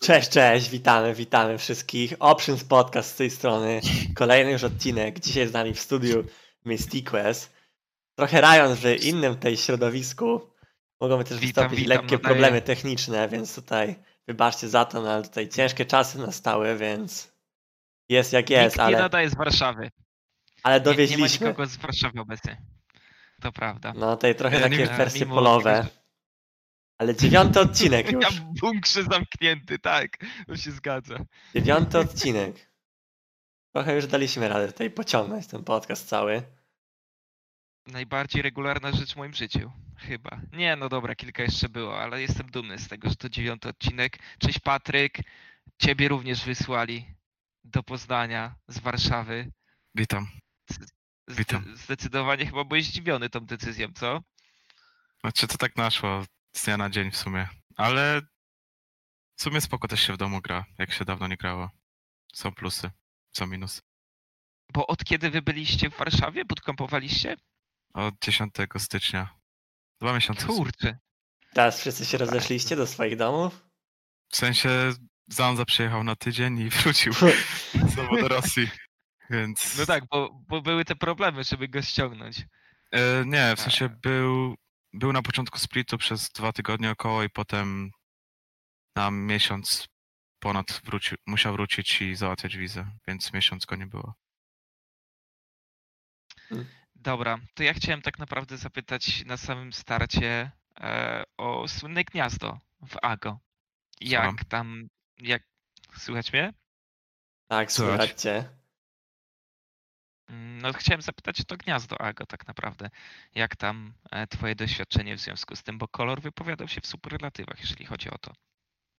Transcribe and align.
Cześć, 0.00 0.28
cześć, 0.28 0.70
witamy, 0.70 1.14
witamy 1.14 1.58
wszystkich. 1.58 2.14
Options 2.18 2.64
Podcast 2.64 3.10
z 3.10 3.16
tej 3.16 3.30
strony. 3.30 3.80
Kolejny 4.14 4.52
już 4.52 4.64
odcinek. 4.64 5.20
Dzisiaj 5.20 5.46
z 5.48 5.52
nami 5.52 5.74
w 5.74 5.80
studiu 5.80 6.24
Mystiquest. 6.64 7.52
Trochę 8.14 8.40
Ryan 8.40 8.74
w 8.76 9.04
innym 9.04 9.36
tej 9.36 9.56
środowisku. 9.56 10.40
Mogą 11.00 11.24
też 11.24 11.38
Witam, 11.38 11.40
wystąpić 11.64 11.78
witam, 11.78 11.88
lekkie 11.88 12.16
nadaję. 12.16 12.18
problemy 12.34 12.62
techniczne, 12.62 13.28
więc 13.28 13.54
tutaj 13.54 13.96
wybaczcie 14.26 14.68
za 14.68 14.84
to, 14.84 15.02
no 15.02 15.10
ale 15.12 15.22
tutaj 15.22 15.48
ciężkie 15.48 15.86
czasy 15.86 16.18
nastały, 16.18 16.76
więc 16.76 17.32
jest 18.08 18.32
jak 18.32 18.50
jest, 18.50 18.64
Nikt 18.64 18.78
nie 18.78 18.84
ale, 18.84 18.98
nadaje 18.98 19.30
z 19.30 19.34
Warszawy. 19.36 19.90
ale 20.62 20.74
Nie, 20.74 20.80
nie 20.80 20.90
ma 20.90 20.92
dowieźliśmy. 20.92 21.46
nikogo 21.46 21.66
z 21.66 21.76
Warszawy 21.76 22.20
obecnie. 22.20 22.62
To 23.42 23.52
prawda. 23.52 23.92
No 23.96 24.16
tutaj 24.16 24.34
trochę 24.34 24.60
Ja 24.60 24.68
nie 24.68 24.76
takie 24.76 24.86
wiem, 24.88 24.96
wersje 24.96 25.20
mimo 25.20 25.34
polowe. 25.34 25.74
tego, 25.82 25.88
Ale 26.98 27.16
dziewiąty 27.16 27.60
odcinek 27.60 28.10
już. 28.12 28.24
Ja 28.24 28.30
w 28.30 28.60
bunkrze 28.60 29.04
zamknięty, 29.04 29.78
tak. 29.78 30.16
To 30.46 30.56
się 30.56 30.70
zgadza. 30.70 31.18
Dziewiąty 31.54 31.98
odcinek. 31.98 32.70
Trochę 33.72 33.94
już 33.94 34.06
daliśmy 34.06 34.48
radę 34.48 34.72
tutaj 34.72 34.90
pociągnąć 34.90 35.46
ten 35.46 35.64
podcast 35.64 36.08
cały. 36.08 36.42
Najbardziej 37.86 38.42
regularna 38.42 38.92
rzecz 38.92 39.12
w 39.14 39.16
moim 39.16 39.34
życiu. 39.34 39.72
Chyba. 39.96 40.40
Nie, 40.52 40.76
no 40.76 40.88
dobra, 40.88 41.14
kilka 41.14 41.42
jeszcze 41.42 41.68
było, 41.68 42.00
ale 42.00 42.20
jestem 42.20 42.50
dumny 42.50 42.78
z 42.78 42.88
tego, 42.88 43.08
że 43.08 43.16
to 43.16 43.28
dziewiąty 43.28 43.68
odcinek. 43.68 44.18
Cześć 44.38 44.58
Patryk. 44.58 45.18
Ciebie 45.78 46.08
również 46.08 46.44
wysłali 46.44 47.14
do 47.64 47.82
Poznania 47.82 48.54
z 48.68 48.78
Warszawy. 48.78 49.52
Witam. 49.94 50.28
Witam. 51.28 51.76
Zdecydowanie 51.76 52.46
chyba 52.46 52.64
byłeś 52.64 52.84
zdziwiony 52.84 53.30
tą 53.30 53.40
decyzją, 53.40 53.88
co? 53.94 54.22
Znaczy 55.20 55.48
to 55.48 55.58
tak 55.58 55.76
naszło 55.76 56.24
z 56.58 56.64
dnia 56.64 56.76
na 56.76 56.90
dzień 56.90 57.10
w 57.10 57.16
sumie. 57.16 57.48
Ale 57.76 58.20
w 59.36 59.42
sumie 59.42 59.60
spoko 59.60 59.88
też 59.88 60.00
się 60.06 60.12
w 60.12 60.16
domu 60.16 60.40
gra, 60.40 60.64
jak 60.78 60.92
się 60.92 61.04
dawno 61.04 61.28
nie 61.28 61.36
grało. 61.36 61.70
Są 62.34 62.52
plusy, 62.52 62.90
są 63.32 63.46
minusy. 63.46 63.80
Bo 64.72 64.86
od 64.86 65.04
kiedy 65.04 65.30
wy 65.30 65.42
byliście 65.42 65.90
w 65.90 65.96
Warszawie? 65.96 66.44
Bootcampowaliście? 66.44 67.36
Od 67.94 68.14
10 68.22 68.54
stycznia. 68.78 69.34
Dwa 70.00 70.12
miesiące. 70.12 70.46
Kurczę. 70.46 70.98
Teraz 71.54 71.80
wszyscy 71.80 72.04
się 72.04 72.18
rozeszliście 72.18 72.76
do 72.76 72.86
swoich 72.86 73.16
domów? 73.16 73.64
W 74.28 74.36
sensie 74.36 74.70
Zanza 75.28 75.64
przyjechał 75.64 76.04
na 76.04 76.16
tydzień 76.16 76.58
i 76.58 76.68
wrócił 76.78 77.12
znowu 77.92 78.16
do 78.20 78.28
Rosji. 78.28 78.68
Więc 79.30 79.78
No 79.78 79.86
tak, 79.86 80.04
bo, 80.10 80.40
bo 80.48 80.62
były 80.62 80.84
te 80.84 80.96
problemy, 80.96 81.44
żeby 81.44 81.68
go 81.68 81.82
ściągnąć. 81.82 82.38
e, 82.92 83.24
nie, 83.26 83.56
w 83.56 83.60
sensie 83.60 83.88
był, 83.88 84.54
był 84.92 85.12
na 85.12 85.22
początku 85.22 85.58
splitu 85.58 85.98
przez 85.98 86.30
dwa 86.30 86.52
tygodnie 86.52 86.90
około 86.90 87.22
i 87.22 87.30
potem 87.30 87.90
na 88.96 89.10
miesiąc 89.10 89.88
ponad 90.38 90.80
wrócił, 90.84 91.18
musiał 91.26 91.52
wrócić 91.52 92.02
i 92.02 92.14
załatwiać 92.14 92.56
wizę, 92.56 92.90
więc 93.08 93.32
miesiąc 93.32 93.64
go 93.66 93.76
nie 93.76 93.86
było. 93.86 94.14
Dobra, 96.94 97.38
to 97.54 97.62
ja 97.62 97.74
chciałem 97.74 98.02
tak 98.02 98.18
naprawdę 98.18 98.56
zapytać 98.56 99.24
na 99.24 99.36
samym 99.36 99.72
starcie 99.72 100.50
e, 100.80 101.24
o 101.36 101.68
słynne 101.68 102.04
gniazdo 102.04 102.58
w 102.88 102.96
Ago. 103.02 103.38
Jak 104.00 104.24
Słucham. 104.24 104.44
tam, 104.48 104.88
jak, 105.18 105.42
słychać 105.96 106.32
mnie? 106.32 106.52
Tak, 107.48 107.72
słychać 107.72 108.22
cię. 108.22 108.57
Mm, 110.28 110.58
No 110.62 110.72
chciałem 110.72 111.02
zapytać 111.02 111.40
o 111.40 111.44
to 111.44 111.56
gniazdo 111.56 112.00
Ago 112.00 112.26
tak 112.26 112.48
naprawdę. 112.48 112.90
Jak 113.34 113.56
tam 113.56 113.94
e, 114.10 114.26
twoje 114.26 114.54
doświadczenie 114.54 115.16
w 115.16 115.20
związku 115.20 115.56
z 115.56 115.62
tym, 115.62 115.78
bo 115.78 115.88
kolor 115.88 116.20
wypowiadał 116.22 116.68
się 116.68 116.80
w 116.80 116.86
superlatywach, 116.86 117.60
jeżeli 117.60 117.86
chodzi 117.86 118.10
o 118.10 118.18
to. 118.18 118.32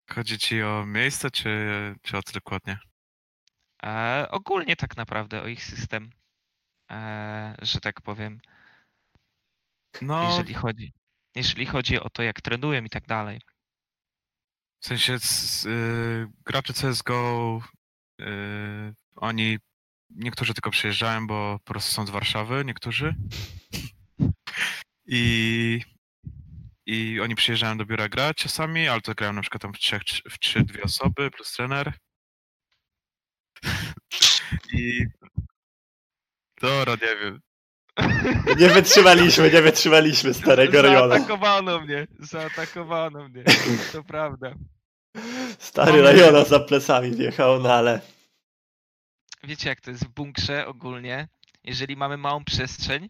Chodzi 0.09 0.39
ci 0.39 0.63
o 0.63 0.85
miejsce, 0.85 1.31
czy, 1.31 1.49
czy 2.01 2.17
o 2.17 2.23
co 2.23 2.33
dokładnie? 2.33 2.77
E, 3.83 4.27
ogólnie 4.31 4.75
tak 4.75 4.97
naprawdę 4.97 5.41
o 5.41 5.47
ich 5.47 5.63
system, 5.63 6.09
e, 6.91 7.55
że 7.61 7.79
tak 7.79 8.01
powiem, 8.01 8.41
No, 10.01 10.23
jeżeli 10.27 10.53
chodzi, 10.53 10.93
jeżeli 11.35 11.65
chodzi 11.65 11.99
o 11.99 12.09
to, 12.09 12.23
jak 12.23 12.41
trenują 12.41 12.83
i 12.83 12.89
tak 12.89 13.07
dalej. 13.07 13.41
w 14.81 14.85
sensie 14.85 15.17
y, 15.65 16.27
gracze 16.45 16.73
CSGO, 16.73 17.61
y, 18.21 18.93
oni, 19.15 19.57
niektórzy 20.09 20.53
tylko 20.53 20.71
przyjeżdżają, 20.71 21.27
bo 21.27 21.59
po 21.65 21.73
prostu 21.73 21.91
są 21.91 22.05
z 22.05 22.09
Warszawy, 22.09 22.65
niektórzy. 22.65 23.15
I, 25.05 25.81
I 26.85 27.19
oni 27.19 27.35
przyjeżdżają 27.35 27.77
do 27.77 27.85
biura 27.85 28.09
grać 28.09 28.37
czasami, 28.37 28.87
ale 28.87 29.01
to 29.01 29.13
grają 29.15 29.33
na 29.33 29.41
przykład 29.41 29.61
tam 29.61 29.73
w 29.73 29.77
trzech, 29.79 30.01
trz- 30.03 30.29
w 30.29 30.39
trzy, 30.39 30.63
dwie 30.63 30.83
osoby 30.83 31.31
plus 31.31 31.53
trener. 31.53 31.93
I... 34.73 35.05
Dobra, 36.61 36.93
nie 36.93 37.15
wiem. 37.15 37.39
Nie 38.59 38.69
wytrzymaliśmy, 38.69 39.51
nie 39.51 39.61
wytrzymaliśmy 39.61 40.33
starego 40.33 40.81
rejonu. 40.81 41.09
Zaatakowano 41.09 41.81
mnie, 41.81 42.07
zaatakowano 42.19 43.29
mnie, 43.29 43.43
to 43.91 44.03
prawda. 44.03 44.53
Stary 45.59 46.01
rejona 46.01 46.43
za 46.43 46.59
plecami 46.59 47.11
wjechał, 47.11 47.59
no 47.59 47.73
ale 47.73 48.01
Wiecie 49.43 49.69
jak 49.69 49.81
to 49.81 49.91
jest 49.91 50.05
w 50.05 50.09
bunkrze 50.09 50.67
ogólnie, 50.67 51.27
jeżeli 51.63 51.95
mamy 51.95 52.17
małą 52.17 52.43
przestrzeń, 52.43 53.09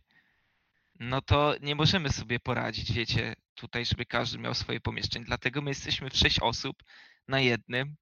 no 0.99 1.21
to 1.21 1.55
nie 1.61 1.75
możemy 1.75 2.09
sobie 2.09 2.39
poradzić, 2.39 2.93
wiecie, 2.93 3.35
tutaj, 3.55 3.85
żeby 3.85 4.05
każdy 4.05 4.37
miał 4.37 4.53
swoje 4.53 4.79
pomieszczenie. 4.79 5.25
Dlatego 5.25 5.61
my 5.61 5.71
jesteśmy 5.71 6.09
w 6.09 6.17
sześć 6.17 6.39
osób 6.39 6.83
na 7.27 7.39
jednym. 7.39 7.95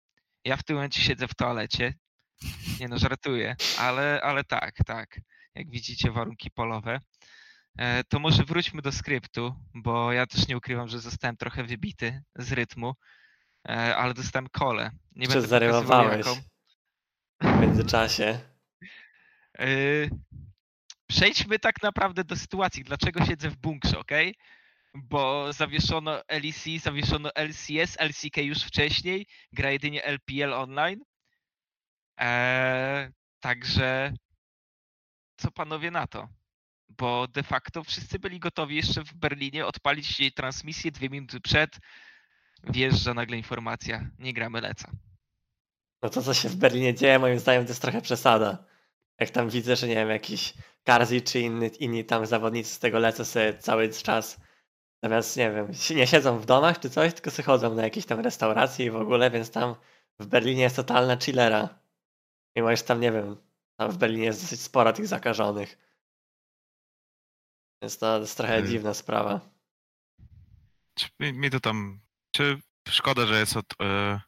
Ja 0.45 0.57
w 0.57 0.63
tym 0.63 0.75
momencie 0.75 1.01
siedzę 1.01 1.27
w 1.27 1.35
toalecie. 1.35 1.93
Nie 2.79 2.87
no, 2.87 2.97
żartuję, 2.97 3.55
ale, 3.77 4.21
ale 4.23 4.43
tak, 4.43 4.75
tak. 4.85 5.19
Jak 5.55 5.69
widzicie, 5.69 6.11
warunki 6.11 6.51
polowe. 6.51 6.99
E, 7.77 8.03
To 8.03 8.19
może 8.19 8.43
wróćmy 8.43 8.81
do 8.81 8.91
skryptu, 8.91 9.55
bo 9.73 10.11
ja 10.13 10.27
też 10.27 10.47
nie 10.47 10.57
ukrywam, 10.57 10.87
że 10.87 10.99
zostałem 10.99 11.37
trochę 11.37 11.63
wybity 11.63 12.23
z 12.35 12.51
rytmu, 12.51 12.93
e, 13.69 13.95
ale 13.97 14.13
dostałem 14.13 14.49
kolę. 14.49 14.91
Nie 15.15 15.27
jeszcze 15.27 15.41
będę 15.41 15.59
pokazywał 15.71 16.09
jaką. 16.09 16.41
W 17.41 17.61
międzyczasie. 17.61 18.39
Yy, 19.59 20.09
Przejdźmy 21.07 21.59
tak 21.59 21.83
naprawdę 21.83 22.23
do 22.23 22.35
sytuacji, 22.35 22.83
dlaczego 22.83 23.25
siedzę 23.25 23.49
w 23.49 23.57
bunkrze, 23.57 23.99
ok? 23.99 24.11
Bo 24.93 25.53
zawieszono 25.53 26.21
LEC, 26.29 26.81
zawieszono 26.81 27.29
LCS, 27.35 27.97
LCK 27.99 28.37
już 28.37 28.63
wcześniej, 28.63 29.27
gra 29.53 29.71
jedynie 29.71 30.03
LPL 30.03 30.53
online. 30.53 30.99
Eee, 32.17 33.11
także 33.39 34.13
co 35.37 35.51
panowie 35.51 35.91
na 35.91 36.07
to? 36.07 36.27
Bo 36.89 37.27
de 37.27 37.43
facto 37.43 37.83
wszyscy 37.83 38.19
byli 38.19 38.39
gotowi 38.39 38.75
jeszcze 38.75 39.03
w 39.03 39.13
Berlinie 39.13 39.65
odpalić 39.65 40.19
jej 40.19 40.31
transmisję 40.31 40.91
dwie 40.91 41.09
minuty 41.09 41.41
przed. 41.41 41.79
Wjeżdża 42.63 43.13
nagle 43.13 43.37
informacja, 43.37 44.09
nie 44.19 44.33
gramy 44.33 44.61
leca. 44.61 44.91
No 46.01 46.09
to 46.09 46.21
co 46.21 46.33
się 46.33 46.49
w 46.49 46.55
Berlinie 46.55 46.93
dzieje, 46.93 47.19
moim 47.19 47.39
zdaniem 47.39 47.63
to 47.63 47.69
jest 47.69 47.81
trochę 47.81 48.01
przesada. 48.01 48.65
Jak 49.19 49.29
tam 49.29 49.49
widzę, 49.49 49.75
że 49.75 49.87
nie 49.87 49.95
wiem, 49.95 50.09
jakiś 50.09 50.53
Karzi 50.83 51.21
czy 51.21 51.39
inny, 51.39 51.67
inni 51.67 52.05
tam 52.05 52.25
zawodnicy 52.25 52.73
z 52.73 52.79
tego 52.79 52.99
lecą 52.99 53.25
sobie 53.25 53.57
cały 53.57 53.89
czas. 53.89 54.41
Zamiast, 55.03 55.37
nie 55.37 55.51
wiem, 55.51 55.71
nie 55.95 56.07
siedzą 56.07 56.39
w 56.39 56.45
domach 56.45 56.79
czy 56.79 56.89
coś, 56.89 57.13
tylko 57.13 57.31
sobie 57.31 57.45
chodzą 57.45 57.75
na 57.75 57.83
jakieś 57.83 58.05
tam 58.05 58.19
restauracje 58.19 58.85
i 58.85 58.91
w 58.91 58.95
ogóle, 58.95 59.31
więc 59.31 59.51
tam 59.51 59.75
w 60.19 60.25
Berlinie 60.25 60.61
jest 60.61 60.75
totalna 60.75 61.17
chillera. 61.17 61.79
Mimo, 62.55 62.75
że 62.75 62.83
tam, 62.83 63.01
nie 63.01 63.11
wiem, 63.11 63.37
tam 63.79 63.91
w 63.91 63.97
Berlinie 63.97 64.25
jest 64.25 64.41
dosyć 64.41 64.61
sporo 64.61 64.93
tych 64.93 65.07
zakażonych. 65.07 65.77
Więc 67.81 67.97
to 67.97 68.19
jest 68.19 68.37
trochę 68.37 68.53
Hmm. 68.53 68.71
dziwna 68.71 68.93
sprawa. 68.93 69.41
Mi, 71.19 71.33
mi 71.33 71.49
to 71.49 71.59
tam. 71.59 71.99
Czy 72.31 72.59
szkoda, 72.89 73.25
że 73.25 73.39
jest 73.39 73.57
od, 73.57 73.65
e, 73.81 74.21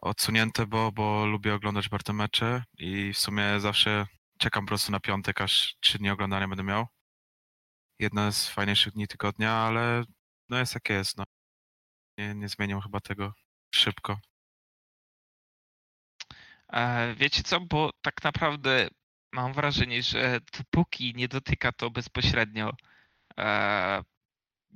odsunięte, 0.00 0.66
bo, 0.66 0.92
bo 0.92 1.26
lubię 1.26 1.54
oglądać 1.54 1.88
bardzo 1.88 2.12
mecze 2.12 2.64
i 2.78 3.12
w 3.12 3.18
sumie 3.18 3.60
zawsze 3.60 4.06
czekam 4.38 4.64
po 4.64 4.68
prostu 4.68 4.92
na 4.92 5.00
piątek, 5.00 5.40
aż 5.40 5.76
trzy 5.80 5.98
dni 5.98 6.10
oglądania 6.10 6.48
będę 6.48 6.64
miał. 6.64 6.86
Jedno 7.98 8.32
z 8.32 8.48
fajniejszych 8.48 8.92
dni 8.92 9.08
tygodnia, 9.08 9.52
ale 9.52 10.04
no 10.48 10.58
jest 10.58 10.74
jak 10.74 10.88
jest. 10.90 11.16
No. 11.18 11.24
Nie, 12.18 12.34
nie 12.34 12.48
zmienią 12.48 12.80
chyba 12.80 13.00
tego 13.00 13.32
szybko. 13.74 14.20
E, 16.72 17.14
Wiecie 17.14 17.42
co, 17.42 17.60
bo 17.60 17.90
tak 18.02 18.24
naprawdę 18.24 18.88
mam 19.32 19.52
wrażenie, 19.52 20.02
że 20.02 20.40
dopóki 20.58 21.14
nie 21.16 21.28
dotyka 21.28 21.72
to 21.72 21.90
bezpośrednio 21.90 22.72
e, 23.38 24.02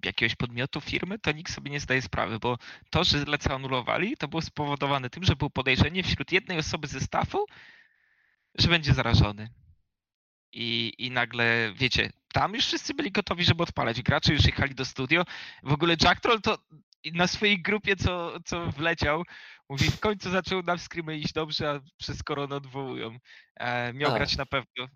jakiegoś 0.05 0.37
podmiotu 0.37 0.81
firmy, 0.81 1.19
to 1.19 1.33
nikt 1.33 1.53
sobie 1.53 1.71
nie 1.71 1.81
zdaje 1.81 2.03
sprawy, 2.03 2.39
bo 2.39 2.59
to, 2.91 3.05
że 3.05 3.25
lecę 3.25 3.55
anulowali, 3.55 4.17
to 4.17 4.29
było 4.29 4.43
spowodowane 4.43 5.11
tym, 5.11 5.25
że 5.25 5.37
było 5.37 5.51
podejrzenie 5.51 6.03
wśród 6.03 6.33
jednej 6.33 6.59
osoby 6.59 6.87
ze 6.87 7.01
staffu, 7.01 7.47
że 8.59 8.69
będzie 8.69 8.95
zarażony. 8.95 9.49
I, 10.53 10.93
I 10.99 11.11
nagle, 11.11 11.73
wiecie, 11.77 12.11
tam 12.33 12.55
już 12.55 12.67
wszyscy 12.67 12.95
byli 12.95 13.13
gotowi, 13.13 13.45
żeby 13.45 13.63
odpalać. 13.63 14.03
Gracze 14.03 14.33
już 14.33 14.45
jechali 14.45 14.75
do 14.75 14.85
studio. 14.85 15.25
W 15.63 15.73
ogóle 15.73 15.97
Jack 16.03 16.21
Troll 16.21 16.41
to 16.41 16.59
na 17.13 17.27
swojej 17.27 17.63
grupie, 17.63 17.97
co, 17.97 18.41
co 18.45 18.67
wleciał, 18.71 19.23
mówi 19.69 19.91
w 19.91 20.01
końcu 20.01 20.31
zaczął 20.31 20.63
nam 20.63 20.79
screamy 20.79 21.19
iść 21.19 21.33
dobrze, 21.33 21.71
a 21.71 21.81
przez 21.97 22.23
koronę 22.23 22.57
odwołują. 22.57 23.19
E, 23.57 23.93
miał 23.93 24.13
A. 24.13 24.15
grać 24.15 24.37
na 24.37 24.47
pewno 24.47 24.89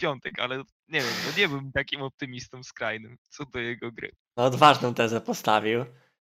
piątek, 0.00 0.40
ale 0.40 0.56
nie 0.88 1.00
wiem, 1.00 1.12
no 1.26 1.32
nie 1.38 1.48
byłem 1.48 1.72
takim 1.72 2.02
optymistą 2.02 2.62
skrajnym 2.62 3.16
co 3.28 3.44
do 3.44 3.58
jego 3.58 3.92
gry. 3.92 4.12
No 4.36 4.44
odważną 4.44 4.94
tezę 4.94 5.20
postawił, 5.20 5.84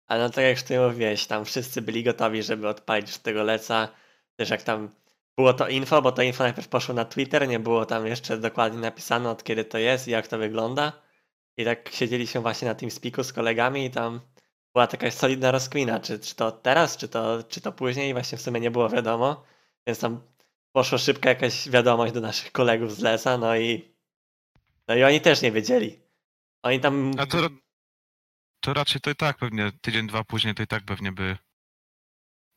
ale 0.07 0.25
no 0.25 0.31
tak 0.31 0.45
jak 0.45 0.63
ty 0.63 0.81
mówiłeś, 0.81 1.27
tam 1.27 1.45
wszyscy 1.45 1.83
byli 1.83 2.05
gotowi, 2.05 2.43
żeby 2.43 2.69
odpalić 2.69 3.09
już 3.09 3.19
tego 3.19 3.43
leca. 3.43 3.89
Też 4.37 4.51
jak 4.51 4.63
tam 4.63 4.89
było 5.37 5.55
to 5.55 5.69
info, 5.69 6.03
bo 6.03 6.13
to 6.13 6.23
info 6.23 6.45
najpierw 6.45 6.69
poszło 6.69 6.95
na 6.95 7.05
Twitter, 7.05 7.49
nie 7.49 7.59
było 7.59 7.87
tam 7.87 8.07
jeszcze 8.07 8.39
dokładnie 8.39 8.81
napisane 8.81 9.31
od 9.31 9.45
kiedy 9.45 9.65
to 9.65 9.79
jest 9.79 10.09
i 10.09 10.11
jak 10.11 10.29
to 10.29 10.39
wygląda. 10.39 10.93
I 11.57 11.65
tak 11.65 11.89
siedzieliśmy 11.93 12.41
właśnie 12.41 12.69
na 12.69 12.75
tym 12.75 12.91
spiku 12.91 13.25
z 13.25 13.33
kolegami 13.33 13.85
i 13.85 13.91
tam 13.91 14.21
była 14.75 14.87
taka 14.87 15.11
solidna 15.11 15.51
rozkmina, 15.51 16.01
czy, 16.01 16.19
czy 16.19 16.37
to 16.37 16.53
teraz, 16.53 16.97
czy 16.97 17.09
to, 17.09 17.43
czy 17.49 17.61
to 17.61 17.73
później, 17.73 18.13
właśnie 18.13 18.39
w 18.39 18.43
sumie 18.43 18.61
nie 18.61 18.71
było 18.71 18.89
wiadomo. 18.89 19.45
Więc 19.87 19.99
tam 19.99 20.21
poszła 20.73 20.99
szybka 20.99 21.29
jakaś 21.29 21.69
wiadomość 21.69 22.13
do 22.15 22.21
naszych 22.21 22.53
kolegów 22.53 22.95
z 22.95 22.99
Lesa, 22.99 23.39
no 23.39 23.57
i 23.57 23.95
no 24.89 24.95
i 24.95 25.05
oni 25.05 25.21
też 25.21 25.43
nie 25.43 25.53
wiedzieli. 25.53 26.01
Oni 26.63 26.81
tam 26.81 27.13
A 27.19 27.27
to, 27.27 27.39
to 28.61 28.75
raczej 28.75 29.01
to 29.01 29.11
i 29.11 29.15
tak 29.15 29.37
pewnie 29.39 29.73
tydzień, 29.81 30.07
dwa 30.07 30.25
później 30.25 30.55
to 30.55 30.63
i 30.63 30.67
tak 30.67 30.85
pewnie 30.85 31.13
by 31.13 31.39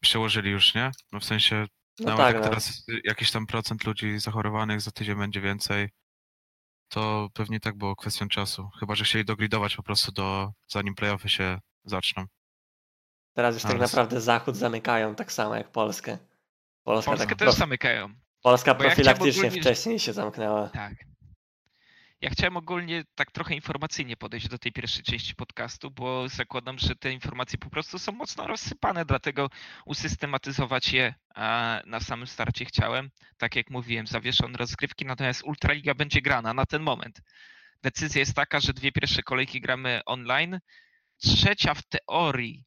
przełożyli 0.01 0.51
już, 0.51 0.75
nie? 0.75 0.91
No 1.11 1.19
w 1.19 1.25
sensie 1.25 1.67
no 1.99 2.05
nawet 2.05 2.25
tak, 2.25 2.33
jak 2.35 2.43
no. 2.43 2.49
teraz 2.49 2.83
jakiś 3.03 3.31
tam 3.31 3.47
procent 3.47 3.83
ludzi 3.83 4.19
zachorowanych 4.19 4.81
za 4.81 4.91
tydzień 4.91 5.15
będzie 5.15 5.41
więcej, 5.41 5.89
to 6.87 7.29
pewnie 7.33 7.59
tak 7.59 7.77
było 7.77 7.95
kwestią 7.95 8.27
czasu. 8.27 8.69
Chyba, 8.79 8.95
że 8.95 9.03
chcieli 9.03 9.25
dogridować 9.25 9.75
po 9.75 9.83
prostu 9.83 10.11
do, 10.11 10.51
zanim 10.67 10.95
playoffy 10.95 11.29
się 11.29 11.59
zaczną. 11.83 12.25
Teraz 13.33 13.55
już 13.55 13.63
tak 13.63 13.71
Ale- 13.71 13.81
naprawdę 13.81 14.21
Zachód 14.21 14.55
zamykają 14.55 15.15
tak 15.15 15.31
samo 15.31 15.55
jak 15.55 15.71
Polskę. 15.71 16.17
Polska, 16.83 17.11
Polskę 17.11 17.27
tak 17.27 17.39
też 17.39 17.47
prof- 17.47 17.57
zamykają. 17.57 18.13
Polska 18.41 18.75
bo 18.75 18.83
ja 18.83 18.89
profilaktycznie 18.89 19.41
ogólnie- 19.41 19.61
wcześniej 19.61 19.99
się 19.99 20.13
zamknęła. 20.13 20.69
Tak. 20.69 20.93
Ja 22.21 22.29
chciałem 22.29 22.57
ogólnie 22.57 23.03
tak 23.15 23.31
trochę 23.31 23.55
informacyjnie 23.55 24.17
podejść 24.17 24.47
do 24.47 24.57
tej 24.57 24.71
pierwszej 24.71 25.03
części 25.03 25.35
podcastu, 25.35 25.91
bo 25.91 26.29
zakładam, 26.29 26.79
że 26.79 26.95
te 26.95 27.11
informacje 27.11 27.59
po 27.59 27.69
prostu 27.69 27.99
są 27.99 28.11
mocno 28.11 28.47
rozsypane, 28.47 29.05
dlatego 29.05 29.49
usystematyzować 29.85 30.93
je 30.93 31.13
a, 31.35 31.81
na 31.85 31.99
samym 31.99 32.27
starcie 32.27 32.65
chciałem. 32.65 33.09
Tak 33.37 33.55
jak 33.55 33.69
mówiłem, 33.69 34.07
zawieszone 34.07 34.57
rozgrywki, 34.57 35.05
natomiast 35.05 35.43
Ultraliga 35.43 35.93
będzie 35.93 36.21
grana 36.21 36.53
na 36.53 36.65
ten 36.65 36.81
moment. 36.81 37.21
Decyzja 37.83 38.19
jest 38.19 38.33
taka, 38.35 38.59
że 38.59 38.73
dwie 38.73 38.91
pierwsze 38.91 39.23
kolejki 39.23 39.61
gramy 39.61 40.01
online, 40.05 40.59
trzecia 41.17 41.73
w 41.73 41.83
teorii 41.83 42.65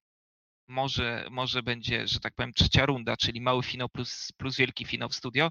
może, 0.69 1.27
może 1.31 1.63
będzie, 1.63 2.07
że 2.07 2.21
tak 2.21 2.35
powiem, 2.35 2.53
trzecia 2.53 2.87
runda, 2.87 3.17
czyli 3.17 3.41
mały 3.41 3.63
finał 3.63 3.89
plus, 3.89 4.33
plus 4.37 4.57
wielki 4.57 4.85
finał 4.85 5.09
w 5.09 5.15
studio, 5.15 5.51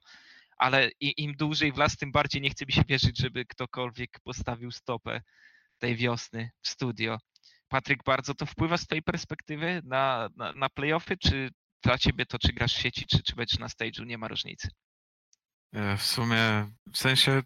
ale 0.58 0.90
im 1.02 1.34
dłużej 1.36 1.72
w 1.72 1.78
las, 1.78 1.98
tym 1.98 2.12
bardziej 2.12 2.42
nie 2.42 2.50
chce 2.50 2.66
mi 2.66 2.74
się 2.74 2.84
wierzyć, 2.88 3.18
żeby 3.18 3.46
ktokolwiek 3.46 4.20
postawił 4.24 4.72
stopę 4.72 5.22
tej 5.80 5.96
wiosny 5.96 6.50
w 6.62 6.68
studio. 6.68 7.18
Patryk, 7.68 8.04
bardzo 8.04 8.36
to 8.36 8.46
wpływa 8.46 8.78
z 8.78 8.86
twojej 8.86 9.04
perspektywy 9.04 9.82
na, 9.86 10.30
na, 10.36 10.54
na 10.54 10.70
playoffy, 10.70 11.18
czy 11.18 11.50
dla 11.84 11.98
ciebie 11.98 12.26
to, 12.26 12.40
czy 12.40 12.54
grasz 12.54 12.76
w 12.76 12.82
sieci, 12.82 13.06
czy, 13.06 13.24
czy 13.24 13.36
będziesz 13.36 13.60
na 13.60 13.68
stage'u, 13.68 14.06
nie 14.06 14.18
ma 14.18 14.28
różnicy. 14.28 14.70
E, 15.74 15.98
W 15.98 16.04
sumie, 16.04 16.72
w 16.94 16.98
sensie 16.98 17.42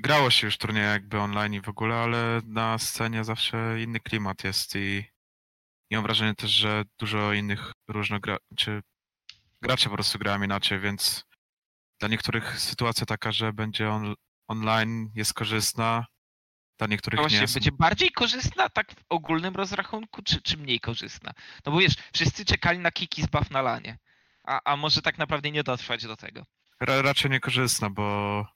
grało 0.00 0.30
się 0.30 0.46
już 0.46 0.58
turnieje 0.58 0.86
jakby 0.86 1.20
online 1.20 1.54
i 1.54 1.60
w 1.60 1.68
ogóle, 1.68 1.94
ale 1.94 2.40
na 2.44 2.78
scenie 2.78 3.24
zawsze 3.24 3.82
inny 3.82 4.00
klimat 4.00 4.44
jest 4.44 4.76
i, 4.76 5.04
i 5.90 5.94
mam 5.94 6.04
wrażenie 6.04 6.34
też, 6.34 6.50
że 6.50 6.82
dużo 6.98 7.32
innych 7.32 7.72
różnych 7.88 8.20
gra, 8.20 8.36
czy 8.56 8.82
gracze 9.62 9.88
po 9.88 9.94
prostu 9.94 10.18
grają 10.18 10.42
inaczej, 10.42 10.80
więc 10.80 11.24
dla 12.00 12.08
niektórych 12.08 12.60
sytuacja 12.60 13.06
taka, 13.06 13.32
że 13.32 13.52
będzie 13.52 13.90
on, 13.90 14.14
online 14.48 15.10
jest 15.14 15.34
korzystna, 15.34 16.06
dla 16.78 16.86
niektórych 16.86 17.18
No 17.18 17.22
nie 17.22 17.28
właśnie, 17.28 17.40
jest. 17.40 17.54
będzie 17.54 17.72
bardziej 17.72 18.10
korzystna 18.12 18.68
tak 18.68 18.92
w 18.92 19.04
ogólnym 19.08 19.54
rozrachunku, 19.54 20.22
czy, 20.22 20.42
czy 20.42 20.56
mniej 20.56 20.80
korzystna? 20.80 21.32
No 21.66 21.72
bo 21.72 21.78
wiesz, 21.78 21.94
wszyscy 22.14 22.44
czekali 22.44 22.78
na 22.78 22.90
kiki 22.90 23.22
z 23.22 23.26
buff 23.26 23.50
na 23.50 23.62
lanie, 23.62 23.98
a, 24.44 24.60
a 24.64 24.76
może 24.76 25.02
tak 25.02 25.18
naprawdę 25.18 25.50
nie 25.50 25.62
dotrwać 25.64 26.06
do 26.06 26.16
tego. 26.16 26.44
Ra, 26.80 27.02
raczej 27.02 27.30
niekorzystna, 27.30 27.90
bo, 27.90 28.46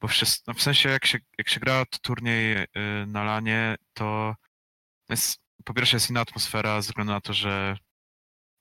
bo 0.00 0.08
wszyscy, 0.08 0.42
no 0.46 0.54
w 0.54 0.62
sensie 0.62 0.88
jak 0.88 1.06
się, 1.06 1.18
jak 1.38 1.48
się 1.48 1.60
gra 1.60 1.84
turniej 2.02 2.56
y, 2.56 2.66
na 3.06 3.24
lanie, 3.24 3.76
to 3.94 4.34
jest, 5.08 5.41
po 5.64 5.74
pierwsze 5.74 5.96
jest 5.96 6.10
inna 6.10 6.20
atmosfera 6.20 6.82
ze 6.82 6.88
względu 6.88 7.12
na 7.12 7.20
to, 7.20 7.32
że 7.32 7.76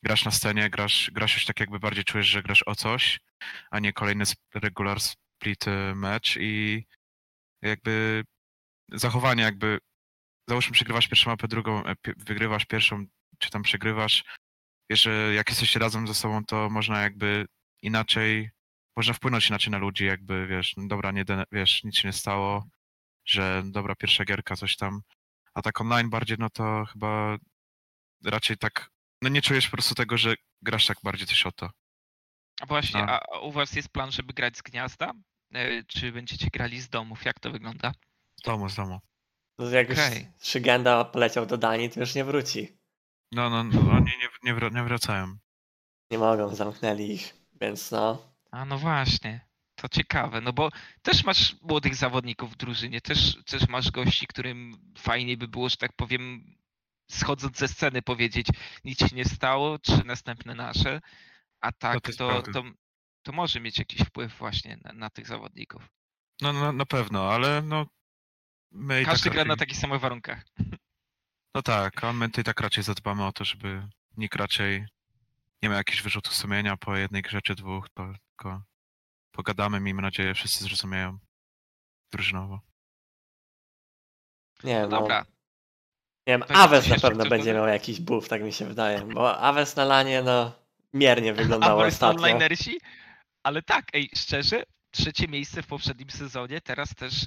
grasz 0.04 0.26
na 0.26 0.32
scenie, 0.32 0.70
grasz, 0.70 1.12
grasz 1.14 1.34
już 1.34 1.46
tak 1.46 1.60
jakby 1.60 1.80
bardziej 1.80 2.04
czujesz, 2.04 2.28
że 2.28 2.44
grasz 2.44 2.64
o 2.66 2.76
coś, 2.76 3.20
a 3.72 3.80
nie 3.80 3.94
kolejny 3.94 4.24
regular 4.54 5.00
split 5.00 5.68
y, 5.68 5.96
match 5.96 6.38
i 6.40 6.86
jakby 7.62 8.24
zachowanie 8.92 9.44
jakby, 9.44 9.80
załóżmy 10.50 10.74
przegrywasz 10.74 11.08
pierwszą 11.08 11.30
mapę, 11.30 11.48
drugą, 11.48 11.86
e, 11.86 11.96
wygrywasz 12.18 12.66
pierwszą, 12.66 13.06
czy 13.38 13.50
tam 13.50 13.64
przegrywasz, 13.64 14.24
wiesz, 14.90 15.02
że 15.02 15.34
jak 15.34 15.50
jesteście 15.50 15.80
razem 15.80 16.08
ze 16.08 16.14
sobą, 16.14 16.46
to 16.46 16.70
można 16.70 17.02
jakby 17.02 17.46
inaczej, 17.82 18.50
można 18.98 19.14
wpłynąć 19.14 19.50
inaczej 19.50 19.72
na 19.72 19.78
ludzi, 19.78 20.06
jakby, 20.06 20.48
wiesz, 20.48 20.74
no 20.78 20.88
dobra, 20.88 21.12
nie, 21.12 21.26
wiesz, 21.52 21.84
nic 21.84 21.96
się 21.96 22.08
nie 22.08 22.14
stało, 22.14 22.68
że 23.26 23.64
dobra, 23.66 23.96
pierwsza 23.96 24.26
gierka, 24.26 24.56
coś 24.56 24.78
tam, 24.78 25.02
a 25.54 25.62
tak 25.62 25.82
online 25.82 26.10
bardziej, 26.10 26.38
no 26.40 26.50
to 26.50 26.86
chyba 26.86 27.38
raczej 28.26 28.58
tak, 28.58 28.90
no 29.22 29.30
nie 29.30 29.42
czujesz 29.42 29.66
po 29.66 29.72
prostu 29.72 29.96
tego, 29.96 30.18
że 30.18 30.36
grasz 30.62 30.86
tak 30.86 30.98
bardziej 31.04 31.28
też 31.28 31.46
o 31.46 31.52
to. 31.52 31.70
A 32.62 32.66
właśnie, 32.66 33.06
No. 33.06 33.12
a 33.12 33.40
u 33.40 33.52
was 33.52 33.74
jest 33.74 33.90
plan, 33.90 34.12
żeby 34.12 34.34
grać 34.34 34.58
z 34.58 34.62
gniazda? 34.62 35.12
E, 35.54 35.84
Czy 35.84 36.12
będziecie 36.12 36.48
grali 36.54 36.82
z 36.82 36.90
domów? 36.90 37.26
Jak 37.26 37.40
to 37.40 37.52
wygląda? 37.52 37.92
Z 38.36 38.42
domu, 38.42 38.70
z 38.70 38.76
domu. 38.76 39.00
No, 39.60 39.70
jak 39.70 39.90
już 39.90 40.00
Okej. 40.00 40.28
Szygenda 40.42 41.06
poleciał 41.06 41.46
do 41.46 41.58
Danii, 41.58 41.90
to 41.90 42.00
już 42.00 42.16
nie 42.16 42.24
wróci. 42.26 42.78
No, 43.32 43.50
no, 43.50 43.64
no 43.64 43.92
oni 43.92 44.06
nie, 44.06 44.30
nie, 44.44 44.56
wra- 44.60 44.74
nie 44.76 44.84
wracają. 44.84 45.38
Nie 46.12 46.18
mogą, 46.18 46.56
zamknęli 46.56 47.12
ich. 47.12 47.34
Więc 47.62 47.92
no, 47.92 48.34
A 48.52 48.66
no 48.66 48.78
właśnie, 48.78 49.48
to 49.82 49.90
ciekawe, 49.90 50.42
no 50.42 50.54
bo 50.54 50.70
też 51.02 51.24
masz 51.24 51.56
młodych 51.62 51.96
zawodników 51.96 52.54
w 52.54 52.58
drużynie, 52.58 53.02
też, 53.02 53.38
też 53.46 53.68
masz 53.68 53.92
gości, 53.92 54.28
którym 54.28 54.78
fajnie 54.98 55.38
by 55.38 55.48
było, 55.48 55.70
że 55.70 55.78
tak 55.78 55.94
powiem, 55.94 56.56
schodząc 57.12 57.58
ze 57.58 57.68
sceny 57.68 58.02
powiedzieć, 58.02 58.48
nic 58.84 59.00
się 59.00 59.16
nie 59.16 59.26
stało, 59.26 59.80
czy 59.80 60.04
następne 60.06 60.56
nasze, 60.56 61.02
a 61.62 61.72
tak 61.72 62.02
to 62.02 62.12
to, 62.12 62.42
to, 62.42 62.64
to 63.22 63.32
może 63.32 63.60
mieć 63.60 63.80
jakiś 63.80 64.02
wpływ 64.02 64.38
właśnie 64.38 64.78
na, 64.84 64.94
na 64.94 65.10
tych 65.10 65.28
zawodników. 65.28 65.88
No, 66.42 66.54
no, 66.54 66.72
na 66.72 66.86
pewno, 66.86 67.32
ale 67.32 67.62
no 67.62 67.86
my 68.72 69.02
i 69.02 69.06
Każdy 69.06 69.24
tak 69.24 69.34
gra 69.34 69.44
na 69.44 69.54
raczej- 69.54 69.60
takich 69.60 69.78
samych 69.78 70.02
warunkach. 70.02 70.46
No 71.56 71.62
tak, 71.62 72.04
a 72.04 72.14
my 72.14 72.30
i 72.38 72.44
tak 72.44 72.62
raczej 72.62 72.84
zadbamy 72.84 73.26
o 73.26 73.32
to, 73.32 73.46
żeby 73.46 73.88
nikt 74.18 74.36
raczej 74.36 74.86
nie 75.64 75.70
miał 75.70 75.78
jakichś 75.78 76.02
wyrzutów 76.02 76.36
sumienia 76.36 76.78
po 76.78 76.96
jednej 76.98 77.22
grze 77.22 77.42
czy 77.42 77.56
dwóch, 77.56 77.90
tylko 77.90 78.64
pogadamy, 79.32 79.80
miejmy 79.80 80.02
nadzieję, 80.02 80.34
wszyscy 80.34 80.64
zrozumieją 80.64 81.18
drużynowo. 82.12 82.60
nie 84.64 84.74
wiem. 84.74 84.90
No 84.90 85.00
dobra, 85.00 85.26
nie 86.28 86.34
wiem, 86.34 86.44
Aves 86.50 86.88
na 86.90 87.00
pewno 87.00 87.26
będzie 87.26 87.54
miał 87.54 87.68
jakiś 87.68 88.00
buff, 88.02 88.30
tak 88.30 88.42
mi 88.44 88.54
się 88.54 88.66
wydaje. 88.66 89.02
Bo 89.02 89.38
Aves 89.40 89.76
na 89.76 89.86
lanie, 89.86 90.22
no, 90.22 90.52
miernie 90.94 91.34
wyglądało 91.34 91.84
ostatnio. 91.86 92.24
onlinersi, 92.24 92.80
ale 93.44 93.62
tak, 93.62 93.86
ej, 93.94 94.10
szczerze, 94.16 94.64
trzecie 94.92 95.28
miejsce 95.28 95.64
w 95.64 95.68
poprzednim 95.68 96.10
sezonie, 96.10 96.62
teraz 96.62 96.96
też 96.96 97.26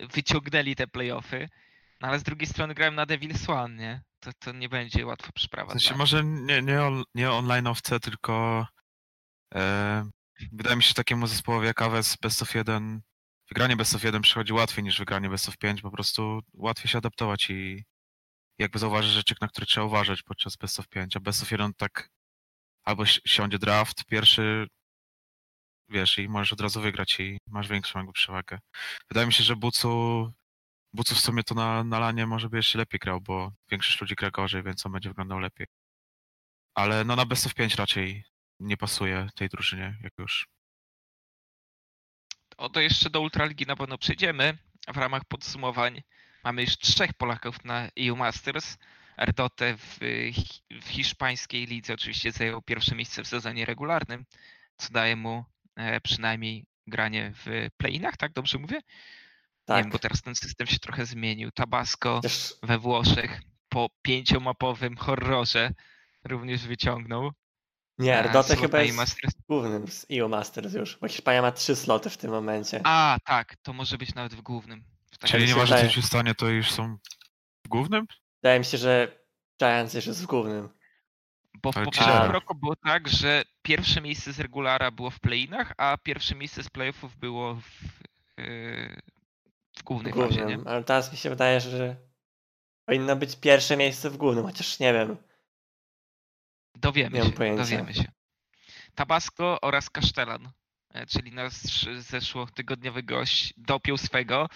wyciągnęli 0.00 0.76
te 0.76 0.86
playoffy, 0.86 1.48
no 2.00 2.08
ale 2.08 2.18
z 2.18 2.22
drugiej 2.22 2.46
strony 2.48 2.74
grałem 2.74 2.94
na 2.94 3.06
Devil 3.06 3.38
Swan, 3.38 3.76
nie? 3.76 4.02
To, 4.20 4.30
to 4.38 4.52
nie 4.52 4.68
będzie 4.68 5.06
łatwa 5.06 5.30
W 5.36 5.40
sprawa. 5.40 5.70
sensie 5.70 5.94
może 5.94 6.24
nie, 6.24 6.62
nie, 6.62 6.82
on, 6.82 7.04
nie 7.14 7.26
online'owce, 7.28 8.00
tylko 8.00 8.66
e, 9.54 10.10
wydaje 10.52 10.76
mi 10.76 10.82
się 10.82 10.94
takiemu 10.94 11.26
zespołowi 11.26 11.66
jak 11.66 11.82
AWS 11.82 12.16
Best 12.22 12.42
of 12.42 12.54
1, 12.54 13.00
wygranie 13.48 13.76
Best 13.76 13.94
of 13.94 14.04
1 14.04 14.22
przychodzi 14.22 14.52
łatwiej 14.52 14.84
niż 14.84 14.98
wygranie 14.98 15.28
Best 15.30 15.48
of 15.48 15.58
5, 15.58 15.82
po 15.82 15.90
prostu 15.90 16.40
łatwiej 16.54 16.88
się 16.90 16.98
adaptować 16.98 17.50
i 17.50 17.84
jakby 18.58 18.78
zauważyć 18.78 19.12
rzeczy, 19.12 19.34
na 19.40 19.48
które 19.48 19.66
trzeba 19.66 19.86
uważać 19.86 20.22
podczas 20.22 20.56
Best 20.56 20.80
of 20.80 20.88
5, 20.88 21.16
a 21.16 21.20
Best 21.20 21.42
of 21.42 21.50
1 21.50 21.74
tak 21.74 22.10
albo 22.84 23.06
si- 23.06 23.20
siądzie 23.26 23.58
draft 23.58 24.04
pierwszy, 24.04 24.66
wiesz, 25.88 26.18
i 26.18 26.28
możesz 26.28 26.52
od 26.52 26.60
razu 26.60 26.80
wygrać 26.80 27.20
i 27.20 27.38
masz 27.46 27.68
większą 27.68 27.98
jakby 27.98 28.12
przewagę. 28.12 28.58
Wydaje 29.10 29.26
mi 29.26 29.32
się, 29.32 29.44
że 29.44 29.56
Bucu, 29.56 30.32
Bucu 30.92 31.14
w 31.14 31.20
sumie 31.20 31.42
to 31.42 31.54
na, 31.54 31.84
na 31.84 31.98
lanie 31.98 32.26
może 32.26 32.48
by 32.48 32.56
jeszcze 32.56 32.78
lepiej 32.78 32.98
grał, 33.00 33.20
bo 33.20 33.52
większość 33.70 34.00
ludzi 34.00 34.14
gra 34.14 34.30
gorzej, 34.30 34.62
więc 34.62 34.86
on 34.86 34.92
będzie 34.92 35.08
wyglądał 35.08 35.38
lepiej. 35.38 35.66
Ale 36.74 37.04
no 37.04 37.16
na 37.16 37.26
Best 37.26 37.46
of 37.46 37.54
5 37.54 37.74
raczej 37.74 38.24
nie 38.60 38.76
pasuje 38.76 39.28
tej 39.34 39.48
drużynie, 39.48 39.96
jak 40.02 40.12
już. 40.18 40.48
O 42.56 42.68
to 42.68 42.80
jeszcze 42.80 43.10
do 43.10 43.20
Ultraligi 43.20 43.66
na 43.66 43.76
pewno 43.76 43.98
przejdziemy. 43.98 44.58
W 44.94 44.96
ramach 44.96 45.24
podsumowań 45.24 46.02
mamy 46.44 46.62
już 46.62 46.78
trzech 46.78 47.14
Polaków 47.14 47.64
na 47.64 47.88
EU 48.00 48.16
Masters. 48.16 48.78
Erdotę 49.16 49.76
w, 49.76 49.98
w 50.82 50.88
hiszpańskiej 50.88 51.66
lidze 51.66 51.94
oczywiście 51.94 52.32
zajął 52.32 52.62
pierwsze 52.62 52.94
miejsce 52.94 53.24
w 53.24 53.28
sezonie 53.28 53.64
regularnym, 53.64 54.24
co 54.76 54.92
daje 54.92 55.16
mu 55.16 55.44
e, 55.76 56.00
przynajmniej 56.00 56.66
granie 56.86 57.32
w 57.34 57.68
play-inach, 57.76 58.16
tak 58.16 58.32
dobrze 58.32 58.58
mówię? 58.58 58.76
Nie 58.76 58.82
Tak. 59.64 59.84
wiem, 59.84 59.92
bo 59.92 59.98
teraz 59.98 60.22
ten 60.22 60.34
system 60.34 60.66
się 60.66 60.78
trochę 60.78 61.06
zmienił. 61.06 61.50
Tabasco 61.50 62.14
Chociaż 62.16 62.54
we 62.62 62.78
Włoszech 62.78 63.40
po 63.68 63.88
pięciomapowym 64.02 64.96
horrorze 64.96 65.70
również 66.24 66.66
wyciągnął. 66.66 67.32
Nie, 67.98 68.14
e, 68.14 68.18
Erdotę 68.18 68.46
slota 68.48 68.62
chyba 68.62 68.82
jest 68.82 68.96
Masters. 68.96 69.34
głównym 69.48 69.88
z 69.88 70.06
EU 70.12 70.28
Masters 70.28 70.74
już, 70.74 70.98
bo 71.00 71.08
Hiszpania 71.08 71.42
ma 71.42 71.52
trzy 71.52 71.76
sloty 71.76 72.10
w 72.10 72.16
tym 72.16 72.30
momencie. 72.30 72.80
A, 72.84 73.18
tak, 73.24 73.56
to 73.56 73.72
może 73.72 73.98
być 73.98 74.14
nawet 74.14 74.34
w 74.34 74.40
głównym. 74.40 74.84
W 75.12 75.18
Czyli 75.18 75.46
nieważne 75.46 75.76
co 75.76 75.82
wydaje. 75.82 75.90
się 75.94 76.02
stanie, 76.02 76.34
to 76.34 76.48
już 76.48 76.70
są 76.70 76.98
w 77.64 77.68
głównym? 77.68 78.06
Wydaje 78.42 78.58
mi 78.58 78.64
się, 78.64 78.78
że 78.78 79.18
Giants 79.60 79.94
już 79.94 80.06
jest 80.06 80.22
w 80.22 80.26
głównym. 80.26 80.68
Bo 81.62 81.72
w 81.72 81.74
poprzednim 81.74 82.30
roku 82.30 82.54
było 82.54 82.76
tak, 82.76 83.08
że 83.08 83.42
pierwsze 83.62 84.00
miejsce 84.00 84.32
z 84.32 84.40
regulara 84.40 84.90
było 84.90 85.10
w 85.10 85.20
play-inach, 85.20 85.72
a 85.76 85.96
pierwsze 86.02 86.34
miejsce 86.34 86.62
z 86.62 86.70
playoffów 86.70 87.16
było 87.16 87.54
w, 87.54 87.82
yy, 88.38 89.00
w 89.76 89.80
W 89.80 89.82
głównej 89.82 90.12
fazie, 90.12 90.28
nie? 90.36 90.36
głównym. 90.42 90.68
Ale 90.68 90.84
teraz 90.84 91.12
mi 91.12 91.18
się 91.18 91.30
wydaje, 91.30 91.60
że 91.60 91.96
powinno 92.86 93.16
być 93.16 93.36
pierwsze 93.36 93.76
miejsce 93.76 94.10
w 94.10 94.16
głównym, 94.16 94.44
chociaż 94.46 94.78
nie 94.78 94.92
wiem. 94.92 95.16
Dowiemy 96.76 97.22
się, 97.22 97.56
dowiemy 97.56 97.94
się. 97.94 98.04
Tabasco 98.94 99.60
oraz 99.60 99.90
Kasztelan, 99.90 100.50
e, 100.94 101.06
czyli 101.06 101.32
nasz 101.32 101.52
zeszłotygodniowy 101.98 103.02
gość, 103.02 103.54
dopiął 103.56 103.96
swego. 103.96 104.48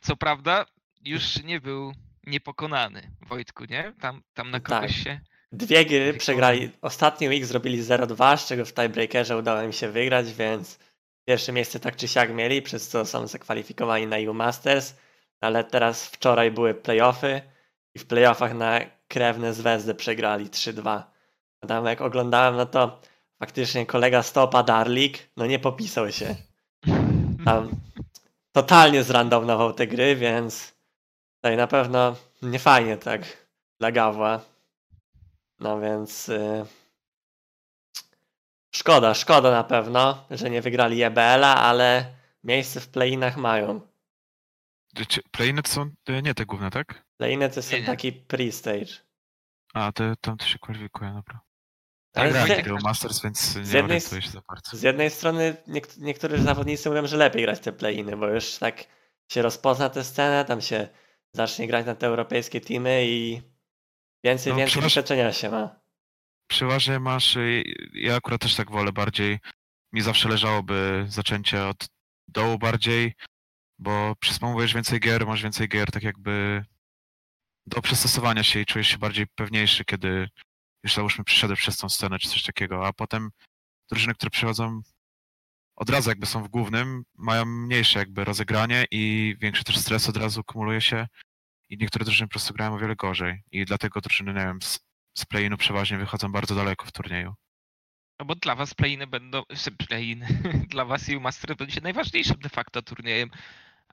Co 0.00 0.16
prawda 0.16 0.66
już 1.04 1.42
nie 1.42 1.60
był 1.60 1.92
niepokonany, 2.26 3.10
Wojtku, 3.20 3.64
nie? 3.64 3.92
Tam, 4.00 4.22
tam 4.34 4.50
na 4.50 4.60
kogoś 4.60 4.80
Tak. 4.80 5.04
się... 5.04 5.20
Dwie 5.52 5.86
gry 5.86 6.14
przegrali. 6.14 6.70
Ostatni 6.82 7.28
week 7.28 7.44
zrobili 7.44 7.82
0-2, 7.82 8.36
z 8.36 8.46
czego 8.46 8.64
w 8.64 8.74
tiebreakerze 8.74 9.36
udało 9.36 9.62
im 9.62 9.72
się 9.72 9.88
wygrać, 9.88 10.32
więc 10.32 10.78
pierwsze 11.24 11.52
miejsce 11.52 11.80
tak 11.80 11.96
czy 11.96 12.08
siak 12.08 12.34
mieli, 12.34 12.62
przez 12.62 12.88
co 12.88 13.04
są 13.04 13.26
zakwalifikowani 13.26 14.06
na 14.06 14.16
EU 14.16 14.34
Masters. 14.34 14.94
Ale 15.40 15.64
teraz 15.64 16.06
wczoraj 16.06 16.50
były 16.50 16.74
playoffy 16.74 17.42
i 17.94 17.98
w 17.98 18.06
playoffach 18.06 18.54
na 18.54 18.80
krewne 19.08 19.54
Zvezdę 19.54 19.94
przegrali 19.94 20.46
3-2. 20.46 21.02
Tam 21.66 21.86
jak 21.86 22.00
oglądałem, 22.00 22.56
no 22.56 22.66
to 22.66 23.00
faktycznie 23.38 23.86
kolega 23.86 24.22
Stopa 24.22 24.62
Darlik, 24.62 25.30
no 25.36 25.46
nie 25.46 25.58
popisał 25.58 26.12
się. 26.12 26.34
Tam 27.44 27.70
totalnie 28.52 29.02
zrandownował 29.02 29.72
te 29.72 29.86
gry, 29.86 30.16
więc 30.16 30.74
tutaj 31.34 31.56
na 31.56 31.66
pewno 31.66 32.16
nie 32.42 32.58
fajnie 32.58 32.96
tak 32.96 33.46
dla 33.80 33.92
Gawła. 33.92 34.40
No 35.60 35.80
więc 35.80 36.28
y, 36.28 36.66
szkoda, 38.70 39.14
szkoda 39.14 39.50
na 39.50 39.64
pewno, 39.64 40.24
że 40.30 40.50
nie 40.50 40.62
wygrali 40.62 41.02
EBL-a, 41.02 41.54
ale 41.54 42.14
miejsce 42.44 42.80
w 42.80 42.88
play-inach 42.88 43.36
mają. 43.36 43.80
Playiny 45.30 45.62
to 45.62 45.70
są 45.70 45.90
nie 46.22 46.34
te 46.34 46.46
główne, 46.46 46.70
tak? 46.70 47.04
Play-iny 47.16 47.50
to 47.50 47.56
jest 47.56 47.72
taki 47.86 48.12
pre-stage. 48.12 49.00
A, 49.74 49.92
te, 49.92 50.14
tam 50.20 50.36
to 50.36 50.46
się 50.46 50.58
kwalifikuje, 50.58 51.10
dobra. 51.10 51.40
Ale 52.16 52.32
Tak, 52.32 52.42
z, 52.42 52.44
grałem 52.46 52.58
je- 52.58 52.64
tego 52.64 52.78
Masters, 52.82 53.22
więc 53.22 53.56
nie 53.56 53.62
jednej 53.62 53.82
orientuję 53.82 54.22
się 54.22 54.30
za 54.30 54.40
bardzo. 54.48 54.76
z 54.76 54.82
jednej 54.82 55.10
strony 55.10 55.56
niek- 55.66 55.98
niektórzy 55.98 56.42
zawodnicy 56.42 56.88
mówią, 56.88 57.06
że 57.06 57.16
lepiej 57.16 57.42
grać 57.42 57.60
te 57.60 57.72
play-iny, 57.72 58.16
bo 58.16 58.26
już 58.28 58.54
tak 58.58 58.84
się 59.32 59.42
rozpozna 59.42 59.88
tę 59.90 60.04
scenę, 60.04 60.44
tam 60.44 60.60
się 60.60 60.88
zacznie 61.32 61.66
grać 61.66 61.86
na 61.86 61.94
te 61.94 62.06
europejskie 62.06 62.60
teamy 62.60 63.06
i 63.06 63.42
więcej, 64.24 64.52
No, 64.52 64.58
więcej 64.58 64.82
doświadczenia 64.82 65.32
się 65.32 65.50
ma. 65.50 65.80
Przeważnie 66.50 66.98
masz, 66.98 67.36
y, 67.36 67.62
ja 67.94 68.16
akurat 68.16 68.40
też 68.40 68.54
tak 68.54 68.70
wolę 68.70 68.92
bardziej, 68.92 69.38
mi 69.92 70.00
zawsze 70.00 70.28
leżałoby 70.28 71.04
zaczęcie 71.08 71.66
od 71.66 71.86
dołu 72.28 72.58
bardziej, 72.58 73.12
bo 73.78 74.14
przysmowujesz 74.20 74.74
więcej 74.74 75.00
gier, 75.00 75.26
masz 75.26 75.42
więcej 75.42 75.68
gier 75.68 75.90
tak 75.90 76.02
jakby 76.02 76.64
do 77.66 77.82
przystosowania 77.82 78.42
się 78.42 78.60
i 78.60 78.66
czujesz 78.66 78.88
się 78.88 78.98
bardziej 78.98 79.26
pewniejszy, 79.26 79.84
kiedy 79.84 80.28
już 80.86 80.94
załóżmy 80.94 81.24
przyszedłeś 81.24 81.60
przez 81.60 81.76
tą 81.76 81.88
scenę 81.88 82.18
czy 82.18 82.28
coś 82.28 82.42
takiego, 82.42 82.86
a 82.86 82.92
potem 82.92 83.30
drużyny, 83.90 84.14
które 84.14 84.30
przychodzą 84.30 84.80
od 85.76 85.90
razu 85.90 86.10
jakby 86.10 86.26
są 86.26 86.42
w 86.42 86.48
głównym, 86.48 87.04
mają 87.14 87.44
mniejsze 87.44 87.98
jakby 87.98 88.24
rozegranie 88.24 88.84
i 88.90 89.34
większy 89.40 89.64
też 89.64 89.78
stres 89.78 90.08
od 90.08 90.16
razu 90.16 90.44
kumuluje 90.44 90.80
się 90.80 91.06
i 91.68 91.78
niektóre 91.78 92.04
drużyny 92.04 92.28
po 92.28 92.32
prostu 92.32 92.54
grają 92.54 92.74
o 92.74 92.78
wiele 92.78 92.96
gorzej 92.96 93.42
i 93.52 93.64
dlatego 93.64 94.00
drużyny, 94.00 94.34
nie 94.34 94.40
wiem, 94.40 94.62
z, 94.62 94.80
z 95.18 95.24
play-inu 95.24 95.56
przeważnie 95.56 95.98
wychodzą 95.98 96.32
bardzo 96.32 96.54
daleko 96.54 96.86
w 96.86 96.92
turnieju. 96.92 97.34
No 98.18 98.26
bo 98.26 98.34
dla 98.34 98.54
was 98.54 98.74
play-iny 98.74 99.06
będą, 99.06 99.42
play-in, 99.78 100.26
dla 100.72 100.84
was 100.84 101.08
EU 101.08 101.20
Masters 101.20 101.58
będzie 101.58 101.80
najważniejszym 101.80 102.38
de 102.38 102.48
facto 102.48 102.82
turniejem, 102.82 103.30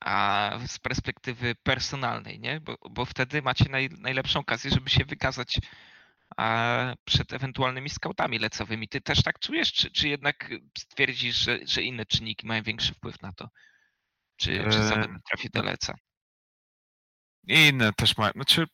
a 0.01 0.51
z 0.67 0.79
perspektywy 0.79 1.55
personalnej, 1.63 2.39
nie? 2.39 2.61
Bo, 2.61 2.77
bo 2.89 3.05
wtedy 3.05 3.41
macie 3.41 3.69
naj, 3.69 3.89
najlepszą 3.89 4.39
okazję, 4.39 4.71
żeby 4.71 4.89
się 4.89 5.05
wykazać 5.05 5.59
przed 7.05 7.33
ewentualnymi 7.33 7.89
skautami 7.89 8.39
lecowymi. 8.39 8.87
Ty 8.87 9.01
też 9.01 9.23
tak 9.23 9.39
czujesz, 9.39 9.73
czy, 9.73 9.91
czy 9.91 10.07
jednak 10.07 10.49
stwierdzisz, 10.77 11.35
że, 11.35 11.59
że 11.65 11.81
inne 11.81 12.05
czynniki 12.05 12.47
mają 12.47 12.63
większy 12.63 12.93
wpływ 12.93 13.21
na 13.21 13.33
to? 13.33 13.49
Czy, 14.35 14.51
czy 14.71 14.77
Eee, 14.79 14.87
zawodnik 14.87 15.23
trafi 15.23 15.49
do 15.49 15.63
leca? 15.63 15.95
I 17.47 17.67
inne 17.67 17.93
też 17.93 18.17
mają. 18.17 18.31
Znaczy, 18.31 18.67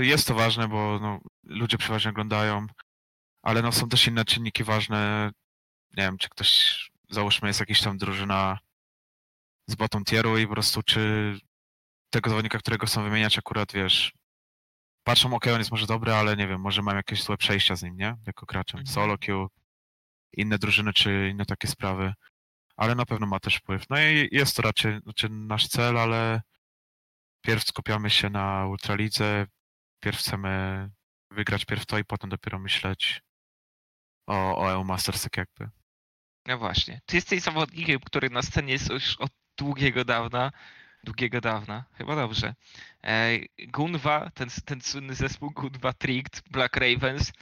y, 0.00 0.06
jest 0.06 0.28
to 0.28 0.34
ważne, 0.34 0.68
bo 0.68 0.98
no, 1.02 1.20
ludzie 1.44 1.78
przeważnie 1.78 2.10
oglądają, 2.10 2.66
ale 3.42 3.62
no, 3.62 3.72
są 3.72 3.88
też 3.88 4.06
inne 4.06 4.24
czynniki 4.24 4.64
ważne. 4.64 5.30
Nie 5.96 6.02
wiem, 6.02 6.18
czy 6.18 6.28
ktoś, 6.28 6.90
załóżmy, 7.10 7.48
jest 7.48 7.60
jakaś 7.60 7.82
tam 7.82 7.98
drużyna 7.98 8.58
z 9.66 9.74
bottom 9.74 10.04
tieru 10.04 10.38
i 10.38 10.46
po 10.46 10.52
prostu 10.52 10.82
czy 10.82 11.34
tego 12.10 12.30
zawodnika, 12.30 12.58
którego 12.58 12.86
chcą 12.86 13.02
wymieniać 13.02 13.38
akurat, 13.38 13.72
wiesz, 13.72 14.12
patrzą, 15.04 15.34
ok, 15.34 15.46
on 15.46 15.58
jest 15.58 15.70
może 15.70 15.86
dobry, 15.86 16.12
ale 16.12 16.36
nie 16.36 16.48
wiem, 16.48 16.60
może 16.60 16.82
mają 16.82 16.96
jakieś 16.96 17.22
złe 17.22 17.36
przejścia 17.36 17.76
z 17.76 17.82
nim, 17.82 17.96
nie? 17.96 18.16
Jako 18.26 18.46
graczem. 18.46 18.80
Mhm. 18.80 18.94
Solo 18.94 19.18
queue, 19.18 19.48
inne 20.32 20.58
drużyny, 20.58 20.92
czy 20.92 21.28
inne 21.30 21.46
takie 21.46 21.68
sprawy. 21.68 22.14
Ale 22.76 22.94
na 22.94 23.06
pewno 23.06 23.26
ma 23.26 23.40
też 23.40 23.56
wpływ. 23.56 23.90
No 23.90 24.00
i 24.00 24.28
jest 24.32 24.56
to 24.56 24.62
raczej 24.62 25.00
znaczy 25.00 25.28
nasz 25.28 25.68
cel, 25.68 25.98
ale 25.98 26.40
pierw 27.42 27.64
skupiamy 27.64 28.10
się 28.10 28.30
na 28.30 28.66
Ultralidze, 28.66 29.46
pierw 30.00 30.18
chcemy 30.18 30.90
wygrać 31.30 31.64
pierw 31.64 31.86
to 31.86 31.98
i 31.98 32.04
potem 32.04 32.30
dopiero 32.30 32.58
myśleć 32.58 33.22
o, 34.26 34.58
o 34.58 34.72
EU 34.72 34.84
Masters 34.84 35.22
tak 35.22 35.36
jakby. 35.36 35.70
No 36.46 36.58
właśnie. 36.58 37.00
Ty 37.06 37.16
jesteś 37.16 37.42
zawodnikiem, 37.42 38.00
który 38.00 38.30
na 38.30 38.42
scenie 38.42 38.72
jest 38.72 38.90
już 38.90 39.16
od 39.16 39.30
długiego 39.58 40.04
dawna. 40.04 40.52
Długiego 41.04 41.40
dawna, 41.40 41.84
chyba 41.94 42.16
dobrze. 42.16 42.54
Gunwa, 43.68 44.30
ten, 44.30 44.48
ten 44.64 44.80
słynny 44.80 45.14
zespół 45.14 45.50
Gunwa 45.50 45.92
Tricked, 45.92 46.42
Black 46.50 46.76
Ravens, 46.76 47.32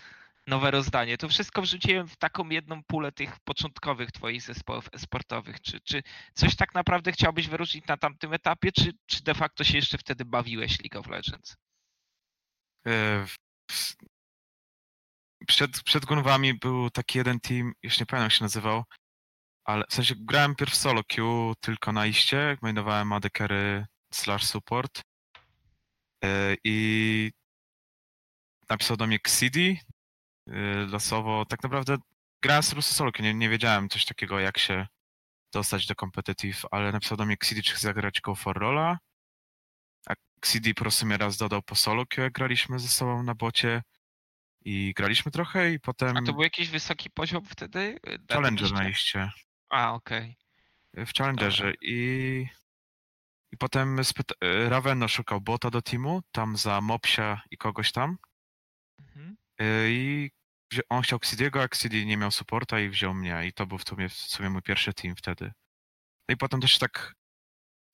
nowe 0.47 0.71
rozdanie. 0.71 1.19
To 1.19 1.29
wszystko 1.29 1.63
wrzuciłem 1.63 2.09
w 2.09 2.17
taką 2.17 2.49
jedną 2.49 2.83
pulę 2.85 3.13
tych 3.13 3.41
początkowych 3.41 4.13
twoich 4.13 4.43
zespołów 4.43 4.91
sportowych. 4.97 5.61
Czy, 5.61 5.81
czy 5.81 6.03
coś 6.35 6.57
tak 6.57 6.75
naprawdę 6.75 7.13
chciałbyś 7.13 7.49
wyróżnić 7.49 7.87
na 7.87 7.97
tamtym 7.97 8.33
etapie, 8.33 8.73
czy, 8.73 8.93
czy 9.07 9.23
de 9.23 9.35
facto 9.35 9.65
się 9.65 9.77
jeszcze 9.77 9.99
wtedy 9.99 10.25
bawiłeś 10.25 10.79
League 10.81 10.99
of 10.99 11.07
Legends? 11.07 11.57
E, 12.87 13.27
Przed, 15.47 15.83
przed 15.83 16.05
Gunwami 16.05 16.55
był 16.55 16.91
taki 16.91 17.19
jeden 17.19 17.41
team, 17.41 17.73
już 17.83 18.01
nie 18.01 18.07
pamiętam 18.07 18.27
jak 18.27 18.33
się 18.33 18.45
nazywał, 18.45 18.85
ale 19.71 19.85
w 19.89 19.95
sensie 19.95 20.15
grałem 20.19 20.55
pierw 20.55 20.75
solo 20.75 21.03
queue 21.05 21.55
tylko 21.61 21.93
na 21.93 22.07
iście, 22.07 22.57
mainowałem 22.63 23.13
AD 23.13 23.27
carry 23.39 23.87
slash 24.13 24.45
support 24.45 25.03
e, 26.25 26.57
i 26.65 27.31
napisał 28.71 28.97
do 28.97 29.07
mnie 29.07 29.17
Xidi 29.17 29.81
e, 30.47 30.53
losowo. 30.87 31.45
Tak 31.45 31.63
naprawdę 31.63 31.97
grałem 32.43 32.63
po 32.63 32.71
prostu 32.73 32.95
solo 32.95 33.13
queue, 33.13 33.23
nie, 33.25 33.35
nie 33.35 33.49
wiedziałem 33.49 33.89
coś 33.89 34.05
takiego 34.05 34.41
jak 34.41 34.59
się 34.59 34.87
dostać 35.53 35.87
do 35.87 35.95
competitive, 35.95 36.63
ale 36.71 36.93
napisał 36.93 37.17
do 37.17 37.27
mnie 37.27 37.35
Xidi, 37.35 37.63
czy 37.63 37.75
chce 37.75 37.87
zagrać 37.87 38.21
Go 38.21 38.35
for 38.35 38.59
Rolla. 38.59 38.99
A 40.07 40.15
Xidi 40.43 40.75
po 40.75 40.81
prostu 40.81 41.07
mnie 41.07 41.17
raz 41.17 41.37
dodał 41.37 41.63
po 41.63 41.75
solo 41.75 42.07
queue, 42.07 42.25
jak 42.25 42.33
graliśmy 42.33 42.79
ze 42.79 42.89
sobą 42.89 43.23
na 43.23 43.35
bocie 43.35 43.83
i 44.65 44.93
graliśmy 44.97 45.33
trochę 45.33 45.73
i 45.73 45.81
potem 45.81 46.17
A 46.17 46.23
to 46.23 46.33
był 46.33 46.43
jakiś 46.43 46.69
wysoki 46.69 47.11
poziom 47.11 47.45
wtedy? 47.45 47.99
e, 48.07 48.11
na 48.13 48.35
Challenger 48.35 48.87
liście? 48.87 49.31
A, 49.71 49.93
okej. 49.93 50.37
w 50.95 51.11
Challengerze 51.19 51.73
i, 51.83 52.47
i 53.53 53.57
potem 53.57 53.97
spyta- 54.05 54.35
e, 54.41 54.69
Raveno 54.69 55.09
szukał 55.09 55.41
bota 55.41 55.71
do 55.71 55.83
teamu, 55.83 56.23
tam 56.33 56.57
za 56.57 56.81
Mopsia 56.81 57.43
i 57.51 57.57
kogoś 57.57 57.93
tam 57.93 58.19
Mhm. 59.01 59.37
e, 59.61 59.65
i 59.91 60.31
on 60.89 61.03
chciał 61.03 61.19
Xidiego, 61.19 61.63
a 61.63 61.65
Xidi 61.65 62.07
nie 62.07 62.17
miał 62.17 62.31
supporta 62.31 62.81
i 62.81 62.89
wziął 62.89 63.15
mnie 63.15 63.47
i 63.47 63.53
to 63.53 63.67
był 63.67 63.79
w 63.79 63.85
sumie, 63.89 64.09
w 64.09 64.15
sumie 64.15 64.51
mój 64.51 64.63
pierwszy 64.63 64.95
team 64.95 65.17
wtedy. 65.17 65.53
No 66.29 66.33
i 66.35 66.37
potem 66.37 66.63
się 66.63 66.79
tak 66.79 67.15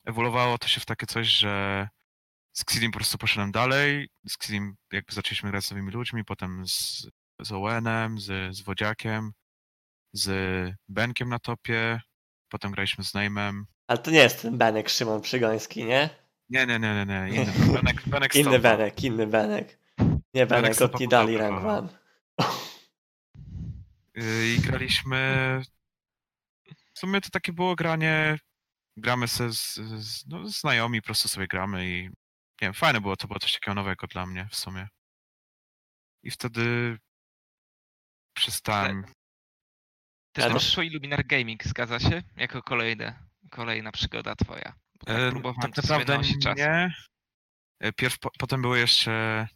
ewoluowało 0.05 0.59
to 0.59 0.69
się 0.69 0.81
w 0.81 0.87
takie 0.87 1.07
coś, 1.07 1.29
że 1.29 1.89
z 2.53 2.63
Xidim 2.63 2.91
po 2.93 2.99
prostu 2.99 3.19
poszedłem 3.19 3.53
dalej. 3.53 4.09
Z 4.29 4.35
Xidim 4.35 4.77
jakby 4.93 5.13
zaczęliśmy 5.15 5.51
grać 5.51 5.65
z 5.65 5.71
nowymi 5.71 5.91
ludźmi, 5.93 6.25
potem 6.25 6.69
z, 6.69 7.07
z 7.41 7.53
Owenem, 7.53 8.19
z, 8.21 8.57
z 8.57 8.61
Wodziakiem, 8.63 9.33
z 10.17 10.75
Benkiem 10.89 11.29
na 11.29 11.39
topie, 11.39 12.01
potem 12.49 12.73
graliśmy 12.73 13.05
z 13.05 13.15
Name'em. 13.15 13.63
Ale 13.87 13.99
to 13.99 14.11
nie 14.11 14.19
jest 14.19 14.43
ten 14.43 14.59
Benek 14.59 14.89
Szymon 14.89 15.21
Przygoński, 15.21 15.85
nie? 15.85 16.11
Nie, 16.49 16.67
nie, 16.67 16.79
nie, 16.79 16.95
nie, 16.95 17.07
nie. 17.07 17.43
Inny 17.43 17.73
Benek, 17.73 18.03
Benek 18.09 18.35
Inny. 18.35 18.59
Benek, 18.59 19.05
inny 19.05 19.27
Benek. 19.27 19.79
Nie 20.35 20.47
Benek 20.47 20.83
od 20.83 21.01
Nidali 21.01 21.39
Podoba. 21.39 21.51
Rank 21.51 21.65
One. 21.65 21.89
Y, 24.19 24.55
I 24.57 24.61
graliśmy. 24.61 25.61
W 26.95 26.99
sumie 26.99 27.21
to 27.21 27.31
takie 27.31 27.53
było 27.53 27.75
granie. 27.75 28.39
Gramy 28.97 29.29
se 29.29 29.53
z, 29.53 29.75
z 29.99 30.27
no, 30.27 30.49
znajomi, 30.49 31.03
po 31.03 31.07
prostu 31.07 31.29
sobie 31.29 31.47
gramy 31.47 31.87
i 31.87 32.03
nie 32.03 32.69
wiem, 32.69 32.75
fajne 32.75 33.01
było, 33.01 33.17
to 33.17 33.29
było 33.29 33.39
coś 33.39 33.53
takiego 33.53 33.75
nowego 33.75 34.07
dla 34.07 34.27
mnie 34.27 34.49
w 34.51 34.57
sumie. 34.57 34.89
I 36.23 36.31
wtedy 36.31 36.99
przestałem. 38.37 39.05
Też 40.37 40.45
Ale- 40.45 40.55
przyszło 40.59 40.83
Illuminar 40.83 41.27
Gaming, 41.27 41.65
zgadza 41.65 42.01
się? 42.01 42.23
Jako 42.37 42.63
kolejne, 42.63 43.19
kolejna 43.51 43.93
przygoda 43.93 44.35
twoja. 44.37 44.75
Bo 45.01 45.07
tak 45.07 45.17
E, 45.17 45.31
próbowałem 45.31 45.73
tak 45.73 45.75
to 45.75 45.83
naprawdę 45.93 46.17
nosić 46.17 46.43
czas. 46.43 46.57
nie. 46.59 46.95
E, 47.81 47.93
Pierw, 47.93 48.19
po, 48.19 48.31
potem 48.39 48.63
były 48.63 48.79
jeszcze. 48.79 49.47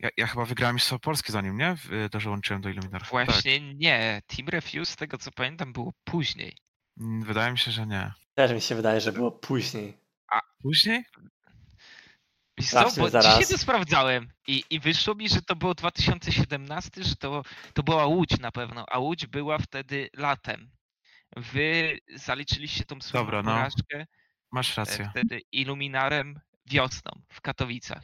Ja, 0.00 0.08
ja 0.16 0.26
chyba 0.26 0.44
wygrałem 0.44 0.74
Mistrzostwo 0.76 0.98
Polskie 0.98 1.32
zanim, 1.32 1.56
nie? 1.56 1.66
E, 1.90 2.08
Dołączyłem 2.08 2.62
do 2.62 2.68
Illuminar. 2.68 3.00
Tak. 3.00 3.10
Właśnie 3.10 3.74
nie. 3.74 4.22
Team 4.26 4.48
Refuse, 4.48 4.92
z 4.92 4.96
tego 4.96 5.18
co 5.18 5.30
pamiętam, 5.30 5.72
było 5.72 5.92
później. 6.04 6.56
Mm, 7.00 7.22
Wydaje 7.24 7.52
mi 7.52 7.58
się, 7.58 7.70
że 7.70 7.86
nie. 7.86 8.12
Też 8.34 8.52
mi 8.52 8.60
się 8.60 8.74
wydaje, 8.74 9.00
że 9.00 9.12
było 9.12 9.32
później. 9.32 9.98
Później? 10.62 11.04
Wiesz 12.58 12.66
co, 12.70 12.78
Sprawdźmy 12.78 13.02
bo 13.02 13.10
zaraz. 13.10 13.38
dzisiaj 13.38 13.46
to 13.56 13.58
sprawdzałem 13.62 14.32
i, 14.46 14.64
i 14.70 14.80
wyszło 14.80 15.14
mi, 15.14 15.28
że 15.28 15.42
to 15.42 15.56
było 15.56 15.74
2017, 15.74 17.04
że 17.04 17.16
to, 17.16 17.42
to 17.74 17.82
była 17.82 18.06
Łódź 18.06 18.38
na 18.40 18.52
pewno, 18.52 18.84
a 18.90 18.98
Łódź 18.98 19.26
była 19.26 19.58
wtedy 19.58 20.08
latem. 20.16 20.70
Wy 21.36 21.98
zaliczyliście 22.14 22.84
tą 22.84 23.00
swoją 23.00 23.24
Dobra, 23.24 23.42
no. 23.42 23.50
porażkę 23.52 24.06
Masz 24.52 24.72
e, 24.78 24.80
rację. 24.80 25.08
wtedy 25.10 25.40
Illuminarem 25.52 26.40
wiosną 26.66 27.22
w 27.32 27.40
Katowicach. 27.40 28.02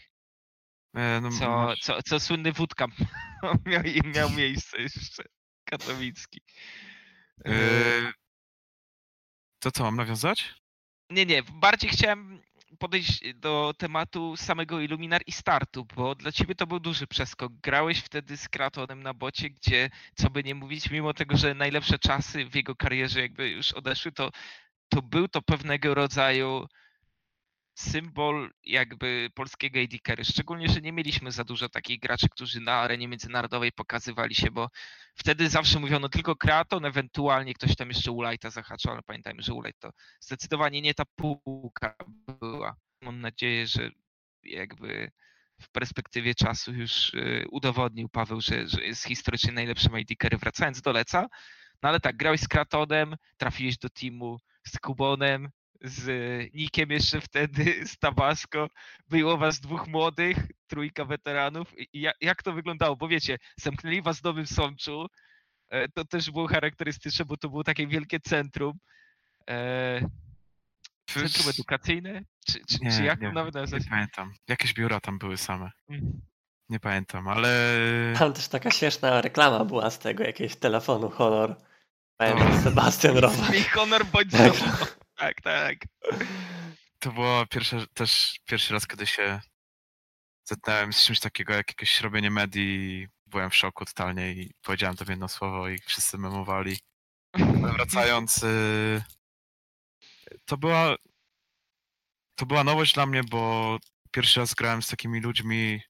E, 0.96 1.20
no, 1.20 1.30
Co, 1.38 1.48
masz- 1.50 1.80
co, 1.80 2.02
co 2.02 2.20
słynny 2.20 2.52
wódka 2.52 2.86
miał, 3.66 3.82
miał 4.14 4.30
miejsce 4.30 4.82
jeszcze 4.82 5.22
katowicki. 5.64 6.40
E, 7.46 7.52
To 9.58 9.70
co, 9.70 9.84
mam 9.84 9.96
nawiązać? 9.96 10.54
Nie, 11.10 11.26
nie, 11.26 11.42
bardziej 11.42 11.90
chciałem 11.90 12.42
podejść 12.78 13.34
do 13.34 13.74
tematu 13.78 14.36
samego 14.36 14.80
Illuminar 14.80 15.22
i 15.26 15.32
startu, 15.32 15.86
bo 15.96 16.14
dla 16.14 16.32
ciebie 16.32 16.54
to 16.54 16.66
był 16.66 16.80
duży 16.80 17.06
przeskok. 17.06 17.52
Grałeś 17.52 17.98
wtedy 17.98 18.36
z 18.36 18.48
Kratonem 18.48 19.02
na 19.02 19.14
bocie, 19.14 19.50
gdzie, 19.50 19.90
co 20.14 20.30
by 20.30 20.44
nie 20.44 20.54
mówić, 20.54 20.90
mimo 20.90 21.14
tego, 21.14 21.36
że 21.36 21.54
najlepsze 21.54 21.98
czasy 21.98 22.44
w 22.44 22.54
jego 22.54 22.76
karierze 22.76 23.20
jakby 23.20 23.48
już 23.48 23.72
odeszły, 23.72 24.12
to, 24.12 24.30
to 24.88 25.02
był 25.02 25.28
to 25.28 25.42
pewnego 25.42 25.94
rodzaju 25.94 26.66
symbol 27.74 28.50
jakby 28.64 29.30
polskiego 29.34 29.80
AD. 29.80 30.24
Szczególnie, 30.24 30.68
że 30.68 30.80
nie 30.80 30.92
mieliśmy 30.92 31.32
za 31.32 31.44
dużo 31.44 31.68
takich 31.68 32.00
graczy, 32.00 32.28
którzy 32.28 32.60
na 32.60 32.72
arenie 32.72 33.08
międzynarodowej 33.08 33.72
pokazywali 33.72 34.34
się, 34.34 34.50
bo 34.50 34.68
wtedy 35.14 35.48
zawsze 35.48 35.80
mówiono 35.80 36.08
tylko 36.08 36.36
Kraton, 36.36 36.84
ewentualnie 36.84 37.54
ktoś 37.54 37.76
tam 37.76 37.88
jeszcze 37.88 38.12
Ulajta 38.12 38.50
zahaczał, 38.50 38.92
ale 38.92 39.02
pamiętajmy, 39.02 39.42
że 39.42 39.54
Ulajt 39.54 39.78
to 39.78 39.90
zdecydowanie 40.20 40.80
nie 40.80 40.94
ta 40.94 41.04
półka 41.16 41.94
była. 42.40 42.76
Mam 43.02 43.20
nadzieję, 43.20 43.66
że 43.66 43.90
jakby 44.42 45.10
w 45.60 45.68
perspektywie 45.70 46.34
czasu 46.34 46.72
już 46.72 47.14
y, 47.14 47.44
udowodnił 47.50 48.08
Paweł, 48.08 48.40
że, 48.40 48.68
że 48.68 48.84
jest 48.84 49.04
historycznie 49.04 49.52
najlepszym 49.52 49.94
AD. 49.94 50.38
Wracając 50.38 50.80
do 50.80 50.92
Leca, 50.92 51.28
no 51.82 51.88
ale 51.88 52.00
tak, 52.00 52.16
grałeś 52.16 52.40
z 52.40 52.48
Kratonem, 52.48 53.16
trafiłeś 53.36 53.78
do 53.78 53.90
teamu 53.90 54.38
z 54.66 54.78
Kubonem, 54.78 55.50
z 55.84 56.06
Nikiem 56.54 56.90
jeszcze 56.90 57.20
wtedy, 57.20 57.86
z 57.86 57.98
Tabasco. 57.98 58.68
Było 59.08 59.38
was 59.38 59.60
dwóch 59.60 59.86
młodych, 59.86 60.36
trójka 60.66 61.04
weteranów. 61.04 61.78
I 61.78 62.00
ja- 62.00 62.12
jak 62.20 62.42
to 62.42 62.52
wyglądało? 62.52 62.96
Bo 62.96 63.08
wiecie, 63.08 63.38
zamknęli 63.56 64.02
was 64.02 64.20
w 64.20 64.24
Nowym 64.24 64.46
Sączu. 64.46 65.06
E, 65.70 65.88
To 65.88 66.04
też 66.04 66.30
było 66.30 66.46
charakterystyczne, 66.48 67.24
bo 67.24 67.36
to 67.36 67.48
było 67.48 67.64
takie 67.64 67.86
wielkie 67.86 68.20
centrum. 68.20 68.78
E, 69.50 70.00
Centrum 71.10 71.48
edukacyjne? 71.50 72.22
Czy, 72.46 72.60
czy, 72.68 72.78
Nie, 72.82 72.90
czy 72.92 73.04
jak 73.04 73.20
nie, 73.20 73.28
to 73.28 73.34
nawet 73.34 73.54
Nie 73.54 73.60
nazwać? 73.60 73.82
pamiętam. 73.90 74.32
Jakieś 74.48 74.74
biura 74.74 75.00
tam 75.00 75.18
były 75.18 75.36
same. 75.36 75.70
Mm. 75.90 76.20
Nie 76.68 76.80
pamiętam, 76.80 77.28
ale. 77.28 77.48
Tam 78.18 78.32
też 78.32 78.48
taka 78.48 78.70
śmieszna 78.70 79.20
reklama 79.20 79.64
była 79.64 79.90
z 79.90 79.98
tego, 79.98 80.24
jakiegoś 80.24 80.56
telefonu 80.56 81.10
Honor. 81.10 81.56
Pamiętam, 82.16 82.52
O. 82.52 82.62
Sebastian 82.62 83.16
Rowak. 83.16 83.50
Mi 83.54 83.62
honor 83.64 84.06
bądź 84.06 84.30
Tak. 84.32 84.52
Tak, 85.24 85.40
tak. 85.40 85.78
To 86.98 87.12
było 87.12 87.46
pierwsze, 87.46 87.86
też 87.94 88.40
pierwszy 88.44 88.72
raz, 88.72 88.86
kiedy 88.86 89.06
się 89.06 89.40
zetknąłem 90.44 90.92
z 90.92 91.04
czymś 91.04 91.20
takiego, 91.20 91.52
jak 91.52 91.68
jakieś 91.68 92.00
robienie 92.00 92.30
medii. 92.30 93.08
Byłem 93.26 93.50
w 93.50 93.56
szoku 93.56 93.84
totalnie 93.84 94.32
i 94.32 94.54
powiedziałem 94.62 94.96
to 94.96 95.04
w 95.04 95.08
jedno 95.08 95.28
słowo 95.28 95.68
i 95.68 95.78
wszyscy 95.78 96.18
memowali. 96.18 96.76
Wracając, 97.76 98.42
y, 98.42 99.02
to 100.44 100.56
była 100.56 100.96
to 102.34 102.46
była 102.46 102.64
nowość 102.64 102.94
dla 102.94 103.06
mnie, 103.06 103.24
bo 103.24 103.78
pierwszy 104.10 104.40
raz 104.40 104.54
grałem 104.54 104.82
z 104.82 104.88
takimi 104.88 105.20
ludźmi, 105.20 105.80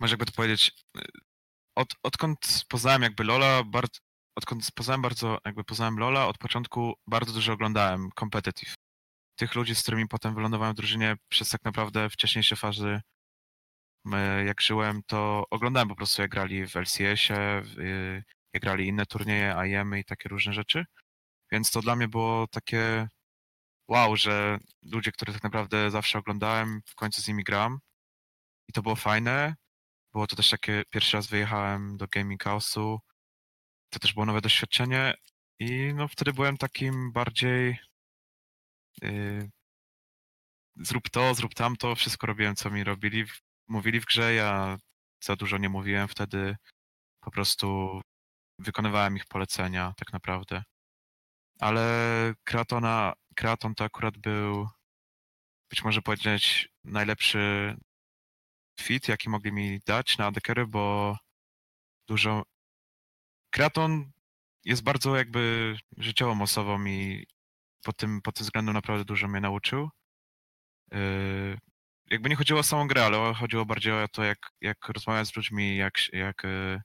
może 0.00 0.12
jakby 0.12 0.26
to 0.26 0.32
powiedzieć, 0.32 0.72
y, 0.98 1.00
od, 1.74 1.88
odkąd 2.02 2.64
poznałem 2.68 3.02
jakby 3.02 3.24
Lola, 3.24 3.64
bardzo, 3.64 4.05
odkąd 4.36 4.72
poznałem 4.74 5.02
bardzo, 5.02 5.38
jakby 5.44 5.64
poznałem 5.64 5.98
Lola, 5.98 6.26
od 6.26 6.38
początku 6.38 6.94
bardzo 7.06 7.32
dużo 7.32 7.52
oglądałem 7.52 8.10
competitive. 8.18 8.74
Tych 9.36 9.54
ludzi, 9.54 9.74
z 9.74 9.82
którymi 9.82 10.08
potem 10.08 10.34
wylądowałem 10.34 10.74
w 10.74 10.76
drużynie 10.76 11.16
przez 11.28 11.48
tak 11.48 11.64
naprawdę 11.64 12.10
wcześniejsze 12.10 12.56
fazy, 12.56 13.00
y, 14.06 14.44
jak 14.44 14.60
żyłem, 14.60 15.02
to 15.06 15.44
oglądałem 15.50 15.88
po 15.88 15.96
prostu 15.96 16.22
jak 16.22 16.30
grali 16.30 16.66
w 16.66 16.76
LCS-ie, 16.76 17.62
y, 17.78 18.24
jak 18.52 18.62
grali 18.62 18.88
inne 18.88 19.06
turnieje, 19.06 19.54
IEM 19.66 19.96
i 19.96 20.04
takie 20.04 20.28
różne 20.28 20.52
rzeczy. 20.52 20.84
Więc 21.52 21.70
to 21.70 21.80
dla 21.82 21.96
mnie 21.96 22.08
było 22.08 22.46
takie 22.46 23.08
wow, 23.88 24.16
że 24.16 24.58
ludzie, 24.82 25.12
których 25.12 25.34
tak 25.34 25.44
naprawdę 25.44 25.90
zawsze 25.90 26.18
oglądałem, 26.18 26.80
w 26.86 26.94
końcu 26.94 27.22
z 27.22 27.28
nimi 27.28 27.44
gram. 27.44 27.78
I 28.68 28.72
to 28.72 28.82
było 28.82 28.96
fajne. 28.96 29.54
Było 30.12 30.26
to 30.26 30.36
też 30.36 30.50
takie, 30.50 30.82
pierwszy 30.90 31.16
raz 31.16 31.26
wyjechałem 31.26 31.96
do 31.96 32.06
Gaming 32.08 32.44
House'u. 32.44 32.98
To 33.90 33.98
też 33.98 34.14
było 34.14 34.26
nowe 34.26 34.40
doświadczenie. 34.40 35.14
I 35.60 35.94
no 35.94 36.08
wtedy 36.08 36.32
byłem 36.32 36.56
takim 36.56 37.12
bardziej 37.12 37.78
yy, 39.02 39.50
zrób 40.76 41.10
to, 41.10 41.34
zrób 41.34 41.54
tamto, 41.54 41.94
wszystko 41.94 42.26
robiłem, 42.26 42.56
co 42.56 42.70
mi 42.70 42.84
robili, 42.84 43.24
mówili 43.68 44.00
w 44.00 44.04
grze. 44.04 44.34
Ja 44.34 44.78
za 45.24 45.36
dużo 45.36 45.58
nie 45.58 45.68
mówiłem 45.68 46.08
wtedy. 46.08 46.56
Po 47.20 47.30
prostu 47.30 48.00
wykonywałem 48.58 49.16
ich 49.16 49.26
polecenia 49.26 49.92
tak 49.96 50.12
naprawdę. 50.12 50.62
Ale 51.60 52.34
Kreatona, 52.44 53.12
Kreaton 53.36 53.74
to 53.74 53.84
akurat 53.84 54.18
był 54.18 54.68
być 55.70 55.84
może 55.84 56.02
powiedzieć 56.02 56.68
najlepszy 56.84 57.76
fit, 58.80 59.08
jaki 59.08 59.30
mogli 59.30 59.52
mi 59.52 59.80
dać 59.86 60.18
na 60.18 60.26
Adekery, 60.26 60.66
bo 60.66 61.16
dużo... 62.08 62.42
Kreaton 63.56 64.12
jest 64.64 64.82
bardzo 64.82 65.16
jakby 65.16 65.76
życiową 65.98 66.42
osobą 66.42 66.84
i 66.84 67.26
pod 67.84 67.96
tym, 67.96 68.22
pod 68.22 68.34
tym 68.34 68.44
względem 68.44 68.74
naprawdę 68.74 69.04
dużo 69.04 69.28
mnie 69.28 69.40
nauczył. 69.40 69.90
Yy, 70.92 71.58
jakby 72.10 72.28
nie 72.28 72.36
chodziło 72.36 72.60
o 72.60 72.62
samą 72.62 72.88
grę, 72.88 73.04
ale 73.04 73.34
chodziło 73.34 73.66
bardziej 73.66 73.92
o 73.92 74.08
to, 74.08 74.24
jak, 74.24 74.52
jak 74.60 74.88
rozmawiać 74.88 75.28
z 75.28 75.36
ludźmi, 75.36 75.76
jak, 75.76 75.94
jak, 76.12 76.44
yy, 76.44 76.80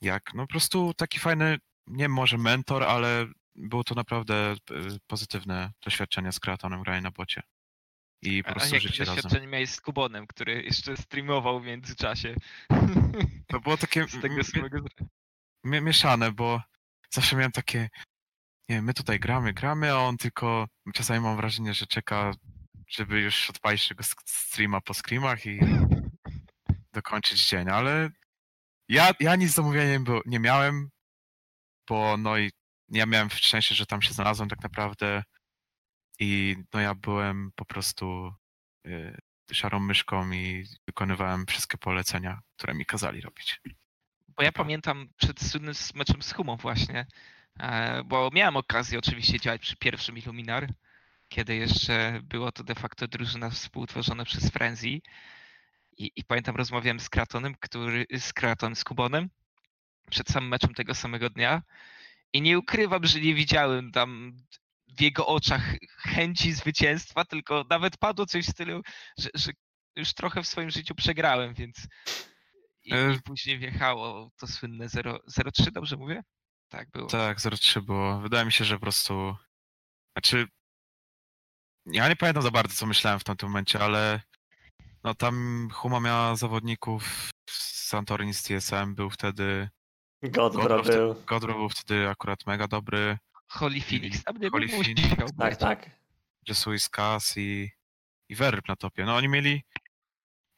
jak 0.00 0.34
no 0.34 0.42
po 0.42 0.48
prostu 0.48 0.94
taki 0.94 1.18
fajny, 1.18 1.58
nie 1.86 2.08
może 2.08 2.38
mentor, 2.38 2.82
ale 2.82 3.26
było 3.54 3.84
to 3.84 3.94
naprawdę 3.94 4.52
y, 4.52 4.56
pozytywne 5.06 5.72
doświadczenie 5.84 6.32
z 6.32 6.40
kreatonem 6.40 6.82
grania 6.82 7.00
na 7.00 7.10
bocie. 7.10 7.42
I 8.22 8.42
po 8.42 8.50
A 8.50 8.52
prostu 8.52 8.74
jakie 8.74 8.88
życie 8.88 9.04
razem. 9.04 9.16
doświadczenie 9.16 9.46
miałeś 9.46 9.70
z 9.70 9.80
Kubonem, 9.80 10.26
który 10.26 10.62
jeszcze 10.62 10.96
streamował 10.96 11.60
w 11.60 11.64
międzyczasie? 11.64 12.34
To 13.46 13.60
było 13.60 13.76
takie 13.76 14.08
Z 14.08 14.20
tego 14.20 14.44
samego... 14.44 14.78
mie- 15.64 15.80
mieszane, 15.80 16.32
bo 16.32 16.62
zawsze 17.10 17.36
miałem 17.36 17.52
takie, 17.52 17.88
nie 18.68 18.82
my 18.82 18.94
tutaj 18.94 19.20
gramy, 19.20 19.52
gramy, 19.52 19.92
a 19.92 19.96
on 19.96 20.16
tylko 20.16 20.66
czasami 20.94 21.20
mam 21.20 21.36
wrażenie, 21.36 21.74
że 21.74 21.86
czeka, 21.86 22.32
żeby 22.88 23.20
już 23.20 23.50
odpalić 23.50 23.88
tego 23.88 24.04
streama 24.26 24.80
po 24.80 24.94
screamach 24.94 25.46
i 25.46 25.60
dokończyć 26.92 27.48
dzień, 27.48 27.70
ale 27.70 28.10
ja, 28.88 29.12
ja 29.20 29.36
nic 29.36 29.54
do 29.54 29.62
mówienia 29.62 29.90
nie, 29.90 30.00
było, 30.00 30.20
nie 30.26 30.40
miałem, 30.40 30.90
bo 31.88 32.16
no 32.16 32.38
i 32.38 32.50
ja 32.88 33.06
miałem 33.06 33.30
szczęście, 33.30 33.74
że 33.74 33.86
tam 33.86 34.02
się 34.02 34.14
znalazłem 34.14 34.48
tak 34.48 34.62
naprawdę 34.62 35.22
I 36.20 36.56
no 36.74 36.80
ja 36.80 36.94
byłem 36.94 37.50
po 37.56 37.64
prostu 37.64 38.32
y, 38.86 39.18
szarą 39.52 39.80
myszką 39.80 40.32
i 40.32 40.66
wykonywałem 40.88 41.46
wszystkie 41.46 41.78
polecenia, 41.78 42.40
które 42.56 42.74
mi 42.74 42.86
kazali 42.86 43.20
robić. 43.20 43.60
Bo 44.40 44.44
ja 44.44 44.52
pamiętam 44.52 45.08
przed 45.16 45.40
słynnym 45.42 45.74
meczem 45.94 46.22
z 46.22 46.32
Humą 46.32 46.56
właśnie, 46.56 47.06
e, 47.58 48.04
bo 48.04 48.30
miałem 48.32 48.56
okazję 48.56 48.98
oczywiście 48.98 49.40
działać 49.40 49.60
przy 49.60 49.76
pierwszym 49.76 50.18
Illuminar, 50.18 50.68
kiedy 51.28 51.56
jeszcze 51.56 52.20
było 52.22 52.52
to 52.52 52.64
de 52.64 52.74
facto 52.74 53.08
drużyna 53.08 53.50
współtworzona 53.50 54.24
przez 54.24 54.50
Frenzy. 54.50 54.88
I, 54.88 55.02
I 56.16 56.24
pamiętam, 56.24 56.56
rozmawiałem 56.56 57.00
z 57.00 57.08
Kratonem, 57.08 57.54
który, 57.60 58.06
z 58.18 58.32
Kratonem, 58.32 58.76
z 58.76 58.84
Kubonem 58.84 59.30
przed 60.10 60.28
samym 60.28 60.48
meczem 60.48 60.74
tego 60.74 60.94
samego 60.94 61.30
dnia 61.30 61.62
i 62.32 62.42
nie 62.42 62.58
ukrywam, 62.58 63.06
że 63.06 63.20
nie 63.20 63.34
widziałem 63.34 63.92
tam 63.92 64.36
w 64.98 65.00
jego 65.00 65.26
oczach 65.26 65.74
chęci 65.98 66.52
zwycięstwa, 66.52 67.24
tylko 67.24 67.64
nawet 67.70 67.96
padło 67.96 68.26
coś 68.26 68.46
w 68.46 68.50
stylu, 68.50 68.82
że, 69.18 69.28
że 69.34 69.52
już 69.96 70.14
trochę 70.14 70.42
w 70.42 70.48
swoim 70.48 70.70
życiu 70.70 70.94
przegrałem, 70.94 71.54
więc 71.54 71.86
i, 72.84 72.94
E, 72.94 73.12
i 73.14 73.22
później 73.22 73.58
wjechało 73.58 74.30
to 74.36 74.46
słynne 74.46 74.88
0 74.88 75.18
0-3, 75.38 75.70
dobrze 75.72 75.96
mówię? 75.96 76.22
Tak 76.68 76.90
było. 76.90 77.06
Tak, 77.06 77.38
0-3 77.38 77.80
było. 77.82 78.20
Wydaje 78.20 78.44
mi 78.44 78.52
się, 78.52 78.64
że 78.64 78.74
po 78.74 78.80
prostu. 78.80 79.36
Znaczy. 80.16 80.46
Ja 81.86 82.08
nie 82.08 82.16
pamiętam 82.16 82.42
za 82.42 82.50
bardzo, 82.50 82.74
co 82.74 82.86
myślałem 82.86 83.20
w 83.20 83.24
tamtym 83.24 83.48
momencie, 83.48 83.80
ale. 83.80 84.20
No 85.04 85.14
tam 85.14 85.68
Huma 85.72 86.00
miała 86.00 86.36
zawodników 86.36 87.30
z 87.50 87.86
Santorini 87.88 88.34
z 88.34 88.42
TSM, 88.42 88.94
był 88.94 89.10
wtedy. 89.10 89.68
Godbro 90.22 90.62
Godbro, 90.62 90.84
wtedy, 90.84 90.98
był. 90.98 91.14
Godbro 91.26 91.54
był 91.54 91.68
wtedy 91.68 92.08
akurat 92.08 92.46
mega 92.46 92.68
dobry. 92.68 93.18
Holy 93.48 93.80
Phoenix 93.80 94.24
tam 94.24 94.36
nie 94.36 94.50
Holy 94.50 94.66
był, 94.66 94.82
Phoenix, 94.82 95.08
Tak, 95.38 95.56
tak. 95.56 95.90
Jesuis 96.48 96.88
Cas 96.88 97.36
i, 97.36 97.70
i 98.28 98.34
Verb 98.34 98.68
na 98.68 98.76
topie. 98.76 99.04
No 99.04 99.16
oni 99.16 99.28
mieli 99.28 99.62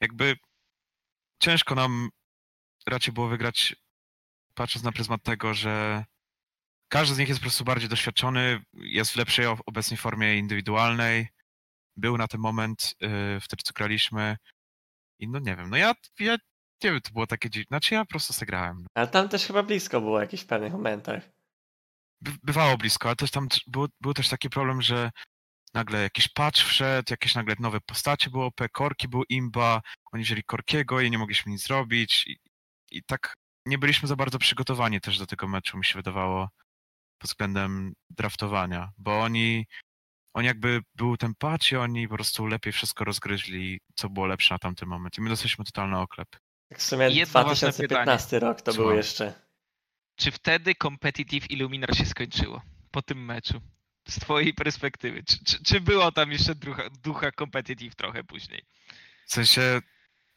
jakby 0.01 0.37
ciężko 1.43 1.75
nam 1.75 2.09
raczej 2.87 3.15
było 3.15 3.29
wygrać 3.29 3.77
patrząc 4.55 4.85
na 4.85 4.93
pryzmat 4.93 5.23
tego, 5.23 5.55
że 5.55 6.05
każdy 6.89 7.15
z 7.15 7.19
nich 7.19 7.29
jest 7.29 7.41
po 7.41 7.45
prostu 7.45 7.65
bardziej 7.65 7.89
doświadczony, 7.89 8.63
jest 8.73 9.13
w 9.13 9.17
lepszej 9.17 9.47
obecnej 9.47 9.99
formie 9.99 10.39
indywidualnej, 10.39 11.29
był 11.97 12.19
na 12.19 12.29
ten 12.29 12.41
moment 12.41 12.95
yy, 13.01 13.41
wtedy 13.41 13.63
co 13.65 13.73
graliśmy 13.73 14.37
i 15.19 15.29
no 15.29 15.39
nie 15.39 15.57
wiem, 15.57 15.71
no 15.71 15.77
ja, 15.77 15.95
ja 16.21 16.37
nie 16.85 16.91
wiem, 16.91 17.01
to 17.01 17.11
było 17.11 17.27
takie 17.27 17.51
dziwne, 17.51 17.67
znaczy 17.69 17.95
ja 17.95 18.05
po 18.05 18.11
prostu 18.11 18.33
zagrałem. 18.33 18.87
Ale 18.95 19.09
tam 19.09 19.29
też 19.29 19.47
chyba 19.47 19.63
blisko 19.63 20.01
było 20.01 20.21
jakieś 20.21 20.41
w 20.41 20.47
pewnych 20.47 20.73
momentach. 20.73 21.23
By, 22.21 22.31
bywało 22.43 22.77
blisko, 22.77 23.09
ale 23.09 23.17
też 23.17 23.31
tam 23.31 23.49
było, 23.67 23.89
był 24.01 24.15
też 24.15 24.29
taki 24.29 24.51
problem, 24.51 24.83
że 24.83 25.11
nagle 25.75 26.03
jakiś 26.03 26.29
patch 26.29 26.61
wszedł, 26.61 27.07
jakieś 27.11 27.35
nagle 27.35 27.55
nowe 27.59 27.81
postacie 27.81 28.31
było 28.31 28.47
OP, 28.47 28.61
Korki 28.73 29.09
był 29.09 29.23
imba, 29.29 29.83
oni 30.13 30.25
wzięli 30.25 30.43
Korkiego 30.43 31.01
i 31.01 31.11
nie 31.11 31.19
mogliśmy 31.19 31.53
nic 31.53 31.63
zrobić 31.63 32.27
i, 32.27 32.37
i 32.91 33.03
tak 33.05 33.35
nie 33.67 33.79
byliśmy 33.79 34.09
za 34.09 34.17
bardzo 34.17 34.39
przygotowani 34.39 35.01
też 35.01 35.19
do 35.19 35.27
tego 35.27 35.49
meczu, 35.49 35.79
mi 35.79 35.85
się 35.85 35.95
wydawało, 35.99 36.49
pod 37.19 37.31
względem 37.31 37.93
draftowania, 38.11 38.93
bo 38.99 39.21
oni, 39.21 39.67
oni 40.35 40.47
jakby 40.47 40.81
był 40.95 41.17
ten 41.17 41.35
patch 41.39 41.73
i 41.73 41.77
oni 41.77 42.09
po 42.09 42.15
prostu 42.15 42.47
lepiej 42.47 42.73
wszystko 42.73 43.05
rozgryźli, 43.05 43.81
co 43.95 44.09
było 44.09 44.27
lepsze 44.27 44.55
na 44.55 44.59
tamten 44.59 44.89
moment 44.89 45.19
i 45.19 45.21
my 45.21 45.29
dostaliśmy 45.29 45.65
totalny 45.65 45.99
oklep. 45.99 46.29
Tak 46.69 46.79
w 46.79 46.83
sumie 46.83 47.09
Jedno 47.09 47.33
ważne 47.45 47.69
2015 47.69 48.39
rok 48.41 48.63
to 48.63 48.73
był 48.73 48.75
Słucham. 48.75 48.97
jeszcze. 48.97 49.35
Czy 50.17 50.31
wtedy 50.31 50.75
Competitive 50.75 51.51
Illuminar 51.51 51.97
się 51.97 52.07
skończyło 52.07 52.63
po 52.91 53.03
tym 53.03 53.25
meczu? 53.25 53.61
Z 54.09 54.21
twojej 54.21 54.55
perspektywy. 54.55 55.23
Czy, 55.25 55.45
czy, 55.45 55.65
czy 55.65 55.81
było 55.81 56.13
tam 56.13 56.33
jeszcze 56.33 56.55
ducha, 56.55 56.83
ducha 56.91 57.33
Competitive 57.33 57.95
trochę 57.95 58.25
później? 58.25 58.63
W 59.27 59.33
sensie, 59.33 59.81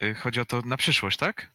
y, 0.02 0.14
chodzi 0.14 0.40
o 0.40 0.44
to 0.44 0.62
na 0.62 0.76
przyszłość, 0.76 1.16
tak? 1.16 1.52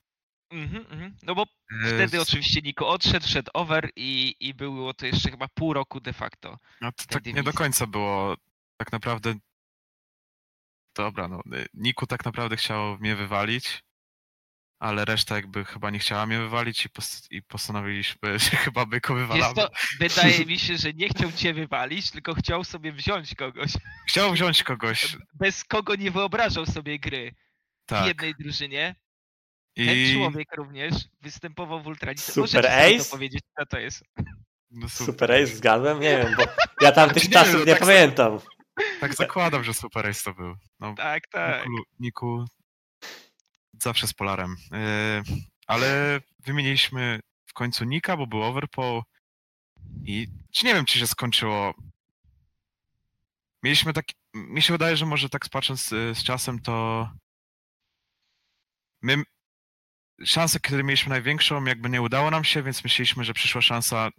Mhm, 0.50 0.86
mhm. 0.90 1.16
No 1.24 1.36
bo 1.36 1.44
Y, 1.72 1.86
wtedy 1.88 2.18
s- 2.18 2.28
oczywiście 2.30 2.62
Niko 2.62 2.88
odszedł, 2.90 3.28
szedł 3.28 3.52
over 3.54 3.90
i, 3.96 4.36
i 4.40 4.54
było 4.54 4.94
to 4.94 5.06
jeszcze 5.06 5.32
chyba 5.32 5.48
pół 5.48 5.74
roku 5.74 6.00
de 6.00 6.14
facto. 6.14 6.60
No 6.82 6.92
to 6.92 7.04
tak 7.06 7.26
nie 7.26 7.44
do 7.44 7.54
końca 7.54 7.88
było. 7.88 8.38
Tak 8.78 8.92
naprawdę. 8.92 9.34
Dobra, 10.96 11.28
no. 11.28 11.42
y, 11.58 11.68
Niku 11.74 12.08
tak 12.08 12.26
naprawdę 12.26 12.58
chciał 12.58 12.98
mnie 13.00 13.16
wywalić, 13.16 13.84
ale 14.82 15.06
reszta 15.06 15.36
jakby 15.36 15.66
chyba 15.66 15.90
nie 15.90 16.00
chciała 16.00 16.26
mnie 16.26 16.38
wywalić 16.40 16.86
i, 16.86 16.90
post- 16.90 17.32
i 17.32 17.42
postanowiliśmy, 17.42 18.40
że 18.40 18.50
chyba 18.50 18.86
Wiesz 18.86 19.02
wywalamy. 19.08 19.54
co, 19.56 19.70
wydaje 20.00 20.46
mi 20.46 20.60
się, 20.60 20.78
że 20.78 20.94
nie 20.94 21.10
chciał 21.10 21.32
cię 21.32 21.54
wywalić, 21.54 22.12
tylko 22.12 22.34
chciał 22.34 22.64
sobie 22.64 22.92
wziąć 22.92 23.36
kogoś, 23.36 23.72
Chciał 24.10 24.32
wziąć 24.34 24.64
kogoś. 24.64 25.18
bez 25.34 25.64
kogo 25.64 25.96
nie 25.96 26.12
wyobrażał 26.12 26.66
sobie 26.66 27.00
gry 27.00 27.32
w 27.86 27.90
Tak. 27.90 28.06
jednej 28.08 28.34
drużynie. 28.40 28.96
Ten 29.76 29.86
I 29.98 30.14
człowiek 30.14 30.48
również 30.58 30.94
występował 31.22 31.84
w 31.84 31.88
Ultralice. 31.88 32.32
Super 32.32 32.42
Możecie 32.42 32.62
to 32.62 32.96
Ace? 33.02 33.10
powiedzieć, 33.12 33.42
co 33.60 33.66
to 33.66 33.80
jest. 33.80 34.04
no, 34.72 34.90
su- 34.90 35.06
Super 35.06 35.32
Ace 35.32 35.48
zgadłem? 35.48 36.00
Nie 36.00 36.18
wiem, 36.18 36.36
bo 36.38 36.44
ja 36.82 36.92
tam 36.92 37.10
tych 37.10 37.24
Znaczy 37.24 37.28
nie 37.30 37.34
czasów 37.34 37.56
wiem, 37.60 37.66
nie 37.68 37.74
tak 37.74 37.80
pamiętam. 37.80 38.40
Tak 39.02 39.14
zakładam, 39.16 39.64
że 39.64 39.74
Super 39.74 40.08
Ace 40.08 40.24
to 40.24 40.34
był. 40.34 40.56
No, 40.80 40.94
Tak, 40.98 41.28
tak. 41.28 41.66
Niku, 41.70 41.84
Niku 42.00 42.46
zawsze 43.82 44.08
z 44.08 44.14
Polarem. 44.14 44.56
Yy, 44.72 45.36
ale 45.68 46.22
wymieniliśmy 46.40 47.20
w 47.46 47.54
końcu 47.54 47.86
Nika, 47.86 48.18
bo 48.18 48.28
był 48.28 48.44
Overpool 48.44 49.02
i 50.06 50.28
czy 50.52 50.66
nie 50.66 50.74
wiem, 50.74 50.86
czy 50.86 51.00
się 51.00 51.08
skończyło. 51.08 51.74
Mieliśmy 53.64 53.94
taki, 53.94 54.16
mi 54.34 54.62
się 54.62 54.74
wydaje, 54.74 54.98
że 54.98 55.06
może 55.06 55.30
tak 55.30 55.50
patrząc 55.50 55.92
y, 55.92 56.16
z 56.16 56.24
czasem, 56.24 56.60
to 56.60 57.10
my 59.02 59.24
szansę, 60.26 60.60
które 60.60 60.84
mieliśmy 60.84 61.10
największą, 61.10 61.66
jakby 61.66 61.90
nie 61.90 62.02
udało 62.02 62.32
nam 62.32 62.44
się, 62.44 62.64
więc 62.64 62.84
myśleliśmy, 62.84 63.24
że 63.24 63.34
przyszła 63.34 63.62
szansa, 63.62 64.10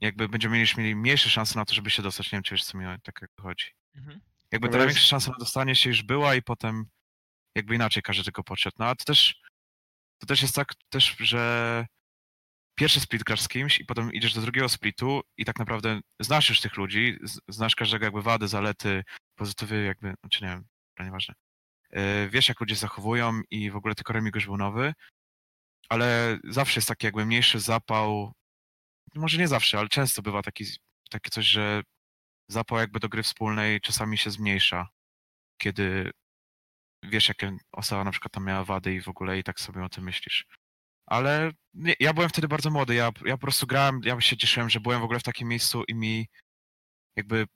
jakby 0.00 0.28
będziemy 0.28 0.56
mieli, 0.58 0.70
mieli 0.76 0.96
mniejsze 0.96 1.30
szanse 1.30 1.58
na 1.58 1.64
to, 1.64 1.74
żeby 1.74 1.90
się 1.90 2.02
dostać. 2.02 2.32
Nie 2.32 2.36
wiem, 2.36 2.42
czy 2.42 2.54
wiesz, 2.54 2.64
co 2.64 2.78
mi 2.78 2.84
tak 3.02 3.18
jakby 3.22 3.42
chodzi. 3.42 3.66
Mhm. 3.94 4.20
Jakby 4.52 4.68
No 4.68 4.72
ta 4.72 4.78
największa 4.78 5.06
szansa 5.06 5.30
na 5.30 5.38
dostanie 5.38 5.76
się 5.76 5.90
już 5.90 6.02
była 6.02 6.34
i 6.34 6.42
potem 6.42 6.86
jakby 7.58 7.74
inaczej 7.74 8.02
każdy 8.02 8.24
tego 8.24 8.44
podszedł. 8.44 8.76
No 8.78 8.86
a 8.86 8.94
to 8.94 9.04
też, 9.04 9.42
to 10.18 10.26
też 10.26 10.42
jest 10.42 10.54
tak 10.54 10.74
też, 10.90 11.16
że 11.18 11.86
pierwszy 12.78 13.00
split 13.00 13.24
grasz 13.24 13.40
z 13.40 13.48
kimś 13.48 13.80
i 13.80 13.84
potem 13.84 14.12
idziesz 14.12 14.34
do 14.34 14.40
drugiego 14.40 14.68
splitu 14.68 15.20
i 15.36 15.44
tak 15.44 15.58
naprawdę 15.58 16.00
znasz 16.20 16.48
już 16.48 16.60
tych 16.60 16.76
ludzi, 16.76 17.18
znasz 17.48 17.74
każdego 17.74 18.04
jakby 18.04 18.22
wady, 18.22 18.48
zalety, 18.48 19.04
pozytywy 19.34 19.84
jakby, 19.84 20.14
znaczy 20.20 20.44
nie 20.44 20.50
wiem, 20.50 20.64
nieważne. 21.00 21.34
Yy, 21.92 22.30
Wiesz 22.30 22.48
jak 22.48 22.60
ludzie 22.60 22.76
zachowują 22.76 23.40
i 23.50 23.70
w 23.70 23.76
ogóle 23.76 23.94
tylko 23.94 24.12
Remigiusz 24.12 24.46
był 24.46 24.56
nowy, 24.56 24.94
ale 25.88 26.38
zawsze 26.44 26.78
jest 26.78 26.88
taki 26.88 27.06
jakby 27.06 27.26
mniejszy 27.26 27.60
zapał, 27.60 28.32
może 29.14 29.38
nie 29.38 29.48
zawsze, 29.48 29.78
ale 29.78 29.88
często 29.88 30.22
bywa 30.22 30.42
taki, 30.42 30.64
takie 31.10 31.30
coś, 31.30 31.46
że 31.46 31.82
zapał 32.48 32.78
jakby 32.78 33.00
do 33.00 33.08
gry 33.08 33.22
wspólnej 33.22 33.80
czasami 33.80 34.18
się 34.18 34.30
zmniejsza, 34.30 34.88
kiedy 35.58 36.10
wiesz, 37.02 37.28
jakie 37.28 37.56
osoba 37.72 38.04
na 38.04 38.10
przykład 38.10 38.32
tam 38.32 38.44
miała 38.44 38.64
wady 38.64 38.94
i 38.94 39.00
w 39.00 39.08
ogóle 39.08 39.38
i 39.38 39.44
tak 39.44 39.60
sobie 39.60 39.84
o 39.84 39.88
tym 39.88 40.04
myślisz. 40.04 40.46
Ale 41.06 41.50
nie, 41.74 41.94
ja 42.00 42.12
byłem 42.14 42.28
wtedy 42.28 42.48
bardzo 42.48 42.70
młody, 42.70 42.94
ja, 42.94 43.10
ja 43.24 43.36
po 43.36 43.40
prostu 43.40 43.66
grałem, 43.66 44.00
ja 44.04 44.20
się 44.20 44.36
cieszyłem, 44.36 44.70
że 44.70 44.80
byłem 44.80 45.00
w 45.00 45.04
ogóle 45.04 45.20
w 45.20 45.22
takim 45.22 45.48
miejscu 45.48 45.82
i 45.88 45.94
mi 45.94 46.28
jakby 47.16 47.46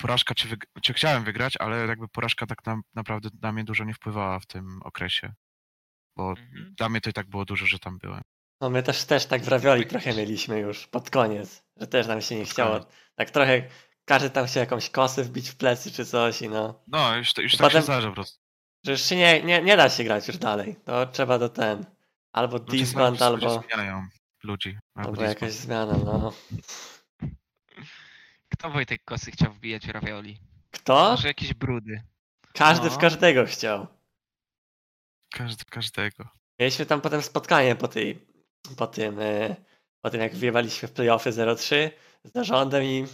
porażka, 0.00 0.34
czy, 0.34 0.48
wyg- 0.48 0.80
czy 0.82 0.94
chciałem 0.94 1.24
wygrać, 1.24 1.56
ale 1.56 1.86
jakby 1.86 2.08
porażka 2.08 2.46
tak 2.46 2.66
na, 2.66 2.80
naprawdę 2.94 3.28
na 3.42 3.52
mnie 3.52 3.64
dużo 3.64 3.84
nie 3.84 3.94
wpływała 3.94 4.40
w 4.40 4.46
tym 4.46 4.80
okresie. 4.82 5.32
Bo 6.16 6.30
Mhm. 6.30 6.74
dla 6.78 6.88
mnie 6.88 7.00
to 7.00 7.10
i 7.10 7.12
tak 7.12 7.26
było 7.28 7.44
dużo, 7.44 7.66
że 7.66 7.78
tam 7.78 7.98
byłem. 7.98 8.20
No 8.60 8.70
my 8.70 8.82
też, 8.82 9.04
też 9.04 9.26
tak 9.26 9.42
w 9.42 9.48
ravioli 9.48 9.86
trochę 9.86 10.14
mieliśmy 10.14 10.58
już 10.58 10.86
pod 10.86 11.10
koniec, 11.10 11.64
że 11.76 11.86
też 11.86 12.06
nam 12.06 12.20
się 12.20 12.34
nie 12.34 12.42
Pod 12.42 12.50
chciało. 12.50 12.72
koniec. 12.80 12.88
Tak 13.14 13.30
trochę 13.30 13.68
każdy 14.04 14.30
tam 14.30 14.46
chciał 14.46 14.60
jakąś 14.60 14.90
kosę 14.90 15.24
wbić 15.24 15.48
w 15.50 15.56
plecy 15.56 15.90
czy 15.92 16.06
coś 16.06 16.42
i 16.42 16.48
no. 16.48 16.84
No, 16.86 17.16
już, 17.16 17.32
to- 17.32 17.42
już 17.42 17.52
tak 17.52 17.60
potem- 17.60 17.80
się 17.80 17.84
zdarza 17.84 18.08
po 18.08 18.14
prostu. 18.14 18.40
Że 18.84 18.92
już 18.92 19.00
się 19.02 19.16
nie, 19.16 19.42
nie, 19.42 19.62
nie 19.62 19.76
da 19.76 19.88
się 19.90 20.04
grać 20.04 20.28
już 20.28 20.38
dalej. 20.38 20.76
To 20.84 21.06
trzeba 21.06 21.38
do 21.38 21.48
ten. 21.48 21.84
Albo 22.32 22.56
Ludzie 22.56 22.78
disband, 22.78 23.22
albo, 23.22 23.62
zmieniają 23.62 24.06
ludzi. 24.42 24.78
albo 24.94 25.10
disband. 25.10 25.28
jakaś 25.28 25.52
zmiana, 25.52 25.96
no. 26.04 26.32
Kto 28.52 28.70
Wojtek 28.70 29.04
Kosy 29.04 29.30
chciał 29.30 29.52
wbijać 29.52 29.86
w 29.86 29.90
ravioli? 29.90 30.38
Kto? 30.70 31.10
Może 31.10 31.28
jakieś 31.28 31.54
brudy. 31.54 32.02
Każdy 32.54 32.90
w 32.90 32.92
No. 32.92 32.98
każdego 32.98 33.46
chciał. 33.46 33.86
Każdy, 35.32 35.64
każdego. 35.64 36.28
Mieliśmy 36.58 36.86
tam 36.86 37.00
potem 37.00 37.22
spotkanie 37.22 37.76
po 37.76 37.88
tej, 37.88 38.26
po 38.76 38.86
tym, 38.86 39.20
e, 39.20 39.56
po 40.00 40.10
tym 40.10 40.20
jak 40.20 40.34
wjewaliśmy 40.34 40.88
w 40.88 40.92
playoffy 40.92 41.30
0-3 41.32 41.90
z 42.24 42.32
zarządem 42.32 42.84
i 42.84 43.06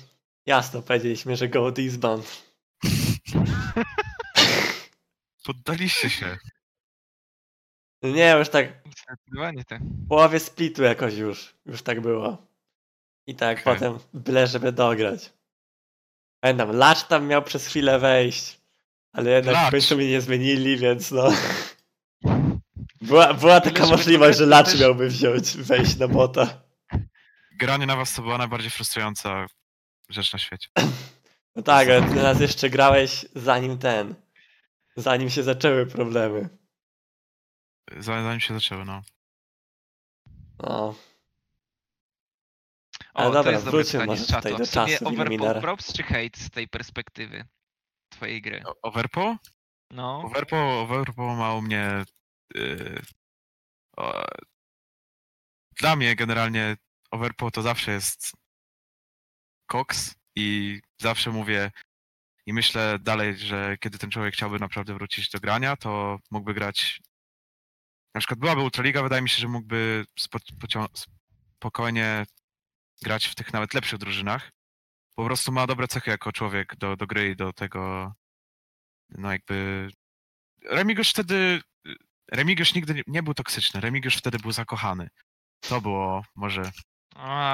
jasno 0.46 0.83
powiedzieliśmy, 0.83 1.37
że 1.37 1.48
go 1.48 1.70
disband. 1.72 2.42
Poddaliście 5.46 6.11
się. 6.11 6.38
Nie, 8.02 8.30
już 8.38 8.48
tak 8.48 8.82
Zdecydowanie 9.09 9.64
tak. 9.64 9.82
w 9.82 10.09
połowie 10.09 10.40
splitu 10.40 10.82
jakoś 10.82 11.14
już, 11.14 11.54
już 11.66 11.82
tak 11.82 12.00
było. 12.00 12.46
I 13.26 13.35
tak 13.35 13.61
Okej. 13.61 13.74
potem 13.74 13.98
byle, 14.14 14.46
żeby 14.46 14.72
dograć. 14.72 15.32
Pamiętam, 16.40 16.76
Lacz 16.76 17.02
tam 17.04 17.26
miał 17.26 17.42
przez 17.42 17.66
chwilę 17.66 17.98
wejść, 17.98 18.61
ale 19.12 19.30
jednak 19.30 19.54
w 19.54 19.59
Lacz. 19.59 19.70
końcu 19.70 19.96
mnie 19.96 20.11
nie 20.11 20.20
zmienili, 20.20 20.76
więc 20.76 21.11
no... 21.11 21.28
Była, 23.00 23.35
była 23.35 23.61
taka 23.61 23.76
żeby 23.85 23.90
możliwość, 23.96 24.38
że 24.38 24.46
Lacz 24.46 24.70
też- 24.70 24.80
miałby 24.80 25.09
wziąć, 25.09 25.56
wejść 25.56 25.96
na 25.96 26.09
bota. 26.09 26.61
Granie 27.59 27.87
na 27.87 27.96
was 27.96 28.14
to 28.14 28.22
była 28.22 28.38
najbardziej 28.38 28.70
frustrująca 28.70 29.46
rzecz 30.09 30.32
na 30.32 30.38
świecie. 30.38 30.68
No 31.56 31.62
tak, 31.62 31.88
ale 31.88 32.02
ty 32.02 32.14
nas 32.14 32.40
jeszcze 32.40 32.70
grałeś 32.70 33.26
zanim 33.35 33.78
ten... 33.78 34.14
Zanim 34.96 35.30
się 35.30 35.42
zaczęły 35.42 35.87
problemy. 35.87 36.48
Zanim 37.98 38.40
się 38.40 38.54
zaczęły, 38.54 38.85
no. 38.85 39.02
No. 40.59 40.94
O, 43.14 43.18
Ale 43.18 43.28
to 43.28 43.32
dobra, 43.35 43.52
jest 43.52 43.64
dobre 43.64 43.85
pytanie 43.85 44.16
z 44.16 44.26
czatu. 44.28 44.56
do 44.59 44.66
czasów 44.66 45.09
overpool 45.09 45.61
props 45.61 45.92
czy 45.92 46.02
hate 46.02 46.38
z 46.38 46.50
tej 46.50 46.68
perspektywy 46.68 47.44
twojej 48.09 48.42
gry? 48.42 48.62
O- 48.66 48.74
Overpo? 48.82 49.37
No, 49.90 50.20
Overpo, 50.24 50.80
Overpo 50.80 51.35
ma 51.37 51.54
u 51.54 51.62
mnie... 51.62 52.04
Yy, 52.54 53.02
o, 53.96 54.24
dla 55.76 55.96
mnie 55.96 56.16
generalnie 56.16 56.76
Overpo 57.11 57.50
to 57.50 57.62
zawsze 57.62 57.92
jest 57.92 58.32
koks 59.66 60.14
i 60.37 60.80
zawsze 61.00 61.30
mówię 61.30 61.70
i 62.46 62.52
myślę 62.52 62.98
dalej, 62.98 63.38
że 63.38 63.76
kiedy 63.80 63.98
ten 63.98 64.11
człowiek 64.11 64.35
chciałby 64.35 64.59
naprawdę 64.59 64.94
wrócić 64.94 65.30
do 65.30 65.40
grania, 65.40 65.76
to 65.76 66.18
mógłby 66.30 66.54
grać 66.54 67.00
na 68.14 68.20
przykład 68.20 68.40
byłaby 68.40 68.62
Ultraliga, 68.62 69.02
wydaje 69.02 69.22
mi 69.22 69.28
się, 69.28 69.38
że 69.38 69.48
mógłby 69.48 70.04
spokojnie 71.59 72.24
grać 73.02 73.26
w 73.26 73.35
tych 73.35 73.52
nawet 73.52 73.74
lepszych 73.74 73.98
drużynach. 73.98 74.50
Po 75.14 75.24
prostu 75.24 75.52
ma 75.52 75.66
dobre 75.66 75.88
cechy 75.88 76.11
jako 76.11 76.32
człowiek 76.32 76.76
do, 76.76 76.96
do 76.96 77.06
gry 77.06 77.30
i 77.30 77.37
do 77.37 77.52
tego 77.52 78.12
no 79.09 79.32
jakby 79.32 79.88
Remigiusz 80.64 81.11
wtedy 81.11 81.61
Remigiusz 82.32 82.74
nigdy 82.74 82.94
nie, 82.94 83.02
nie 83.06 83.22
był 83.22 83.35
toksyczny, 83.35 83.80
Remigiusz 83.80 84.16
wtedy 84.16 84.38
był 84.38 84.52
zakochany. 84.52 85.09
To 85.61 85.80
było 85.80 86.24
może 86.35 86.70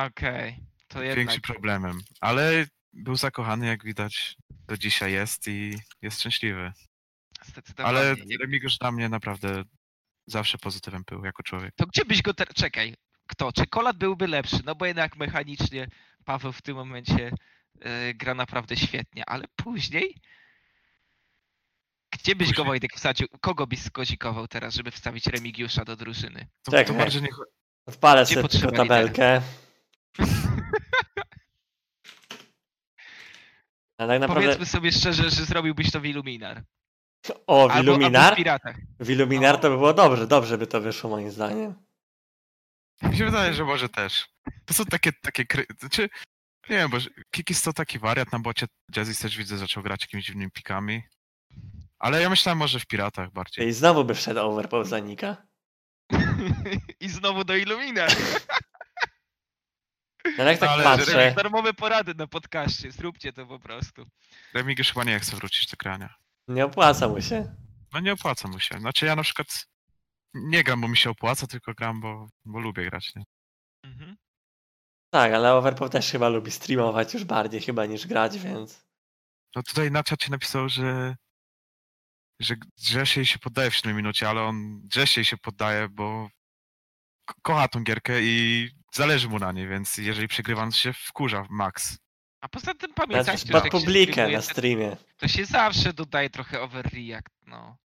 okej. 0.07 0.57
To 0.89 1.03
jednak. 1.03 1.19
większym 1.19 1.41
problemem, 1.41 2.01
ale 2.21 2.67
był 2.93 3.17
zakochany, 3.17 3.67
jak 3.67 3.85
widać, 3.85 4.37
do 4.67 4.77
dzisiaj 4.77 5.13
jest 5.13 5.49
i 5.49 5.79
jest 6.03 6.21
szczęśliwy. 6.21 6.73
Zdecydowanie. 7.45 7.99
Ale 7.99 8.15
Remigiusz 8.41 8.79
dla 8.79 8.93
mnie 8.93 9.09
naprawdę 9.09 9.65
zawsze 10.27 10.59
pozytywem 10.59 11.03
był 11.11 11.25
jako 11.25 11.43
człowiek. 11.43 11.75
To 11.77 11.87
gdzie 11.87 12.05
byś 12.05 12.23
go 12.23 12.35
teraz... 12.35 12.55
Czekaj. 12.55 12.95
Kto? 13.27 13.53
Czekolad 13.53 13.97
byłby 13.97 14.27
lepszy? 14.27 14.59
No 14.65 14.75
bo 14.75 14.87
jednak 14.87 15.17
mechanicznie 15.17 15.89
Paweł 16.25 16.53
w 16.53 16.63
tym 16.63 16.77
momencie 16.77 17.33
e, 17.81 18.15
gra 18.15 18.35
naprawdę 18.35 18.77
świetnie, 18.77 19.29
ale 19.29 19.45
później... 19.57 20.15
Gdzie 22.11 22.37
byś 22.37 22.49
go 22.49 22.53
Później. 22.53 22.67
Wojtek 22.67 22.97
wsadził? 22.97 23.27
Kogo 23.41 23.67
byś 23.67 23.83
skozikował 23.83 24.49
teraz, 24.49 24.75
żeby 24.75 24.91
wstawić 24.91 25.27
Remigiusza 25.27 25.85
do 25.85 25.97
drużyny? 25.97 26.47
To, 26.63 26.71
Czekaj. 26.71 26.87
to 26.87 26.95
bardziej 26.95 27.23
nie, 27.23 27.29
Odpalę 27.87 28.27
sobie 28.27 28.73
tabelkę. 28.73 29.43
A 34.03 34.07
tak 34.07 34.21
naprawdę... 34.21 34.43
Powiedzmy 34.43 34.67
sobie 34.67 34.93
szczerze, 34.93 35.31
że 35.31 35.45
zrobiłbyś 35.45 35.91
to 35.91 36.01
w 36.01 36.05
Illuminar. 36.07 36.63
O, 37.47 37.69
w 37.69 37.71
Albo, 37.71 37.75
albo 37.75 37.93
w 37.93 37.97
Illuminar? 37.97 38.37
Piratach. 38.37 38.77
W 39.01 39.11
Illuminar 39.11 39.55
No. 39.55 39.61
to 39.61 39.71
by 39.71 39.77
było 39.77 39.95
dobrze, 39.95 40.27
dobrze 40.27 40.59
by 40.59 40.67
to 40.67 40.81
wyszło 40.81 41.11
moim 41.11 41.31
zdaniem. 41.31 41.75
mi 43.03 43.17
się 43.17 43.25
wydaje, 43.25 43.55
że 43.55 43.65
może 43.65 43.89
też. 43.89 44.29
To 44.65 44.75
są 44.75 44.85
takie, 44.85 45.13
takie 45.13 45.47
kry... 45.47 45.67
Znaczy, 45.81 46.03
nie 46.71 46.77
wiem, 46.77 46.91
bo 46.91 46.97
Kikis 47.31 47.63
to 47.63 47.73
taki 47.73 47.99
wariat 47.99 48.33
na 48.33 48.39
bocie, 48.39 48.67
Jazzy 48.97 49.23
też 49.23 49.37
widzę 49.37 49.59
zaczął 49.59 49.83
grać 49.83 50.01
jakimiś 50.03 50.27
dziwnymi 50.27 50.51
pikami. 50.51 51.03
Ale 51.99 52.23
ja 52.23 52.31
myślałem 52.31 52.59
może 52.59 52.81
w 52.81 52.87
Piratach 52.87 53.33
bardziej. 53.33 53.69
I 53.69 53.73
znowu 53.73 54.05
by 54.05 54.15
wszedł 54.15 54.41
overpool 54.41 54.85
za 54.85 54.99
Nika. 54.99 55.37
I 57.01 57.09
znowu 57.09 57.45
do 57.45 57.57
Illuminar. 57.57 58.11
Ale 60.39 60.51
jak 60.51 60.61
tak 60.61 60.71
Ale 60.71 60.85
patrzę, 60.85 61.33
Darmowe 61.37 61.75
porady 61.75 62.15
na 62.15 62.27
podcaście, 62.27 62.93
zróbcie 62.93 63.33
to 63.33 63.47
po 63.47 63.59
prostu. 63.59 64.07
Remigiusz 64.55 64.89
chyba 64.93 65.05
nie 65.05 65.21
chce 65.21 65.37
wrócić 65.37 65.71
do 65.71 65.77
grania. 65.77 66.15
nie 66.49 66.65
opłaca 66.65 67.09
mu 67.09 67.21
się. 67.23 67.55
No 67.93 68.01
nie 68.01 68.13
opłaca 68.13 68.49
mu 68.49 68.61
się. 68.61 68.79
Znaczy 68.81 69.07
ja 69.07 69.17
na 69.17 69.23
przykład 69.23 69.67
nie 70.35 70.65
gram, 70.65 70.81
bo 70.81 70.89
mi 70.89 70.97
się 70.97 71.11
opłaca, 71.11 71.47
tylko 71.47 71.75
gram, 71.75 72.01
bo, 72.01 72.29
bo 72.45 72.61
lubię 72.61 72.85
grać, 72.91 73.15
nie? 73.17 73.23
Mhm. 73.85 74.17
Tak, 75.11 75.33
ale 75.33 75.55
overpool 75.55 75.91
też 75.91 76.11
chyba 76.11 76.29
lubi 76.29 76.51
streamować 76.51 77.15
już 77.15 77.25
bardziej 77.25 77.61
chyba 77.61 77.87
niż 77.87 78.07
grać, 78.07 78.39
więc... 78.39 78.85
No 79.57 79.63
tutaj 79.63 79.91
na 79.91 80.03
czacie 80.03 80.31
napisał, 80.31 80.69
że 80.69 81.17
że 82.41 82.55
Grzesiej 82.79 83.27
się 83.27 83.39
poddaje 83.39 83.71
w 83.71 83.75
7 83.75 83.97
minucie, 83.97 84.29
ale 84.29 84.43
on 84.43 84.81
Grzesiej 84.89 85.25
się 85.25 85.37
poddaje, 85.37 85.89
bo 85.89 86.29
ko- 87.25 87.35
kocha 87.43 87.69
tą 87.69 87.83
gierkę 87.85 88.23
i 88.23 88.69
zależy 88.93 89.29
mu 89.29 89.39
na 89.39 89.53
niej, 89.53 89.69
więc 89.69 89.97
jeżeli 89.99 90.29
przegrywa, 90.29 90.65
to 90.67 90.71
się 90.73 90.93
wkurza 90.93 91.47
max. 91.51 91.99
A 92.41 92.49
poza 92.49 92.75
tym 92.75 92.79
Znaczy, 92.79 92.95
pamiętajcie, 92.95 93.47
że 93.47 93.53
pod 93.53 93.65
jak 93.65 93.73
się 93.73 93.79
publikę 93.79 94.13
streamuje, 94.13 94.37
na 94.37 94.43
to- 94.43 94.51
streamie. 94.51 94.97
to 95.17 95.29
się 95.29 95.45
zawsze 95.45 95.93
dodaje 95.93 96.31
trochę 96.31 96.61
overreact, 96.61 97.33
no. 97.47 97.77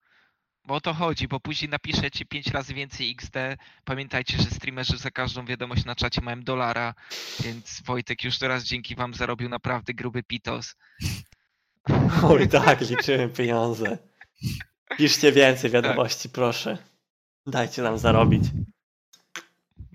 Bo 0.65 0.73
o 0.75 0.81
to 0.81 0.93
chodzi, 0.93 1.27
bo 1.27 1.39
później 1.39 1.69
napiszecie 1.69 2.25
5 2.25 2.47
razy 2.47 2.73
więcej 2.73 3.11
XD. 3.11 3.35
Pamiętajcie, 3.83 4.37
że 4.37 4.43
streamerzy 4.43 4.97
za 4.97 5.11
każdą 5.11 5.45
wiadomość 5.45 5.85
na 5.85 5.95
czacie 5.95 6.21
mają 6.21 6.41
dolara, 6.43 6.93
więc 7.43 7.81
Wojtek 7.85 8.23
już 8.23 8.39
teraz 8.39 8.63
dzięki 8.63 8.95
wam 8.95 9.13
zarobił 9.13 9.49
naprawdę 9.49 9.93
gruby 9.93 10.23
pitos. 10.23 10.75
Oj 12.23 12.47
tak, 12.49 12.81
liczyłem 12.81 13.29
pieniądze. 13.33 13.97
Piszcie 14.97 15.31
więcej 15.31 15.71
wiadomości, 15.71 16.29
proszę. 16.29 16.77
Dajcie 17.45 17.81
nam 17.81 17.97
zarobić. 17.97 18.43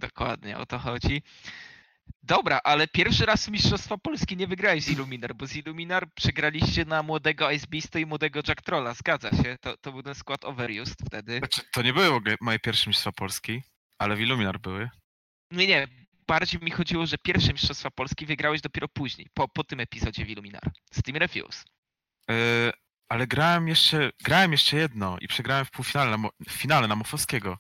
Dokładnie, 0.03 0.59
o 0.59 0.67
to 0.67 0.79
chodzi. 0.79 1.23
Dobra, 2.23 2.61
ale 2.65 2.89
pierwszy 2.89 3.27
raz 3.27 3.49
Mistrzostwa 3.49 3.99
Polski 3.99 4.37
nie 4.37 4.47
wygrałeś 4.47 4.85
z 4.85 4.91
Illuminar, 4.91 5.35
bo 5.35 5.47
z 5.47 5.57
Illuminar 5.57 6.13
przegraliście 6.15 6.85
na 6.85 7.03
młodego 7.03 7.51
Ice 7.51 7.67
Beasta 7.71 7.99
i 7.99 8.07
młodego 8.07 8.41
Jack 8.49 8.63
Trolla, 8.63 8.95
zgadza 8.95 9.31
się? 9.31 9.57
To, 9.61 9.77
to 9.77 9.93
był 9.93 10.03
ten 10.03 10.15
skład 10.15 10.45
Overused 10.45 10.99
wtedy. 11.07 11.39
Znaczy, 11.39 11.63
to 11.73 11.83
nie 11.83 11.93
były 11.93 12.11
w 12.11 12.15
ogóle 12.15 12.37
moje 12.41 12.59
pierwsze 12.59 12.91
mistrzostwa 12.91 13.13
Polski, 13.13 13.63
ale 13.99 14.17
w 14.17 14.21
Illuminar 14.21 14.61
były. 14.61 14.91
Nie, 15.51 15.67
nie, 15.67 15.89
bardziej 16.27 16.61
mi 16.61 16.71
chodziło, 16.71 17.07
że 17.07 17.19
pierwsze 17.19 17.53
Mistrzostwa 17.53 17.91
Polski 17.91 18.27
wygrałeś 18.27 18.61
dopiero 18.61 18.89
później, 18.89 19.27
po, 19.35 19.49
po 19.49 19.65
tym 19.65 19.81
epizodzie 19.81 20.25
w 20.25 20.31
Illuminar, 20.31 20.63
z 20.93 21.03
Team 21.03 21.17
Refuse. 21.17 21.65
Yy, 22.29 22.73
ale 23.09 23.27
grałem 23.27 23.69
jeszcze, 23.69 24.11
grałem 24.25 24.53
jeszcze 24.53 24.77
jedno 24.77 25.19
i 25.21 25.29
przegrałem 25.29 25.65
w 25.65 25.71
półfinale, 25.71 26.19
na, 26.19 26.29
w 26.49 26.53
finale 26.53 26.89
na 26.89 26.97
Mofowskiego. 26.97 27.59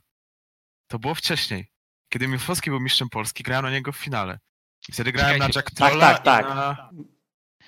To 0.87 0.99
było 0.99 1.15
wcześniej. 1.15 1.72
Kiedy 2.13 2.29
Mofowski 2.29 2.71
był 2.71 2.81
mistrzem 2.81 3.09
Polski, 3.09 3.43
grałem 3.43 3.65
na 3.65 3.71
niego 3.71 3.93
w 3.93 3.97
finale. 3.97 4.39
I 4.89 4.93
wtedy 4.93 5.13
grałem 5.13 5.39
na 5.39 5.49
Czekajcie. 5.49 5.59
Jack 5.59 5.71
Tak, 5.71 5.91
Trolla 5.91 6.15
tak, 6.15 6.25
tak. 6.25 6.45
i 6.47 6.49
na, 6.49 6.55
na 6.55 6.93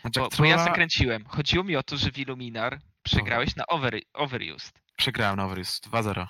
Jack 0.04 0.14
Bo, 0.14 0.28
bo 0.38 0.44
ja 0.44 0.64
zakręciłem. 0.64 1.24
Chodziło 1.24 1.64
mi 1.64 1.76
o 1.76 1.82
to, 1.82 1.96
że 1.96 2.12
w 2.12 2.18
Illuminar 2.18 2.80
przegrałeś 3.02 3.56
na 3.56 3.66
over, 3.66 4.00
Overused, 4.12 4.72
przegrałem 4.96 5.36
na 5.36 5.44
Overus 5.44 5.80
2-0. 5.80 6.26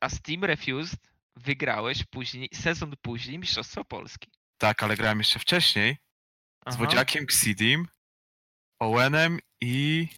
a 0.00 0.08
z 0.08 0.22
Team 0.22 0.44
Refused 0.44 1.00
wygrałeś 1.36 2.04
później, 2.04 2.48
sezon 2.54 2.94
później 3.02 3.38
Mistrzostwa 3.38 3.84
Polski. 3.84 4.30
Tak, 4.58 4.82
ale 4.82 4.96
grałem 4.96 5.18
jeszcze 5.18 5.38
wcześniej 5.38 5.96
z 6.66 6.74
Aha. 6.74 6.76
Wodziakiem, 6.76 7.24
Xidim, 7.24 7.86
Owenem 8.80 9.38
i... 9.60 10.08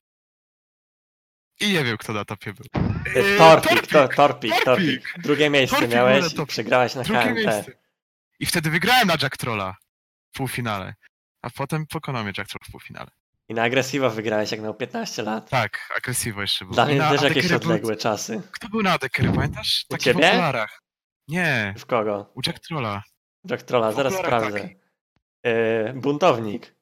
I 1.61 1.73
nie 1.73 1.85
wiem, 1.85 1.97
kto 1.97 2.13
na 2.13 2.25
topie 2.25 2.53
był. 2.53 2.67
Yy, 3.15 3.39
Torpik, 3.39 3.87
to, 3.87 4.09
torpik, 4.09 4.17
Torpik. 4.17 4.65
torpik. 4.65 5.15
Drugie 5.19 5.51
miejsce 5.51 5.77
Torpik 5.77 5.95
miałeś 5.95 6.35
i 6.35 6.47
przegrałeś 6.47 6.95
na 6.95 7.03
Drugie 7.03 7.23
KMT. 7.23 7.35
miejsce. 7.35 7.65
I 8.39 8.47
wtedy 8.47 8.71
wygrałem 8.71 9.09
na 9.09 9.15
Jack 9.23 9.37
Trolla 9.37 9.77
w 10.33 10.37
półfinale. 10.37 10.95
A 11.43 11.51
potem 11.51 11.87
pokonał 11.87 12.23
mnie 12.25 12.33
Jack 12.39 12.51
Troll 12.51 12.61
w 12.69 12.71
półfinale. 12.73 13.11
I 13.49 13.55
na 13.55 13.63
agresiwo 13.63 14.11
wygrałeś 14.11 14.51
jak 14.51 14.61
miał 14.61 14.75
15 14.75 15.23
lat. 15.23 15.51
Tak, 15.51 15.89
agresywo 15.97 16.41
jeszcze 16.41 16.65
był. 16.65 16.75
Dla 16.75 16.87
mnie 16.87 16.99
też 16.99 17.11
jakieś 17.23 17.29
Adekery 17.45 17.49
był- 17.49 17.57
odległe 17.57 17.97
czasy. 17.97 18.43
Kto 18.53 18.69
był 18.69 18.83
na 18.83 18.93
Adekery, 18.93 19.33
pamiętasz? 19.33 19.85
U 19.89 19.93
Taki 19.93 20.05
ciebie? 20.05 20.23
w 20.25 20.27
okularach. 20.29 20.83
Nie, 21.29 21.75
W 21.79 21.87
kogo? 21.87 22.33
u 22.35 22.41
Jack 22.47 22.59
Trolla. 22.61 23.03
Jack 23.51 23.63
Trolla, 23.63 23.93
zaraz 23.93 24.15
sprawdzę. 24.15 24.61
taki. 24.61 24.75
Yy, 25.45 25.93
buntownik. 25.97 26.75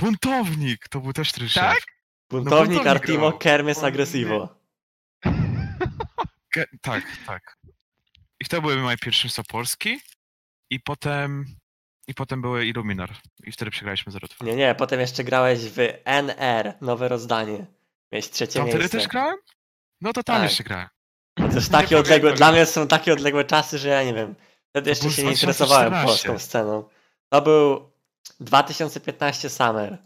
Buntownik! 0.00 0.88
To 0.88 1.00
był 1.00 1.12
też 1.12 1.32
tryszef. 1.32 1.62
Tak? 1.62 1.95
Buntownik 2.30 2.50
buntownik 2.68 2.86
Artimo 2.86 3.28
grał. 3.28 3.38
Kermes. 3.38 3.82
Agresivo. 3.84 4.48
Ge- 6.56 6.66
tak, 6.82 7.04
tak. 7.26 7.56
I 8.40 8.44
to 8.44 8.60
były 8.62 8.76
moje 8.76 8.96
pierwszeństwa 8.96 9.42
Polski. 9.48 10.00
I 10.70 10.80
potem... 10.80 11.46
I 12.08 12.14
potem 12.14 12.42
były 12.42 12.66
Illuminar. 12.66 13.12
I 13.44 13.52
wtedy 13.52 13.70
przegraliśmy 13.70 14.12
0-2. 14.12 14.44
Nie, 14.44 14.56
nie, 14.56 14.74
potem 14.74 15.00
jeszcze 15.00 15.24
grałeś 15.24 15.58
w 15.60 15.78
NR, 16.04 16.74
nowe 16.80 17.08
rozdanie. 17.08 17.66
Miałeś 18.12 18.30
trzecie 18.30 18.58
Tam 18.58 18.68
wtedy 18.68 18.78
miejsce. 18.78 18.98
też 18.98 19.08
grałem? 19.08 19.36
No 20.00 20.12
to 20.12 20.22
tam 20.22 20.36
Tak. 20.36 20.42
jeszcze 20.44 20.64
grałem. 20.64 20.88
To 21.36 21.42
Nie 21.60 21.60
takie 21.70 21.98
odległe, 21.98 22.32
dla 22.32 22.52
mnie 22.52 22.66
są 22.66 22.88
takie 22.88 23.12
odległe 23.12 23.44
czasy, 23.44 23.78
że 23.78 23.88
ja 23.88 24.02
nie 24.04 24.14
wiem. 24.14 24.34
Wtedy 24.70 24.90
jeszcze 24.90 25.10
się 25.10 25.22
nie 25.22 25.28
2014. 25.32 25.46
interesowałem 25.46 26.06
polską 26.06 26.38
sceną. 26.38 26.88
To 27.28 27.42
był 27.42 27.90
2015 28.40 29.50
Summer. 29.50 29.98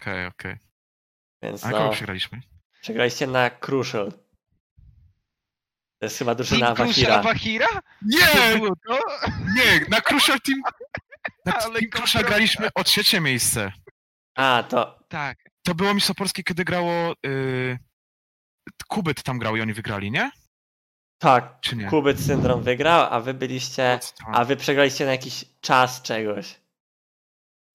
Okej, 0.00 0.26
okej. 0.26 0.56
Więc 1.42 1.64
A 1.64 1.70
no, 1.70 1.78
kogo 1.78 1.90
przegraliśmy? 1.90 2.40
przegraliście 2.82 3.26
na 3.26 3.50
Crucial. 3.50 4.12
To 5.98 6.06
jest 6.06 6.18
chyba 6.18 6.34
drużyna 6.34 6.74
Team 6.74 6.88
Wahira. 6.88 7.22
Wahira? 7.22 7.66
Nie! 8.02 8.60
To? 8.86 9.00
Nie! 9.56 9.80
Na 9.90 10.00
Crucial 10.00 10.40
Team... 10.40 10.60
Na 11.46 11.54
Ale 11.58 11.80
Team 11.80 11.90
Crucial 11.90 12.24
graliśmy 12.24 12.68
o 12.74 12.84
trzecie 12.84 13.20
miejsce. 13.20 13.72
A, 14.36 14.64
to 14.68 14.98
Tak. 15.08 15.38
To 15.62 15.74
było 15.74 15.94
Mistrzostwo 15.94 16.18
Polskie, 16.18 16.42
kiedy 16.42 16.64
grało... 16.64 17.14
Yy... 17.22 17.78
Kubyt 18.88 19.22
tam 19.22 19.38
grał 19.38 19.56
i 19.56 19.60
oni 19.60 19.72
wygrali, 19.72 20.10
nie? 20.10 20.30
tak, 21.18 21.60
Czy 21.60 21.76
nie? 21.76 21.86
Kubyt 21.86 22.20
Syndrom 22.20 22.62
wygrał, 22.62 23.06
a 23.14 23.20
wy 23.20 23.34
byliście, 23.34 23.98
a 24.26 24.44
wy 24.44 24.56
przegraliście 24.56 25.04
na 25.04 25.10
jakiś 25.10 25.44
czas 25.60 26.02
czegoś. 26.02 26.60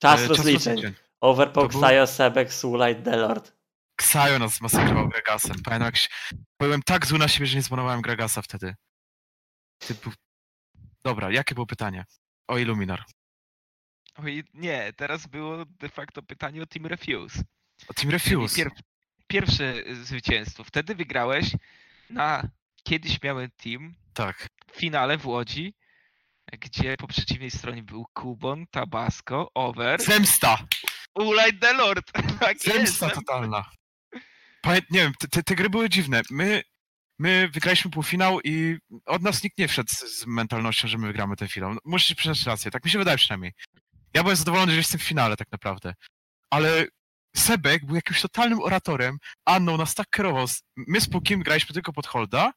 Czas 0.01 0.21
E, 0.21 0.27
rozliczeń. 0.27 0.77
Overpoke, 0.79 1.03
To 1.21 1.67
było- 1.67 1.81
Sayo, 1.81 2.07
Sebek, 2.07 2.53
Soulite, 2.53 3.01
Delord. 3.01 3.53
Ksajo 3.95 4.39
nas 4.39 4.55
zmasakrował 4.55 5.09
Gregasem. 5.09 5.55
Pamiętam 5.63 5.85
jak 5.85 5.97
się... 5.97 6.07
Byłem 6.59 6.83
tak 6.83 7.05
zły 7.05 7.19
na 7.19 7.27
siebie, 7.27 7.45
że 7.45 7.55
nie 7.55 7.61
zbanowałem 7.61 8.01
Gregasa 8.01 8.41
wtedy. 8.41 8.75
Typu... 9.77 10.11
Dobra, 11.03 11.31
jakie 11.31 11.55
było 11.55 11.67
pytanie? 11.67 12.05
O 12.47 12.57
Illuminar. 12.57 13.03
Oj, 14.15 14.43
nie, 14.53 14.93
teraz 14.93 15.27
było 15.27 15.65
de 15.65 15.89
facto 15.89 16.21
pytanie 16.23 16.61
o 16.63 16.65
Team 16.65 16.85
Refuse. 16.85 17.43
O 17.87 17.93
Team 17.93 18.09
Refuse. 18.11 18.55
Pier, 18.55 18.71
pierwsze 19.27 19.73
zwycięstwo. 20.03 20.63
Wtedy 20.63 20.95
wygrałeś 20.95 21.51
na 22.09 22.43
kiedyś 22.83 23.21
miałem 23.23 23.49
team 23.51 23.95
Tak. 24.13 24.47
w 24.73 24.75
finale 24.79 25.17
w 25.17 25.25
Łodzi, 25.27 25.73
gdzie 26.59 26.97
po 26.97 27.07
przeciwnej 27.07 27.51
stronie 27.51 27.83
był 27.83 28.05
Kubon, 28.13 28.67
Tabasco, 28.71 29.51
Over, 29.53 30.01
Zemsta! 30.01 30.57
Ulaj 31.15 31.53
Delord. 31.53 32.11
Tak 32.39 32.65
jest. 32.65 32.77
Zemsta 32.77 33.09
totalna. 33.09 33.65
Pamię... 34.61 34.81
Nie 34.89 34.99
wiem, 34.99 35.13
te, 35.31 35.43
te, 35.43 35.55
gry 35.55 35.69
były 35.69 35.89
dziwne. 35.89 36.21
My, 36.31 36.61
my 37.19 37.49
wygraliśmy 37.53 37.91
półfinał 37.91 38.39
i 38.43 38.77
od 39.05 39.21
nas 39.21 39.43
nikt 39.43 39.57
nie 39.57 39.67
wszedł 39.67 39.89
z, 39.89 39.99
z 39.99 40.25
mentalnością, 40.25 40.87
że 40.87 40.97
my 40.97 41.07
wygramy 41.07 41.35
ten 41.35 41.47
finał. 41.47 41.75
No, 41.85 41.99
ci 41.99 42.15
przyznać 42.15 42.45
rację, 42.45 42.71
tak 42.71 42.85
mi 42.85 42.91
się 42.91 42.99
wydaje 42.99 43.17
przynajmniej. 43.17 43.53
Ja 44.13 44.23
byłem 44.23 44.35
zadowolony, 44.37 44.71
że 44.71 44.77
jestem 44.77 44.99
w 44.99 45.03
finale 45.03 45.37
tak 45.37 45.51
naprawdę. 45.51 45.93
Ale 46.49 46.87
Sebek 47.35 47.85
był 47.85 47.95
jakimś 47.95 48.21
totalnym 48.21 48.61
oratorem. 48.61 49.17
Anną 49.45 49.77
nas 49.77 49.95
tak 49.95 50.09
kierował. 50.09 50.45
My 50.75 51.01
z 51.01 51.09
Pukim 51.09 51.43
graliśmy 51.43 51.73
tylko 51.73 51.93
pod 51.93 52.07
holda, 52.07 52.51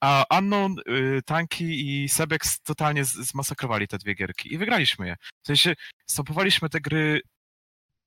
a 0.00 0.24
Anną, 0.28 0.74
y, 0.88 1.20
Tanki 1.26 2.02
i 2.04 2.08
Sebek 2.08 2.42
totalnie 2.64 3.04
zmasakrowali 3.04 3.88
te 3.88 3.98
dwie 3.98 4.14
gierki 4.14 4.54
i 4.54 4.58
wygraliśmy 4.58 5.06
je. 5.06 5.16
W 5.42 5.46
sensie 5.46 5.74
stopowaliśmy 6.06 6.68
te 6.68 6.80
gry, 6.80 7.20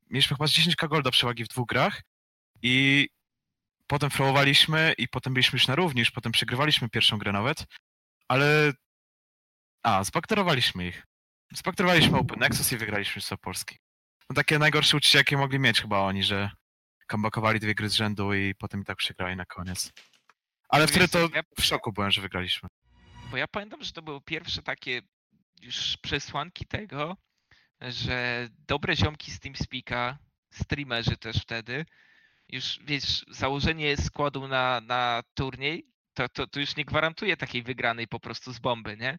mieliśmy 0.10 0.38
chyba 0.38 0.48
z 0.48 0.52
10k 0.52 0.88
golda 0.88 1.12
przewagi 1.12 1.44
w 1.44 1.48
dwóch 1.48 1.68
grach 1.68 2.02
i 2.62 3.08
potem 3.88 4.10
flowowaliśmy 4.10 4.94
i 4.98 5.08
potem 5.08 5.34
byliśmy 5.34 5.58
już 5.58 5.68
na 5.68 5.76
równi, 5.76 6.00
już 6.00 6.12
potem 6.12 6.32
przegrywaliśmy 6.32 6.90
pierwszą 6.90 7.18
grę 7.18 7.32
nawet, 7.32 7.66
ale 8.28 8.74
a, 9.84 10.04
zbakterowaliśmy 10.04 10.88
ich. 10.88 11.06
Zbakterowaliśmy 11.54 12.18
Open 12.18 12.40
Nexus 12.40 12.72
i 12.72 12.78
wygraliśmy 12.78 13.10
Mistrzostwo 13.16 13.38
Polski. 13.38 13.78
No 14.30 14.34
takie 14.36 14.60
najgorsze 14.60 14.98
uczucie, 14.98 15.18
jakie 15.18 15.38
mogli 15.38 15.60
mieć 15.60 15.82
chyba 15.82 16.00
oni, 16.00 16.24
że 16.24 16.52
comebackowali 17.12 17.60
dwie 17.60 17.76
gry 17.76 17.90
z 17.90 17.94
rzędu 17.94 18.34
i 18.34 18.56
potem 18.56 18.82
i 18.82 18.86
tak 18.86 18.98
przegrali 18.98 19.36
na 19.36 19.46
koniec. 19.46 19.92
Ale 20.70 20.84
No 20.84 20.88
wtedy 20.88 21.08
to 21.08 21.20
ja- 21.36 21.44
w 21.60 21.64
szoku 21.66 21.92
byłem, 21.94 22.12
że 22.12 22.22
wygraliśmy. 22.22 22.70
Bo 23.32 23.38
ja 23.38 23.48
pamiętam, 23.48 23.84
że 23.84 23.92
to 23.92 24.02
były 24.02 24.22
pierwsze 24.22 24.62
takie 24.62 25.02
już 25.62 25.98
przesłanki 25.98 26.66
tego, 26.68 27.18
że 27.82 28.48
dobre 28.68 28.96
ziomki 28.96 29.32
z 29.32 29.40
TeamSpeaka, 29.40 30.18
streamerzy 30.50 31.18
też 31.18 31.38
wtedy, 31.38 31.86
już 32.50 32.80
wiesz, 32.84 33.26
założenie 33.30 33.98
składu 33.98 34.48
na, 34.48 34.82
na 34.82 35.24
turniej, 35.34 35.86
to, 36.14 36.30
to, 36.30 36.48
to 36.48 36.60
już 36.60 36.76
nie 36.76 36.86
gwarantuje 36.86 37.38
takiej 37.38 37.64
wygranej 37.64 38.08
po 38.08 38.20
prostu 38.20 38.54
z 38.54 38.60
bomby, 38.60 38.98
nie? 38.98 39.18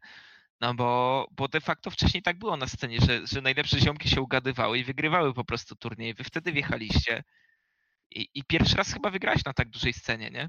No 0.61 0.75
bo, 0.75 1.29
bo 1.33 1.49
de 1.49 1.61
facto 1.61 1.91
wcześniej 1.91 2.23
tak 2.23 2.39
było 2.39 2.57
na 2.57 2.67
scenie, 2.67 3.01
że, 3.01 3.27
że 3.27 3.41
najlepsze 3.41 3.81
ziomki 3.81 4.09
się 4.09 4.21
ugadywały 4.21 4.79
i 4.79 4.85
wygrywały 4.85 5.35
po 5.35 5.45
prostu 5.45 5.77
turnieje. 5.77 6.15
Wy 6.15 6.25
wtedy 6.25 6.53
wjechaliście 6.53 7.25
i, 8.11 8.29
i 8.35 8.45
pierwszy 8.45 8.77
raz 8.77 8.93
chyba 8.93 9.11
wygrałeś 9.11 9.45
na 9.45 9.53
tak 9.53 9.69
dużej 9.69 9.93
scenie, 9.93 10.31
nie? 10.31 10.49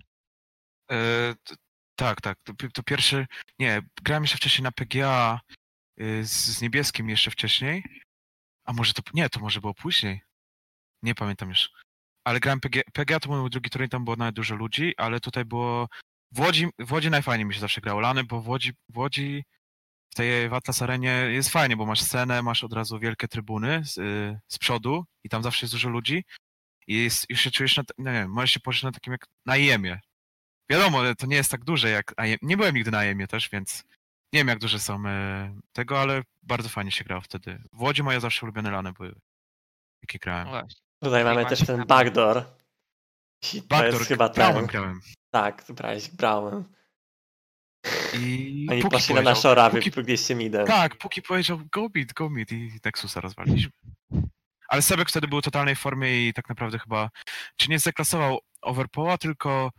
E, 0.92 1.36
t- 1.44 1.56
tak, 1.96 2.22
tak. 2.22 2.40
To, 2.44 2.54
to 2.74 2.84
pierwszy. 2.84 3.28
Nie, 3.60 3.82
grałem 4.02 4.24
jeszcze 4.24 4.38
wcześniej 4.38 4.64
na 4.64 4.72
PGA 4.72 5.40
z, 5.98 6.30
z 6.30 6.62
niebieskim 6.62 7.10
jeszcze 7.10 7.32
wcześniej. 7.32 7.84
A 8.66 8.74
może 8.74 8.94
to. 8.94 9.02
Nie, 9.14 9.30
to 9.30 9.40
może 9.40 9.62
było 9.62 9.74
później. 9.74 10.22
Nie 11.04 11.16
pamiętam 11.16 11.50
już. 11.50 11.70
Ale 12.24 12.40
grałem 12.40 12.60
PGA, 12.60 12.82
PGA 12.94 13.20
to 13.20 13.30
był 13.30 13.50
drugi 13.50 13.70
turniej, 13.70 13.90
tam 13.90 14.06
było 14.06 14.16
nawet 14.16 14.36
dużo 14.36 14.56
ludzi, 14.56 14.94
ale 14.98 15.20
tutaj 15.20 15.46
było. 15.46 15.88
W 16.32 16.40
Łodzi, 16.40 16.68
w 16.80 16.92
Łodzi 16.92 17.10
najfajniej 17.10 17.46
mi 17.46 17.54
się 17.54 17.60
zawsze 17.60 17.82
grało 17.82 18.00
lany, 18.00 18.24
bo 18.24 18.42
w 18.42 18.48
Łodzi, 18.48 18.74
w 18.90 18.98
Łodzi 18.98 19.44
w 20.12 20.16
tej 20.16 20.50
w 20.50 20.54
Atlas 20.54 20.82
Arenie 20.82 21.12
jest 21.12 21.50
fajnie, 21.50 21.78
bo 21.78 21.86
masz 21.86 22.02
scenę, 22.02 22.42
masz 22.42 22.64
od 22.64 22.74
razu 22.74 23.00
wielkie 23.00 23.28
trybuny 23.28 23.82
z, 23.86 23.98
y, 23.98 24.40
z 24.48 24.58
przodu 24.58 25.06
i 25.24 25.30
tam 25.30 25.44
zawsze 25.44 25.66
jest 25.66 25.74
dużo 25.74 25.90
ludzi. 25.90 26.24
I 26.88 27.04
jest, 27.04 27.30
już 27.30 27.42
się 27.42 27.52
czujesz 27.52 27.78
na, 27.78 27.84
t- 27.84 27.94
nie 27.98 28.12
wiem, 28.12 28.32
możesz 28.32 28.52
się 28.52 28.60
poczuć 28.60 28.84
na 28.84 28.92
takim 28.92 29.14
jak 29.14 29.26
na 29.46 29.58
IEM-ie. 29.58 30.00
Wiadomo, 30.70 31.16
to 31.18 31.28
nie 31.28 31.36
jest 31.36 31.52
tak 31.52 31.64
duże 31.64 31.90
jak. 31.90 32.14
Nie 32.42 32.58
byłem 32.58 32.76
nigdy 32.76 32.92
na 32.92 33.06
IEM-ie 33.06 33.28
też, 33.28 33.50
więc 33.50 33.84
nie 34.34 34.40
wiem 34.40 34.48
jak 34.48 34.60
duże 34.60 34.80
są 34.80 35.04
e, 35.08 35.56
tego, 35.74 36.00
ale 36.02 36.22
bardzo 36.44 36.70
fajnie 36.70 36.92
się 36.92 37.04
grało 37.04 37.22
wtedy. 37.22 37.64
W 37.74 37.82
Łodzi 37.82 38.04
moje 38.04 38.20
zawsze 38.20 38.46
ulubione 38.46 38.72
lany 38.72 38.94
były. 38.94 39.16
Jakie 40.04 40.20
grałem. 40.20 40.46
No 40.46 40.52
właśnie. 40.52 40.82
Tutaj 41.04 41.24
mamy 41.24 41.46
też 41.46 41.66
ten 41.66 41.86
backdoor. 41.86 42.44
I 43.54 43.62
to 43.62 43.68
Backdoor, 43.68 43.94
jest 43.94 44.08
chyba 44.08 44.30
grałem, 44.30 44.56
ten. 44.56 44.66
grałem. 44.66 45.02
Tak, 45.32 45.64
brałeś 45.70 46.10
Brałem. 46.10 46.64
I 48.14 48.68
Oni 48.72 48.82
Puki 48.82 48.96
poszli 48.96 49.14
na 49.16 49.22
powiedział- 49.22 49.24
naszora, 49.36 49.70
wy 49.70 49.78
Puki, 49.78 49.90
wypiegliście 49.92 50.36
midem. 50.36 50.68
Tak, 50.68 50.98
Puki 50.98 51.22
powiedział 51.22 51.60
go 51.72 51.88
mid, 51.96 52.14
go 52.14 52.30
mid 52.30 52.52
i 52.52 52.72
Nexusa 52.86 53.22
rozwaliliśmy. 53.22 53.72
Ale 54.68 54.82
Sebek 54.82 55.10
wtedy 55.10 55.28
był 55.28 55.40
w 55.40 55.44
totalnej 55.44 55.76
formie 55.76 56.28
i 56.28 56.34
tak 56.34 56.50
naprawdę 56.50 56.80
chyba, 56.80 57.10
czy 57.58 57.70
nie 57.70 57.80
zeklasował 57.80 58.40
Overpoła, 58.62 59.18
tylko 59.18 59.72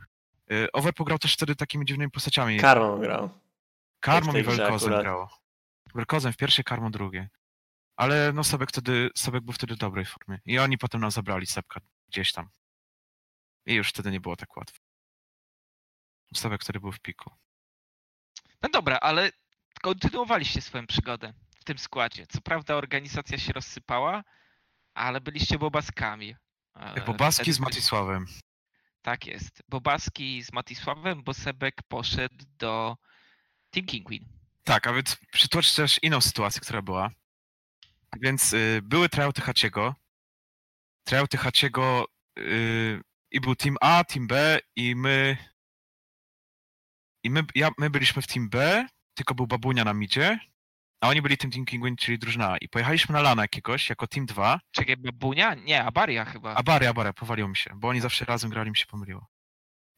y, 0.52 0.72
Overpool 0.72 1.06
grał 1.06 1.18
też 1.18 1.34
wtedy 1.34 1.56
takimi 1.56 1.84
dziwnymi 1.86 2.10
postaciami. 2.10 2.58
Karmą 2.58 2.98
grał. 2.98 3.30
Karmą 4.02 4.32
i 4.34 4.42
Welkozem 4.42 4.88
akurat. 4.88 5.02
grało. 5.02 5.28
Welkozem 5.94 6.32
w 6.32 6.36
pierwszej, 6.36 6.64
Karmą 6.64 6.90
drugie. 6.90 7.28
Ale 7.96 8.32
no 8.32 8.44
Sebek 8.44 8.68
wtedy, 8.68 9.10
Sebek 9.16 9.44
był 9.44 9.52
wtedy 9.52 9.74
w 9.74 9.78
dobrej 9.78 10.04
formie. 10.04 10.38
I 10.44 10.58
oni 10.58 10.78
potem 10.78 11.00
nam 11.00 11.10
zabrali 11.10 11.46
Sebka 11.46 11.80
gdzieś 12.08 12.32
tam. 12.32 12.48
I 13.66 13.74
już 13.74 13.88
wtedy 13.88 14.10
nie 14.10 14.20
było 14.20 14.36
tak 14.36 14.56
łatwo. 14.56 14.78
Sebek 16.34 16.62
wtedy 16.62 16.80
był 16.80 16.92
w 16.92 17.00
piku. 17.00 17.30
No 18.62 18.68
dobra, 18.68 18.98
ale 19.00 19.30
kontynuowaliście 19.82 20.60
swoją 20.60 20.86
przygodę 20.86 21.32
w 21.60 21.64
tym 21.64 21.78
składzie. 21.78 22.26
Co 22.26 22.40
prawda 22.40 22.74
organizacja 22.74 23.38
się 23.38 23.52
rozsypała, 23.52 24.24
ale 24.94 25.20
byliście 25.20 25.58
bobaskami. 25.58 26.36
E, 26.74 27.00
Bobaski 27.00 27.42
wtedy 27.42 27.52
z 27.52 27.60
Matisławem. 27.60 28.26
Tak 29.02 29.26
jest. 29.26 29.62
Bobaski 29.68 30.42
z 30.42 30.52
Matisławem, 30.52 31.22
bo 31.22 31.34
Sebek 31.34 31.82
poszedł 31.88 32.44
do 32.58 32.96
Team 33.72 33.86
King 33.86 34.06
Queen. 34.06 34.24
Tak, 34.64 34.86
a 34.86 34.92
więc 34.92 35.16
przytoczę 35.32 35.76
też 35.76 35.98
inną 36.02 36.20
sytuację, 36.20 36.60
która 36.60 36.82
była. 36.82 37.10
Więc 38.22 38.52
y, 38.52 38.80
były 38.82 39.08
tryouty 39.08 39.40
Haciego. 39.40 39.94
Tryouty 41.04 41.38
Haciego 41.38 42.06
y, 42.38 43.00
i 43.30 43.40
był 43.40 43.56
Team 43.56 43.76
A, 43.80 44.04
Team 44.04 44.26
B 44.26 44.58
i 44.76 44.96
my... 44.96 45.36
I 47.24 47.30
my, 47.30 47.44
ja, 47.54 47.70
my 47.78 47.90
byliśmy 47.90 48.22
w 48.22 48.26
Team 48.26 48.48
B, 48.48 48.86
tylko 49.14 49.34
był 49.34 49.46
Babunia 49.46 49.84
na 49.84 49.94
midzie, 49.94 50.38
a 51.00 51.08
oni 51.08 51.22
byli 51.22 51.36
tym 51.36 51.50
Team 51.50 51.64
Kingwin, 51.64 51.96
czyli 51.96 52.18
drużyna. 52.18 52.58
I 52.58 52.68
pojechaliśmy 52.68 53.12
na 53.12 53.22
lana 53.22 53.42
jakiegoś, 53.42 53.90
jako 53.90 54.06
Team 54.06 54.26
2, 54.26 54.60
Czekaj, 54.70 54.96
Babunia? 54.96 55.54
Nie, 55.54 55.84
Abaria 55.84 56.24
chyba. 56.24 56.54
a 56.54 56.62
Bary, 56.62 56.88
a 56.88 56.92
Bary, 56.92 57.12
powaliło 57.12 57.48
mi 57.48 57.56
się, 57.56 57.70
bo 57.76 57.88
oni 57.88 58.00
zawsze 58.00 58.24
razem 58.24 58.50
grali, 58.50 58.70
mi 58.70 58.76
się 58.76 58.86
pomyliło. 58.86 59.26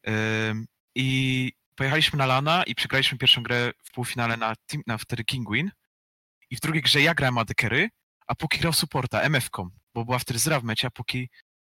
Ym, 0.07 0.65
I 0.95 1.51
pojechaliśmy 1.75 2.17
na 2.17 2.25
Lana 2.25 2.63
i 2.63 2.75
przegraliśmy 2.75 3.17
pierwszą 3.17 3.43
grę 3.43 3.71
w 3.83 3.91
półfinale 3.91 4.37
na, 4.37 4.55
team, 4.67 4.83
na 4.87 4.97
wtedy 4.97 5.23
Kingwin. 5.23 5.71
I 6.49 6.55
w 6.55 6.59
drugiej 6.59 6.81
grze 6.81 7.01
ja 7.01 7.13
grałem 7.13 7.37
AD 7.37 7.53
a 8.27 8.35
Puki 8.35 8.59
grał 8.59 8.73
supporta, 8.73 9.21
MF-ką, 9.21 9.69
bo 9.93 10.05
była 10.05 10.19
wtedy 10.19 10.39
Zyra 10.39 10.59
w 10.59 10.63
mecie, 10.63 10.87
a 10.87 10.91
Puki 10.91 11.29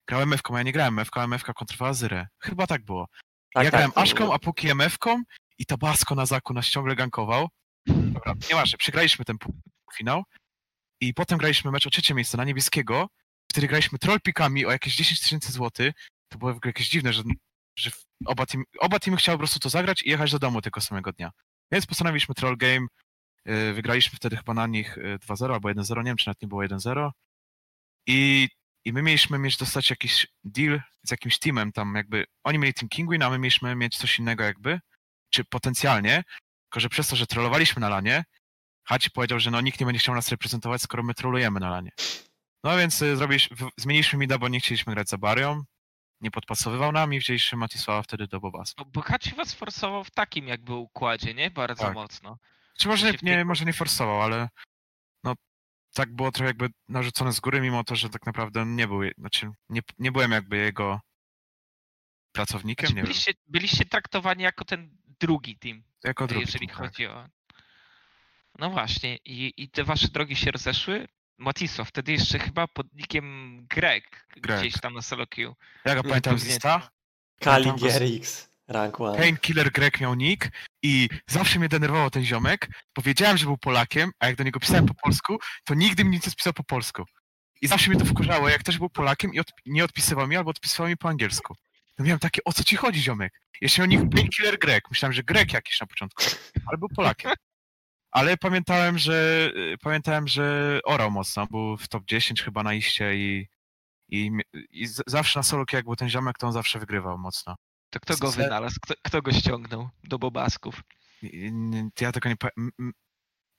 grał 0.09 0.21
MF-ką, 0.23 0.55
a 0.55 0.59
ja 0.59 0.63
nie 0.63 0.73
grałem 0.73 0.95
MF-ką, 0.95 1.21
a 1.21 1.25
MF-ka 1.25 1.55
kontrowała 1.55 1.95
Zyrę. 1.95 2.27
Chyba 2.43 2.67
tak 2.67 2.85
było. 2.85 3.09
Tak, 3.55 3.65
ja 3.65 3.71
tak, 3.71 3.79
grałem 3.79 3.93
to 3.93 4.01
Aszką, 4.01 4.33
a 4.33 4.39
Puki 4.39 4.69
MF-ką 4.69 5.23
i 5.59 5.67
Tabasco 5.67 6.15
na 6.15 6.27
zaku 6.27 6.55
nas 6.55 6.67
ciągle 6.67 6.97
gankował. 6.97 7.49
Dobra, 7.87 8.35
nieważne, 8.51 8.79
przegraliśmy 8.79 9.25
ten 9.25 9.37
półfinał. 9.39 10.23
I 11.01 11.15
potem 11.15 11.39
graliśmy 11.39 11.71
mecz 11.71 11.87
o 11.87 11.91
trzecie 11.91 12.15
miejsce 12.15 12.37
na 12.37 12.45
niebieskiego, 12.45 13.09
wtedy 13.51 13.67
graliśmy 13.67 13.99
troll 13.99 14.21
pikami 14.21 14.67
o 14.67 14.71
jakieś 14.71 14.97
10 14.97 15.21
tysięcy 15.21 15.53
złotych. 15.53 15.95
To 16.29 16.39
było 16.39 16.55
w 16.55 16.57
ogóle 16.57 16.69
jakieś 16.69 16.89
dziwne, 16.89 17.13
że, 17.13 17.23
że 17.79 17.91
oba, 18.27 18.47
team, 18.47 18.65
oba 18.79 18.99
teamy 18.99 19.17
chciały 19.17 19.37
po 19.37 19.41
prostu 19.41 19.61
to 19.61 19.69
zagrać 19.69 20.03
i 20.03 20.11
jechać 20.11 20.33
do 20.33 20.39
domu 20.39 20.63
tego 20.63 20.81
samego 20.81 21.13
dnia. 21.13 21.31
Więc 21.73 21.87
postanowiliśmy 21.87 22.35
troll 22.35 22.57
game. 22.57 22.87
yy, 23.45 23.75
Wygraliśmy 23.75 24.17
wtedy 24.17 24.37
chyba 24.37 24.55
na 24.55 24.67
nich 24.67 24.97
yy, 24.97 25.19
2-0 25.19 25.53
albo 25.53 25.69
1-0, 25.69 25.97
nie 25.97 26.05
wiem 26.05 26.17
czy 26.17 26.29
nawet 26.29 26.43
nie 26.43 26.49
było 26.49 26.63
1-0. 26.63 27.11
I, 28.07 28.49
i 28.85 28.93
my 28.93 29.03
mieliśmy 29.03 29.39
mieć 29.39 29.57
dostać 29.57 29.91
jakiś 29.91 30.27
deal 30.45 30.81
z 31.03 31.11
jakimś 31.11 31.39
teamem 31.39 31.73
tam 31.73 31.95
jakby, 31.95 32.25
oni 32.45 32.59
mieli 32.59 32.75
Team 32.75 32.89
Kinguin, 32.89 33.23
a 33.23 33.31
my 33.31 33.39
mieliśmy 33.39 33.75
mieć 33.75 33.97
coś 33.97 34.19
innego 34.19 34.45
jakby, 34.45 34.81
czy 35.31 35.45
potencjalnie, 35.45 36.25
tylko 36.63 36.81
że 36.81 36.89
przez 36.89 37.09
to, 37.09 37.17
że 37.17 37.27
trollowaliśmy 37.27 37.81
na 37.81 37.89
lanie, 37.89 38.25
Haci 38.89 39.11
powiedział, 39.11 39.41
że 39.41 39.51
no 39.51 39.61
nikt 39.61 39.81
nie 39.81 39.87
będzie 39.87 39.99
chciał 39.99 40.15
nas 40.15 40.29
reprezentować, 40.29 40.83
skoro 40.83 41.03
my 41.03 41.15
trollujemy 41.15 41.61
na 41.61 41.71
lanie. 41.71 41.91
No 42.65 42.77
więc 42.77 43.03
y, 43.03 43.17
zrobiliśmy, 43.17 43.57
zmieniliśmy 43.77 44.19
mida, 44.19 44.39
bo 44.39 44.49
nie 44.49 44.61
chcieliśmy 44.61 44.95
grać 44.95 45.09
za 45.09 45.19
Barią, 45.19 45.63
nie 46.21 46.31
podpasowywał 46.31 46.93
nam 46.93 47.15
i 47.15 47.19
wzięliśmy 47.19 47.59
Matisława 47.59 48.03
wtedy 48.03 48.27
do 48.27 48.41
Bobas. 48.41 48.75
Bo, 48.75 48.85
bo 48.85 49.01
Haci 49.03 49.35
was 49.35 49.55
forsował 49.55 50.05
w 50.05 50.11
takim 50.11 50.49
jakby 50.49 50.75
układzie, 50.75 51.35
nie? 51.35 51.51
Bardzo 51.51 51.85
Tak. 51.85 51.95
mocno. 51.95 52.39
Czy 52.79 52.89
może 52.89 53.13
nie, 53.13 53.19
nie, 53.23 53.45
może 53.45 53.65
nie 53.65 53.73
forsował, 53.73 54.23
ale 54.23 54.49
no 55.25 55.35
tak 55.95 56.15
było 56.15 56.33
trochę 56.33 56.47
jakby 56.47 56.69
narzucone 56.89 57.33
z 57.33 57.41
góry, 57.41 57.61
mimo 57.61 57.85
to, 57.85 57.97
że 57.97 58.11
tak 58.11 58.27
naprawdę 58.27 58.67
nie 58.67 58.87
był, 58.89 59.01
znaczy 59.19 59.51
nie, 59.69 59.81
nie 59.99 60.13
byłem 60.13 60.33
jakby 60.33 60.57
jego 60.57 61.01
pracownikiem, 62.33 62.87
Znaczy, 62.87 62.95
nie 62.95 62.97
wiem, 63.03 63.07
byliście, 63.07 63.33
byliście 63.47 63.85
traktowani 63.85 64.43
jako 64.43 64.65
ten 64.65 64.97
drugi 65.21 65.59
team, 65.59 65.83
jako 66.05 66.27
drugi. 66.27 66.41
jeżeli 66.47 66.67
team, 66.69 66.79
tak. 66.79 66.87
chodzi 66.87 67.07
o... 67.07 67.29
No 68.59 68.71
właśnie, 68.71 69.17
i, 69.17 69.53
i 69.57 69.71
te 69.71 69.85
wasze 69.85 70.09
drogi 70.09 70.37
się 70.37 70.51
rozeszły. 70.51 71.09
Matiso, 71.39 71.85
wtedy 71.85 72.13
jeszcze 72.13 72.39
chyba 72.39 72.67
pod 72.67 72.87
nickiem 72.95 73.67
Greg, 73.71 74.27
Greg. 74.37 74.61
gdzieś 74.61 74.81
tam 74.81 74.95
na 74.95 75.03
solo 75.03 75.27
queue. 75.27 75.55
Ja 75.85 75.95
go 75.95 76.03
pamiętam 76.03 76.39
z. 76.39 76.47
Insta, 76.47 76.91
Kali 77.41 77.73
GRX, 77.73 78.49
rank 78.69 78.97
1. 79.01 79.17
Painkiller 79.17 79.73
Greg 79.73 80.01
miał 80.01 80.15
nick 80.15 80.49
i 80.83 81.09
zawsze 81.27 81.59
mnie 81.59 81.69
denerwował 81.69 82.11
ten 82.11 82.25
ziomek, 82.25 82.69
bo 82.97 83.03
wiedziałem, 83.03 83.37
że 83.37 83.45
był 83.47 83.59
Polakiem, 83.59 84.11
a 84.19 84.27
jak 84.27 84.37
do 84.37 84.45
niego 84.45 84.61
pisałem 84.61 84.87
po 84.87 84.95
polsku, 84.95 85.39
to 85.65 85.75
nigdy 85.75 86.05
mi 86.05 86.11
nic 86.11 86.27
nie 86.27 86.33
spisał 86.33 86.53
po 86.53 86.65
polsku. 86.65 87.05
I 87.63 87.67
zawsze 87.67 87.91
mnie 87.91 87.99
to 88.01 88.05
wkurzało, 88.07 88.49
jak 88.49 88.63
też 88.63 88.79
był 88.79 88.91
Polakiem 88.91 89.35
i 89.35 89.41
od, 89.41 89.47
nie 89.67 89.85
odpisywał 89.85 90.29
mi, 90.29 90.37
albo 90.37 90.51
odpisywał 90.51 90.89
mi 90.89 90.97
po 90.97 91.09
angielsku. 91.09 91.55
No 91.99 92.05
miałem 92.05 92.19
takie, 92.19 92.45
o 92.45 92.53
co 92.53 92.65
ci 92.65 92.77
chodzi, 92.77 93.03
ziomek? 93.03 93.41
Jeszcze 93.61 93.83
miał 93.83 93.89
nick 93.89 94.15
Painkiller 94.15 94.59
Greg. 94.59 94.85
Myślałem, 94.91 95.13
że 95.13 95.23
Greg 95.23 95.53
jakiś 95.53 95.81
na 95.81 95.87
początku, 95.87 96.25
ale 96.67 96.79
był 96.79 96.89
Polakiem. 96.89 97.33
Ale 98.11 98.37
pamiętałem, 98.37 98.99
że 98.99 99.51
y, 99.57 99.79
pamiętałem, 99.81 100.29
że 100.29 100.79
orał 100.85 101.11
mocno, 101.11 101.47
był 101.47 101.77
w 101.77 101.89
top 101.89 102.05
10 102.05 102.43
chyba 102.43 102.63
na 102.63 102.75
iście 102.75 103.17
i, 103.17 103.49
i, 104.09 104.31
i 104.71 104.87
zawsze 105.07 105.39
na 105.39 105.43
solo 105.43 105.65
jak 105.73 105.85
był 105.85 105.97
ten 105.97 106.09
ziomek, 106.09 106.39
to 106.39 106.47
on 106.47 106.53
zawsze 106.53 106.79
wygrywał 106.79 107.19
mocno. 107.19 107.57
To 107.91 108.01
kto 108.01 108.17
go 108.17 108.33
wynalazł? 108.33 108.77
Kto, 108.83 108.95
kto 109.03 109.23
go 109.23 109.33
ściągnął 109.33 109.89
do 110.05 110.19
bobasków? 110.19 110.83
Ja 112.01 112.13
tego 112.13 112.29
nie 112.29 112.37
powiem. 112.37 112.71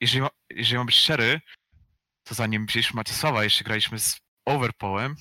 Jeżeli, 0.00 0.20
ma- 0.22 0.30
jeżeli 0.50 0.76
mam 0.76 0.86
być 0.86 0.96
szczery, 0.96 1.40
to 2.24 2.34
zanim 2.34 2.66
wzięliśmy 2.66 2.96
Macisława, 2.96 3.44
jeszcze 3.44 3.64
graliśmy 3.64 3.98
z 3.98 4.20
Overpołem. 4.46 5.16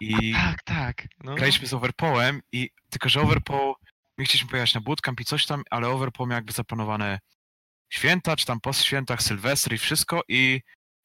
I 0.00 0.32
Tak, 0.32 0.62
tak. 0.62 1.06
No. 1.24 1.34
graliśmy 1.34 1.66
z 1.66 1.74
Overpołem 1.74 2.40
i 2.52 2.70
tylko, 2.90 3.08
że 3.08 3.20
Overpool, 3.20 3.74
my 4.18 4.24
chcieliśmy 4.24 4.50
pojechać 4.50 4.74
na 4.74 4.80
bootcamp 4.80 5.20
i 5.20 5.24
coś 5.24 5.46
tam, 5.46 5.62
ale 5.70 5.88
Overpool 5.88 6.28
miał 6.28 6.36
jakby 6.36 6.52
zaplanowane 6.52 7.18
święta, 7.94 8.36
czy 8.36 8.46
tam 8.46 8.60
po 8.60 8.72
świętach, 8.72 9.22
Sylwestry 9.22 9.74
i 9.76 9.78
wszystko 9.78 10.22
i 10.28 10.60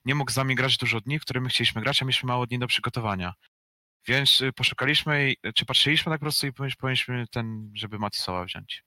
nie 0.06 0.16
mógł 0.16 0.32
z 0.32 0.36
nami 0.36 0.56
grać 0.56 0.78
dużo 0.78 1.02
dni, 1.02 1.20
w 1.20 1.22
które 1.22 1.42
my 1.42 1.50
chcieliśmy 1.50 1.82
grać, 1.82 2.02
a 2.02 2.06
mieliśmy 2.06 2.28
mało 2.28 2.48
dni 2.48 2.60
do 2.60 2.68
przygotowania. 2.68 3.34
Więc 4.08 4.42
y, 4.42 4.54
poszukaliśmy, 4.54 5.32
i- 5.32 5.54
czy 5.54 5.66
patrzyliśmy 5.66 6.10
tak 6.12 6.20
po 6.20 6.26
prostu 6.26 6.48
i 6.48 6.54
powinniśmy- 6.54 7.28
ten, 7.32 7.72
żeby 7.74 8.00
Matisława 8.00 8.46
wziąć. 8.46 8.84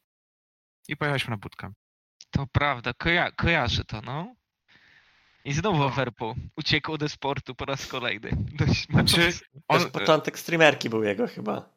I 0.89 0.97
pojechaliśmy 0.97 1.31
na 1.31 1.37
bootcamp. 1.37 1.77
To 2.31 2.47
prawda, 2.53 2.93
koja 2.95 3.31
kojarzę 3.33 3.85
to, 3.85 4.01
no. 4.01 4.35
I 5.45 5.53
znowu 5.53 5.83
Overpool. 5.83 6.35
Uciekł 6.57 6.99
do 6.99 7.09
sportu 7.09 7.55
po 7.55 7.65
raz 7.65 7.87
kolejny. 7.87 8.31
Dość 8.33 8.87
Znaczy, 8.87 9.21
mocno. 9.27 9.43
To 9.53 9.63
On, 9.69 9.81
jest 9.81 9.93
początek 9.93 10.39
streamerki 10.39 10.91
był 10.91 11.03
jego 11.05 11.29
chyba. 11.29 11.71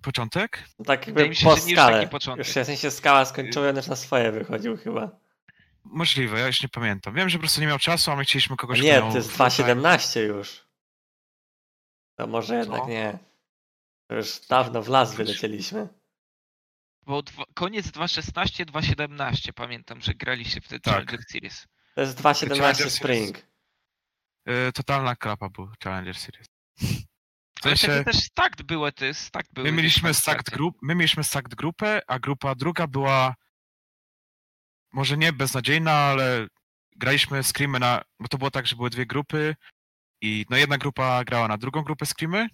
Początek? 0.00 0.64
No 0.78 0.84
tak 0.84 1.00
jakby 1.06 1.12
Wydaje 1.12 1.28
mi 1.30 1.36
się, 1.36 1.44
po 1.44 1.56
że 1.56 1.62
nie 1.62 1.70
już 1.70 1.80
skale. 1.80 1.98
taki 1.98 2.10
początek. 2.10 2.46
Już 2.46 2.56
w 2.56 2.64
sensie 2.64 2.90
skala 2.90 3.24
skończyła, 3.24 3.68
on 3.68 3.76
już 3.76 3.86
na 3.86 3.96
swoje 3.96 4.32
wychodził 4.32 4.76
chyba. 4.76 5.10
Możliwe, 5.84 6.40
ja 6.40 6.46
już 6.46 6.62
nie 6.62 6.68
pamiętam. 6.68 7.14
Wiem, 7.14 7.28
że 7.28 7.38
po 7.38 7.40
prostu 7.40 7.60
nie 7.60 7.66
miał 7.66 7.78
czasu, 7.78 8.10
a 8.10 8.16
my 8.16 8.24
chcieliśmy 8.24 8.56
kogoś, 8.56 8.80
nie, 8.82 9.00
to 9.00 9.16
jest 9.16 9.30
full-time. 9.36 9.64
2.17 9.82 10.20
już. 10.20 10.64
To 12.18 12.26
może 12.26 12.54
jednak 12.56 12.80
Co? 12.80 12.88
nie. 12.88 13.18
To 14.08 14.14
już 14.14 14.40
dawno 14.40 14.82
w 14.82 14.88
las 14.88 15.14
wylecieliśmy. 15.14 15.88
Bo 17.06 17.22
dwa, 17.22 17.44
koniec 17.54 17.86
2.16, 17.86 18.64
2.17 18.64 19.52
pamiętam, 19.52 20.00
że 20.00 20.14
graliście 20.14 20.60
wtedy 20.60 20.80
Tak. 20.80 20.92
Challenger 20.94 21.20
Series. 21.28 21.66
To 21.94 22.00
jest 22.00 22.22
Challenger 22.22 22.48
2.17 22.58 22.74
Series. 22.74 22.94
Spring. 22.94 23.38
Y, 24.48 24.72
totalna 24.72 25.16
klapa 25.16 25.48
był 25.48 25.68
Challenger 25.84 26.16
Series. 26.18 26.46
W 27.62 27.66
Ale 27.66 27.76
sensie, 27.76 27.86
wtedy 27.86 28.04
też 28.04 28.24
stacked 28.24 28.62
były, 28.62 28.92
stacked 29.12 29.52
były. 29.52 29.70
my 29.70 29.76
mieliśmy 29.76 30.14
starty. 30.14 30.50
grup, 30.50 30.78
my 30.82 30.94
mieliśmy 30.94 31.22
grupę, 31.50 32.02
a 32.06 32.18
grupa 32.18 32.54
druga 32.54 32.86
była 32.86 33.34
może 34.92 35.16
nie 35.16 35.32
beznadziejna, 35.32 35.92
ale 35.92 36.46
graliśmy 36.96 37.42
screamy 37.42 37.78
na, 37.78 38.02
bo 38.20 38.28
to 38.28 38.38
było 38.38 38.50
tak, 38.50 38.66
że 38.66 38.76
były 38.76 38.90
dwie 38.90 39.06
grupy 39.06 39.56
i 40.20 40.46
no 40.50 40.56
jedna 40.56 40.78
grupa 40.78 41.24
grała 41.24 41.48
na 41.48 41.58
drugą 41.58 41.82
grupę 41.82 42.06
screamy, 42.06 42.48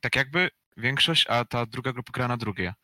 tak 0.00 0.16
jakby 0.16 0.50
większość, 0.76 1.26
a 1.26 1.44
ta 1.44 1.66
druga 1.66 1.92
grupa 1.92 2.12
grała 2.12 2.28
na 2.28 2.36
drugie. 2.36 2.74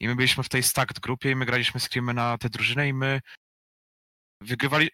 I 0.00 0.08
my 0.08 0.16
byliśmy 0.16 0.42
w 0.44 0.48
tej 0.48 0.62
stacked 0.62 1.00
grupie 1.00 1.30
i 1.30 1.36
my 1.36 1.46
graliśmy 1.46 1.80
screamy 1.80 2.14
na 2.14 2.38
te 2.38 2.48
drużyny 2.50 2.88
i 2.88 2.92
my 2.92 3.20
wygrywali, 4.40 4.88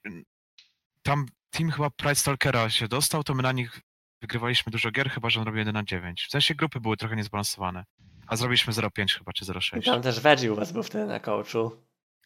tam 1.03 1.27
team 1.51 1.71
chyba 1.71 1.91
Pride 1.91 2.15
Stalkera 2.15 2.71
się 2.71 2.89
dostał, 2.89 3.25
to 3.25 3.35
my 3.35 3.43
na 3.43 3.53
nich 3.53 3.81
wygrywaliśmy 4.29 4.73
dużo 4.73 4.91
gier, 4.91 5.11
chyba 5.11 5.31
że 5.31 5.41
on 5.41 5.47
robił 5.47 5.59
1 5.59 5.75
na 5.75 5.83
9. 5.83 6.27
W 6.29 6.31
sensie 6.31 6.55
grupy 6.55 6.81
były 6.81 6.97
trochę 6.97 7.17
niezbalansowane. 7.17 7.85
A 8.27 8.37
zrobiliśmy 8.37 8.73
0,5 8.73 9.19
chyba, 9.19 9.33
czy 9.33 9.45
I 9.45 9.49
0,6. 9.49 9.85
tam 9.85 10.03
też 10.03 10.21
Veggie 10.21 10.53
u 10.53 10.57
was 10.57 10.73
był 10.73 10.83
wtedy 10.83 11.07
na 11.07 11.21
coachu. 11.21 11.71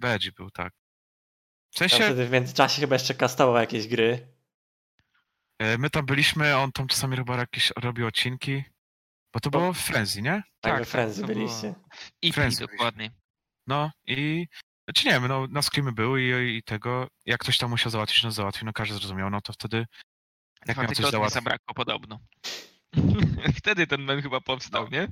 Veggie 0.01 0.33
był, 0.33 0.51
tak. 0.51 0.73
W 1.75 1.79
Tam 1.79 1.89
sensie, 1.89 2.05
wtedy 2.05 2.27
w 2.27 2.31
międzyczasie 2.31 2.81
chyba 2.81 2.95
jeszcze 2.95 3.15
kastował 3.15 3.57
jakieś 3.57 3.89
gry. 3.89 4.29
e, 5.59 5.79
my 5.79 5.91
tam 5.91 6.07
byliśmy, 6.07 6.57
on 6.57 6.73
tam 6.73 6.87
czasami 6.87 7.17
chyba 7.17 7.37
jakieś 7.37 7.73
robił 7.77 8.07
odcinki, 8.07 8.63
bo 9.35 9.41
to 9.41 9.51
było 9.51 9.73
w 9.73 9.79
Frenzy, 9.79 10.23
nie? 10.23 10.31
Tak, 10.33 10.45
Tak, 10.61 10.73
we 10.75 10.81
tak, 10.81 10.89
Frenzy 10.89 11.21
to 11.21 11.27
było. 11.27 11.39
byliście. 11.39 11.75
EP 12.25 12.35
Friends 12.35 12.59
dokładnie. 12.59 13.11
No 13.67 13.91
i, 14.07 14.47
znaczy 14.89 15.07
nie 15.07 15.13
wiem, 15.13 15.27
no 15.29 15.47
na 15.47 15.63
screamy 15.63 15.93
były 15.93 16.23
i, 16.23 16.57
i 16.57 16.63
tego, 16.63 17.09
jak 17.27 17.41
ktoś 17.41 17.59
tam 17.59 17.71
musiał 17.71 17.91
załatwić, 17.93 18.23
no 18.25 18.31
załatwił, 18.31 18.67
no 18.67 18.73
każdy 18.73 18.95
zrozumiał, 18.95 19.31
no 19.31 19.41
to 19.41 19.53
wtedy 19.53 19.87
jak 20.67 20.77
Dwa 20.77 20.83
miał 20.83 20.93
coś 20.93 21.11
załatwić. 21.11 21.35
zabrakło 21.35 21.75
podobno. 21.75 22.21
Wtedy 23.59 23.87
ten 23.87 24.03
mem 24.03 24.23
chyba 24.23 24.41
powstał, 24.41 24.89
nie? 24.89 25.09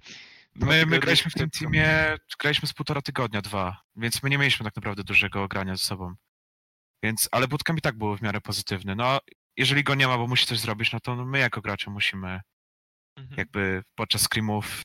Dwa 0.54 0.66
My, 0.66 0.86
my 0.86 0.98
graliśmy 0.98 1.30
w 1.30 1.34
tym 1.34 1.50
teamie, 1.50 2.16
graliśmy 2.40 2.68
z 2.68 2.72
półtora 2.72 3.02
tygodnia, 3.02 3.42
dwa, 3.42 3.82
więc 3.96 4.22
my 4.22 4.30
nie 4.30 4.38
mieliśmy 4.38 4.64
tak 4.64 4.76
naprawdę 4.76 5.04
dużego 5.04 5.48
grania 5.48 5.76
ze 5.76 5.84
sobą. 5.84 6.14
Więc, 7.02 7.28
ale 7.32 7.48
bootcamp 7.48 7.78
i 7.78 7.82
tak 7.82 7.98
był 7.98 8.16
w 8.16 8.22
miarę 8.22 8.40
pozytywny. 8.40 8.96
No, 8.96 9.18
jeżeli 9.56 9.84
go 9.84 9.94
nie 9.94 10.06
ma, 10.06 10.16
bo 10.18 10.26
musi 10.26 10.46
coś 10.46 10.58
zrobić, 10.58 10.92
no 10.92 11.00
to 11.00 11.16
my 11.16 11.38
jako 11.38 11.60
gracze 11.60 11.90
musimy 11.90 12.40
Mhm. 13.18 13.38
jakby 13.38 13.82
podczas 13.94 14.22
screamów, 14.22 14.82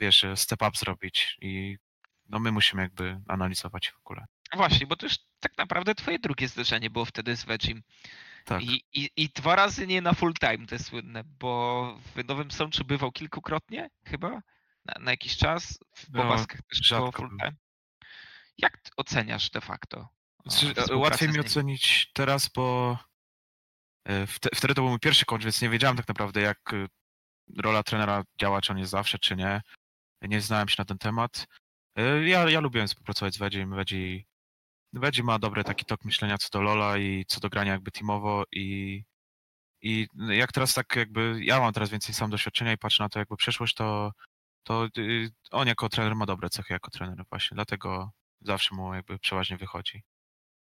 wiesz, 0.00 0.24
step 0.34 0.62
up 0.62 0.70
zrobić 0.78 1.36
i 1.40 1.76
no 2.28 2.38
my 2.38 2.52
musimy 2.52 2.82
jakby 2.82 3.20
analizować 3.28 3.90
w 3.90 3.98
ogóle. 3.98 4.26
Właśnie, 4.56 4.86
bo 4.86 4.96
to 4.96 5.06
już 5.06 5.16
tak 5.40 5.58
naprawdę 5.58 5.94
twoje 5.94 6.18
drugie 6.18 6.48
zderzenie 6.48 6.90
było 6.90 7.04
wtedy 7.04 7.36
z 7.36 7.44
Vegim. 7.44 7.82
Tak. 8.44 8.62
I, 8.62 8.84
i, 8.92 9.10
I 9.16 9.28
dwa 9.28 9.56
razy 9.56 9.86
nie 9.86 10.02
na 10.02 10.12
full 10.14 10.34
time 10.34 10.66
te 10.66 10.78
słynne, 10.78 11.24
bo 11.24 11.98
w 12.16 12.24
Nowym 12.28 12.50
Sączu 12.50 12.84
bywał 12.84 13.12
kilkukrotnie 13.12 13.90
chyba, 14.04 14.30
na, 14.84 14.94
na 15.00 15.10
jakiś 15.10 15.36
czas, 15.36 15.78
w 15.96 16.08
No, 16.12 16.22
Bobaskach 16.22 16.60
też 16.62 16.90
było 16.90 17.12
full 17.12 17.30
time. 17.30 17.56
Jak 18.58 18.78
oceniasz 18.96 19.50
de 19.50 19.60
facto? 19.60 19.98
o, 19.98 20.50
Znaczy, 20.50 20.66
współpracę 20.66 20.96
Łatwiej 20.96 21.28
mi 21.28 21.40
ocenić 21.40 22.10
teraz, 22.12 22.48
bo 22.48 22.98
e, 24.04 24.26
wte- 24.26 24.56
wtedy 24.56 24.74
to 24.74 24.82
był 24.82 24.90
mój 24.90 24.98
pierwszy 24.98 25.24
coach, 25.24 25.42
więc 25.44 25.62
nie 25.62 25.68
wiedziałem 25.68 25.96
tak 25.96 26.08
naprawdę, 26.08 26.40
jak 26.40 26.74
e, 26.74 26.86
rola 27.62 27.82
trenera 27.82 28.24
działa, 28.40 28.60
czy 28.60 28.72
on 28.72 28.78
jest 28.78 28.90
zawsze, 28.90 29.18
czy 29.18 29.36
nie. 29.36 29.62
Nie 30.22 30.40
znałem 30.40 30.68
się 30.68 30.74
na 30.78 30.84
ten 30.84 30.98
temat. 30.98 31.46
E, 31.98 32.28
Ja, 32.28 32.50
ja 32.50 32.60
lubiłem 32.60 32.88
współpracować 32.88 33.34
z. 33.34 33.38
Veggie, 33.38 34.24
Veggie 34.92 35.22
ma 35.22 35.38
dobry 35.38 35.64
taki 35.64 35.84
tok 35.84 36.04
myślenia 36.04 36.38
co 36.38 36.48
do 36.52 36.62
Lola 36.62 36.98
i 36.98 37.24
co 37.28 37.40
do 37.40 37.48
grania 37.48 37.72
jakby 37.72 37.90
teamowo 37.90 38.44
i, 38.52 39.04
i 39.82 40.06
jak 40.28 40.52
teraz 40.52 40.74
tak 40.74 40.96
jakby, 40.96 41.40
ja 41.42 41.60
mam 41.60 41.72
teraz 41.72 41.90
więcej 41.90 42.14
sam 42.14 42.30
doświadczenia 42.30 42.72
i 42.72 42.78
patrzę 42.78 43.02
na 43.02 43.08
to 43.08 43.18
jakby 43.18 43.36
przeszłość, 43.36 43.74
to, 43.74 44.12
to 44.62 44.88
y, 44.98 45.30
on 45.50 45.68
jako 45.68 45.88
trener 45.88 46.16
ma 46.16 46.26
dobre 46.26 46.50
cechy 46.50 46.72
jako 46.72 46.90
trener 46.90 47.24
właśnie, 47.30 47.54
dlatego 47.54 48.10
zawsze 48.40 48.74
mu 48.74 48.94
jakby 48.94 49.18
przeważnie 49.18 49.56
wychodzi 49.56 50.02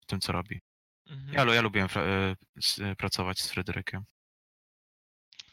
w 0.01 0.07
tym, 0.07 0.21
co 0.21 0.33
robi. 0.33 0.61
Mhm. 1.07 1.49
Ja, 1.49 1.55
ja 1.55 1.63
lubiłem 1.63 1.89
e, 1.97 2.97
pracować 2.97 3.41
z 3.41 3.51
Fryderykiem. 3.51 4.05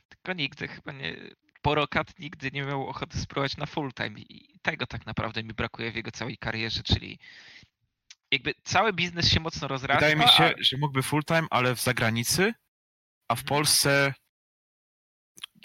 Tylko 0.10 0.34
nigdy 0.34 0.68
chyba 0.68 0.92
nie. 0.92 1.16
Porokat 1.62 2.20
nigdy 2.20 2.52
nie 2.52 2.64
miał 2.64 2.88
ochoty 2.88 3.18
spróbować 3.20 3.58
na 3.58 3.66
full 3.66 3.94
time 3.94 4.20
i 4.20 4.60
tego 4.62 4.88
tak 4.88 5.06
naprawdę 5.06 5.44
mi 5.44 5.54
brakuje 5.54 5.92
w 5.92 5.96
jego 5.96 6.12
całej 6.12 6.38
karierze, 6.38 6.84
czyli 6.84 7.20
jakby 8.32 8.54
cały 8.64 8.94
biznes 8.94 9.30
się 9.30 9.40
mocno 9.40 9.68
rozrasta. 9.68 9.96
Wydaje 9.96 10.16
mi 10.16 10.28
się, 10.28 10.44
a- 10.46 10.64
że 10.64 10.78
mógłby 10.78 11.04
full 11.04 11.24
time, 11.24 11.48
ale 11.50 11.76
w 11.76 11.82
zagranicy, 11.82 12.54
a 13.28 13.36
w 13.36 13.40
Mhm. 13.40 13.48
Polsce 13.48 14.14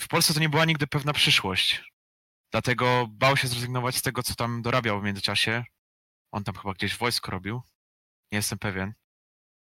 w 0.00 0.08
Polsce 0.08 0.34
to 0.34 0.40
nie 0.40 0.48
była 0.48 0.64
nigdy 0.64 0.86
pewna 0.86 1.12
przyszłość. 1.12 1.84
Dlatego 2.52 3.06
bał 3.10 3.36
się 3.36 3.48
zrezygnować 3.48 3.96
z 3.96 4.02
tego, 4.02 4.22
co 4.22 4.34
tam 4.34 4.62
dorabiał 4.62 5.00
w 5.00 5.04
międzyczasie. 5.04 5.64
On 6.32 6.44
tam 6.44 6.54
chyba 6.54 6.74
gdzieś 6.74 6.96
wojsko 6.96 7.30
robił. 7.30 7.62
Nie 8.32 8.36
jestem 8.36 8.58
pewien. 8.58 8.94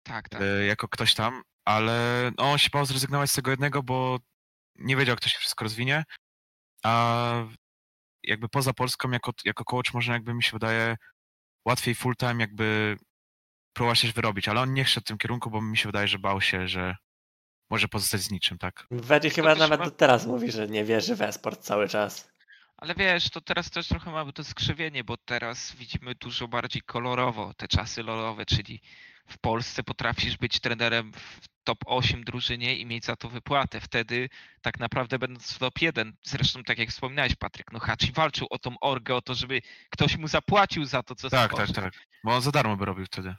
Tak, 0.04 0.30
tak. 0.30 0.42
e, 0.42 0.66
jako 0.66 0.88
ktoś 0.88 1.14
tam, 1.14 1.42
ale 1.66 2.32
no, 2.38 2.52
on 2.52 2.58
się 2.58 2.70
bał 2.74 2.86
zrezygnować 2.86 3.32
z 3.32 3.36
tego 3.36 3.52
jednego, 3.52 3.84
bo 3.84 4.20
nie 4.76 4.96
wiedział, 4.96 5.14
jak 5.14 5.20
to 5.20 5.30
się 5.30 5.40
wszystko 5.40 5.64
rozwinie. 5.66 6.04
A 6.84 7.34
jakby 8.24 8.50
poza 8.50 8.74
Polską, 8.74 9.12
jako, 9.12 9.32
jako 9.46 9.66
coach, 9.66 9.94
można 9.94 10.14
jakby 10.14 10.34
mi 10.34 10.44
się 10.44 10.52
wydaje 10.52 10.96
łatwiej 11.66 11.96
full 11.96 12.16
time 12.16 12.36
jakby 12.44 12.98
próbować 13.74 14.00
coś 14.02 14.14
wyrobić, 14.14 14.48
ale 14.48 14.62
on 14.62 14.74
nie 14.74 14.86
szedł 14.86 15.06
w 15.06 15.08
tym 15.08 15.18
kierunku, 15.18 15.50
bo 15.50 15.62
mi 15.62 15.78
się 15.78 15.90
wydaje, 15.90 16.08
że 16.08 16.20
bał 16.20 16.42
się, 16.42 16.68
że 16.68 16.96
może 17.70 17.88
pozostać 17.88 18.22
z 18.22 18.32
niczym, 18.32 18.58
tak? 18.58 18.88
Wedzi 18.92 19.30
chyba 19.30 19.56
nawet 19.56 19.80
ma- 19.80 19.86
do 19.86 19.92
teraz 19.92 20.26
mówi, 20.26 20.52
że 20.52 20.68
nie 20.68 20.84
wierzy 20.86 21.16
w 21.16 21.22
esport 21.22 21.62
cały 21.62 21.88
czas. 21.88 22.32
Ale 22.78 22.96
wiesz, 22.96 23.30
to 23.30 23.42
teraz 23.42 23.70
też 23.70 23.88
trochę 23.88 24.12
mamy 24.12 24.34
to 24.34 24.44
skrzywienie, 24.44 25.04
bo 25.04 25.18
teraz 25.18 25.76
widzimy 25.76 26.16
dużo 26.16 26.48
bardziej 26.48 26.82
kolorowo 26.82 27.54
te 27.54 27.68
czasy 27.68 28.04
lolowe, 28.04 28.46
czyli 28.46 28.82
w 29.28 29.38
Polsce 29.40 29.84
potrafisz 29.84 30.38
być 30.38 30.60
trenerem 30.60 31.12
w 31.14 31.48
top 31.64 31.78
8 31.86 32.24
drużynie 32.24 32.78
i 32.78 32.86
mieć 32.86 33.06
za 33.06 33.16
to 33.16 33.30
wypłatę. 33.30 33.80
Wtedy 33.82 34.30
tak 34.62 34.80
naprawdę 34.80 35.20
będąc 35.20 35.54
w 35.54 35.60
top 35.60 35.82
1, 35.82 36.14
zresztą 36.24 36.64
tak 36.64 36.78
jak 36.78 36.90
wspominałeś 36.90 37.36
Patryk, 37.36 37.72
no 37.72 37.80
Hachi 37.80 38.12
walczył 38.12 38.48
o 38.50 38.60
tą 38.60 38.76
orgę, 38.80 39.16
o 39.16 39.22
to, 39.22 39.36
żeby 39.36 39.62
ktoś 39.90 40.18
mu 40.18 40.28
zapłacił 40.28 40.86
za 40.86 41.04
to, 41.04 41.16
co 41.16 41.30
Tak, 41.30 41.40
tak, 41.56 41.68
stworzył. 41.70 41.92
tak. 41.92 42.08
Bo 42.24 42.36
on 42.36 42.42
za 42.42 42.52
darmo 42.52 42.78
by 42.78 42.86
robił 42.86 43.06
wtedy. 43.06 43.36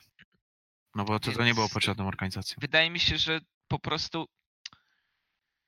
No 0.95 1.05
bo 1.05 1.21
to, 1.21 1.33
to 1.33 1.45
nie 1.45 1.55
było 1.55 1.67
Więc- 1.67 1.75
potrzebną 1.75 2.09
organizacją. 2.09 2.57
Wydaje 2.61 2.91
mi 2.91 3.01
się, 3.01 3.19
że 3.19 3.41
po 3.69 3.79
prostu 3.79 4.29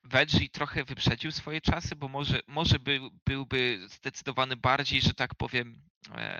Veggie 0.05 0.49
trochę 0.49 0.85
wyprzedził 0.85 1.33
swoje 1.33 1.61
czasy, 1.61 1.97
bo 1.97 2.09
może, 2.09 2.41
może 2.47 2.79
był, 2.79 3.11
byłby 3.27 3.87
zdecydowany 3.89 4.57
bardziej, 4.57 5.01
że 5.03 5.15
tak 5.15 5.35
powiem, 5.35 5.83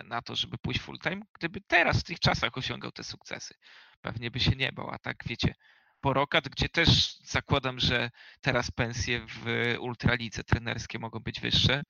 na 0.05 0.23
to, 0.23 0.37
żeby 0.37 0.59
pójść 0.59 0.81
full 0.81 0.99
time, 0.99 1.21
gdyby 1.33 1.61
teraz 1.61 2.01
w 2.01 2.05
tych 2.05 2.21
czasach 2.21 2.59
osiągał 2.59 2.93
te 2.93 3.05
sukcesy. 3.05 3.55
Pewnie 4.01 4.31
by 4.31 4.41
się 4.41 4.51
nie 4.51 4.73
bał, 4.73 4.91
a 4.91 4.99
tak 4.99 5.17
wiecie, 5.27 5.55
Porokat, 6.01 6.49
gdzie 6.49 6.69
też 6.69 7.17
zakładam, 7.19 7.81
że 7.81 8.11
teraz 8.41 8.71
pensje 8.71 9.27
w 9.29 9.45
ultralidze 9.81 10.45
trenerskie 10.45 10.99
mogą 10.99 11.21
być 11.21 11.41
wyższe, 11.41 11.83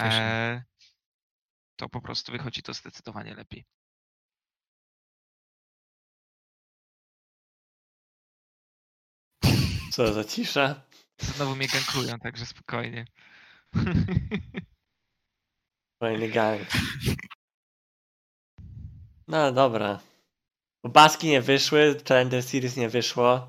e, 0.00 0.62
to 1.76 1.88
po 1.88 2.00
prostu 2.00 2.32
wychodzi 2.32 2.62
to 2.62 2.74
zdecydowanie 2.74 3.34
lepiej. 3.34 3.64
Co 9.92 10.12
za 10.12 10.24
cisza. 10.24 10.82
Znowu 11.18 11.56
mnie 11.56 11.68
gankują, 11.68 12.18
także 12.18 12.46
spokojnie. 12.46 13.04
Fajny 16.02 16.28
gang. 16.28 16.60
No 19.28 19.52
dobra. 19.52 19.98
Baski 20.84 21.26
nie 21.28 21.40
wyszły, 21.40 21.96
Challenger 22.08 22.42
Series 22.42 22.76
nie 22.76 22.88
wyszło. 22.88 23.46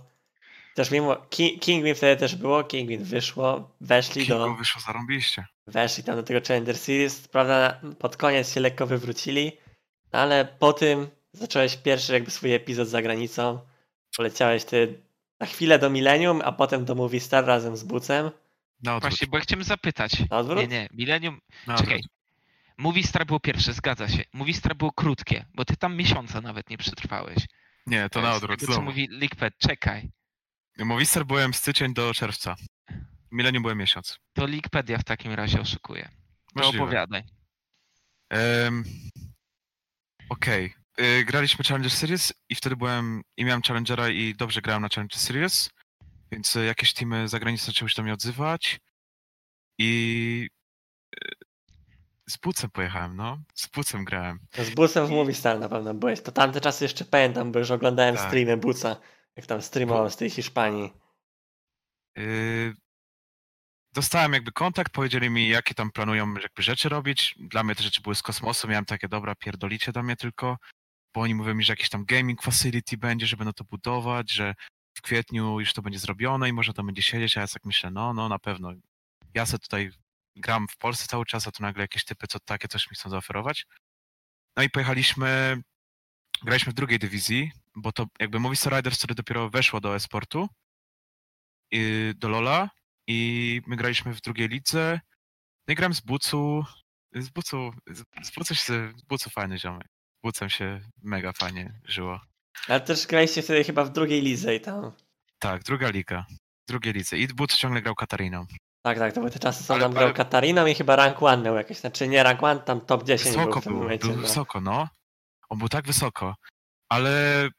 Też 0.75 0.91
mimo. 0.91 1.15
Ki- 1.15 1.59
Kingwin 1.59 1.95
wtedy 1.95 2.19
też 2.19 2.35
było, 2.35 2.63
Kingwin 2.63 3.03
wyszło. 3.03 3.71
Weszli 3.81 4.27
do. 4.27 4.37
Kingu 4.45 4.57
wyszło 4.57 4.81
zarąbiście. 4.81 5.45
Weszli 5.67 6.03
tam 6.03 6.15
do 6.15 6.23
tego 6.23 6.39
Challenger 6.47 6.77
Series. 6.77 7.27
Prawda, 7.27 7.81
pod 7.99 8.17
koniec 8.17 8.53
się 8.53 8.59
lekko 8.59 8.87
wywrócili. 8.87 9.51
No 10.13 10.19
ale 10.19 10.45
po 10.45 10.73
tym 10.73 11.07
zacząłeś 11.31 11.77
pierwszy 11.77 12.13
jakby 12.13 12.31
swój 12.31 12.53
epizod 12.53 12.87
za 12.87 13.01
granicą. 13.01 13.59
Poleciałeś 14.17 14.65
ty 14.65 15.01
na 15.39 15.45
chwilę 15.47 15.79
do 15.79 15.89
Millennium, 15.89 16.41
a 16.45 16.51
potem 16.51 16.85
do 16.85 16.95
Movistar 16.95 17.45
razem 17.45 17.77
z 17.77 17.83
Bucem. 17.83 18.25
Odwrót. 18.85 19.01
Właśnie, 19.01 19.27
bo 19.27 19.37
ja 19.37 19.43
chciałem 19.43 19.63
zapytać. 19.63 20.11
Na 20.29 20.37
odwrót? 20.37 20.59
Nie, 20.59 20.67
nie, 20.67 20.89
Millennium. 20.93 21.39
Na 21.67 21.75
Czekaj. 21.77 22.01
Movistar 22.77 23.25
było 23.25 23.39
pierwsze, 23.39 23.73
zgadza 23.73 24.07
się. 24.07 24.23
Movistar 24.33 24.75
było 24.75 24.91
krótkie, 24.91 25.45
bo 25.53 25.65
ty 25.65 25.77
tam 25.77 25.95
miesiąca 25.95 26.41
nawet 26.41 26.69
nie 26.69 26.77
przetrwałeś. 26.77 27.37
Nie, 27.87 28.09
to 28.09 28.21
na 28.21 28.33
z 28.33 28.37
odwrót. 28.37 28.59
Tego, 28.59 28.73
co 28.73 28.81
mówi 28.81 29.07
Lickpad, 29.11 29.53
czekaj. 29.57 30.09
Movistar 30.77 31.25
byłem 31.25 31.53
styczeń 31.53 31.93
do 31.93 32.13
czerwca. 32.13 32.55
Milenium 33.31 33.63
byłem 33.63 33.77
miesiąc. 33.77 34.19
To 34.33 34.45
Lickpedia 34.47 34.97
w 34.97 35.03
takim 35.03 35.31
razie 35.31 35.61
oszukuje. 35.61 36.09
To 36.55 36.59
Możliwe. 36.63 36.83
opowiadaj. 36.83 37.23
Em, 38.29 38.83
Okej. 40.29 40.73
Y, 41.01 41.25
Graliśmy 41.25 41.65
Challenger 41.65 41.91
Series 41.91 42.33
i 42.49 42.55
wtedy 42.55 42.75
byłem 42.75 43.21
i 43.37 43.45
miałem 43.45 43.61
Challengera 43.61 44.09
i 44.09 44.35
dobrze 44.35 44.61
grałem 44.61 44.81
na 44.81 44.87
Challenger 44.95 45.19
Series, 45.19 45.69
więc 46.31 46.55
y, 46.55 46.65
jakieś 46.65 46.93
teamy 46.93 47.27
zagraniczne 47.27 47.65
zaczęły 47.65 47.89
się 47.89 47.95
do 47.97 48.03
mnie 48.03 48.13
odzywać 48.13 48.79
i 49.77 50.49
z 52.29 52.37
Bucem 52.37 52.69
pojechałem, 52.69 53.15
no. 53.15 53.39
Z 53.53 53.67
Bucem 53.67 54.05
grałem. 54.05 54.39
Z 54.57 54.69
Bucem 54.69 55.07
w 55.07 55.09
Movistar 55.09 55.59
na 55.59 55.69
pewno 55.69 55.93
byłeś. 55.93 56.21
To 56.21 56.31
tamte 56.31 56.61
czasy 56.61 56.85
jeszcze 56.85 57.05
pamiętam, 57.05 57.51
bo 57.51 57.59
już 57.59 57.71
oglądałem 57.71 58.15
Tak. 58.15 58.27
streamy 58.27 58.57
Buca. 58.57 58.95
Jak 59.35 59.45
tam 59.45 59.61
streamował 59.61 60.09
z 60.09 60.17
tej 60.17 60.29
Hiszpanii. 60.29 60.93
Y, 62.17 62.73
Dostałem 63.93 64.33
jakby 64.33 64.51
kontakt, 64.51 64.93
powiedzieli 64.93 65.29
mi, 65.29 65.47
jakie 65.47 65.73
tam 65.73 65.91
planują 65.91 66.33
jakby 66.33 66.63
rzeczy 66.63 66.89
robić. 66.89 67.35
Dla 67.39 67.63
mnie 67.63 67.75
te 67.75 67.83
rzeczy 67.83 68.01
były 68.01 68.15
z 68.15 68.21
kosmosu, 68.21 68.67
miałem 68.67 68.85
takie, 68.85 69.07
dobra, 69.07 69.35
pierdolicie 69.35 69.91
do 69.91 70.03
mnie 70.03 70.15
tylko, 70.15 70.57
bo 71.15 71.21
oni 71.21 71.35
mówią 71.35 71.53
mi, 71.55 71.63
że 71.63 71.73
jakiś 71.73 71.89
tam 71.89 72.05
gaming 72.05 72.41
facility 72.43 72.97
będzie, 72.97 73.25
że 73.27 73.37
będą 73.37 73.53
to 73.53 73.63
budować, 73.63 74.31
że 74.31 74.55
w 74.97 75.01
kwietniu 75.01 75.59
już 75.59 75.73
to 75.73 75.81
będzie 75.81 75.99
zrobione 75.99 76.49
i 76.49 76.53
można 76.53 76.73
tam 76.73 76.85
będzie 76.85 77.01
siedzieć, 77.01 77.37
a 77.37 77.41
ja 77.41 77.47
tak 77.47 77.65
myślę, 77.65 77.91
no, 77.91 78.13
no, 78.13 78.29
na 78.29 78.39
pewno. 78.39 78.73
Ja 79.33 79.45
sobie 79.45 79.59
tutaj 79.59 79.91
gram 80.35 80.67
w 80.67 80.77
Polsce 80.77 81.07
cały 81.07 81.25
czas, 81.25 81.47
a 81.47 81.51
tu 81.51 81.63
nagle 81.63 81.83
jakieś 81.83 82.05
typy, 82.05 82.27
co 82.27 82.39
takie 82.39 82.67
coś 82.67 82.91
mi 82.91 82.95
chcą 82.95 83.09
zaoferować. 83.09 83.65
No 84.57 84.63
i 84.63 84.69
pojechaliśmy, 84.69 85.61
graliśmy 86.43 86.71
w 86.71 86.75
drugiej 86.75 86.99
dywizji, 86.99 87.51
bo 87.75 87.91
to 87.91 88.05
jakby 88.19 88.39
Movistar 88.39 88.73
Riders, 88.73 88.97
które 88.97 89.15
dopiero 89.15 89.49
weszło 89.49 89.81
do 89.81 89.95
e-sportu, 89.95 90.49
do 92.15 92.29
Lola 92.29 92.69
i 93.07 93.61
my 93.67 93.75
graliśmy 93.75 94.13
w 94.13 94.21
drugiej 94.21 94.49
lidze. 94.49 94.99
No 95.67 95.71
i 95.71 95.75
grałem 95.75 95.93
z 95.93 96.01
Bucu, 96.01 96.65
z 97.15 97.29
Bucu, 97.29 97.71
z 98.21 98.31
Bucu, 98.31 98.55
się, 98.55 98.93
z 98.97 99.01
Bucu 99.01 99.29
fajny 99.29 99.59
ziomek. 99.59 99.87
Z 99.87 100.21
Bucem 100.23 100.49
się 100.49 100.81
mega 101.01 101.33
fajnie 101.33 101.79
żyło. 101.85 102.21
Ale 102.67 102.81
też 102.81 103.07
graliście 103.07 103.41
wtedy 103.41 103.63
chyba 103.63 103.85
w 103.85 103.91
drugiej 103.91 104.21
lidze 104.21 104.55
i 104.55 104.61
tam. 104.61 104.91
Tak, 105.39 105.63
druga 105.63 105.89
liga. 105.89 106.25
Drugiej 106.67 106.93
lidze. 106.93 107.17
I 107.17 107.27
Buc 107.27 107.55
ciągle 107.55 107.81
grał 107.81 107.95
Katariną. 107.95 108.45
Tak, 108.85 108.99
tak, 108.99 109.13
to 109.13 109.19
były 109.19 109.31
te 109.31 109.39
czasy, 109.39 109.63
co 109.63 109.73
Ale- 109.73 109.83
tam 109.83 109.91
grał 109.93 110.05
ale- 110.05 110.13
Katariną 110.13 110.65
i 110.65 110.73
chyba 110.75 110.95
rank 110.95 111.21
1 111.21 111.43
miał 111.43 111.55
jakieś. 111.55 111.77
Znaczy 111.77 112.07
nie 112.07 112.23
rank 112.23 112.41
1, 112.41 112.59
tam 112.59 112.81
top 112.81 113.03
10 113.03 113.35
był 113.35 113.39
Wysoko 113.45 113.61
w 113.61 113.63
tym 113.63 113.73
był, 113.73 113.81
momencie. 113.83 114.07
był 114.07 114.15
no. 114.15 114.21
wysoko, 114.21 114.61
no. 114.61 114.87
On 115.49 115.57
był 115.59 115.69
tak 115.69 115.85
wysoko. 115.87 116.35
Ale 116.89 117.49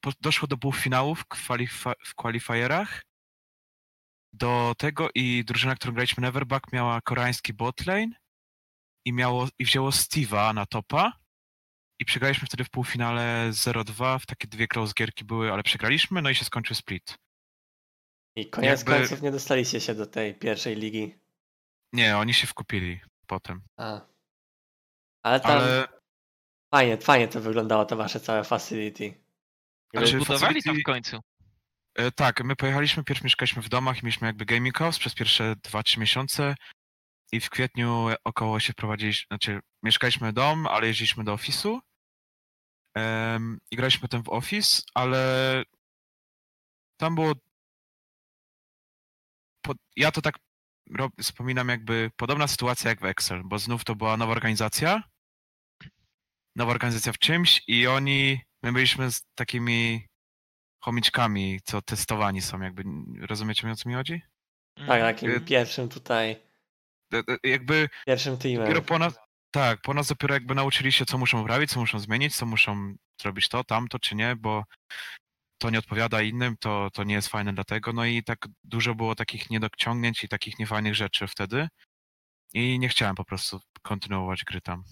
po, 0.00 0.10
doszło 0.20 0.48
do 0.48 0.56
półfinałów 0.56 1.26
kwalifa, 1.26 1.92
w 2.04 2.14
qualifierach. 2.14 3.02
Do 4.32 4.74
tego 4.78 5.08
i 5.14 5.44
drużyna, 5.44 5.74
którą 5.74 5.94
graliśmy 5.94 6.20
Neverback 6.22 6.72
miała 6.72 7.00
koreański 7.00 7.54
botlane 7.54 8.08
i, 9.04 9.12
miało, 9.12 9.48
i 9.58 9.64
wzięło 9.64 9.90
Steve'a 9.90 10.54
na 10.54 10.66
topa 10.66 11.12
i 12.00 12.04
przegraliśmy 12.04 12.46
wtedy 12.46 12.64
w 12.64 12.70
półfinale 12.70 13.48
0-2, 13.50 14.18
w 14.18 14.26
takie 14.26 14.48
dwie 14.48 14.68
close 14.68 14.92
gierki 14.98 15.24
były, 15.24 15.52
ale 15.52 15.62
przegraliśmy, 15.62 16.22
no 16.22 16.30
i 16.30 16.34
się 16.34 16.44
skończył 16.44 16.76
split. 16.76 17.18
I 18.40 18.50
koniec 18.50 18.80
jakby- 18.80 18.92
końców 18.98 19.22
nie 19.22 19.30
dostaliście 19.30 19.80
się 19.80 19.94
do 19.94 20.06
tej 20.06 20.34
pierwszej 20.34 20.76
ligi. 20.76 21.18
Nie, 21.92 22.16
oni 22.16 22.34
się 22.34 22.46
wkupili 22.46 23.00
potem, 23.26 23.62
A. 23.76 24.00
Ale 25.22 25.40
tam 25.40 25.50
ale 25.52 25.88
fajnie, 26.74 26.96
fajnie 26.98 27.28
to 27.28 27.40
wyglądało, 27.40 27.84
to 27.84 27.96
wasze 27.96 28.20
całe 28.20 28.44
facility. 28.44 29.14
Znaczy, 29.94 30.18
Budowali 30.18 30.62
to 30.62 30.72
w 30.72 30.76
facility- 30.76 30.82
końcu. 30.82 31.20
E, 31.94 32.10
tak, 32.12 32.44
my 32.44 32.56
pojechaliśmy, 32.56 33.04
pierwszy 33.04 33.24
mieszkaliśmy 33.24 33.62
w 33.62 33.68
domach 33.68 34.02
i 34.02 34.04
mieliśmy 34.06 34.26
jakby 34.26 34.44
gaming 34.44 34.78
house 34.78 34.98
przez 34.98 35.14
pierwsze 35.14 35.54
2-3 35.62 35.98
miesiące 36.00 36.54
i 37.32 37.40
w 37.40 37.50
kwietniu 37.50 38.08
około 38.24 38.60
się 38.60 38.72
wprowadziliśmy, 38.72 39.26
znaczy 39.30 39.60
mieszkaliśmy 39.82 40.32
dom, 40.32 40.66
ale 40.66 40.86
jeździliśmy 40.86 41.24
do 41.24 41.32
ofisu 41.32 41.80
em, 42.94 43.58
i 43.70 43.76
graliśmy 43.76 44.00
potem 44.00 44.22
w 44.22 44.28
office, 44.28 44.82
ale 44.94 45.62
tam 46.96 47.14
było 47.14 47.32
po, 49.68 49.74
ja 49.96 50.10
to 50.12 50.22
tak 50.22 50.38
rob, 50.94 51.12
wspominam 51.20 51.68
jakby 51.68 52.10
podobna 52.16 52.46
sytuacja 52.48 52.90
jak 52.90 53.00
w 53.00 53.04
Excel, 53.04 53.42
bo 53.44 53.58
znów 53.58 53.84
to 53.84 53.94
była 53.94 54.16
nowa 54.16 54.32
organizacja, 54.32 55.02
nowa 56.56 56.70
organizacja 56.70 57.12
w 57.12 57.18
czymś 57.18 57.62
i 57.66 57.86
oni, 57.86 58.40
my 58.62 58.72
byliśmy 58.72 59.12
z 59.12 59.22
takimi 59.34 60.06
chomiczkami, 60.84 61.60
co 61.64 61.82
testowani 61.82 62.42
są, 62.42 62.60
jakby, 62.60 62.82
rozumiecie 63.26 63.70
o 63.70 63.76
co 63.76 63.88
mi 63.88 63.94
chodzi? 63.94 64.22
Tak, 64.86 65.00
takim 65.00 65.30
Y- 65.30 65.40
pierwszym 65.40 65.88
tutaj, 65.88 66.36
E, 67.14 67.18
e, 67.18 67.48
Jakby 67.48 67.88
pierwszym 68.06 68.36
teamem. 68.38 68.60
dopiero 68.60 68.82
po 68.82 68.98
nas, 68.98 69.18
tak, 69.50 69.80
po 69.80 69.94
nas 69.94 70.08
dopiero 70.08 70.34
jakby 70.34 70.54
nauczyli 70.54 70.92
się, 70.92 71.06
co 71.06 71.18
muszą 71.18 71.46
robić, 71.46 71.70
co 71.70 71.80
muszą 71.80 71.98
zmienić, 71.98 72.36
co 72.36 72.46
muszą 72.46 72.94
zrobić 73.20 73.48
to, 73.48 73.64
tamto, 73.64 73.98
czy 73.98 74.14
nie, 74.14 74.36
bo 74.36 74.64
to 75.58 75.70
nie 75.70 75.78
odpowiada 75.78 76.22
innym, 76.22 76.56
to, 76.56 76.88
to 76.92 77.04
nie 77.04 77.14
jest 77.14 77.28
fajne 77.28 77.52
dlatego. 77.52 77.92
No 77.92 78.04
i 78.04 78.22
tak 78.22 78.38
dużo 78.64 78.94
było 78.94 79.14
takich 79.14 79.50
niedociągnięć 79.50 80.24
i 80.24 80.28
takich 80.28 80.58
niefajnych 80.58 80.94
rzeczy 80.94 81.26
wtedy. 81.26 81.68
I 82.54 82.78
nie 82.78 82.88
chciałem 82.88 83.14
po 83.14 83.24
prostu 83.24 83.60
kontynuować 83.82 84.44
gry 84.44 84.60
tam. 84.60 84.84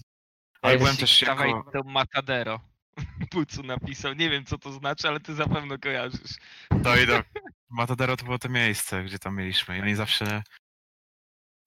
Ale 0.61 0.73
Jakbyś- 0.73 0.85
byłem 0.85 0.97
też 0.97 1.21
jako... 1.21 1.71
do 1.73 1.83
Matadero. 1.83 2.59
Pucu 3.31 3.63
napisał. 3.63 4.13
Nie 4.13 4.29
wiem 4.29 4.45
co 4.45 4.57
to 4.57 4.71
znaczy, 4.71 5.07
ale 5.07 5.19
ty 5.19 5.35
zapewne 5.35 5.77
kojarzysz. 5.77 6.35
To 6.83 6.97
i 6.97 7.07
do... 7.07 7.23
Matadero 7.69 8.17
to 8.17 8.25
było 8.25 8.39
to 8.39 8.49
miejsce, 8.49 9.03
gdzie 9.03 9.19
tam 9.19 9.35
mieliśmy. 9.35 9.77
I 9.77 9.81
oni 9.81 9.95
zawsze 9.95 10.43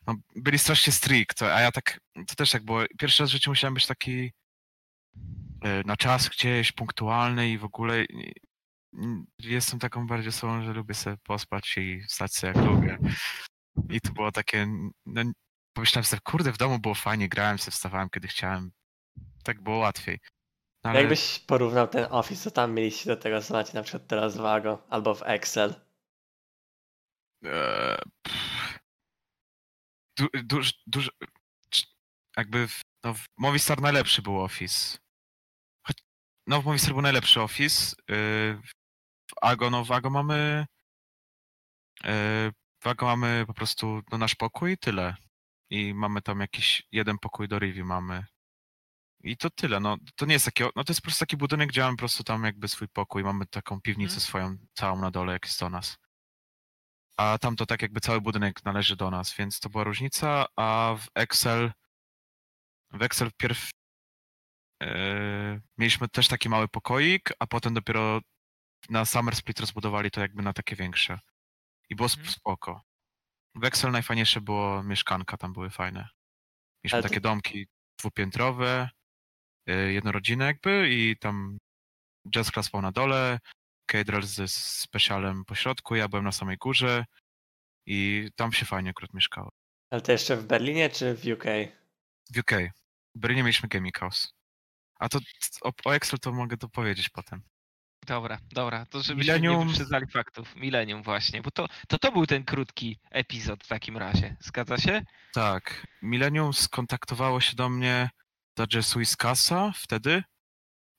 no, 0.07 0.15
byli 0.37 0.59
strasznie 0.59 0.93
strict, 0.93 1.43
a 1.43 1.61
ja 1.61 1.73
tak, 1.73 2.01
to 2.27 2.35
też 2.35 2.51
tak 2.51 2.65
było. 2.65 2.83
Pierwszy 2.99 3.23
raz 3.23 3.31
w 3.31 3.33
życiu 3.33 3.51
musiałem 3.51 3.75
być 3.75 3.87
taki 3.87 4.33
e, 5.63 5.83
na 5.85 5.97
czas 5.97 6.29
gdzieś, 6.29 6.73
punktualny 6.73 7.51
i 7.51 7.59
w 7.59 7.65
ogóle 7.65 8.05
jestem 9.39 9.79
taką 9.79 10.07
bardziej 10.07 10.29
osobą, 10.29 10.63
że 10.65 10.73
lubię 10.73 10.95
sobie 10.95 11.17
pospać 11.17 11.77
i 11.79 12.03
stać 12.09 12.35
sobie 12.35 12.53
jak 12.53 12.65
lubię. 12.67 12.99
I 13.91 14.01
to 14.01 14.13
było 14.13 14.33
takie, 14.33 14.67
no, 15.07 15.23
pomyślałem 15.73 16.05
sobie, 16.05 16.21
kurde, 16.25 16.53
w 16.53 16.59
domu 16.59 16.79
było 16.79 16.95
fajnie, 16.95 17.29
grałem 17.29 17.59
sobie, 17.59 17.71
wstawałem 17.73 18.11
kiedy 18.11 18.29
chciałem. 18.29 18.73
Tak 19.45 19.63
było 19.63 19.77
łatwiej. 19.79 20.19
No, 20.85 20.91
ale- 20.91 21.01
Jakbyś 21.01 21.39
porównał 21.39 21.89
ten 21.89 22.07
Office, 22.11 22.43
co 22.43 22.51
tam 22.51 22.75
mieliście 22.75 23.07
do 23.11 23.17
tego, 23.17 23.43
co 23.43 23.55
macie 23.55 23.75
na 23.75 23.83
przykład 23.83 24.07
teraz 24.07 24.37
w 24.37 24.41
Wago 24.41 24.87
albo 24.91 25.15
w 25.15 25.23
Excel. 25.23 25.75
Eee, 27.45 27.99
pff. 28.23 28.79
du, 30.19 30.27
duż, 30.45 30.73
duż, 30.87 31.11
c- 31.71 31.87
jakby 32.37 32.69
w, 32.69 32.81
no, 33.05 33.15
w 33.15 33.27
Movistar 33.39 33.81
najlepszy 33.81 34.23
był 34.23 34.41
Office. 34.43 34.99
Choć, 35.87 35.97
no 36.47 36.63
w 36.63 36.65
Movistar 36.65 36.93
był 36.93 37.03
najlepszy 37.03 37.41
Office. 37.41 37.97
Yy, 38.09 38.61
w 39.31 39.33
Ago, 39.43 39.71
no 39.71 39.85
w 39.85 39.93
Ago 39.93 40.11
mamy 40.11 40.67
yy, 42.05 42.11
w 42.81 42.87
Ago 42.87 43.07
mamy 43.07 43.45
po 43.47 43.55
prostu 43.55 44.03
no, 44.13 44.19
nasz 44.19 44.35
pokój 44.35 44.73
i 44.73 44.79
tyle. 44.79 45.15
I 45.71 45.95
mamy 45.95 46.23
tam 46.23 46.41
jakiś 46.41 46.83
jeden 46.93 47.19
pokój 47.19 47.49
do 47.49 47.59
review 47.59 47.87
mamy. 47.87 48.27
I 49.23 49.37
to 49.37 49.51
tyle, 49.51 49.81
no 49.81 49.97
to 50.17 50.27
nie 50.27 50.33
jest 50.33 50.45
takie, 50.45 50.65
no 50.77 50.85
to 50.85 50.93
jest 50.93 51.01
po 51.01 51.05
prostu 51.05 51.21
taki 51.21 51.37
budynek, 51.37 51.69
gdzie 51.69 51.81
mamy 51.81 51.97
po 51.97 51.99
prostu 51.99 52.25
tam 52.25 52.45
jakby 52.45 52.69
swój 52.69 52.89
pokój, 52.89 53.25
mamy 53.25 53.47
taką 53.47 53.81
piwnicę 53.81 54.15
Mhm. 54.15 54.21
swoją 54.21 54.57
całą 54.75 55.01
na 55.01 55.11
dole, 55.11 55.33
jak 55.33 55.45
jest 55.45 55.61
do 55.61 55.71
nas 55.71 55.99
a 57.21 57.39
tam 57.39 57.57
to 57.57 57.67
tak 57.67 57.83
jakby 57.83 58.01
cały 58.01 58.21
budynek 58.21 58.65
należy 58.65 58.97
do 58.97 59.11
nas, 59.11 59.35
więc 59.37 59.61
to 59.61 59.69
była 59.69 59.85
różnica, 59.85 60.47
a 60.57 60.97
w 60.99 61.09
Excel 61.15 61.73
w 62.93 63.03
Excel 63.03 63.31
pierw 63.37 63.71
e, 64.83 65.61
mieliśmy 65.79 66.09
też 66.09 66.29
taki 66.29 66.49
mały 66.49 66.69
pokoik, 66.69 67.33
a 67.39 67.47
potem 67.47 67.75
dopiero 67.75 68.21
na 68.89 69.05
Summer 69.05 69.37
Split 69.37 69.61
rozbudowali 69.61 70.11
to 70.11 70.21
jakby 70.21 70.43
na 70.43 70.53
takie 70.53 70.77
większe. 70.77 71.19
I 71.89 71.95
było 71.97 72.09
Mhm. 72.09 72.29
spoko. 72.29 72.83
W 73.55 73.65
Excel 73.65 73.91
najfajniejsze 73.91 74.41
było 74.41 74.83
mieszkanka, 74.83 75.37
tam 75.37 75.53
były 75.53 75.71
fajne. 75.71 76.09
Mieliśmy 76.85 76.97
Ale 76.97 77.03
to- 77.03 77.09
takie 77.09 77.21
domki 77.21 77.67
dwupiętrowe, 77.99 78.89
e, 79.67 79.93
jednorodzinne 79.93 80.45
jakby 80.45 80.89
i 80.91 81.17
tam 81.17 81.59
Jazz 82.35 82.51
Class 82.51 82.67
spał 82.67 82.83
na 82.83 82.93
dole, 82.93 83.39
Cadrel 83.91 84.23
ze 84.23 84.49
specialem 84.49 85.45
po 85.45 85.55
środku, 85.55 85.97
ja 85.97 86.09
byłem 86.09 86.25
na 86.25 86.33
samej 86.33 86.57
górze 86.57 87.05
i 87.87 88.29
tam 88.37 88.53
się 88.53 88.67
fajnie 88.67 88.91
akurat 88.91 89.15
mieszkało. 89.15 89.51
Ale 89.91 90.01
to 90.01 90.13
jeszcze 90.13 90.37
w 90.37 90.47
Berlinie 90.47 90.91
czy 90.91 91.15
w 91.15 91.25
UK? 91.27 91.45
W 92.35 92.39
UK. 92.39 92.51
W 93.15 93.19
Berlinie 93.19 93.43
mieliśmy 93.43 93.69
Gaming 93.69 93.99
House. 93.99 94.33
A 94.99 95.09
to 95.09 95.19
o, 95.63 95.73
o 95.85 95.95
Excel 95.95 96.19
to 96.19 96.33
mogę 96.33 96.57
to 96.57 96.69
powiedzieć 96.69 97.09
potem. 97.09 97.43
Dobra, 98.07 98.39
dobra, 98.53 98.87
to 98.87 99.03
żebyśmy 99.03 99.41
nie 99.41 99.49
Millennium- 99.49 99.69
wyprzedzali 99.69 100.07
faktów. 100.07 100.57
Millennium 100.57 101.03
właśnie, 101.03 101.43
bo 101.43 101.51
to, 101.51 101.67
to 101.89 101.99
to 101.99 102.13
był 102.13 102.27
ten 102.27 102.45
krótki 102.45 102.99
epizod 103.11 103.65
w 103.65 103.69
takim 103.69 103.97
razie. 103.97 104.37
Zgadza 104.41 104.79
się? 104.79 105.03
Tak. 105.35 105.87
Millennium 106.03 106.53
skontaktowało 106.53 107.41
się 107.41 107.57
do 107.57 107.69
mnie 107.69 108.11
za 108.59 108.83
Swiss 108.83 109.17
Casa 109.17 109.73
wtedy 109.77 110.23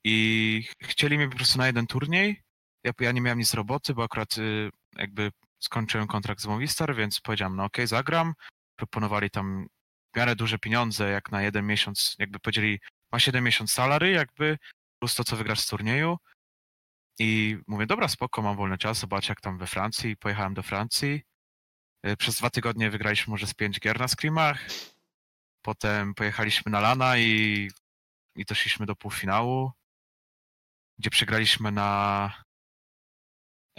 i 0.03 0.63
chcieli 0.83 1.17
mnie 1.17 1.29
po 1.29 1.35
prostu 1.35 1.57
na 1.57 1.67
jeden 1.67 1.87
turniej. 1.87 2.41
Ja, 2.83 2.91
ja 2.99 3.11
nie 3.11 3.21
miałem 3.21 3.39
nic 3.39 3.49
z 3.49 3.53
roboty, 3.53 3.93
bo 3.93 4.03
akurat 4.03 4.37
y, 4.37 4.69
jakby 4.97 5.31
skończyłem 5.59 6.07
kontrakt 6.07 6.41
z 6.41 6.45
Movistar, 6.45 6.95
więc 6.95 7.21
powiedziałem, 7.21 7.55
no 7.55 7.63
okej, 7.63 7.87
zagram. 7.87 8.33
Proponowali 8.75 9.29
tam 9.29 9.67
w 10.13 10.17
miarę 10.17 10.35
duże 10.35 10.59
pieniądze, 10.59 11.09
jak 11.09 11.31
na 11.31 11.41
jeden 11.41 11.65
miesiąc, 11.65 12.15
jakby 12.19 12.39
powiedzieli, 12.39 12.79
masz 13.11 13.27
jeden 13.27 13.43
miesiąc 13.43 13.71
salary, 13.71 14.11
jakby, 14.11 14.57
plus 14.99 15.15
to, 15.15 15.23
co 15.23 15.35
wygrasz 15.37 15.59
z 15.59 15.67
turnieju. 15.67 16.17
I 17.23 17.57
mówię, 17.67 17.85
dobra, 17.85 18.07
spoko, 18.07 18.41
mam 18.41 18.57
wolny 18.57 18.77
czas, 18.77 18.99
zobacz 18.99 19.29
jak 19.29 19.41
tam 19.41 19.57
we 19.57 19.67
Francji. 19.67 20.17
Pojechałem 20.17 20.53
do 20.53 20.63
Francji. 20.63 21.21
Y, 22.07 22.17
Przez 22.17 22.35
dwa 22.37 22.49
tygodnie 22.49 22.89
wygraliśmy 22.89 23.31
może 23.31 23.47
z 23.47 23.53
pięć 23.53 23.79
gier 23.79 23.99
na 23.99 24.07
scrimach. 24.07 24.67
Potem 25.61 26.13
pojechaliśmy 26.13 26.71
na 26.71 26.79
Lana 26.79 27.17
i, 27.17 27.69
i 28.35 28.45
doszliśmy 28.45 28.85
do 28.85 28.95
półfinału, 28.95 29.71
gdzie 30.99 31.09
przegraliśmy 31.09 31.71
na 31.71 32.43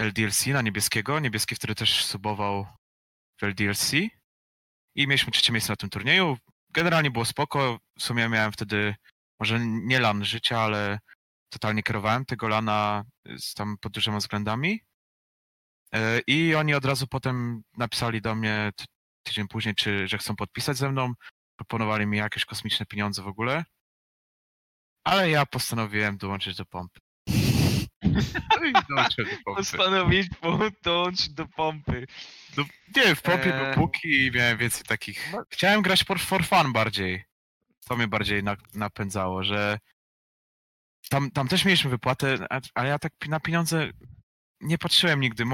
LDLC, 0.00 0.46
na 0.46 0.62
niebieskiego. 0.62 1.20
Niebieski 1.20 1.54
wtedy 1.54 1.74
też 1.74 2.04
subował 2.04 2.66
w 3.40 3.42
LDLC. 3.42 3.92
I 4.94 5.06
mieliśmy 5.06 5.32
trzecie 5.32 5.52
miejsce 5.52 5.72
na 5.72 5.76
tym 5.76 5.90
turnieju. 5.90 6.36
Generalnie 6.70 7.10
było 7.10 7.24
spoko. 7.24 7.78
W 7.98 8.02
sumie 8.02 8.28
miałem 8.28 8.52
wtedy 8.52 8.94
może 9.40 9.60
nie 9.60 10.00
lan 10.00 10.24
życia, 10.24 10.60
ale 10.60 10.98
totalnie 11.52 11.82
kierowałem 11.82 12.24
tego 12.24 12.48
lana 12.48 13.04
z 13.38 13.54
tam 13.54 13.76
pod 13.80 13.92
dużymi 13.92 14.18
względami. 14.18 14.80
E, 15.94 16.20
I 16.26 16.54
oni 16.54 16.74
od 16.74 16.84
razu 16.84 17.06
potem 17.06 17.62
napisali 17.76 18.20
do 18.22 18.34
mnie 18.34 18.70
ty- 18.76 18.84
tydzień 19.22 19.48
później, 19.48 19.74
czy 19.74 20.08
że 20.08 20.18
chcą 20.18 20.36
podpisać 20.36 20.76
ze 20.76 20.92
mną. 20.92 21.12
Proponowali 21.56 22.06
mi 22.06 22.18
jakieś 22.18 22.44
kosmiczne 22.44 22.86
pieniądze 22.86 23.22
w 23.22 23.26
ogóle. 23.26 23.64
Ale 25.04 25.30
ja 25.30 25.46
postanowiłem 25.46 26.16
dołączyć 26.16 26.56
do 26.56 26.64
pompy. 26.64 27.00
No 28.60 28.64
i 28.68 28.72
dołączyłem 28.88 29.30
do 29.30 29.36
pompy. 29.44 29.56
Postanowić 29.56 30.28
dołączyć 30.82 31.28
do 31.28 31.46
pompy. 31.48 32.06
No, 32.56 32.64
nie, 32.96 33.14
w 33.14 33.22
pompie 33.22 33.54
Eee. 33.56 33.74
był 33.74 33.82
póki 33.84 34.26
i 34.26 34.30
miałem 34.30 34.58
więcej 34.58 34.84
takich. 34.84 35.32
No. 35.32 35.42
Chciałem 35.50 35.82
grać 35.82 36.04
for, 36.04 36.20
for 36.20 36.44
fun 36.44 36.72
bardziej. 36.72 37.24
To 37.88 37.96
mnie 37.96 38.08
bardziej 38.08 38.42
na, 38.42 38.56
napędzało, 38.74 39.44
że 39.44 39.78
tam, 41.12 41.30
tam 41.30 41.48
też 41.48 41.64
mieliśmy 41.64 41.90
wypłatę, 41.90 42.46
ale 42.74 42.88
ja 42.88 42.98
tak 42.98 43.12
na 43.28 43.40
pieniądze 43.40 43.90
nie 44.60 44.78
patrzyłem 44.78 45.20
nigdy. 45.20 45.44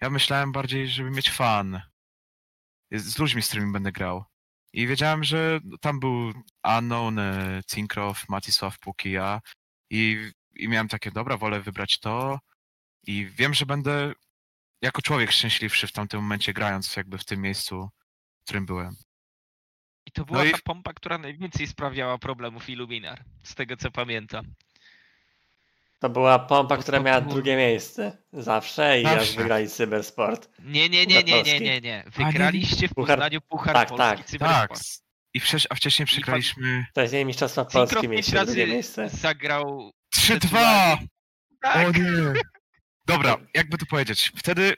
Ja 0.00 0.10
myślałem 0.10 0.52
bardziej, 0.52 0.88
żeby 0.88 1.10
mieć 1.10 1.30
fan 1.30 1.80
z 2.92 3.18
ludźmi, 3.18 3.42
z 3.42 3.48
którymi 3.48 3.72
będę 3.72 3.92
grał. 3.92 4.24
I 4.72 4.86
wiedziałem, 4.86 5.24
że 5.24 5.60
tam 5.80 6.00
był 6.00 6.32
Unknown, 6.78 7.18
e, 7.18 7.60
Cinkrow, 7.70 8.28
Matisław, 8.28 8.78
Puki, 8.78 9.10
ja. 9.10 9.40
I, 9.90 10.30
I 10.56 10.68
miałem 10.68 10.88
takie, 10.88 11.10
dobra, 11.10 11.36
wolę 11.36 11.60
wybrać 11.60 11.98
to. 11.98 12.38
I 13.06 13.26
wiem, 13.26 13.54
że 13.54 13.66
będę 13.66 14.12
jako 14.82 15.02
człowiek 15.02 15.32
szczęśliwszy 15.32 15.86
w 15.86 15.92
tamtym 15.92 16.20
momencie 16.20 16.52
grając 16.52 16.96
jakby 16.96 17.18
w 17.18 17.24
tym 17.24 17.40
miejscu, 17.40 17.88
w 18.40 18.44
którym 18.44 18.66
byłem. 18.66 18.96
I 20.06 20.12
to 20.12 20.24
była 20.24 20.38
No 20.38 20.44
i- 20.44 20.52
ta 20.52 20.58
pompa, 20.64 20.92
która 20.92 21.18
najwięcej 21.18 21.66
sprawiała 21.66 22.18
problemów 22.18 22.68
Illuminar, 22.68 23.24
z 23.42 23.54
tego 23.54 23.76
co 23.76 23.90
pamiętam. 23.90 24.44
To 26.00 26.08
była 26.10 26.38
pompa, 26.38 26.76
która 26.76 26.98
to 26.98 27.04
miała 27.04 27.20
drugie 27.20 27.56
miejsce. 27.56 28.18
Zawsze 28.32 29.00
i 29.00 29.04
Zawsze. 29.04 29.26
jak 29.26 29.36
wygrali 29.36 29.68
Cybersport. 29.68 30.48
Nie, 30.58 30.88
nie, 30.88 31.06
nie, 31.06 31.22
nie, 31.22 31.42
nie, 31.42 31.60
nie, 31.60 31.80
nie. 31.80 32.04
Wygraliście 32.16 32.88
w 32.88 32.90
Puchar- 32.94 33.06
Poznaniu 33.14 33.40
Puchar 33.40 33.74
tak, 33.74 33.88
Polski 33.88 33.98
tak. 34.08 34.18
Tak. 34.18 34.26
Cybersport. 34.26 34.82
I 35.34 35.40
wcześ, 35.40 35.66
a 35.70 35.74
wcześniej 35.74 36.06
przegraliśmy 36.06 36.86
Wcześniej 36.90 37.24
Mistrzostwa 37.26 37.64
Polski 37.64 38.08
mieliście 38.08 38.44
drugie 38.44 38.66
miejsce. 38.66 39.08
zagrał 39.08 39.90
3-2! 40.16 40.96
Tak. 41.62 41.88
O 41.88 41.90
nie! 41.90 42.32
Dobra, 43.06 43.36
jakby 43.54 43.78
to 43.78 43.86
powiedzieć. 43.86 44.32
Wtedy, 44.36 44.74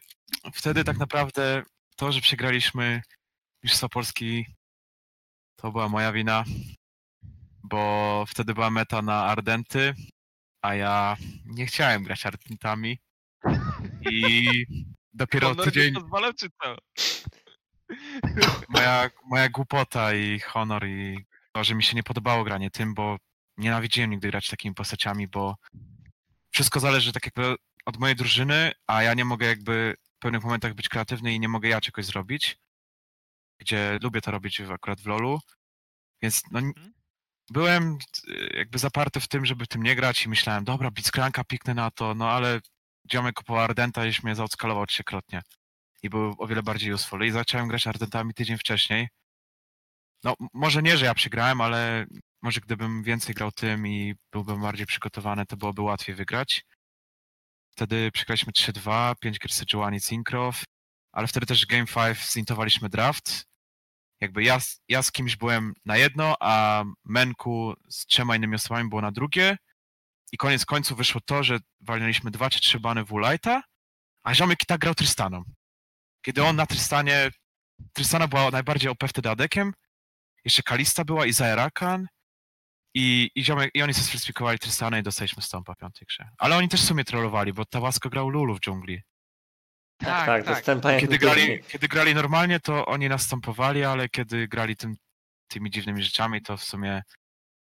wtedy 0.55 0.85
tak 0.85 0.99
naprawdę 0.99 1.63
to, 1.97 2.13
że 2.13 2.21
przegraliśmy 2.21 3.03
Mistrzostwa 3.63 3.89
Polski, 3.89 4.47
to 5.57 5.73
była 5.73 5.89
moja 5.89 6.13
wina, 6.13 6.45
bo 7.63 8.25
wtedy 8.29 8.55
była 8.55 8.71
meta 8.71 9.03
na 9.03 9.25
Ardenty, 9.25 9.95
a 10.63 10.75
ja 10.75 11.17
nie 11.45 11.67
chciałem 11.67 12.03
grać 12.03 12.27
Ardentami 12.27 12.99
i 14.11 14.47
dopiero 15.13 15.55
tydzień 15.55 15.95
pozwalał, 15.95 16.33
czy 16.33 16.51
co? 16.63 16.77
moja, 18.69 19.11
moja 19.25 19.49
głupota 19.49 20.15
i 20.15 20.41
honor 20.41 20.87
i 20.87 21.27
to, 21.53 21.65
że 21.65 21.75
mi 21.75 21.83
się 21.83 21.97
nie 21.97 22.03
podobało 22.03 22.45
granie 22.45 22.71
tym, 22.71 22.95
bo 22.95 23.17
nienawidziłem 23.57 24.11
nigdy 24.11 24.31
grać 24.31 24.49
takimi 24.49 24.75
postaciami, 24.75 25.29
bo 25.29 25.57
wszystko 26.51 26.81
zależy 26.81 27.13
tak 27.13 27.25
jakby 27.27 27.57
od 27.87 27.97
mojej 27.97 28.17
drużyny, 28.17 28.73
a 28.87 29.03
ja 29.03 29.15
nie 29.15 29.25
mogę 29.25 29.47
jakby 29.47 29.97
w 30.17 30.19
pewnych 30.19 30.45
momentach 30.45 30.75
być 30.75 30.89
kreatywny 30.89 31.35
i 31.35 31.41
nie 31.41 31.49
mogę 31.49 31.69
ja 31.69 31.81
czegoś 31.81 32.05
zrobić, 32.05 32.59
gdzie 33.61 33.99
lubię 34.03 34.21
to 34.21 34.31
robić 34.31 34.61
akurat 34.61 35.01
w 35.01 35.07
LoLu, 35.07 35.41
więc 36.23 36.43
no, 36.51 36.59
Mhm. 36.59 36.92
Byłem 37.53 37.99
y, 38.29 38.57
jakby 38.57 38.79
zaparty 38.79 39.21
w 39.21 39.29
tym, 39.29 39.47
żeby 39.47 39.67
tym 39.67 39.83
nie 39.83 39.97
grać 39.97 40.25
i 40.25 40.29
myślałem, 40.29 40.65
dobra, 40.65 40.91
Blitzcranka 40.91 41.45
piknę 41.45 41.75
na 41.75 41.91
to, 41.91 42.15
no 42.15 42.31
ale 42.31 42.61
ziomek 43.13 43.35
kupował 43.35 43.65
Ardenta 43.65 44.07
i 44.07 44.13
mnie 44.23 44.35
zaodskalował 44.35 44.87
trzykrotnie. 44.87 45.43
I 46.03 46.11
był 46.11 46.35
o 46.39 46.47
wiele 46.47 46.63
bardziej 46.63 46.93
useful. 46.93 47.25
I 47.27 47.31
zacząłem 47.31 47.69
grać 47.69 47.87
Ardentami 47.87 48.35
tydzień 48.35 48.59
wcześniej. 48.59 49.09
No, 50.25 50.35
może 50.55 50.83
nie, 50.83 50.97
że 50.97 51.07
ja 51.07 51.15
przegrałem, 51.15 51.61
ale 51.61 52.07
może 52.43 52.61
gdybym 52.61 53.03
więcej 53.03 53.35
grał 53.35 53.53
tym 53.53 53.87
i 53.87 54.15
byłbym 54.33 54.61
bardziej 54.63 54.87
przygotowany, 54.87 55.47
to 55.47 55.57
byłoby 55.57 55.83
łatwiej 55.83 56.15
wygrać. 56.15 56.65
Wtedy 57.71 58.11
przegraliśmy 58.13 58.53
3-2, 58.53 59.15
5 59.21 59.39
gier 59.39 59.53
Sejuani 59.53 60.01
Syncrof, 60.01 60.65
ale 61.13 61.27
wtedy 61.27 61.47
też 61.47 61.67
Game 61.67 61.87
5 61.87 62.33
zintowaliśmy 62.33 62.89
draft. 62.89 63.52
Jakby 64.23 64.43
ja, 64.45 64.59
ja 64.89 65.03
z 65.03 65.13
kimś 65.13 65.37
byłem 65.37 65.75
na 65.85 65.97
jedno, 65.97 66.37
a 66.41 66.85
Menku 67.05 67.75
z 67.89 68.07
trzema 68.07 68.37
innymi 68.37 68.55
osobami 68.55 68.89
było 68.89 69.01
na 69.01 69.13
drugie. 69.13 69.57
I 70.33 70.37
koniec 70.37 70.65
końców 70.65 70.99
wyszło 70.99 71.21
to, 71.21 71.43
że 71.43 71.59
walnęliśmy 71.81 72.31
dwa 72.31 72.51
czy 72.51 72.61
trzy 72.61 72.81
bany 72.81 73.05
w 73.05 73.11
Lighta, 73.11 73.63
a 74.23 74.35
ziomek 74.35 74.63
i 74.63 74.67
tak 74.67 74.81
grał 74.81 74.95
Tristaną. 74.95 75.43
Kiedy 76.25 76.45
on 76.45 76.57
na 76.57 76.67
Tristanie, 76.67 77.31
Tristana 77.93 78.29
była 78.29 78.51
najbardziej 78.51 78.91
OP 78.91 79.05
wtedy 79.09 79.31
adekiem, 79.31 79.73
jeszcze 80.45 80.63
Kalista 80.63 81.05
była 81.05 81.27
i 81.27 81.33
Zaerakan 81.33 82.07
i, 82.95 83.31
i, 83.35 83.45
ziomek, 83.45 83.71
i 83.75 83.83
oni 83.83 83.95
sobie 83.95 84.07
sfalsyfikowali 84.07 84.59
Tristanę 84.59 85.01
i 85.01 85.03
dostaliśmy 85.03 85.43
stompa 85.43 85.75
piątej 85.75 86.07
grze. 86.07 86.29
Ale 86.39 86.57
oni 86.57 86.69
też 86.69 86.83
w 86.83 86.87
sumie 86.87 87.05
trollowali, 87.05 87.53
bo 87.53 87.65
Tawasko 87.65 88.11
grał 88.11 88.29
Lulu 88.29 88.55
w 88.55 88.61
dżungli. 88.61 89.03
Tak, 90.05 90.45
tak, 90.45 90.65
tak. 90.81 91.01
Kiedy 91.01 91.19
grali, 91.19 91.63
kiedy 91.69 91.89
grali 91.89 92.15
normalnie, 92.15 92.61
to 92.61 92.87
oni 92.87 93.09
nas 93.09 93.23
stompowali, 93.23 93.85
ale 93.85 94.09
kiedy 94.09 94.49
grali 94.49 94.77
tym, 94.77 94.95
tymi 95.49 95.71
dziwnymi 95.71 96.03
rzeczami, 96.03 96.43
to 96.43 96.57
w 96.57 96.65
sumie 96.65 97.03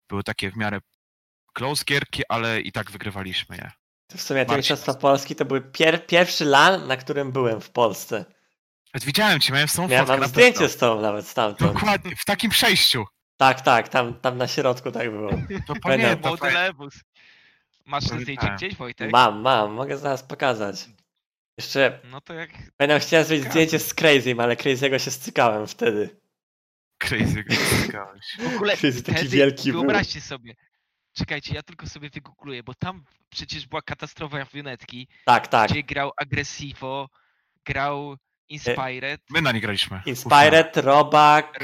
były 0.10 0.24
takie 0.24 0.52
w 0.52 0.56
miarę 0.56 0.80
close 1.54 1.84
gierki, 1.86 2.24
ale 2.30 2.62
i 2.62 2.72
tak 2.72 2.92
wygrywaliśmy 2.92 3.56
je. 3.56 3.72
To 4.08 4.18
w 4.18 4.22
sumie 4.22 4.46
te. 4.46 4.58
Mistrzostwa 4.58 4.94
Polski 4.94 5.36
to 5.36 5.46
był 5.46 5.62
pier 5.62 6.06
pierwszy 6.06 6.46
LAN, 6.46 6.88
na 6.88 6.98
którym 6.98 7.32
byłem 7.32 7.62
w 7.62 7.70
Polsce. 7.70 8.26
Widziałem 9.06 9.40
cię, 9.40 9.54
miałem 9.54 9.68
z 9.68 9.74
tą 9.74 9.88
Miałem 9.88 10.08
fotkę 10.08 10.28
zdjęcie 10.28 10.70
z 10.70 10.78
tą 10.78 11.02
nawet 11.02 11.28
stamtąd. 11.28 11.74
Dokładnie, 11.74 12.16
w 12.16 12.26
takim 12.26 12.52
przejściu. 12.52 13.06
Tak, 13.38 13.62
tak, 13.62 13.90
tam, 13.90 14.14
tam 14.14 14.38
na 14.38 14.48
środku 14.48 14.92
tak 14.92 15.12
było. 15.12 15.32
To 15.68 15.74
pamiętam. 15.84 16.32
Młody. 16.32 16.92
Masz 17.86 18.08
to 18.08 18.20
zdjęcie 18.20 18.52
gdzieś, 18.56 18.76
Wojtek? 18.76 19.12
Mam, 19.12 19.42
mam, 19.42 19.74
mogę 19.74 19.98
zaraz 19.98 20.24
pokazać. 20.24 20.86
Jeszcze 21.58 22.00
No 22.04 22.22
to 22.22 22.34
jak... 22.34 22.50
będę 22.78 23.00
chciałem 23.00 23.26
zrobić 23.26 23.46
zdjęcie 23.46 23.80
z 23.80 23.96
Crazy'm, 23.96 24.42
ale 24.44 24.56
Crazy'ego 24.56 25.00
się 25.00 25.12
stykałem 25.12 25.68
wtedy. 25.68 26.22
Crazy, 26.98 27.44
grałeś. 27.88 28.26
W 28.52 28.56
ogóle 28.56 28.78
Crazy 28.78 29.04
taki 29.04 29.18
wtedy 29.18 29.30
wielki 29.38 29.72
był. 29.72 29.82
wyobraźcie 29.82 30.22
sobie. 30.22 30.54
Czekajcie, 31.14 31.56
ja 31.56 31.64
tylko 31.64 31.88
sobie 31.88 32.10
wygoogluję, 32.10 32.64
bo 32.64 32.74
tam 32.74 33.04
przecież 33.30 33.68
była 33.68 33.82
katastrofa 33.82 34.46
Junetki, 34.54 35.08
Tak, 35.26 35.48
tak. 35.48 35.72
gdzie 35.72 35.84
grał 35.84 36.12
Aggressivo, 36.18 37.10
grał 37.66 38.16
Inspired, 38.50 39.22
My 39.30 39.42
na 39.42 39.52
nie 39.52 39.62
graliśmy. 39.62 40.02
Inspired, 40.06 40.78
Robak, 40.78 41.60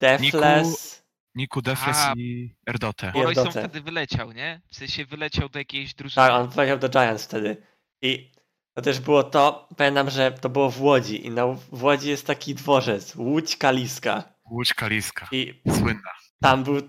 Deathless. 0.00 1.00
Niku, 1.34 1.62
Defles 1.62 1.96
A. 1.98 2.12
i 2.16 2.54
Erdotę. 2.66 3.12
I- 3.14 3.22
Royson 3.22 3.46
Erdotę. 3.46 3.68
wtedy 3.68 3.80
wyleciał, 3.80 4.32
nie? 4.32 4.60
W 4.72 4.76
sensie 4.76 5.04
wyleciał 5.06 5.48
do 5.48 5.58
jakiejś 5.58 5.94
drużyny. 5.94 6.26
Tak, 6.26 6.32
on 6.32 6.50
pojechał 6.52 6.78
do 6.78 6.88
Giants 6.88 7.24
wtedy. 7.24 7.56
I 8.02 8.32
to 8.74 8.82
też 8.82 9.00
było 9.00 9.22
to, 9.22 9.68
pamiętam, 9.76 10.10
że 10.10 10.32
to 10.32 10.48
było 10.48 10.70
w 10.70 10.82
Łodzi 10.82 11.26
i 11.26 11.30
na, 11.30 11.46
w 11.46 11.82
Łodzi 11.82 12.08
jest 12.08 12.26
taki 12.26 12.54
dworzec, 12.54 13.16
Łódź 13.16 13.56
Kaliska. 13.56 14.22
Łódź 14.50 14.74
Kaliska. 14.74 15.28
I 15.32 15.60
Słynna. 15.78 16.10
tam 16.42 16.64
był, 16.64 16.80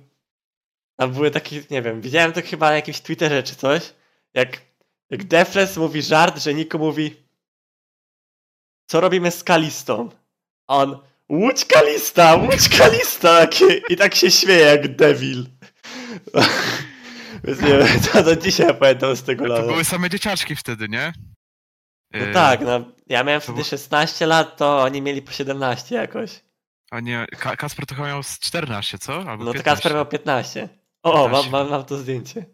tam 0.97 1.11
były 1.11 1.31
takie, 1.31 1.63
nie 1.71 1.81
wiem, 1.81 2.01
widziałem 2.01 2.33
to 2.33 2.41
chyba 2.41 2.69
na 2.69 2.75
jakimś 2.75 3.01
Twitterze 3.01 3.43
czy 3.43 3.55
coś, 3.55 3.93
jak, 4.33 4.61
jak 5.09 5.23
Defles 5.23 5.77
mówi 5.77 6.01
żart, 6.01 6.43
że 6.43 6.53
Niko 6.53 6.77
mówi 6.77 7.15
co 8.87 9.01
robimy 9.01 9.31
z 9.31 9.43
Kalistą? 9.43 10.09
A 10.67 10.75
on 10.77 10.99
Łódź 11.29 11.65
Kalista, 11.65 12.35
Łódź 12.35 12.69
Kalista 12.77 13.47
i 13.89 13.95
tak 13.97 14.15
się 14.15 14.31
śmieje 14.31 14.59
jak 14.65 14.95
Devil. 14.95 15.45
Więc 17.43 17.61
nie 17.61 17.67
wiem, 17.77 17.87
to 18.13 18.23
do 18.23 18.35
dzisiaj 18.35 18.75
pamiętam 18.79 19.15
z 19.15 19.23
tego 19.23 19.47
To 19.47 19.53
lata. 19.53 19.67
były 19.67 19.83
same 19.83 20.09
dzieciaczki 20.09 20.55
wtedy, 20.55 20.89
nie? 20.89 21.13
No 22.13 22.19
Yy, 22.25 22.33
tak, 22.33 22.61
no. 22.61 22.85
Ja 23.07 23.23
miałem 23.23 23.41
wtedy 23.41 23.55
było- 23.55 23.65
16 23.65 24.25
lat, 24.25 24.57
to 24.57 24.81
oni 24.81 25.01
mieli 25.01 25.21
po 25.21 25.31
17 25.31 25.95
jakoś. 25.95 26.41
A 26.91 26.99
nie, 26.99 27.25
Ka- 27.39 27.55
Kasper 27.55 27.85
to 27.85 27.95
chyba 27.95 28.07
miał 28.07 28.23
z 28.23 28.39
14, 28.39 28.97
co? 28.97 29.13
Albo 29.15 29.43
No 29.43 29.51
to 29.51 29.53
15. 29.53 29.63
Kasper 29.63 29.93
miał 29.93 30.05
15. 30.05 30.69
O, 31.03 31.13
o 31.13 31.17
mam, 31.17 31.31
15. 31.31 31.51
mam, 31.51 31.69
mam 31.69 31.85
to 31.85 31.97
zdjęcie. 31.97 32.45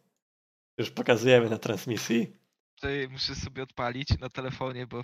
Już 0.78 0.90
pokazujemy 0.92 1.50
na 1.50 1.58
transmisji. 1.58 2.34
Tutaj 2.76 3.08
muszę 3.12 3.36
sobie 3.36 3.64
odpalić 3.64 4.08
na 4.20 4.30
telefonie, 4.30 4.88
bo 4.88 5.02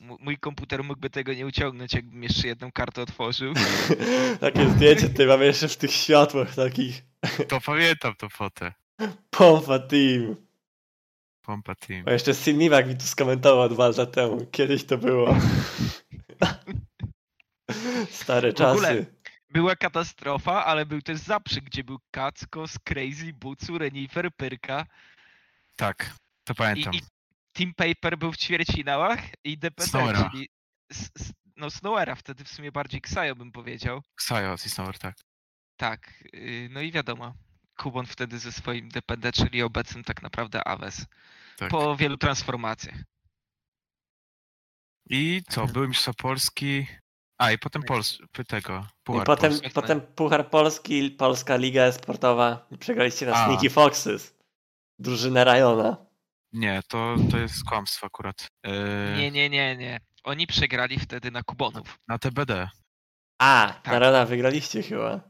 mój 0.00 0.38
komputer 0.38 0.84
mógłby 0.84 1.10
tego 1.10 1.34
nie 1.34 1.46
uciągnąć, 1.46 1.92
jakbym 1.94 2.22
jeszcze 2.22 2.48
jedną 2.48 2.72
kartę 2.72 3.02
otworzył. 3.02 3.52
Takie 4.40 4.70
zdjęcie 4.70 5.08
tutaj 5.08 5.26
mamy 5.26 5.44
jeszcze 5.44 5.68
w 5.68 5.76
tych 5.76 5.92
światłach 5.92 6.54
takich. 6.54 7.02
To 7.48 7.60
pamiętam 7.60 8.14
tą 8.14 8.28
fotę. 8.28 8.72
Pompa 9.30 9.78
Team. 9.78 10.36
Pompa 11.48 11.74
Team. 11.74 12.04
A 12.08 12.12
jeszcze 12.12 12.34
Siniwak 12.34 12.86
mi 12.88 12.96
tu 12.96 13.06
skomentował 13.06 13.68
dwa 13.68 13.88
lata 13.88 14.06
temu. 14.06 14.46
Kiedyś 14.50 14.84
to 14.84 14.98
było. 14.98 15.36
Stare 18.10 18.52
W 18.52 18.60
ogóle- 18.60 18.88
czasy. 18.88 19.18
Była 19.50 19.76
katastrofa, 19.76 20.64
ale 20.64 20.86
był 20.86 21.02
też 21.02 21.18
zaprzyk, 21.18 21.64
gdzie 21.64 21.84
był 21.84 21.98
Kackos, 22.10 22.78
Crazy, 22.84 23.32
Bucu, 23.32 23.78
Renifer, 23.78 24.30
Pyrka 24.36 24.86
Tak, 25.76 26.14
to 26.44 26.52
i, 26.52 26.56
pamiętam. 26.56 26.94
i 26.94 27.00
Team 27.52 27.74
Paper 27.74 28.18
był 28.18 28.32
w 28.32 28.36
ćwierćfinałach 28.36 29.20
i 29.44 29.58
DPD, 29.58 29.88
Snowera. 29.90 30.30
czyli 30.30 30.48
s, 30.90 31.10
s, 31.20 31.32
no 31.56 31.70
Snowera, 31.70 32.14
wtedy 32.14 32.44
w 32.44 32.48
sumie 32.48 32.72
bardziej 32.72 33.00
Ksajo 33.00 33.36
bym 33.36 33.52
powiedział. 33.52 34.02
Ksajo, 34.14 34.56
Sisnower, 34.56 34.98
tak. 34.98 35.16
Tak, 35.76 36.24
yy, 36.32 36.68
no 36.70 36.80
i 36.80 36.92
wiadomo, 36.92 37.34
Kubon 37.76 38.06
wtedy 38.06 38.38
ze 38.38 38.52
swoim 38.52 38.88
DPD, 38.88 39.32
czyli 39.32 39.62
obecnym 39.62 40.04
tak 40.04 40.22
naprawdę 40.22 40.68
Aves. 40.68 41.06
Tak. 41.58 41.70
Po 41.70 41.96
wielu 41.96 42.16
transformacjach. 42.16 42.98
I 45.10 45.42
co, 45.48 45.66
były 45.66 45.88
Mistrzostwa 45.88 46.22
Polski. 46.22 46.86
A, 47.38 47.52
i 47.52 47.58
potem 47.58 47.82
Pols... 47.82 48.18
tego. 48.48 48.86
I 49.00 49.02
Puchar 49.04 49.26
potem, 49.26 49.50
Polski. 49.50 49.70
potem 49.70 50.00
Puchar 50.00 50.50
Polski, 50.50 51.10
Polska 51.10 51.56
Liga 51.56 51.92
Sportowa. 51.92 52.66
I 52.70 52.78
przegraliście 52.78 53.26
na 53.26 53.32
A. 53.34 53.46
Sneaky 53.46 53.70
Foxes. 53.70 54.34
Drużynę 54.98 55.44
Rajona. 55.44 56.06
Nie, 56.52 56.80
to, 56.88 57.16
to 57.30 57.38
jest 57.38 57.64
kłamstwo 57.64 58.06
akurat. 58.06 58.48
Yy, 58.64 58.72
Nie, 59.16 59.30
nie, 59.30 59.50
nie, 59.50 59.76
nie. 59.76 60.00
Oni 60.24 60.46
przegrali 60.46 60.98
wtedy 60.98 61.30
na 61.30 61.42
Kubonów. 61.42 61.98
Na 62.08 62.18
TBD. 62.18 62.68
A, 63.38 63.66
na 63.66 63.72
Tak. 63.82 64.00
Rajona 64.00 64.24
wygraliście 64.24 64.82
chyba. 64.82 65.20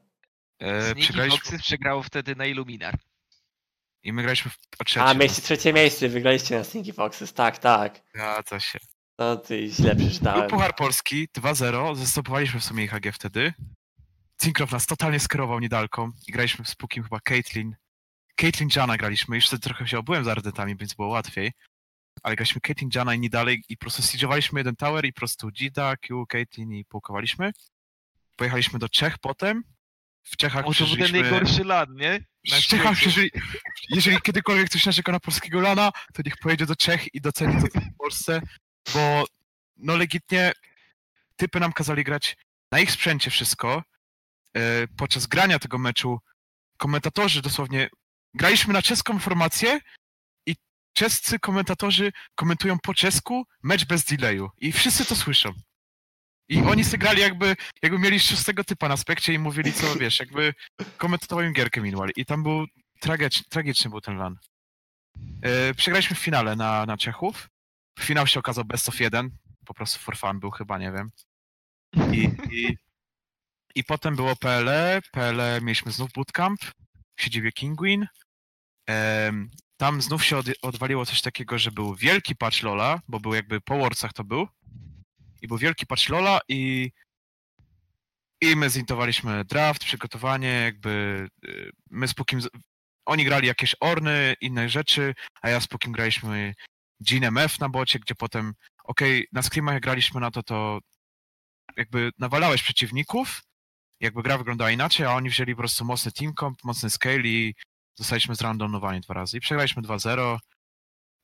Yy, 0.61 0.83
Sneaky 0.83 1.01
przegraliśmy 1.01 1.39
Foxes 1.39 1.63
przegrało 1.63 2.03
wtedy 2.03 2.37
na 2.37 2.47
Illuminar. 2.47 2.99
I 4.03 4.13
my 4.13 4.23
graliśmy 4.23 4.51
w 4.51 4.57
o 4.79 4.85
trzecie. 4.85 5.05
A, 5.05 5.15
mieliście 5.15 5.43
trzecie 5.43 5.73
miejsce, 5.73 6.09
wygraliście 6.09 6.59
na 6.59 6.65
Sneaky 6.65 6.93
Foxes. 6.93 7.33
Tak, 7.33 7.59
tak. 7.59 8.01
Zgadza 8.15 8.61
się. 8.61 8.79
No 9.19 9.37
ty 9.37 9.69
źle 9.69 9.95
Był 9.95 10.07
przeczytałem. 10.07 10.51
Puchar 10.51 10.77
Polski 10.77 11.29
2-0, 11.29 11.97
zastopowaliśmy 11.97 12.61
w 12.61 12.65
sumie 12.65 12.85
IHG 12.85 13.13
wtedy. 13.13 13.53
Cinkrow 14.43 14.73
nas 14.73 14.87
totalnie 14.87 15.21
skierował 15.21 15.61
niedalką 15.61 16.11
i 16.29 16.33
graliśmy 16.33 16.65
z 16.65 16.75
Pukim 16.75 17.03
chyba 17.03 17.21
Caitlyn. 17.21 17.77
Caitlyn 18.37 18.69
Jana 18.77 18.97
graliśmy, 18.97 19.37
już 19.37 19.47
wtedy 19.47 19.63
trochę 19.63 19.89
się 19.89 19.99
obyłem 19.99 20.25
z 20.25 20.29
Ardentami, 20.29 20.77
więc 20.77 20.95
było 20.95 21.09
łatwiej. 21.09 21.53
Ale 22.23 22.37
graliśmy 22.37 22.61
Caitlyn 22.61 22.91
Jana 22.95 23.15
i 23.15 23.19
nie 23.19 23.31
dalej 23.31 23.63
i 23.69 23.77
po 23.77 23.81
prostu 23.81 24.03
siedziowaliśmy 24.03 24.61
jeden 24.61 24.77
tower 24.77 25.05
i 25.05 25.13
po 25.13 25.19
prostu 25.19 25.51
Gida, 25.51 25.97
Q, 25.97 26.27
Caitlyn 26.27 26.73
i 26.73 26.85
pułkowaliśmy. 26.85 27.53
Pojechaliśmy 28.37 28.79
do 28.79 28.89
Czech 28.89 29.19
potem. 29.19 29.65
W 30.23 30.37
Czechach 30.37 30.67
O, 30.67 30.75
to 30.75 30.87
był 30.87 30.97
ten 30.97 31.13
najgorszy 31.13 31.65
lat, 31.65 31.89
nie? 31.91 32.21
Czechach 32.57 32.97
świecie. 32.97 33.11
przeżyli... 33.11 33.31
Jeżeli 33.89 34.23
kiedykolwiek 34.23 34.67
ktoś 34.71 34.87
narzeka 34.87 35.13
na 35.13 35.21
polskiego 35.21 35.61
lana, 35.61 35.93
to 36.15 36.23
niech 36.25 36.37
pojedzie 36.37 36.67
do 36.67 36.77
Czech 36.77 37.15
i 37.15 37.21
doceni 37.21 37.63
to, 37.63 37.81
w 37.81 37.97
Polsce, 37.99 38.41
bo 38.95 39.25
no 39.77 39.97
legitnie 39.97 40.53
typy 41.37 41.61
nam 41.61 41.73
kazali 41.73 42.05
grać 42.05 42.37
na 42.73 42.81
ich 42.81 42.91
sprzęcie 42.93 43.31
wszystko. 43.31 43.83
E, 44.57 44.87
Podczas 44.97 45.27
grania 45.27 45.59
tego 45.59 45.79
meczu 45.79 46.19
komentatorzy 46.77 47.43
dosłownie 47.43 47.91
graliśmy 48.35 48.73
na 48.73 48.83
czeską 48.83 49.19
formację 49.19 49.81
i 50.47 50.57
czescy 50.93 51.39
komentatorzy 51.39 52.13
komentują 52.35 52.79
po 52.79 52.95
czesku 52.95 53.47
mecz 53.63 53.85
bez 53.85 54.05
delayu 54.05 54.51
i 54.59 54.73
wszyscy 54.73 55.05
to 55.05 55.17
słyszą. 55.17 55.53
I 56.49 56.63
oni 56.63 56.85
sobie 56.85 56.99
grali 56.99 57.21
jakby, 57.21 57.57
jakby 57.83 57.99
mieli 57.99 58.21
szóstego 58.21 58.65
typa 58.65 58.89
na 58.89 58.97
spekcie 58.97 59.33
i 59.33 59.39
mówili 59.39 59.73
co, 59.73 59.95
wiesz, 59.95 60.21
jakby 60.21 60.55
komentowałem 60.97 61.53
gierkę 61.53 61.81
Meanwhile 61.81 62.11
i 62.17 62.25
tam 62.25 62.43
był 62.43 62.67
tragicz, 63.01 63.45
tragiczny 63.49 63.91
był 63.91 64.01
ten 64.01 64.17
lan. 64.17 64.39
E, 65.43 65.75
przegraliśmy 65.75 66.17
w 66.17 66.19
finale 66.19 66.57
na, 66.57 66.87
na 66.87 66.97
Czechów. 66.97 67.49
Finał 68.01 68.27
się 68.27 68.41
okazał 68.41 68.65
best 68.65 68.89
of 68.89 69.01
1, 69.01 69.31
po 69.67 69.75
prostu 69.75 69.99
for 69.99 70.17
fun 70.17 70.41
był 70.41 70.51
chyba, 70.51 70.79
nie 70.79 70.93
wiem. 70.93 71.11
I, 72.13 72.31
i, 72.51 72.77
i 73.75 73.85
potem 73.85 74.17
było 74.17 74.37
PLE, 74.37 75.01
PLE 75.13 75.61
mieliśmy 75.63 75.93
znów 75.93 76.13
bootcamp 76.13 76.61
w 77.17 77.23
siedzibie 77.23 77.53
Kinguin. 77.53 78.07
em, 78.87 79.51
tam 79.77 80.03
znów 80.03 80.25
się 80.25 80.37
od, 80.37 80.47
odwaliło 80.63 81.07
coś 81.07 81.21
takiego, 81.23 81.59
że 81.59 81.71
był 81.71 81.95
wielki 81.95 82.37
patch 82.37 82.63
Lola, 82.63 83.01
bo 83.09 83.21
był 83.21 83.35
jakby 83.35 83.61
po 83.61 83.79
Worldsach 83.79 84.13
to 84.13 84.25
był. 84.25 84.49
I 85.43 85.49
był 85.49 85.59
wielki 85.59 85.87
patch 85.87 86.09
Lola 86.09 86.41
i 86.49 86.91
i 88.41 88.57
my 88.57 88.71
zintowaliśmy 88.71 89.45
draft, 89.45 89.85
przygotowanie, 89.85 90.49
jakby 90.49 91.29
y, 91.45 91.71
my 91.91 92.09
z 92.09 92.15
Pukim, 92.15 92.41
oni 93.07 93.25
grali 93.25 93.47
jakieś 93.47 93.77
Orny, 93.81 94.35
inne 94.41 94.69
rzeczy, 94.69 95.15
a 95.43 95.49
ja 95.49 95.61
z 95.61 95.67
Pukim 95.67 95.93
graliśmy 95.93 96.55
GNMF 97.01 97.61
na 97.61 97.69
bocie, 97.69 97.99
gdzie 97.99 98.15
potem, 98.15 98.55
okej, 98.85 99.27
na 99.33 99.43
screamach 99.43 99.75
jak 99.75 99.83
graliśmy 99.83 100.21
na 100.21 100.31
to, 100.31 100.43
to 100.43 100.79
jakby 101.77 102.11
nawalałeś 102.19 102.63
przeciwników, 102.63 103.43
jakby 104.01 104.23
gra 104.23 104.39
wyglądała 104.39 104.71
inaczej, 104.71 105.07
a 105.07 105.15
oni 105.15 105.31
wzięli 105.31 105.55
po 105.55 105.59
prostu 105.59 105.85
mocny 105.85 106.13
team 106.13 106.35
comp, 106.41 106.65
mocny 106.65 106.91
scale 106.91 107.23
i 107.29 107.55
zostaliśmy 107.95 108.35
zrandomowani 108.35 109.01
dwa 109.01 109.15
razy. 109.15 109.37
I 109.37 109.41
przegraliśmy 109.41 109.83
2-0. 109.83 110.39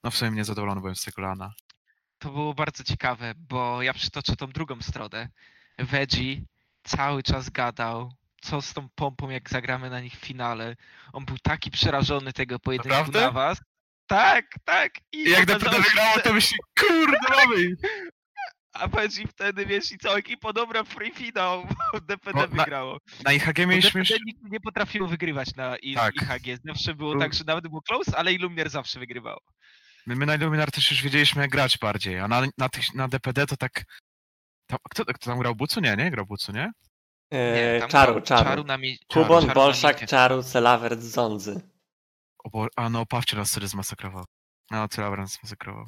No 0.04 0.10
w 0.10 0.16
sumie 0.16 0.30
niezadowolony 0.30 0.80
byłem 0.80 0.96
z 0.96 1.04
tego 1.04 1.22
lana. 1.22 1.54
To 2.24 2.30
było 2.30 2.54
bardzo 2.54 2.84
ciekawe, 2.84 3.34
bo 3.36 3.82
ja 3.82 3.94
przytoczę 3.94 4.36
tą 4.36 4.46
drugą 4.46 4.82
stronę. 4.82 5.28
Veggie 5.78 6.36
cały 6.82 7.22
czas 7.22 7.50
gadał, 7.50 8.12
co 8.42 8.62
z 8.62 8.72
tą 8.74 8.88
pompą, 8.94 9.30
jak 9.30 9.50
zagramy 9.50 9.90
na 9.90 10.00
nich 10.00 10.12
w 10.14 10.18
finale. 10.24 10.76
On 11.12 11.24
był 11.24 11.36
taki 11.42 11.70
przerażony 11.70 12.32
tego 12.32 12.58
pojedynku 12.58 12.88
Naprawdę? 12.88 13.20
na 13.20 13.30
was. 13.30 13.58
Tak, 14.06 14.44
tak. 14.64 14.92
I 15.12 15.30
jak 15.30 15.42
okazało 15.42 15.58
DPD 15.60 15.76
się, 15.76 15.90
wygrało, 15.90 16.20
to 16.20 16.32
myśli, 16.34 16.58
kurde, 16.80 17.18
mamy. 17.36 17.56
A 18.72 18.88
Veggie 18.88 19.26
wtedy, 19.26 19.66
wiesz, 19.66 19.92
i 19.92 19.98
cała 19.98 20.16
ekipa, 20.16 20.52
dobra, 20.52 20.84
free 20.84 21.10
finał, 21.10 21.66
bo 21.92 22.00
DPD 22.00 22.40
No, 22.40 22.48
wygrało. 22.48 22.98
Na 23.24 23.32
IHG 23.32 23.58
mieliśmy 23.66 24.00
już... 24.00 24.08
DPD 24.08 24.24
nigdy 24.26 24.48
nie 24.50 24.60
potrafiło 24.60 25.08
wygrywać 25.08 25.54
na 25.56 25.76
I- 25.76 25.94
Tak. 25.94 26.14
IHG. 26.14 26.58
Zawsze 26.64 26.94
było 26.94 27.10
Był- 27.10 27.20
tak, 27.20 27.34
że 27.34 27.44
nawet 27.44 27.68
było 27.68 27.82
close, 27.82 28.16
ale 28.18 28.32
Illuminar 28.32 28.70
zawsze 28.70 28.98
wygrywał. 29.00 29.38
My, 30.06 30.16
my 30.16 30.26
na 30.26 30.34
Illuminar 30.34 30.70
też 30.70 30.90
już 30.90 31.02
wiedzieliśmy 31.02 31.42
jak 31.42 31.50
grać 31.50 31.78
bardziej, 31.78 32.18
a 32.18 32.28
na, 32.28 32.42
na, 32.58 32.68
tych, 32.68 32.94
na 32.94 33.08
DPD 33.08 33.46
to 33.46 33.56
tak... 33.56 33.84
Tam, 34.66 34.78
kto, 34.90 35.04
kto 35.04 35.30
tam 35.30 35.38
grał 35.38 35.54
Bucu? 35.54 35.80
Nie, 35.80 35.96
nie? 35.96 36.10
Grał 36.10 36.26
Bucu, 36.26 36.52
nie? 36.52 36.70
Nie, 37.32 37.38
Eee, 37.38 37.80
tam 37.80 37.90
czaru, 37.90 38.12
grał 38.12 38.22
czaru. 38.24 38.64
mi- 38.78 38.98
Kubon, 39.08 39.42
Czaru 39.42 39.54
Bolszak. 39.54 40.06
Czaru, 40.06 40.42
Celawert, 40.42 41.00
Zondzy. 41.00 41.60
Bo, 42.52 42.66
a 42.76 42.88
no, 42.90 43.06
Pawcie 43.06 43.36
nas 43.36 43.50
wtedy 43.50 43.68
zmasakrował. 43.68 44.24
No, 44.70 44.88
Celabra 44.88 45.22
nas 45.22 45.32
zmasakrował. 45.32 45.86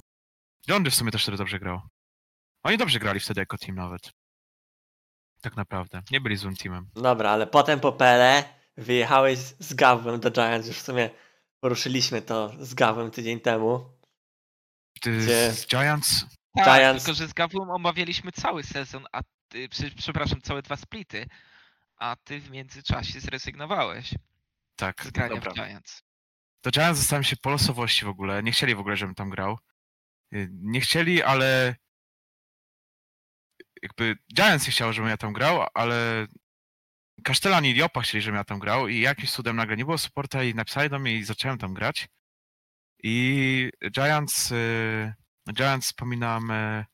Johnny 0.68 0.90
w 0.90 0.94
sumie 0.94 1.10
też 1.10 1.22
wtedy 1.22 1.36
dobrze 1.38 1.58
grał. 1.58 1.80
Oni 2.62 2.76
dobrze 2.78 2.98
grali 2.98 3.20
wtedy 3.20 3.40
jako 3.40 3.58
team 3.58 3.76
nawet. 3.76 4.10
Tak 5.40 5.56
naprawdę. 5.56 6.02
Nie 6.10 6.20
byli 6.20 6.36
złym 6.36 6.56
teamem. 6.56 6.90
Dobra, 6.94 7.30
ale 7.30 7.46
potem 7.46 7.80
po 7.80 7.92
Pele 7.92 8.44
wyjechałeś 8.76 9.38
z 9.38 9.74
Gawłem 9.74 10.20
do 10.20 10.30
Giants. 10.30 10.68
Już 10.68 10.76
w 10.78 10.82
sumie 10.82 11.10
poruszyliśmy 11.60 12.22
to 12.22 12.52
z 12.58 12.74
Gawłem 12.74 13.10
tydzień 13.10 13.40
temu. 13.40 13.95
Ty, 15.00 15.18
Gdzie- 15.18 15.52
z 15.52 15.66
Giants... 15.66 16.26
Tak, 16.56 16.66
Giants- 16.66 16.96
tylko 16.98 17.14
że 17.14 17.28
z 17.28 17.32
Gawłem 17.32 17.70
omawialiśmy 17.70 18.32
cały 18.32 18.62
sezon, 18.62 19.06
a 19.12 19.20
ty, 19.48 19.68
prze- 19.68 19.90
przepraszam, 19.90 20.40
całe 20.42 20.62
dwa 20.62 20.76
splity, 20.76 21.26
a 21.96 22.16
ty 22.24 22.40
w 22.40 22.50
międzyczasie 22.50 23.20
zrezygnowałeś 23.20 24.14
Tak, 24.76 25.04
z 25.04 25.10
grania 25.10 25.34
dobra. 25.34 25.52
w 25.52 25.54
Giants. 25.54 26.02
To 26.60 26.70
Giants 26.70 27.00
zostałem 27.00 27.24
się 27.24 27.36
po 27.36 27.50
losowości 27.50 28.04
w 28.04 28.08
ogóle. 28.08 28.42
Nie 28.42 28.52
chcieli 28.52 28.74
w 28.74 28.80
ogóle, 28.80 28.96
żebym 28.96 29.14
tam 29.14 29.30
grał. 29.30 29.58
Y, 30.34 30.48
Nie 30.52 30.80
chcieli, 30.80 31.22
ale 31.22 31.76
jakby 33.82 34.16
Giants 34.34 34.66
nie 34.66 34.72
chciał, 34.72 34.92
żebym 34.92 35.10
ja 35.10 35.16
tam 35.16 35.32
grał, 35.32 35.66
ale 35.74 36.26
Kasztelan 37.24 37.64
i 37.64 37.74
Diopa 37.74 38.00
chcieli, 38.02 38.22
żebym 38.22 38.38
ja 38.38 38.44
tam 38.44 38.58
grał 38.58 38.88
i 38.88 39.00
jakimś 39.00 39.30
cudem 39.32 39.56
nagle 39.56 39.76
nie 39.76 39.84
było 39.84 39.98
supporta 39.98 40.42
i 40.44 40.54
napisali 40.54 40.90
do 40.90 40.98
mnie 40.98 41.14
i 41.14 41.24
zacząłem 41.24 41.58
tam 41.58 41.74
grać. 41.74 42.08
I 43.02 43.70
Giants, 43.90 44.52
y, 44.52 45.14
Giants 45.52 45.86
wspominam 45.86 46.50
y, 46.50 46.84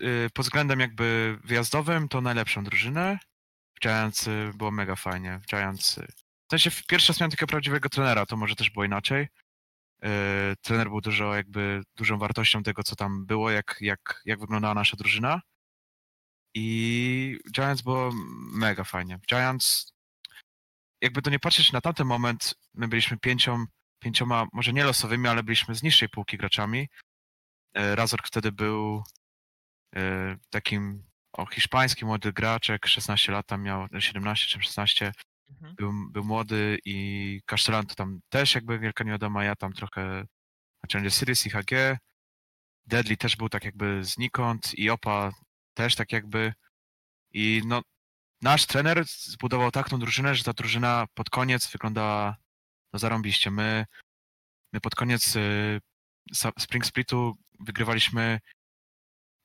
y, 0.00 0.30
pod 0.34 0.46
względem 0.46 0.80
jakby 0.80 1.38
wyjazdowym 1.44 2.08
to 2.08 2.20
najlepszą 2.20 2.64
drużynę. 2.64 3.18
W 3.76 3.80
Giants 3.80 4.28
było 4.54 4.70
mega 4.70 4.96
fajnie. 4.96 5.40
W 5.42 5.46
Giants 5.46 6.00
w 6.46 6.50
sensie 6.50 6.70
pierwszy 6.88 7.12
raz 7.12 7.20
miałem 7.20 7.30
prawdziwego 7.48 7.88
trenera, 7.88 8.26
to 8.26 8.36
może 8.36 8.56
też 8.56 8.70
było 8.70 8.84
inaczej. 8.84 9.28
Trener 10.62 10.88
był 10.88 11.00
dużo 11.00 11.34
jakby 11.34 11.82
dużą 11.96 12.18
wartością 12.18 12.62
tego, 12.62 12.82
co 12.82 12.96
tam 12.96 13.26
było, 13.26 13.50
jak, 13.50 13.76
jak, 13.80 14.22
jak 14.24 14.40
wyglądała 14.40 14.74
nasza 14.74 14.96
drużyna. 14.96 15.40
I 16.54 17.38
Giants 17.52 17.82
było 17.82 18.10
mega 18.52 18.84
fajnie. 18.84 19.18
Giants, 19.28 19.95
jakby 21.00 21.22
to 21.22 21.30
nie 21.30 21.38
patrzeć 21.38 21.72
na 21.72 21.80
tamten 21.80 22.06
moment, 22.06 22.54
my 22.74 22.88
byliśmy 22.88 23.16
pięcią, 23.18 23.64
pięcioma, 23.98 24.46
może 24.52 24.72
nie 24.72 24.84
losowymi, 24.84 25.28
ale 25.28 25.42
byliśmy 25.42 25.74
z 25.74 25.82
niższej 25.82 26.08
półki 26.08 26.36
graczami. 26.36 26.88
Yy, 27.74 27.96
Razork 27.96 28.26
wtedy 28.26 28.52
był 28.52 29.02
yy, 29.94 30.38
takim 30.50 31.04
o, 31.32 31.46
hiszpański 31.46 32.04
młody 32.04 32.32
graczek, 32.32 32.86
16 32.86 33.32
lat, 33.32 33.46
tam 33.46 33.62
miał 33.62 33.88
17 33.98 34.46
czy 34.46 34.62
16 34.62 35.12
Mhm. 35.50 35.74
był, 35.74 35.92
był 36.10 36.24
młody 36.24 36.78
i 36.84 37.40
Kasztelan 37.46 37.86
to 37.86 37.94
tam 37.94 38.20
też 38.28 38.54
jakby 38.54 38.78
wielka 38.78 39.04
niewiadoma, 39.04 39.44
ja 39.44 39.56
tam 39.56 39.72
trochę 39.72 40.02
na 40.82 40.88
Challenger 40.92 41.12
Series 41.12 41.46
i 41.46 41.50
HG. 41.50 41.98
Deadly 42.86 43.16
też 43.16 43.36
był 43.36 43.48
tak 43.48 43.64
jakby 43.64 44.04
znikąd 44.04 44.74
i 44.74 44.90
Opa 44.90 45.32
też 45.74 45.94
tak 45.94 46.12
jakby. 46.12 46.54
I 47.32 47.62
no, 47.66 47.82
nasz 48.42 48.66
trener 48.66 49.04
zbudował 49.04 49.70
taką 49.70 49.98
drużynę, 49.98 50.34
że 50.34 50.44
ta 50.44 50.52
drużyna 50.52 51.06
pod 51.14 51.30
koniec 51.30 51.70
wyglądała 51.70 52.36
no 52.92 52.98
zarąbiście. 52.98 53.50
My, 53.50 53.86
my 54.72 54.80
pod 54.80 54.94
koniec 54.94 55.36
y, 55.36 55.80
Spring 56.58 56.86
Splitu 56.86 57.36
wygrywaliśmy 57.60 58.40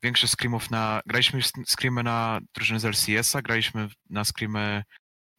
większe 0.04 0.28
screamów 0.28 0.72
na... 0.72 1.02
Graliśmy 1.06 1.42
screamy 1.66 2.04
na 2.04 2.40
drużynę 2.54 2.80
z 2.80 2.86
LCS-a, 2.86 3.42
graliśmy 3.42 3.90
na 4.10 4.26
screamy 4.26 4.84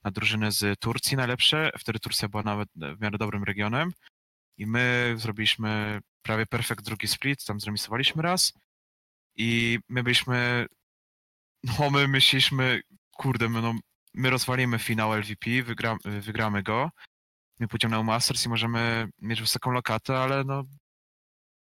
na 0.04 0.10
drużynę 0.10 0.52
z 0.52 0.80
Turcji 0.80 1.16
najlepsze. 1.16 1.70
Wtedy 1.78 1.98
Turcja 1.98 2.28
była 2.28 2.42
nawet 2.42 2.68
w 2.74 3.00
miarę 3.00 3.18
dobrym 3.18 3.44
regionem. 3.44 3.92
I 4.58 4.66
my 4.66 5.14
zrobiliśmy 5.18 6.00
prawie 6.22 6.46
perfekt 6.46 6.84
drugi 6.84 7.08
split, 7.08 7.44
tam 7.44 7.60
zremisowaliśmy 7.60 8.22
raz. 8.22 8.52
I 9.36 9.78
my 9.88 10.02
byliśmy. 10.02 10.66
No, 11.64 11.90
my 11.90 12.08
myśleliśmy, 12.08 12.80
kurde, 13.22 13.48
my, 13.48 13.62
no, 13.62 13.74
my 14.14 14.30
rozwalimy 14.30 14.78
finał 14.78 15.12
LVP, 15.14 15.62
wygra, 15.62 15.96
wygramy 16.04 16.62
go. 16.62 16.90
My 17.60 17.68
pójdziemy 17.68 17.96
na 17.96 18.02
Masters 18.02 18.46
i 18.46 18.48
możemy 18.48 19.08
mieć 19.18 19.40
wysoką 19.40 19.70
lokatę, 19.70 20.18
ale 20.18 20.44
no. 20.44 20.64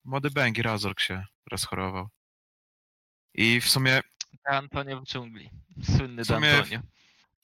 Młody 0.05 0.29
Bengi 0.31 0.61
Razork 0.61 0.99
się 0.99 1.25
rozchorował. 1.51 2.09
I 3.33 3.61
w 3.61 3.69
sumie 3.69 4.01
Antonio 4.43 5.01
w 5.01 5.05
dżungli. 5.05 5.49
Słynny 5.83 6.23
W 6.23 6.27
sumie- 6.27 6.57
Antonio. 6.57 6.79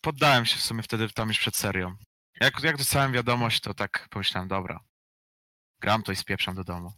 poddałem 0.01 0.45
się 0.45 0.55
w 0.57 0.61
sumie 0.61 0.84
wtedy 0.84 1.09
tam 1.09 1.28
już 1.28 1.39
przed 1.39 1.55
serią. 1.55 1.95
Jak, 2.41 2.63
jak 2.63 2.78
dostałem 2.78 3.11
wiadomość, 3.11 3.59
to 3.61 3.74
tak 3.74 4.07
pomyślałem, 4.09 4.47
dobra, 4.47 4.80
gram 5.82 6.03
to 6.03 6.11
i 6.11 6.16
spieprzam 6.16 6.55
do 6.55 6.63
domu. 6.63 6.93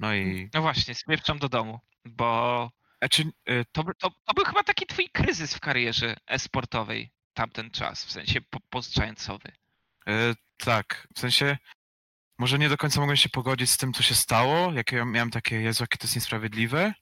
No 0.00 0.14
i... 0.14 0.50
No 0.54 0.62
właśnie, 0.62 0.94
spieprzam 0.94 1.38
do 1.38 1.48
domu, 1.48 1.80
bo 2.04 2.70
Znaczy, 3.02 3.24
to, 3.72 3.84
to, 3.98 4.10
to 4.24 4.34
był 4.34 4.44
chyba 4.44 4.62
taki 4.64 4.86
twój 4.86 5.08
kryzys 5.10 5.54
w 5.54 5.60
karierze 5.60 6.16
e-sportowej 6.26 7.12
tamten 7.34 7.70
czas, 7.70 8.04
w 8.04 8.12
sensie 8.12 8.40
po- 8.40 8.60
post-giantsowy. 8.70 9.52
y, 10.08 10.34
tak, 10.56 11.08
w 11.16 11.20
sensie 11.20 11.58
może 12.38 12.58
nie 12.58 12.68
do 12.68 12.76
końca 12.76 13.00
mogłem 13.00 13.16
się 13.16 13.28
pogodzić 13.28 13.70
z 13.70 13.76
tym, 13.76 13.92
co 13.92 14.02
się 14.02 14.14
stało, 14.14 14.72
jakie 14.72 14.96
ja 14.96 15.04
miałem 15.04 15.30
takie, 15.30 15.56
Jezu, 15.56 15.82
jakie 15.82 15.98
to 15.98 16.04
jest 16.04 16.16
niesprawiedliwe, 16.16 16.94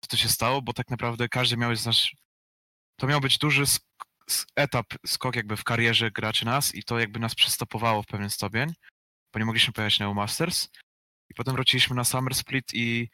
co 0.00 0.08
to 0.08 0.16
się 0.16 0.28
stało, 0.28 0.62
bo 0.62 0.72
tak 0.72 0.90
naprawdę 0.90 1.28
każdy 1.28 1.56
miał 1.56 1.76
z 1.76 1.86
nas... 1.86 2.08
To 2.96 3.06
miał 3.06 3.20
być 3.20 3.38
duży 3.38 3.64
etap, 4.56 4.86
skok 5.06 5.36
jakby 5.36 5.56
w 5.56 5.64
karierze 5.64 6.10
graczy 6.10 6.44
nas 6.44 6.74
i 6.74 6.82
to 6.82 6.98
jakby 6.98 7.18
nas 7.18 7.34
przestopowało 7.34 8.02
w 8.02 8.06
pewien 8.06 8.30
stopień, 8.30 8.72
bo 9.32 9.38
nie 9.38 9.44
mogliśmy 9.44 9.72
pojechać 9.72 9.98
na 9.98 10.14
Masters 10.14 10.68
i 11.30 11.34
potem 11.34 11.54
wróciliśmy 11.54 11.96
na 11.96 12.04
Summer 12.04 12.34
Split 12.34 12.74
i 12.74 13.08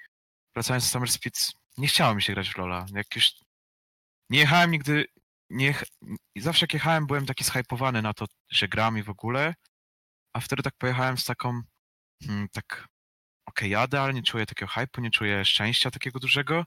wracając 0.54 0.84
z 0.84 0.90
Summer 0.90 1.10
Split 1.10 1.63
nie 1.78 1.88
chciało 1.88 2.14
mi 2.14 2.22
się 2.22 2.32
grać 2.32 2.50
w 2.50 2.56
Lola. 2.58 2.86
Jak 2.94 3.16
już 3.16 3.32
nie 4.30 4.38
jechałem 4.38 4.70
nigdy, 4.70 5.04
nie, 5.50 5.74
zawsze 6.36 6.64
jak 6.64 6.74
jechałem 6.74 7.06
byłem 7.06 7.26
taki 7.26 7.44
zhypowany 7.44 8.02
na 8.02 8.14
to, 8.14 8.26
że 8.50 8.68
gram 8.68 8.98
i 8.98 9.02
w 9.02 9.10
ogóle, 9.10 9.54
a 10.32 10.40
wtedy 10.40 10.62
tak 10.62 10.74
pojechałem 10.78 11.18
z 11.18 11.24
taką, 11.24 11.62
hmm, 12.26 12.48
tak 12.52 12.88
okej, 13.48 13.70
jadę, 13.70 14.00
ale 14.00 14.14
nie 14.14 14.22
czuję 14.22 14.46
takiego 14.46 14.72
hype'u, 14.72 15.02
nie 15.02 15.10
czuję 15.10 15.44
szczęścia 15.44 15.90
takiego 15.90 16.18
dużego 16.20 16.64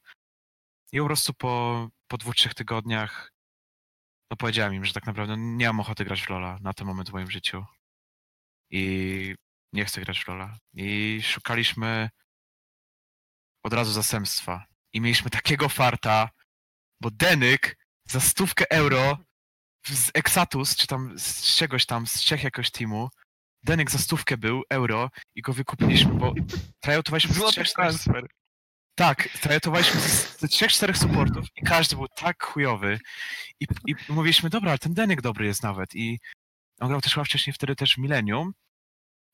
i 0.91 0.99
po 0.99 1.05
prostu 1.05 1.33
po, 1.33 1.87
po 2.07 2.17
dwóch, 2.17 2.35
trzech 2.35 2.53
tygodniach 2.53 3.31
no 4.31 4.37
powiedziałem 4.37 4.73
im, 4.73 4.85
że 4.85 4.93
tak 4.93 5.05
naprawdę 5.05 5.37
nie 5.37 5.67
mam 5.67 5.79
ochoty 5.79 6.05
grać 6.05 6.21
w 6.21 6.29
Lola 6.29 6.57
na 6.61 6.73
ten 6.73 6.87
moment 6.87 7.09
w 7.09 7.13
moim 7.13 7.31
życiu. 7.31 7.65
I 8.71 9.35
nie 9.73 9.85
chcę 9.85 10.01
grać 10.01 10.23
w 10.23 10.27
Lola. 10.27 10.57
I 10.73 11.19
szukaliśmy 11.23 12.09
od 13.63 13.73
razu 13.73 13.91
zastępstwa. 13.91 14.65
I 14.97 15.01
mieliśmy 15.01 15.29
takiego 15.29 15.69
farta, 15.69 16.29
bo 17.01 17.11
Denyk 17.11 17.77
za 18.09 18.19
stówkę 18.19 18.71
euro 18.71 19.17
z 19.87 20.11
Exatus, 20.13 20.75
czy 20.75 20.87
tam 20.87 21.19
z 21.19 21.55
czegoś 21.55 21.85
tam, 21.85 22.07
z 22.07 22.23
Czech 22.23 22.43
jakoś 22.43 22.71
teamu. 22.71 23.09
Denek 23.63 23.91
za 23.91 23.97
stówkę 23.97 24.37
był, 24.37 24.63
euro, 24.69 25.09
i 25.35 25.41
go 25.41 25.53
wykupiliśmy, 25.53 26.13
bo 26.13 26.33
tryoutowaliśmy 26.79 27.33
z 27.33 27.43
trzech, 27.43 27.69
transfer. 27.73 28.27
tak, 28.95 29.29
tryoutowaliśmy 29.41 30.01
z, 30.01 30.39
z 30.39 30.49
trzech, 30.49 30.71
czterech 30.71 30.97
supportów 30.97 31.45
i 31.55 31.61
każdy 31.61 31.95
był 31.95 32.07
tak 32.07 32.43
chujowy. 32.43 32.99
I, 33.59 33.67
I 33.87 33.95
mówiliśmy, 34.09 34.49
dobra, 34.49 34.71
ale 34.71 34.79
ten 34.79 34.93
Denek 34.93 35.21
dobry 35.21 35.45
jest 35.45 35.63
nawet. 35.63 35.95
I 35.95 36.19
on 36.79 36.87
grał 36.87 37.01
też 37.01 37.13
chyba 37.13 37.23
wcześniej 37.23 37.53
wtedy 37.53 37.75
też 37.75 37.95
w 37.95 37.97
Millennium. 37.97 38.53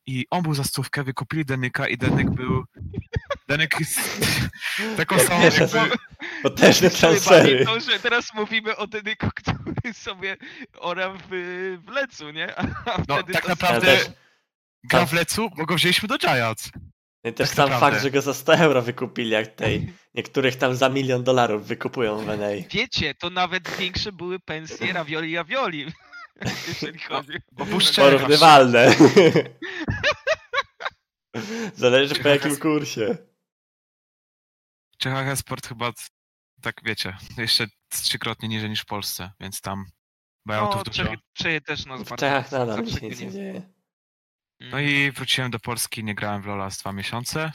I 0.08 0.26
on 0.30 0.44
był 0.44 0.54
za 0.54 0.64
stówkę, 0.64 1.04
wykupili 1.04 1.46
Denyka 1.46 1.88
i 1.88 1.98
Denek 1.98 2.30
był... 2.32 2.64
Denek 3.48 3.76
jest 3.80 4.00
taką 4.98 5.20
samą... 5.20 5.42
wiesz, 5.42 5.58
jakby- 5.58 5.96
Potężne 6.44 6.90
transfery. 6.90 7.66
To, 7.66 7.80
że 7.80 8.00
teraz 8.00 8.34
mówimy 8.34 8.76
o 8.78 8.88
Dedyku, 8.88 9.28
który 9.42 9.94
sobie 9.94 10.38
ora 10.80 11.10
w, 11.14 11.22
w 11.86 11.90
lecu, 11.90 12.30
nie? 12.32 12.56
A 12.60 12.64
No, 13.08 13.16
wtedy 13.16 13.34
tak 13.34 13.42
to 13.44 13.50
naprawdę- 13.50 13.92
Ja 13.94 13.98
też, 14.00 14.10
Gra 14.84 15.06
w 15.06 15.14
lecu, 15.14 15.50
bo 15.58 15.66
go 15.66 15.76
wzięliśmy 15.76 16.08
do 16.08 16.18
Giants. 16.18 16.70
no 17.24 17.30
i 17.30 17.34
też 17.34 17.50
tak 17.50 17.56
sam 17.58 17.70
naprawdę. 17.70 17.96
fakt, 17.96 18.04
że 18.04 18.12
go 18.12 18.22
za 18.22 18.34
100 18.34 18.56
euro 18.56 18.82
wykupili, 18.82 19.30
jak 19.30 19.48
tej. 19.48 19.94
Niektórych 20.16 20.56
tam 20.56 20.76
za 20.76 20.90
milion 20.90 21.24
dolarów 21.24 21.68
wykupują 21.68 22.18
w 22.18 22.26
NA. 22.28 22.48
Wiecie, 22.72 23.16
to 23.16 23.30
nawet 23.30 23.78
większe 23.78 24.12
były 24.12 24.40
pensje 24.40 24.94
ravioli 24.94 25.36
ravioli. 25.36 25.86
Jeżeli 26.68 27.00
chodzi. 27.00 27.34
Szczery. 27.80 28.18
Porównywalne. 28.18 28.96
Zależy 31.76 32.16
po 32.16 32.28
jakim 32.28 32.58
kursie. 32.58 33.18
W 34.94 34.98
Czechach 34.98 35.38
sport 35.38 35.68
chyba, 35.68 35.92
tak 36.62 36.76
wiecie, 36.84 37.18
jeszcze 37.38 37.68
trzykrotnie 37.90 38.50
niżej 38.50 38.70
niż 38.70 38.82
w 38.82 38.86
Polsce, 38.86 39.32
więc 39.40 39.62
tam 39.62 39.86
buyoutów 40.46 40.76
No, 40.76 40.84
dużo. 40.84 41.04
Czechy, 41.04 41.18
Czechy 41.34 41.62
też 41.62 41.86
nas 41.86 42.02
W 42.02 42.10
bardzo 42.10 42.26
Czechach 42.26 42.52
nadal 42.52 42.86
się 42.86 42.92
zawsze 42.92 43.08
nic 43.08 43.20
nie 43.20 43.32
dzieje. 43.32 43.62
No 44.60 44.80
i 44.80 45.12
wróciłem 45.12 45.52
do 45.52 45.60
Polski, 45.60 46.04
nie 46.04 46.16
grałem 46.16 46.42
w 46.42 46.46
Lola 46.46 46.70
z 46.70 46.78
dwa 46.78 46.94
miesiące. 46.94 47.52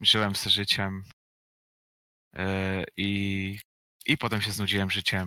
Żyłem 0.00 0.36
z 0.36 0.46
życiem. 0.46 1.02
e, 2.36 2.84
I, 2.96 3.58
I 4.06 4.18
potem 4.18 4.42
się 4.42 4.52
znudziłem 4.52 4.90
życiem. 4.90 5.26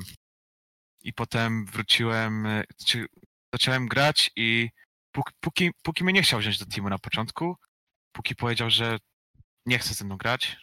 I 1.02 1.14
potem 1.14 1.66
wróciłem, 1.66 2.48
czy 2.86 3.06
zacząłem 3.54 3.88
grać 3.88 4.32
i 4.36 4.70
póki, 5.12 5.34
póki, 5.40 5.72
póki 5.84 6.04
mnie 6.04 6.14
nie 6.14 6.22
chciał 6.22 6.40
wziąć 6.40 6.60
do 6.60 6.66
teamu 6.66 6.90
na 6.90 7.00
początku, 7.00 7.56
póki 8.12 8.36
powiedział, 8.36 8.70
że 8.70 8.98
nie 9.66 9.80
chce 9.80 9.94
ze 9.94 10.06
mną 10.06 10.18
grać, 10.18 10.58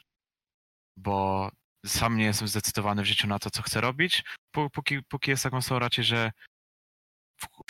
bo 0.96 1.50
sam 1.86 2.16
nie 2.16 2.24
jestem 2.24 2.48
zdecydowany 2.48 3.02
w 3.02 3.06
życiu 3.06 3.26
na 3.26 3.38
to, 3.38 3.50
co 3.50 3.62
chcę 3.62 3.80
robić, 3.80 4.24
pó- 4.56 4.70
póki, 4.70 5.02
póki 5.08 5.30
jest 5.30 5.42
taką 5.42 5.56
osobą 5.56 5.78
raczej, 5.78 6.04
że 6.04 6.32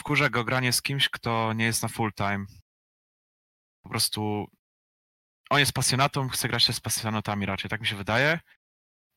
wkurza 0.01 0.31
go 0.31 0.45
granie 0.45 0.73
z 0.73 0.83
kimś, 0.83 1.09
kto 1.09 1.53
nie 1.53 1.65
jest 1.65 1.83
na 1.83 1.89
full 1.89 2.13
time. 2.13 2.47
Po 3.83 3.89
prostu 3.89 4.47
on 5.51 5.59
jest 5.59 5.73
pasjonatą, 5.73 6.29
chce 6.29 6.49
grać 6.49 6.67
też 6.67 6.77
z 6.77 6.81
pasjonatami 6.81 7.47
raczej, 7.47 7.71
tak 7.71 7.81
mi 7.81 7.87
się 7.87 7.97
wydaje. 7.97 8.41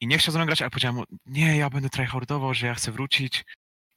I 0.02 0.08
nie 0.08 0.18
chciał 0.18 0.32
ze 0.32 0.40
mną 0.40 0.46
grać, 0.46 0.62
ale 0.62 0.70
powiedziałem 0.72 0.96
mu, 0.96 1.04
nie, 1.26 1.58
ja 1.58 1.70
będę 1.70 1.90
tryhardował, 1.90 2.54
że 2.54 2.68
ja 2.68 2.76
chcę 2.76 2.92
wrócić 2.92 3.46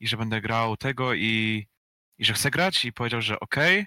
i 0.01 0.07
że 0.09 0.17
będę 0.17 0.41
grał 0.41 0.77
tego 0.77 1.15
i, 1.15 1.67
i 2.19 2.25
że 2.25 2.33
chcę 2.35 2.51
grać 2.51 2.85
i 2.85 2.93
powiedział, 2.93 3.23
że 3.23 3.41
okej. 3.41 3.87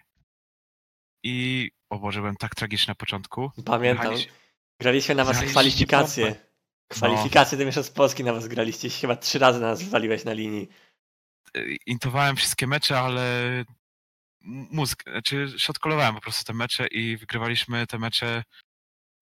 I 1.23 1.71
o 1.89 1.99
Boże, 1.99 2.19
byłem 2.19 2.35
tak 2.35 2.55
tragiczny 2.55 2.91
na 2.91 2.95
początku. 2.95 3.51
Pamiętam. 3.65 4.05
Jechaliśmy- 4.05 4.31
Graliśmy 4.81 5.15
na 5.15 5.23
was 5.25 5.41
kwalifikacje. 5.43 6.35
Kwalifikacje 6.87 7.57
do 7.57 7.65
Mistrzostw 7.65 7.93
Polski 7.93 8.23
na 8.23 8.33
was 8.33 8.47
graliście. 8.47 8.89
Chyba 8.89 9.15
trzy 9.15 9.39
razy 9.39 9.59
nas 9.59 9.83
wywaliłeś 9.83 10.25
na 10.25 10.33
linii. 10.33 10.69
y, 11.57 11.77
intowałem 11.85 12.35
wszystkie 12.35 12.67
mecze, 12.67 12.99
ale 12.99 13.63
mózg, 14.71 15.03
znaczy 15.03 15.53
shotcallowałem 15.59 16.15
po 16.15 16.21
prostu 16.21 16.43
te 16.43 16.53
mecze 16.53 16.87
i 16.87 17.17
wygrywaliśmy 17.17 17.87
te 17.87 17.99
mecze 17.99 18.43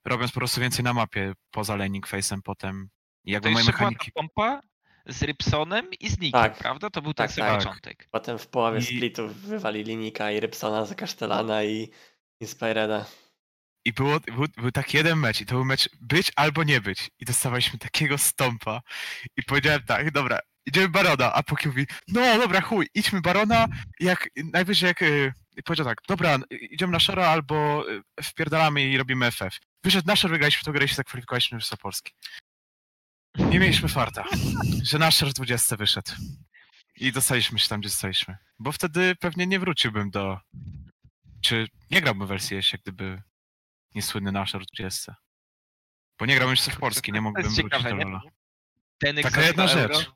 robiąc 0.05 0.31
po 0.31 0.39
prostu 0.39 0.61
więcej 0.61 0.83
na 0.83 0.93
mapie 0.93 1.33
poza 1.51 1.75
laning 1.75 2.07
face'em 2.07 2.39
potem. 2.43 2.89
I 3.25 3.31
To 3.31 3.33
jakby 3.33 3.51
moje 3.51 3.65
była 3.65 3.77
ta 3.77 3.77
mechaniki. 3.83 4.11
pompa 4.11 4.61
z 5.07 5.23
Rybsonem 5.23 5.89
i 5.99 6.09
z 6.09 6.19
Nikiem, 6.19 6.41
Tak. 6.41 6.57
prawda? 6.57 6.89
To 6.89 7.01
był 7.01 7.13
Tak, 7.13 7.31
sam 7.31 7.47
tak. 7.47 7.57
początek. 7.57 8.07
Potem 8.11 8.39
w 8.39 8.47
połowie 8.47 8.79
I- 8.79 8.83
splitów 8.83 9.35
wywalili 9.41 9.97
Nika 9.97 10.31
i 10.31 10.39
Rybsona 10.39 10.85
za 10.85 10.95
Kasztelana 10.95 11.63
i 11.63 11.89
Inspireda. 12.39 13.05
I 13.85 13.93
było, 13.93 14.19
był, 14.19 14.45
był 14.57 14.71
taki 14.71 14.97
jeden 14.97 15.19
mecz 15.19 15.41
i 15.41 15.45
to 15.45 15.55
był 15.55 15.65
mecz 15.65 15.89
być 16.01 16.31
albo 16.35 16.63
nie 16.63 16.81
być. 16.81 17.11
I 17.19 17.25
dostawaliśmy 17.25 17.79
takiego 17.79 18.17
stompa 18.17 18.81
i 19.37 19.43
powiedziałem 19.43 19.83
tak, 19.83 20.11
dobra, 20.11 20.39
idziemy 20.65 20.89
Barona, 20.89 21.33
a 21.33 21.43
Poki 21.43 21.67
mówi, 21.67 21.87
no 22.07 22.37
dobra, 22.37 22.61
chuj, 22.61 22.87
idźmy 22.93 23.21
Barona, 23.21 23.67
jak 23.99 24.29
najwyżej 24.53 24.87
jak 24.87 25.01
y, 25.01 25.33
powiedział 25.65 25.85
tak, 25.85 25.97
dobra, 26.07 26.37
idziemy 26.49 26.91
na 26.93 26.99
Shora 26.99 27.27
albo 27.27 27.85
y, 27.91 28.03
wpierdalamy 28.23 28.83
i 28.83 28.97
robimy 28.97 29.31
FF. 29.31 29.57
Wyszedł 29.83 30.07
na 30.07 30.15
Shore, 30.15 30.31
wygraliśmy 30.31 30.63
to 30.63 30.71
grę 30.71 30.85
i 30.85 30.89
się 30.89 30.95
zakwalifikowaliśmy 30.95 31.59
w 31.59 31.77
Polski. 31.81 32.13
Nie 33.37 33.59
mieliśmy 33.59 33.89
farta, 33.89 34.23
że 34.83 34.99
nasz 34.99 35.15
Shore 35.15 35.31
20 35.33 35.77
wyszedł. 35.77 36.11
I 36.95 37.11
dostaliśmy 37.11 37.59
się 37.59 37.69
tam, 37.69 37.79
gdzie 37.79 37.89
zostaliśmy. 37.89 38.37
Bo 38.59 38.71
wtedy 38.71 39.15
pewnie 39.15 39.47
nie 39.47 39.59
wróciłbym 39.59 40.09
do... 40.11 40.39
Czy 41.41 41.67
nie 41.91 42.01
grałbym 42.01 42.27
w 42.27 42.31
LCS, 42.31 42.71
jak 42.71 42.81
gdyby 42.81 43.21
niesłynny 43.95 44.31
Nashor 44.31 44.65
20. 44.65 45.15
Bo 46.19 46.25
nie 46.25 46.35
grałbym 46.35 46.53
jeszcze 46.53 46.71
w 46.71 46.77
Polski, 46.77 47.11
nie 47.11 47.21
mógłbym 47.21 47.43
wrócić 47.43 47.63
ciekawe, 47.63 47.89
do? 47.89 47.95
Lola. 47.95 48.21
Taka 49.23 49.41
jedna 49.41 49.67
100 49.67 49.77
rzecz. 49.79 50.11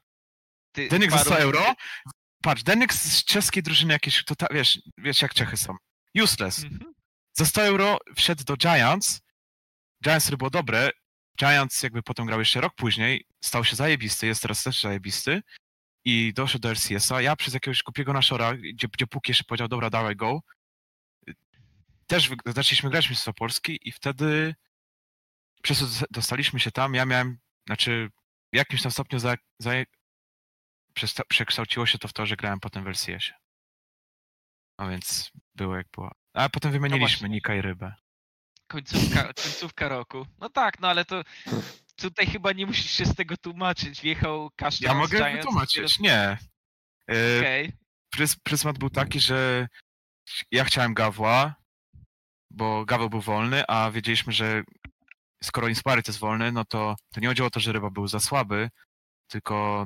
Ty 0.72 0.88
Denik 0.88 1.12
za 1.12 1.18
100 1.18 1.30
paru- 1.30 1.42
euro? 1.42 1.76
Patrz, 2.48 2.64
Denik 2.64 2.94
z 2.94 3.24
czeskiej 3.24 3.64
drużyny 3.64 3.94
jakieś, 3.94 4.24
to 4.24 4.36
ta, 4.36 4.48
wiesz, 4.52 4.80
wiesz 4.98 5.22
jak 5.22 5.34
Czechy 5.34 5.58
są. 5.58 5.76
Useless. 6.24 6.64
Mhm. 6.64 6.94
Za 7.34 7.46
100 7.46 7.64
euro 7.64 7.98
wszedł 8.16 8.44
do 8.44 8.58
Giants. 8.58 9.22
Giants, 10.04 10.30
było 10.30 10.50
dobre. 10.50 10.90
Giants 11.40 11.84
jakby 11.84 12.04
potem 12.04 12.26
grał 12.26 12.40
jeszcze 12.40 12.62
rok 12.62 12.74
później. 12.76 13.26
Stał 13.42 13.66
się 13.66 13.76
zajebisty, 13.76 14.28
jest 14.28 14.42
teraz 14.42 14.64
też 14.64 14.82
zajebisty. 14.82 15.42
I 16.06 16.34
doszedł 16.34 16.62
do 16.62 16.72
LCS-a. 16.72 17.22
Ja 17.22 17.36
przez 17.36 17.54
jakiegoś 17.54 17.84
głupiego 17.84 18.14
naszora, 18.14 18.54
gdzie, 18.58 18.88
gdzie 18.88 19.08
Puki 19.08 19.32
jeszcze 19.32 19.44
powiedział, 19.44 19.68
dobra, 19.68 19.90
dawaj 19.90 20.16
go. 20.16 20.42
Też 22.08 22.30
zaczęliśmy 22.46 22.90
grać 22.90 23.08
w 23.08 23.10
Mistrzostwo 23.10 23.34
Polski 23.34 23.80
i 23.82 23.92
wtedy 23.92 24.56
przez 25.64 25.80
to 25.80 25.86
dosta- 25.86 26.08
dostaliśmy 26.12 26.60
się 26.60 26.72
tam. 26.72 26.94
Ja 26.94 27.06
miałem, 27.06 27.38
znaczy 27.66 28.10
w 28.54 28.56
jakimś 28.56 28.82
tam 28.82 28.92
stopniu 28.92 29.20
za, 29.20 29.36
za, 29.60 29.72
przekształciło 31.30 31.86
się 31.86 31.98
to 31.98 32.08
w 32.08 32.14
to, 32.14 32.26
że 32.26 32.36
grałem 32.36 32.60
potem 32.60 32.84
w 32.84 32.88
LCS-ie. 32.88 33.34
No 34.80 34.90
więc 34.90 35.32
było 35.56 35.76
jak 35.76 35.88
było. 35.96 36.12
A 36.34 36.50
potem 36.50 36.72
wymieniliśmy 36.72 37.08
właśnie. 37.08 37.30
Nika 37.30 37.56
i 37.56 37.62
Rybę. 37.62 37.94
Końcówka, 38.68 39.24
końcówka 39.24 39.90
roku. 39.90 40.26
No 40.40 40.50
tak, 40.50 40.80
no 40.80 40.88
ale 40.88 41.06
to 41.06 41.24
tutaj 41.96 42.26
chyba 42.26 42.52
nie 42.52 42.66
musisz 42.66 42.92
się 42.92 43.06
z 43.06 43.16
tego 43.16 43.38
tłumaczyć. 43.38 44.02
Wjechał 44.02 44.50
Kasztan 44.56 44.90
Ja 44.90 44.94
mogę 44.94 45.18
Giants, 45.18 45.38
wytłumaczyć, 45.38 46.00
nie. 46.00 46.38
Yy, 47.08 47.40
Okej. 47.40 47.74
prys, 48.10 48.36
pryzmat 48.36 48.78
był 48.78 48.90
taki, 48.90 49.20
że 49.20 49.68
ja 50.52 50.64
chciałem 50.64 50.94
Gawła, 50.94 51.56
bo 52.52 52.86
Gaweł 52.86 53.10
był 53.10 53.22
wolny, 53.22 53.68
a 53.68 53.92
wiedzieliśmy, 53.92 54.34
że 54.34 54.64
skoro 55.44 55.68
Inspirit 55.68 56.08
jest 56.08 56.20
wolny, 56.20 56.52
no 56.52 56.66
to, 56.66 56.96
to 57.14 57.20
nie 57.20 57.28
chodziło 57.28 57.48
o 57.48 57.52
to, 57.52 57.60
że 57.60 57.72
Ryba 57.72 57.90
był 57.90 58.08
za 58.08 58.20
słaby, 58.20 58.70
tylko 59.28 59.86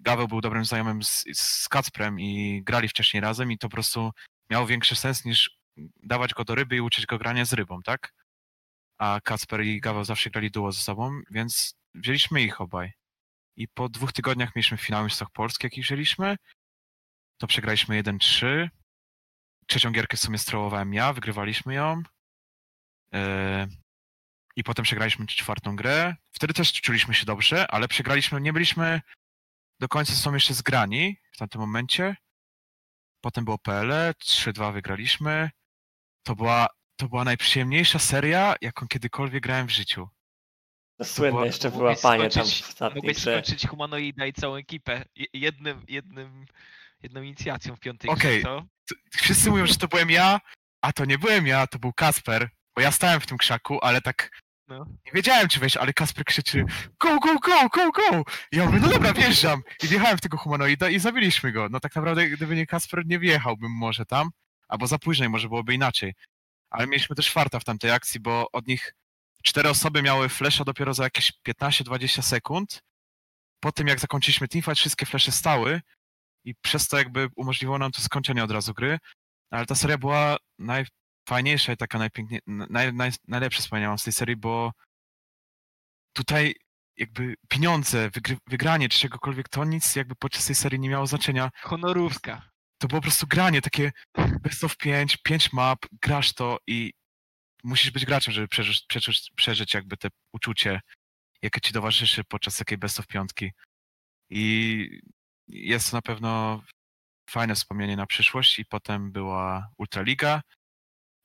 Gaweł 0.00 0.28
był 0.28 0.40
dobrym 0.40 0.64
znajomym 0.64 1.02
z, 1.02 1.24
z 1.34 1.68
Kacprem 1.68 2.20
i 2.20 2.62
grali 2.64 2.88
wcześniej 2.88 3.20
razem 3.20 3.52
i 3.52 3.58
to 3.58 3.68
po 3.68 3.72
prostu 3.72 4.10
miało 4.50 4.66
większy 4.66 4.96
sens 4.96 5.24
niż 5.24 5.58
dawać 6.02 6.34
go 6.34 6.44
do 6.44 6.54
Ryby 6.54 6.76
i 6.76 6.80
uczyć 6.80 7.06
go 7.06 7.18
grania 7.18 7.44
z 7.44 7.52
Rybą, 7.52 7.82
tak? 7.82 8.12
A 8.98 9.20
Kacper 9.24 9.64
i 9.64 9.80
Gaweł 9.80 10.04
zawsze 10.04 10.30
grali 10.30 10.50
duo 10.50 10.72
ze 10.72 10.80
sobą, 10.80 11.20
więc 11.30 11.74
wzięliśmy 11.94 12.42
ich 12.42 12.60
obaj. 12.60 12.92
I 13.56 13.68
po 13.68 13.88
dwóch 13.88 14.12
tygodniach 14.12 14.56
mieliśmy 14.56 14.78
finał 14.78 15.04
Mistrzostw 15.04 15.34
Polski, 15.34 15.66
jaki 15.66 15.82
wzięliśmy. 15.82 16.36
To 17.38 17.46
przegraliśmy 17.46 18.02
1-3. 18.02 18.68
Trzecią 19.66 19.90
gierkę 19.90 20.16
w 20.16 20.20
sumie 20.20 20.38
strołowałem 20.38 20.94
ja, 20.94 21.12
wygrywaliśmy 21.12 21.74
ją. 21.74 22.02
Yy, 23.12 23.20
I 24.56 24.64
potem 24.64 24.84
przegraliśmy 24.84 25.26
czwartą 25.26 25.76
grę. 25.76 26.16
Wtedy 26.32 26.54
też 26.54 26.72
czuliśmy 26.72 27.14
się 27.14 27.26
dobrze, 27.26 27.70
ale 27.70 27.88
przegraliśmy, 27.88 28.40
nie 28.40 28.52
byliśmy 28.52 29.00
do 29.80 29.88
końca 29.88 30.12
są 30.12 30.34
jeszcze 30.34 30.54
zgrani 30.54 31.16
w 31.32 31.36
tamtym 31.36 31.60
momencie. 31.60 32.16
Potem 33.20 33.44
było 33.44 33.58
PL, 33.58 33.92
3-2 34.24 34.72
wygraliśmy. 34.72 35.50
To 36.22 36.36
była, 36.36 36.68
to 36.96 37.08
była 37.08 37.24
najprzyjemniejsza 37.24 37.98
seria, 37.98 38.54
jaką 38.60 38.88
kiedykolwiek 38.88 39.42
grałem 39.42 39.66
w 39.66 39.70
życiu. 39.70 40.08
To 40.98 41.04
słynne 41.04 41.32
była- 41.32 41.46
jeszcze 41.46 41.70
była 41.70 41.96
panie 41.96 42.30
tam 42.30 42.44
w 42.44 42.46
ostatniej 42.46 42.94
Mogłeś 42.94 43.18
skończyć 43.18 43.66
humanoida 43.66 44.26
i 44.26 44.32
całą 44.32 44.54
ekipę 44.56 45.04
je- 45.14 45.26
jednym, 45.32 45.84
jednym, 45.88 46.46
jedną 47.02 47.22
inicjacją 47.22 47.76
w 47.76 47.80
piątej 47.80 48.10
Okej. 48.10 48.40
grze, 48.42 48.42
co? 48.44 48.96
Wszyscy 49.18 49.50
mówią, 49.50 49.66
że 49.66 49.76
to 49.76 49.88
byłem 49.88 50.10
ja, 50.10 50.40
a 50.82 50.92
to 50.92 51.04
nie 51.04 51.18
byłem 51.18 51.46
ja, 51.46 51.66
to 51.66 51.78
był 51.78 51.92
Kasper, 51.92 52.48
bo 52.76 52.82
ja 52.82 52.92
stałem 52.92 53.20
w 53.20 53.26
tym 53.26 53.38
krzaku, 53.38 53.78
ale 53.82 54.00
tak 54.00 54.30
No. 54.68 54.86
Nie 55.06 55.12
wiedziałem, 55.14 55.48
czy 55.48 55.60
wejść, 55.60 55.76
ale 55.76 55.92
Kasper 55.92 56.24
krzyczy 56.24 56.64
go, 57.00 57.18
go, 57.18 57.38
go, 57.38 57.68
go, 57.68 57.92
go! 57.92 58.24
I 58.52 58.56
ja 58.56 58.66
mówię, 58.66 58.78
no 58.80 58.88
dobra, 58.88 59.12
wjeżdżam. 59.12 59.62
I 59.82 59.88
wjechałem 59.88 60.18
w 60.18 60.20
tego 60.20 60.36
humanoida 60.36 60.88
i 60.88 60.98
zabiliśmy 60.98 61.52
go. 61.52 61.68
No 61.70 61.80
tak 61.80 61.96
naprawdę, 61.96 62.28
gdyby 62.28 62.56
nie 62.56 62.66
Kasper, 62.66 63.06
nie 63.06 63.18
wjechałbym 63.18 63.70
może 63.72 64.06
tam, 64.06 64.30
albo 64.68 64.86
za 64.86 64.98
późno 64.98 65.26
i 65.26 65.28
może 65.28 65.48
byłoby 65.48 65.74
inaczej. 65.74 66.14
Ale 66.70 66.86
mieliśmy 66.86 67.16
też 67.16 67.32
farta 67.32 67.60
w 67.60 67.64
tamtej 67.64 67.90
akcji, 67.90 68.20
bo 68.20 68.50
od 68.52 68.66
nich 68.66 68.94
cztery 69.42 69.70
osoby 69.70 70.02
miały 70.02 70.28
flesza 70.28 70.64
dopiero 70.64 70.94
za 70.94 71.04
jakieś 71.04 71.32
15-20 71.48 72.22
sekund. 72.22 72.82
Po 73.60 73.72
tym, 73.72 73.86
jak 73.86 74.00
zakończyliśmy 74.00 74.48
teamfight, 74.48 74.78
wszystkie 74.78 75.06
flesze 75.06 75.32
stały 75.32 75.80
i 76.44 76.54
przez 76.54 76.88
to 76.88 76.98
jakby 76.98 77.28
umożliwiło 77.36 77.78
nam 77.78 77.92
to 77.92 78.00
skończenie 78.00 78.44
od 78.44 78.50
razu 78.50 78.74
gry. 78.74 78.98
Ale 79.50 79.66
ta 79.66 79.74
seria 79.74 79.98
była 79.98 80.36
najfajniejsza 81.28 81.72
i 81.72 81.76
taka 81.76 81.98
najpiękniej, 81.98 82.40
naj, 82.46 82.92
naj, 82.92 83.10
najlepsze 83.28 83.60
wspomnienia 83.60 83.88
mam 83.88 83.98
z 83.98 84.04
tej 84.04 84.12
serii, 84.12 84.36
bo 84.36 84.72
tutaj 86.12 86.54
jakby 86.96 87.34
pieniądze, 87.48 88.10
wygry, 88.10 88.36
wygranie 88.46 88.88
czy 88.88 88.98
czegokolwiek, 88.98 89.48
to 89.48 89.64
nic 89.64 89.96
jakby 89.96 90.14
podczas 90.14 90.46
tej 90.46 90.54
serii 90.54 90.80
nie 90.80 90.88
miało 90.88 91.06
znaczenia. 91.06 91.50
Honorówka. 91.62 92.50
To 92.78 92.88
było 92.88 93.00
po 93.00 93.02
prostu 93.02 93.26
granie, 93.26 93.62
takie 93.62 93.92
best 94.42 94.64
of 94.64 94.76
5, 94.76 95.16
5 95.16 95.52
map, 95.52 95.78
grasz 96.02 96.32
to 96.32 96.58
i 96.66 96.92
musisz 97.64 97.90
być 97.90 98.04
graczem, 98.06 98.34
żeby 98.34 98.48
przeżyć, 98.48 98.84
przeżyć, 98.88 99.30
przeżyć 99.36 99.74
jakby 99.74 99.96
te 99.96 100.08
uczucie, 100.32 100.80
jakie 101.42 101.60
ci 101.60 101.72
towarzyszy 101.72 102.24
podczas 102.24 102.56
takiej 102.56 102.78
best 102.78 103.00
of 103.00 103.06
piątki. 103.06 103.50
I 104.30 105.00
jest 105.48 105.90
to 105.90 105.96
na 105.96 106.02
pewno 106.02 106.62
fajne 107.30 107.54
wspomnienie 107.54 107.96
na 107.96 108.06
przyszłość 108.06 108.58
i 108.58 108.64
potem 108.64 109.12
była 109.12 109.68
Ultraliga. 109.78 110.40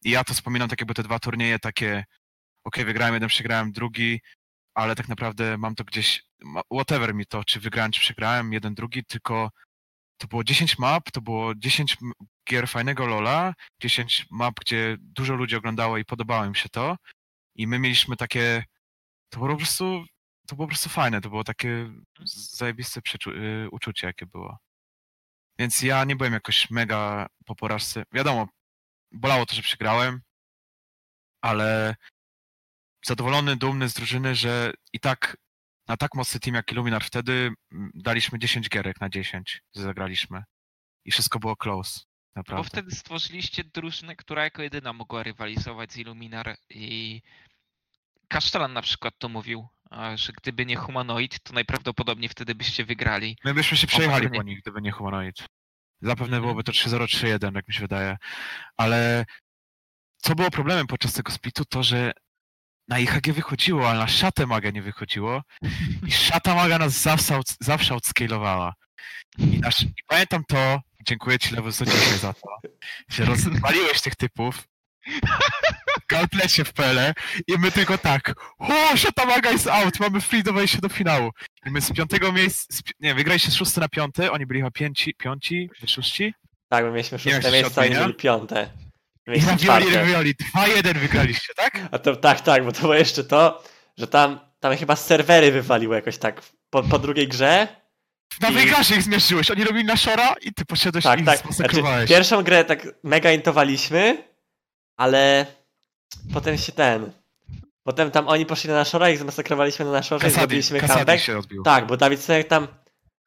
I 0.04 0.10
ja 0.12 0.24
to 0.24 0.34
wspominam 0.34 0.70
tak 0.70 0.82
jakby 0.82 0.94
te 0.94 1.04
dwa 1.04 1.20
turnieje 1.20 1.60
takie, 1.60 2.04
ok, 2.64 2.76
wygrałem 2.86 3.14
jeden, 3.14 3.30
przegrałem 3.30 3.72
drugi, 3.72 4.22
ale 4.76 4.96
tak 4.96 5.10
naprawdę 5.10 5.58
mam 5.58 5.76
to 5.76 5.84
gdzieś, 5.84 6.24
whatever 6.74 7.16
mi 7.16 7.26
to, 7.26 7.44
czy 7.44 7.60
wygrałem, 7.60 7.92
czy 7.92 8.00
przegrałem, 8.00 8.54
jeden, 8.54 8.74
drugi, 8.74 9.06
tylko 9.06 9.50
to 10.18 10.28
było 10.28 10.44
10 10.44 10.80
map, 10.80 11.12
to 11.12 11.22
było 11.22 11.56
10 11.56 11.98
m- 12.02 12.12
gier 12.50 12.68
fajnego 12.70 13.06
Lola, 13.08 13.54
10 13.82 14.26
map, 14.32 14.54
gdzie 14.62 14.98
dużo 15.00 15.34
ludzi 15.36 15.56
oglądało 15.56 15.98
i 15.98 16.06
podobało 16.06 16.46
im 16.46 16.56
się 16.56 16.70
to. 16.70 16.96
I 17.56 17.68
my 17.68 17.80
mieliśmy 17.80 18.16
takie, 18.18 18.64
to 19.30 19.40
było 19.40 19.52
po 19.52 19.58
prostu, 19.58 20.06
to 20.48 20.56
było 20.56 20.68
po 20.68 20.72
prostu 20.72 20.90
fajne, 20.90 21.22
to 21.22 21.30
było 21.30 21.44
takie 21.44 21.92
zajebiste 22.26 23.02
y, 23.28 23.68
uczucie, 23.72 24.08
jakie 24.08 24.26
było. 24.26 24.58
Więc 25.60 25.82
ja 25.82 26.04
nie 26.06 26.16
byłem 26.16 26.34
jakoś 26.34 26.70
mega 26.72 27.28
po 27.46 27.56
porażce. 27.56 28.04
Wiadomo, 28.14 28.48
bolało 29.14 29.46
to, 29.46 29.56
że 29.56 29.62
przegrałem, 29.62 30.22
ale 31.42 31.96
zadowolony, 33.06 33.56
dumny 33.56 33.90
z 33.90 33.94
drużyny, 33.94 34.36
że 34.36 34.74
i 34.94 35.00
tak 35.00 35.38
na 35.88 35.98
tak 35.98 36.16
mocny 36.16 36.40
team 36.40 36.56
jak 36.56 36.72
Illuminar 36.72 37.04
wtedy 37.04 37.52
mm, 37.72 37.92
daliśmy 37.96 38.40
10 38.40 38.70
gierek 38.70 39.02
na 39.02 39.10
10, 39.10 39.62
że 39.76 39.82
zagraliśmy. 39.82 40.44
I 41.06 41.12
wszystko 41.12 41.40
było 41.40 41.56
close, 41.56 42.00
Bo 42.00 42.06
naprawdę. 42.36 42.70
wtedy 42.70 42.92
stworzyliście 42.92 43.64
drużynę, 43.64 44.16
która 44.16 44.44
jako 44.44 44.62
jedyna 44.62 44.94
mogła 44.94 45.24
rywalizować 45.24 45.92
z 45.92 45.98
Illuminar 45.98 46.58
i 46.70 47.22
Kasztelan 48.28 48.74
na 48.74 48.82
przykład 48.82 49.14
to 49.18 49.30
mówił, 49.30 49.68
że 50.16 50.34
gdyby 50.34 50.66
nie 50.66 50.76
Humanoid, 50.76 51.40
to 51.44 51.54
najprawdopodobniej 51.54 52.30
wtedy 52.30 52.56
byście 52.56 52.86
wygrali. 52.86 53.38
My 53.44 53.54
byśmy 53.54 53.78
się 53.78 53.88
przejechali 53.88 54.30
po 54.30 54.44
nich, 54.44 54.62
gdyby 54.62 54.82
nie 54.82 54.92
Humanoid. 54.92 55.44
Zapewne 56.04 56.40
byłoby 56.42 56.64
to 56.64 56.72
3-0-3-1, 56.72 57.56
jak 57.56 57.68
mi 57.68 57.74
się 57.74 57.82
wydaje. 57.82 58.18
Ale 58.78 59.26
co 60.18 60.36
było 60.36 60.52
problemem 60.52 60.88
podczas 60.88 61.14
tego 61.14 61.32
splitu, 61.32 61.66
to 61.66 61.84
że 61.84 62.12
na 62.88 63.00
IHG 63.00 63.34
wychodziło, 63.34 63.90
ale 63.90 64.00
na 64.00 64.08
szatę 64.08 64.48
maga 64.48 64.70
nie 64.70 64.82
wychodziło. 64.82 65.42
I 66.08 66.12
szata 66.28 66.56
maga 66.56 66.78
nas 66.78 67.02
zawsze, 67.02 67.36
out- 67.36 67.58
zawsze 67.60 67.94
outscalowała. 67.94 68.74
I, 69.38 69.60
nasz, 69.60 69.82
I 69.82 70.04
pamiętam 70.08 70.44
to, 70.48 70.82
dziękuję 71.08 71.40
ci 71.40 71.56
Lewus 71.56 71.80
dzisiaj 71.80 72.18
za 72.20 72.34
to, 72.34 72.70
że 73.10 73.26
rozwaliłeś 73.26 74.02
tych 74.02 74.16
typów 74.16 74.64
w 76.02 76.08
Gauntletie 76.08 76.66
w 76.66 76.74
PL 76.74 77.14
i 77.48 77.54
my 77.60 77.72
tylko 77.72 77.98
tak, 77.98 78.34
o, 78.60 78.98
szata 78.98 79.26
maga 79.26 79.52
jest 79.52 79.68
out, 79.68 80.00
mamy 80.00 80.22
free 80.22 80.44
do 80.44 80.54
wejścia 80.54 80.78
do 80.82 80.90
finału. 80.90 81.32
I 81.66 81.72
my 81.72 81.82
z 81.82 81.92
piątego 81.94 82.32
miejsca, 82.32 82.66
z 82.76 82.82
nie, 83.00 83.16
wygraliście 83.16 83.52
z 83.52 83.56
szósty 83.56 83.80
na 83.80 83.88
piąty, 83.90 84.32
oni 84.32 84.46
byli 84.46 84.60
chyba 84.60 84.72
pięci, 84.72 85.14
piąci, 85.14 85.70
szóści. 85.88 86.34
Tak, 86.70 86.86
my 86.86 86.92
mieliśmy 86.92 87.20
szóste 87.20 87.52
miejsce, 87.52 87.82
a 87.82 87.86
oni 87.86 87.96
byli 87.96 88.14
piąte. 88.14 88.70
I 89.28 89.30
Mieliśmy 89.30 89.52
ravioli, 89.52 89.64
czwarte. 89.86 90.00
ravioli, 90.00 90.34
2-1 90.56 90.98
wygraliście, 90.98 91.54
tak? 91.56 91.80
A 91.92 92.00
to 92.00 92.16
tak, 92.16 92.42
tak, 92.42 92.66
bo 92.66 92.72
to 92.72 92.82
było 92.82 92.94
jeszcze 92.96 93.24
to, 93.24 93.64
że 93.98 94.08
tam, 94.08 94.40
tam 94.60 94.78
chyba 94.78 94.96
serwery 94.96 95.52
wywaliły 95.52 95.96
jakoś 95.96 96.18
tak 96.18 96.42
po, 96.70 96.84
po 96.84 97.00
drugiej 97.00 97.28
grze. 97.28 97.68
Na 98.42 98.50
I- 98.50 98.54
wygrasie 98.54 98.96
ich 98.96 99.02
zmierzyłeś, 99.04 99.52
oni 99.52 99.64
robili 99.64 99.86
na 99.86 99.98
szora 99.98 100.36
i 100.42 100.54
ty 100.54 100.66
poszedłeś 100.66 101.04
Tak, 101.04 101.22
i 101.22 101.24
tak. 101.24 101.40
Znaczy, 101.54 101.82
pierwszą 102.08 102.44
grę 102.44 102.66
tak 102.66 102.88
mega 103.04 103.32
intowaliśmy, 103.32 104.24
ale 104.98 105.46
potem 106.34 106.58
się 106.58 106.72
ten. 106.72 107.12
Potem 107.84 108.12
tam 108.12 108.28
oni 108.28 108.46
poszli 108.46 108.70
na 108.70 108.76
naszora, 108.76 109.10
ich 109.10 109.20
zmasakrowaliśmy 109.20 109.86
na 109.86 109.92
naszorze 109.92 110.28
i 110.28 110.30
Kasady, 110.30 110.40
zrobiliśmy 110.40 110.80
Kasady 110.80 110.94
comeback. 111.00 111.24
się 111.24 111.38
odbił. 111.38 111.64
Tak, 111.64 111.88
bo 111.88 111.98
Dawid 111.98 112.22
Sojek 112.22 112.48
tam. 112.48 112.68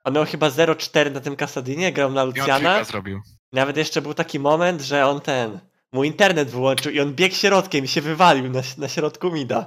On 0.04 0.14
miał 0.14 0.24
chyba 0.26 0.48
0-4 0.48 1.12
na 1.12 1.20
tym 1.20 1.36
Kasadynie, 1.36 1.92
grał 1.92 2.12
na 2.12 2.22
I 2.22 2.26
Luciana. 2.26 2.56
trika 2.58 2.84
zrobił. 2.84 3.20
Nawet 3.52 3.76
jeszcze 3.76 4.02
był 4.02 4.14
taki 4.14 4.38
moment, 4.38 4.82
że 4.82 5.06
on 5.06 5.20
ten. 5.20 5.58
Mu 5.92 6.04
internet 6.04 6.50
wyłączył 6.50 6.92
i 6.92 7.00
on 7.00 7.14
biegł 7.14 7.34
środkiem 7.34 7.84
i 7.84 7.88
się 7.88 8.00
wywalił 8.00 8.50
na, 8.50 8.60
na 8.78 8.88
środku 8.88 9.30
mida. 9.32 9.66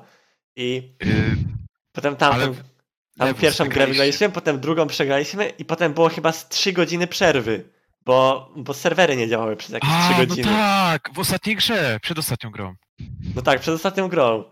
I 0.56 0.94
Yy, 1.06 1.36
potem 1.92 2.16
tam, 2.16 2.34
Ale 2.34 2.46
tam, 2.46 2.56
Lewus, 3.28 3.42
pierwszą 3.42 3.66
grę 3.70 3.88
wygraliśmy, 3.88 4.30
potem 4.30 4.60
drugą 4.60 4.88
przegraliśmy 4.88 5.50
i 5.50 5.66
potem 5.66 5.94
było 5.94 6.10
chyba 6.10 6.32
z 6.32 6.50
3 6.50 6.74
godziny 6.74 7.08
przerwy. 7.08 7.70
Bo, 8.06 8.50
bo 8.56 8.74
serwery 8.74 9.16
nie 9.16 9.28
działały 9.30 9.56
przez 9.56 9.72
jakieś 9.72 9.90
3 9.90 9.98
A, 10.00 10.12
no 10.12 10.18
godziny. 10.18 10.48
tak, 10.50 11.10
w 11.14 11.20
ostatniej 11.20 11.56
grze, 11.56 12.00
przed 12.02 12.20
ostatnią 12.20 12.52
grą. 12.52 12.76
No 13.36 13.42
tak, 13.42 13.60
przed 13.60 13.76
ostatnią 13.76 14.08
grą. 14.08 14.44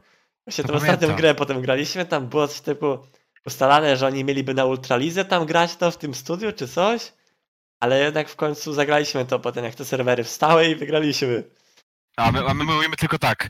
Właśnie 0.45 0.63
To 0.63 0.69
tę 0.69 0.77
ostatnią 0.77 1.15
grę 1.15 1.35
potem 1.35 1.61
graliśmy, 1.61 2.05
tam 2.05 2.27
było 2.27 2.47
coś 2.47 2.61
typu 2.61 2.99
ustalane, 3.45 3.97
że 3.97 4.07
oni 4.07 4.23
mieliby 4.23 4.53
na 4.53 4.65
Ultralizę 4.65 5.25
tam 5.25 5.45
grać 5.45 5.75
to 5.75 5.91
w 5.91 5.97
tym 5.97 6.13
studiu 6.13 6.51
czy 6.51 6.67
coś, 6.67 7.13
ale 7.79 7.99
jednak 7.99 8.29
w 8.29 8.35
końcu 8.35 8.73
zagraliśmy 8.73 9.25
to 9.25 9.39
potem 9.39 9.65
jak 9.65 9.75
te 9.75 9.85
serwery 9.85 10.23
wstały 10.23 10.67
i 10.67 10.75
wygraliśmy. 10.75 11.43
A 12.17 12.31
my, 12.31 12.45
a 12.47 12.53
my 12.53 12.63
mówimy 12.63 12.95
tylko 12.95 13.19
tak. 13.19 13.49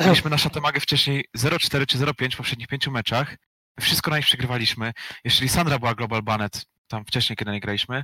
Mieliśmy 0.00 0.30
na 0.30 0.38
szatomagę 0.38 0.80
wcześniej 0.80 1.24
0-4 1.36 1.86
czy 1.86 1.98
0-5 1.98 2.34
w 2.34 2.36
poprzednich 2.36 2.68
pięciu 2.68 2.90
meczach. 2.90 3.36
Wszystko 3.80 4.10
na 4.10 4.16
nich 4.16 4.26
przegrywaliśmy. 4.26 4.92
Jeszcze 5.24 5.42
Lisandra 5.42 5.78
była 5.78 5.94
Global 5.94 6.22
Banet 6.22 6.64
tam 6.88 7.04
wcześniej, 7.04 7.36
kiedy 7.36 7.50
nie 7.50 7.60
graliśmy, 7.60 8.02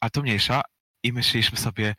a 0.00 0.10
to 0.10 0.22
mniejsza. 0.22 0.62
I 1.04 1.12
myśleliśmy 1.12 1.58
sobie, 1.58 1.94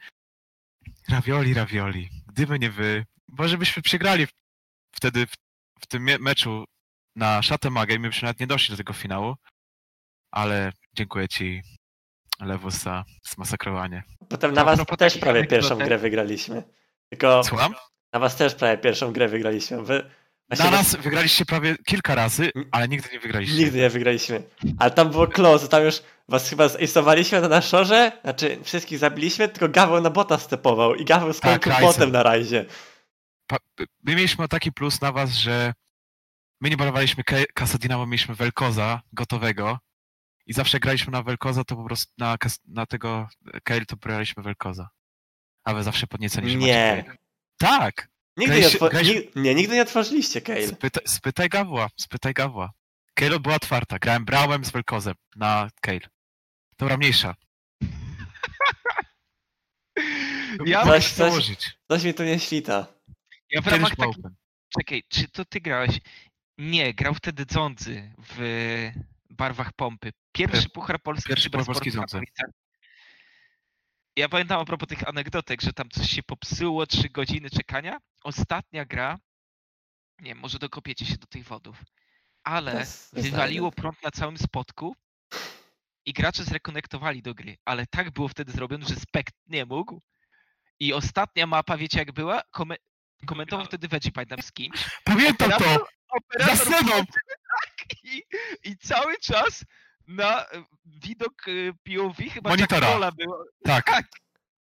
ravioli, 1.09 1.53
ravioli, 1.53 2.09
gdyby 2.33 2.59
nie 2.59 2.69
wy, 2.69 3.05
może 3.27 3.57
byśmy 3.57 3.81
przegrali 3.81 4.27
wtedy 4.95 5.27
w, 5.27 5.33
w 5.81 5.87
tym 5.87 6.03
meczu 6.19 6.65
na 7.15 7.41
szatomagę 7.41 7.95
i 7.95 7.99
my 7.99 8.07
byśmy 8.07 8.25
nawet 8.25 8.39
nie 8.39 8.47
doszli 8.47 8.71
do 8.71 8.77
tego 8.77 8.93
finału. 8.93 9.35
Ale 10.31 10.71
dziękuję 10.93 11.27
ci, 11.27 11.61
Lewus, 12.39 12.73
za 12.73 13.03
zmasakrowanie. 13.23 14.03
Potem 14.29 14.53
na 14.53 14.63
was 14.63 14.75
propos 14.75 14.97
też 14.97 15.13
takich 15.13 15.23
prawie 15.23 15.45
pierwszą 15.47 15.77
grę 15.77 15.97
wygraliśmy. 15.97 16.63
Tylko 17.09 17.43
Słucham? 17.43 17.75
na 18.13 18.19
was 18.19 18.35
też 18.35 18.55
prawie 18.55 18.77
pierwszą 18.77 19.13
grę 19.13 19.27
wygraliśmy. 19.27 19.83
Wy 19.83 20.09
Na 20.59 20.71
nas 20.71 20.95
wygraliście 20.95 21.45
prawie 21.45 21.75
kilka 21.85 22.15
razy, 22.15 22.51
Mm. 22.55 22.69
ale 22.71 22.87
nigdy 22.87 23.09
nie 23.13 23.19
wygraliście. 23.19 23.57
nigdy 23.57 23.77
nie 23.77 23.89
wygraliśmy. 23.89 24.43
Ale 24.79 24.91
tam 24.91 25.09
było 25.09 25.27
close, 25.27 25.67
tam 25.67 25.83
już 25.83 26.01
was 26.29 26.49
chyba 26.49 26.67
zaisowaliśmy 26.67 27.41
na 27.41 27.47
naszorze, 27.47 28.11
znaczy 28.23 28.59
wszystkich 28.63 28.99
zabiliśmy, 28.99 29.49
tylko 29.49 29.69
Gaweł 29.69 30.01
na 30.01 30.09
bota 30.09 30.37
stepował 30.37 30.95
i 30.95 31.05
Gaweł 31.05 31.33
skończył 31.33 31.71
Ryzen. 31.71 31.87
potem 31.87 32.11
na 32.11 32.23
rajzie. 32.23 32.65
My 34.03 34.15
mieliśmy 34.15 34.47
taki 34.47 34.71
plus 34.71 35.01
na 35.01 35.11
was, 35.11 35.31
że 35.33 35.73
my 36.61 36.69
nie 36.69 36.77
balowaliśmy 36.77 37.23
Kasadina, 37.53 37.97
bo 37.97 38.05
mieliśmy 38.05 38.35
Velkoza 38.35 39.01
gotowego 39.13 39.79
i 40.45 40.53
zawsze 40.53 40.79
graliśmy 40.79 41.11
na 41.11 41.23
Velkoza, 41.23 41.63
to 41.63 41.75
po 41.75 41.83
prostu 41.85 42.13
na, 42.17 42.37
na 42.67 42.85
tego 42.85 43.27
Kail 43.63 43.85
to 43.85 43.95
braliśmy 43.95 44.43
Velkoza. 44.43 44.89
A 45.63 45.73
wy 45.73 45.83
zawsze 45.83 46.07
podnieceni, 46.07 46.49
że 46.49 46.57
Nie. 46.57 47.03
Tak! 47.57 48.09
Nigdy 48.37 48.55
nie, 48.55 48.61
Graliście- 48.61 48.77
otwo- 48.79 48.89
graliście- 48.89 49.13
nig- 49.21 49.35
nie, 49.35 49.55
nigdy 49.55 49.75
nie 49.75 49.81
otworzyliście 49.81 50.41
Kale. 50.41 50.67
Spytaj, 50.67 51.03
spytaj 51.07 51.49
Gawła, 51.49 51.89
spytaj 51.99 52.33
Gawła. 52.33 52.71
Kail 53.13 53.39
była 53.39 53.55
otwarta, 53.55 53.99
grałem 53.99 54.25
Brałem 54.25 54.65
z 54.65 54.71
Velkozem 54.71 55.13
na 55.35 55.69
Kail. 55.81 56.01
Dobra, 56.77 56.97
mniejsza. 56.97 57.35
Ja, 60.65 60.83
Coś- 60.83 61.03
coś- 61.03 61.09
się 61.11 61.15
założyć. 61.15 61.77
Coś 61.91 62.03
mi 62.03 62.13
tu 62.13 62.23
nie 62.23 62.39
świta. 62.39 62.87
ja 63.51 63.61
w 63.61 63.67
ramach 63.67 63.91
open. 63.97 64.35
Czekaj, 64.79 65.03
czy 65.09 65.27
to 65.27 65.45
ty 65.45 65.61
grałeś? 65.61 65.99
Nie, 66.57 66.93
grał 66.93 67.13
wtedy 67.13 67.45
Dzondzy 67.45 68.13
w 68.29 68.89
barwach 69.29 69.73
pompy. 69.73 70.11
Pierwszy 70.31 70.69
puchar 70.69 71.01
polski 71.01 71.27
pierwszy 71.29 71.49
puchar 71.49 71.65
polski 71.65 71.91
Dzondzy. 71.91 72.19
Ja 74.15 74.29
pamiętam 74.29 74.61
a 74.61 74.65
propos 74.65 74.89
tych 74.89 75.07
anegdotek, 75.09 75.61
że 75.61 75.73
tam 75.73 75.89
coś 75.89 76.09
się 76.09 76.23
popsuło, 76.23 76.85
trzy 76.87 77.09
godziny 77.09 77.49
czekania. 77.49 77.97
Ostatnia 78.23 78.85
gra 78.85 79.17
Nie, 80.19 80.35
może 80.35 80.59
dokopiecie 80.59 81.05
się 81.05 81.17
do 81.17 81.27
tych 81.27 81.43
wodów. 81.47 81.77
To 81.79 82.51
Ale 82.51 82.85
wywaliło 83.13 83.71
prąd 83.71 84.03
na 84.03 84.11
całym 84.11 84.37
spotku 84.37 84.95
i 86.05 86.13
gracze 86.13 86.43
zrekonektowali 86.43 87.21
do 87.21 87.33
gry, 87.33 87.57
ale 87.65 87.87
tak 87.87 88.11
było 88.11 88.27
wtedy 88.27 88.51
zrobione, 88.51 88.85
że 88.85 88.95
Spekt 88.95 89.33
nie 89.47 89.65
mógł. 89.65 90.01
I 90.79 90.93
ostatnia 90.93 91.47
mapa, 91.47 91.77
wiecie 91.77 91.99
jak 91.99 92.11
była? 92.11 92.41
Kome 92.51 92.75
komentował 93.27 93.65
wtedy 93.65 93.87
Veggie, 93.87 94.11
pamiętam 94.11 94.41
z 94.41 94.51
kimś. 94.51 94.89
Pamiętam 95.03 95.51
to! 95.51 95.57
Operator- 95.57 95.85
operator 96.09 96.57
Za 96.57 96.65
sceną! 96.65 96.87
wchodził 96.91 97.05
tak 97.61 98.03
i, 98.03 98.23
I 98.63 98.77
cały 98.77 99.17
czas 99.19 99.65
na 100.07 100.45
e, 100.45 100.63
widok 100.85 101.47
e, 101.47 101.51
POV 101.73 102.17
chyba 102.17 102.49
Monitora. 102.49 102.87
Jacka 102.87 102.93
Rolla 102.93 103.11
było. 103.11 103.45
Tak. 103.65 103.85
Tak. 103.85 104.05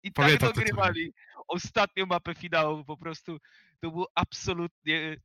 I 0.02 0.12
tak 0.12 0.24
Pamiętam 0.24 0.48
co 0.48 0.54
dogrywali. 0.54 1.12
Ostatnią 1.48 2.06
mapę 2.06 2.34
finału 2.34 2.84
po 2.84 2.96
prostu 2.96 3.38
to 3.80 3.90
było 3.90 4.10
absolutnie. 4.14 5.16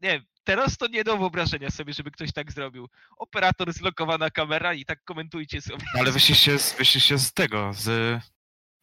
Nie 0.00 0.22
teraz 0.44 0.76
to 0.76 0.86
nie 0.86 1.04
do 1.04 1.18
wyobrażenia 1.18 1.70
sobie, 1.70 1.92
żeby 1.92 2.10
ktoś 2.10 2.32
tak 2.32 2.52
zrobił. 2.52 2.88
Operator, 3.16 3.72
zlokowana 3.72 4.30
kamera 4.30 4.74
i 4.74 4.84
tak 4.84 5.04
komentujcie 5.04 5.60
sobie. 5.60 5.84
Ale 5.98 6.12
wyszliście 6.12 6.58
z, 6.58 6.74
wyszliście 6.78 7.18
z 7.18 7.32
tego, 7.32 7.72
z, 7.72 8.20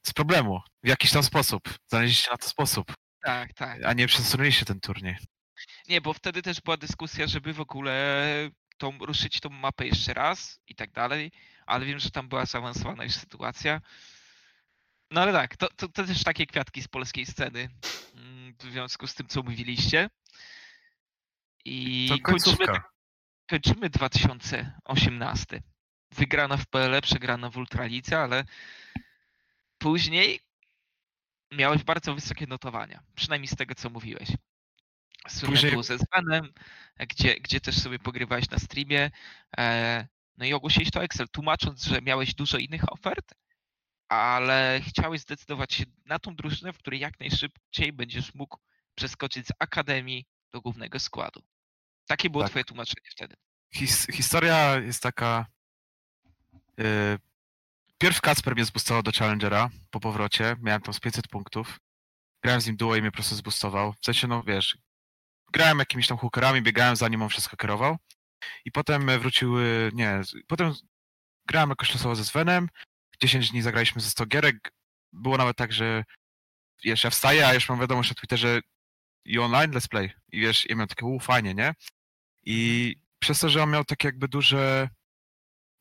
z 0.06 0.14
problemu. 0.14 0.61
W 0.84 0.88
jakiś 0.88 1.11
tam 1.11 1.24
sposób. 1.24 1.61
Znaleźliście 1.88 2.32
na 2.32 2.38
to 2.38 2.48
sposób. 2.49 2.94
Tak, 3.22 3.53
tak. 3.53 3.84
A 3.86 3.94
nie 3.94 4.07
przesunęliście 4.07 4.66
ten 4.66 4.80
turniej. 4.80 5.18
Nie, 5.88 6.02
bo 6.02 6.14
wtedy 6.14 6.41
też 6.41 6.61
była 6.61 6.78
dyskusja, 6.78 7.28
żeby 7.28 7.53
w 7.53 7.61
ogóle 7.61 8.24
tą, 8.80 8.97
ruszyć 8.97 9.39
tą 9.39 9.49
mapę 9.49 9.85
jeszcze 9.85 10.14
raz 10.14 10.60
i 10.68 10.76
tak 10.76 10.91
dalej, 10.91 11.31
ale 11.65 11.85
wiem, 11.85 11.99
że 11.99 12.11
tam 12.11 12.30
była 12.30 12.45
zaawansowana 12.45 13.03
już 13.03 13.14
sytuacja. 13.14 13.81
No 15.11 15.22
ale 15.22 15.34
tak, 15.34 15.57
to, 15.57 15.68
to, 15.68 15.88
to 15.88 16.06
też 16.06 16.23
takie 16.23 16.45
kwiatki 16.45 16.81
z 16.81 16.88
polskiej 16.88 17.26
sceny 17.26 17.69
mm, 18.15 18.53
w 18.60 18.64
związku 18.64 19.07
z 19.07 19.15
tym, 19.15 19.27
co 19.27 19.43
mówiliście. 19.43 20.10
I 21.65 22.10
kończymy, 22.23 22.65
kończymy 23.49 23.89
2018. 23.89 25.61
Wygrana 26.11 26.57
w 26.57 26.68
PL, 26.68 27.01
przegrana 27.01 27.49
w 27.49 27.57
Ultralice, 27.57 28.19
ale 28.19 28.43
później 29.77 30.39
miałeś 31.51 31.84
bardzo 31.84 32.14
wysokie 32.14 32.47
notowania, 32.47 33.03
przynajmniej 33.15 33.47
z 33.47 33.56
tego, 33.56 33.76
co 33.76 33.89
mówiłeś. 33.89 34.30
Słynne 35.27 35.55
Później- 35.55 35.71
było 35.71 35.83
ze 35.83 35.97
Zwanem, 35.97 36.53
gdzie, 36.99 37.35
gdzie 37.35 37.61
też 37.61 37.77
sobie 37.81 37.99
pogrywałeś 37.99 38.49
na 38.49 38.59
streamie. 38.59 39.11
E, 39.57 40.07
no 40.37 40.45
i 40.45 40.53
ogłosiłeś 40.53 40.91
to 40.91 41.03
Excel, 41.03 41.27
tłumacząc, 41.29 41.83
że 41.83 42.01
miałeś 42.01 42.35
dużo 42.35 42.57
innych 42.57 42.93
ofert, 42.93 43.33
ale 44.09 44.81
chciałeś 44.87 45.21
zdecydować 45.21 45.73
się 45.73 45.83
na 46.05 46.19
tą 46.19 46.35
drużynę, 46.35 46.73
w 46.73 46.77
której 46.77 46.99
jak 46.99 47.19
najszybciej 47.19 47.93
będziesz 47.93 48.33
mógł 48.35 48.57
przeskoczyć 48.95 49.47
z 49.47 49.51
akademii 49.59 50.25
do 50.53 50.61
głównego 50.61 50.99
składu. 50.99 51.41
Takie 52.07 52.29
było 52.29 52.43
Tak. 52.43 52.49
twoje 52.51 52.65
tłumaczenie 52.65 53.07
wtedy. 53.11 53.35
His, 53.73 54.07
historia 54.13 54.75
jest 54.75 55.03
taka. 55.03 55.45
Yy, 56.77 57.19
pierw 57.97 58.21
Kacper 58.21 58.55
mnie 58.55 58.65
zboostował 58.65 59.03
do 59.03 59.11
Challengera 59.11 59.69
po 59.91 59.99
powrocie. 59.99 60.55
Miałem 60.61 60.81
tam 60.81 60.93
z 60.93 60.99
500 60.99 61.27
punktów. 61.27 61.79
Grałem 62.43 62.61
z 62.61 62.67
nim 62.67 62.77
duo 62.77 62.95
i 62.95 63.01
mnie 63.01 63.11
po 63.11 63.15
prostu 63.15 63.35
zboostował. 63.35 63.93
W 63.93 64.05
sensie, 64.05 64.27
no 64.27 64.43
wiesz, 64.43 64.77
grałem 65.53 65.80
jakimiś 65.80 66.07
tam 66.07 66.17
hookerami, 66.17 66.61
biegałem 66.61 66.95
za 66.95 67.07
nim, 67.07 67.21
on 67.21 67.30
wszystko 67.30 67.57
kierował. 67.57 67.97
I 68.65 68.71
potem 68.71 69.09
e, 69.09 69.19
wrócił, 69.19 69.59
e, 69.59 69.63
nie, 69.93 70.21
potem 70.47 70.73
grałem 71.47 71.69
jakoś 71.69 71.93
losowo 71.93 72.15
ze 72.15 72.26
Svenem. 72.26 72.69
10 73.21 73.51
dni 73.51 73.61
zagraliśmy 73.61 74.01
ze 74.01 74.09
100 74.09 74.26
gierek. 74.26 74.71
Było 75.13 75.38
nawet 75.38 75.57
tak, 75.57 75.73
że 75.73 76.03
wiesz, 76.84 77.03
ja 77.03 77.09
wstaję, 77.09 77.47
a 77.47 77.53
już 77.53 77.69
mam 77.69 77.80
wiadomość 77.80 78.09
na 78.09 78.15
Twitterze 78.15 78.61
i 79.26 79.39
online 79.39 79.71
let's 79.71 79.88
play. 79.88 80.11
I 80.31 80.39
wiesz, 80.39 80.69
ja 80.69 80.76
miałem 80.76 80.88
takie, 80.88 81.05
u, 81.05 81.19
fajnie, 81.19 81.53
nie? 81.53 81.73
I 82.45 82.95
przez 83.19 83.39
to, 83.39 83.49
że 83.49 83.63
on 83.63 83.71
miał 83.71 83.85
takie 83.85 84.07
jakby 84.07 84.27
duże. 84.27 84.89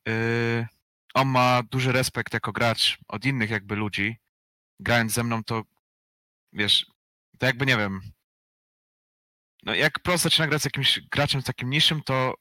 Yy, 0.07 0.67
on 1.15 1.29
ma 1.29 1.63
duży 1.63 1.93
respekt 1.93 2.35
jako 2.35 2.53
gracz 2.53 2.99
od 3.09 3.25
innych 3.25 3.51
jakby 3.51 3.77
ludzi. 3.77 4.17
Grając 4.81 5.13
ze 5.13 5.25
mną, 5.25 5.45
to 5.45 5.63
wiesz, 6.53 6.87
to 7.39 7.47
jakby 7.47 7.67
nie 7.67 7.77
wiem. 7.77 8.01
No 9.63 9.75
jak 9.75 10.01
pro 10.01 10.19
zaczyna 10.19 10.49
grać 10.49 10.63
z 10.63 10.65
jakimś 10.65 11.01
graczem 11.01 11.43
takim 11.43 11.71
niższym, 11.71 12.03
to, 12.03 12.35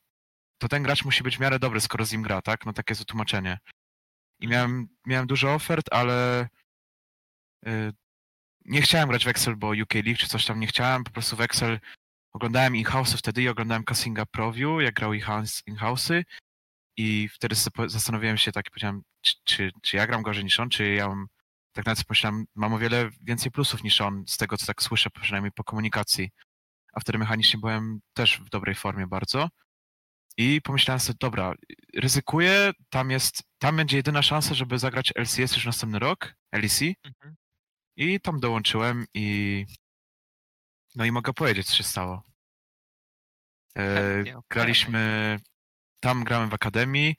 to 0.58 0.68
ten 0.68 0.84
gracz 0.84 1.06
musi 1.06 1.24
być 1.24 1.38
w 1.38 1.40
miarę 1.40 1.60
dobry, 1.60 1.82
skoro 1.82 2.06
z 2.06 2.12
nim 2.12 2.22
gra, 2.22 2.42
tak? 2.42 2.66
No 2.66 2.74
takie 2.74 2.92
jest 2.92 3.02
wytłumaczenie. 3.02 3.58
I 4.40 4.48
miałem, 4.48 4.88
miałem 5.06 5.28
dużo 5.28 5.54
ofert, 5.54 5.86
ale 5.92 6.48
yy, 7.66 7.94
nie 8.66 8.82
chciałem 8.82 9.10
grać 9.10 9.26
w 9.26 9.28
Excel, 9.28 9.56
bo 9.56 9.70
UK 9.70 9.94
League 9.94 10.18
czy 10.18 10.28
coś 10.28 10.46
tam 10.46 10.60
nie 10.60 10.68
chciałem. 10.68 11.04
Po 11.04 11.12
prostu 11.12 11.36
w 11.36 11.42
Excel 11.42 11.80
oglądałem 12.34 12.76
in-house'y 12.76 13.18
wtedy 13.18 13.42
i 13.42 13.50
oglądałem 13.50 13.84
Cassinga 13.84 14.26
Preview, 14.26 14.82
jak 14.82 14.96
grał 14.96 15.12
in-house- 15.14 15.64
in-house'y 15.68 16.24
i 16.98 17.30
wtedy 17.30 17.56
zastanowiłem 17.88 18.38
się 18.38 18.52
tak 18.52 18.66
powiedziałem, 18.70 19.02
czy, 19.22 19.34
czy, 19.44 19.72
czy 19.82 19.98
ja 19.98 20.08
gram 20.08 20.22
gorzej 20.22 20.44
niż 20.44 20.60
on, 20.60 20.70
czy 20.70 20.90
ja 20.90 21.08
mam, 21.08 21.28
tak 21.72 21.86
nawet 21.86 22.04
pomyślałem, 22.04 22.46
mam 22.56 22.74
o 22.74 22.80
wiele 22.80 23.10
więcej 23.22 23.52
plusów 23.52 23.84
niż 23.84 24.02
on, 24.02 24.24
z 24.28 24.38
tego 24.38 24.58
co 24.58 24.66
tak 24.66 24.84
słyszę, 24.84 25.10
przynajmniej 25.10 25.52
po 25.52 25.64
komunikacji. 25.64 26.30
A 26.98 27.00
wtedy 27.00 27.18
mechanicznie 27.18 27.60
byłem 27.60 28.00
też 28.14 28.40
w 28.40 28.50
dobrej 28.50 28.76
formie 28.76 29.08
bardzo. 29.08 29.50
I 30.38 30.62
pomyślałem 30.62 31.00
sobie, 31.00 31.18
dobra, 31.20 31.54
ryzykuję, 31.96 32.72
tam 32.90 33.12
jest, 33.12 33.44
tam 33.58 33.78
będzie 33.78 33.98
jedyna 33.98 34.22
szansa, 34.22 34.54
żeby 34.54 34.80
zagrać 34.80 35.14
LCS 35.16 35.56
już 35.56 35.66
następny 35.66 36.00
rok, 36.00 36.36
LEC. 36.54 36.82
Mhm. 36.82 37.36
I 37.96 38.20
tam 38.20 38.40
dołączyłem 38.40 39.06
i 39.14 39.66
no 40.96 41.06
i 41.06 41.12
mogę 41.12 41.34
powiedzieć, 41.34 41.68
co 41.68 41.76
się 41.76 41.84
stało. 41.84 42.24
E, 43.78 44.24
graliśmy, 44.50 45.40
tam 46.00 46.24
grałem 46.24 46.50
w 46.50 46.54
Akademii. 46.54 47.16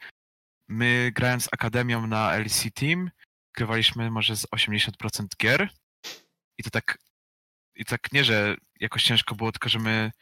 My 0.69 1.13
grając 1.15 1.45
z 1.45 1.53
Akademią 1.53 2.07
na 2.07 2.37
LEC 2.37 2.65
Team, 2.75 3.11
grywaliśmy 3.57 4.11
może 4.11 4.37
z 4.37 4.47
80% 4.47 5.27
gier. 5.41 5.69
I 6.59 6.63
to 6.63 6.71
tak, 6.71 6.99
i 7.75 7.85
tak 7.85 8.13
nie, 8.13 8.25
że 8.25 8.57
jakoś 8.81 9.03
ciężko 9.05 9.35
było, 9.35 9.53
tylko 9.53 9.69
że 9.69 9.79
my 9.79 10.13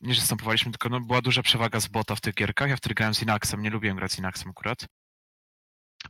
nie, 0.00 0.14
że 0.14 0.20
stępowaliśmy, 0.20 0.72
tylko 0.72 0.88
no, 0.88 1.00
była 1.00 1.22
duża 1.22 1.42
przewaga 1.42 1.80
z 1.80 1.88
bota 1.88 2.16
w 2.16 2.20
tych 2.20 2.34
gierkach. 2.34 2.70
Ja 2.70 2.76
wtedy 2.76 2.94
grałem 2.94 3.14
z 3.14 3.22
Inaxem, 3.22 3.62
nie 3.62 3.70
lubiłem 3.70 3.96
grać 3.96 4.12
z 4.12 4.18
Inaxem 4.18 4.50
akurat. 4.50 4.86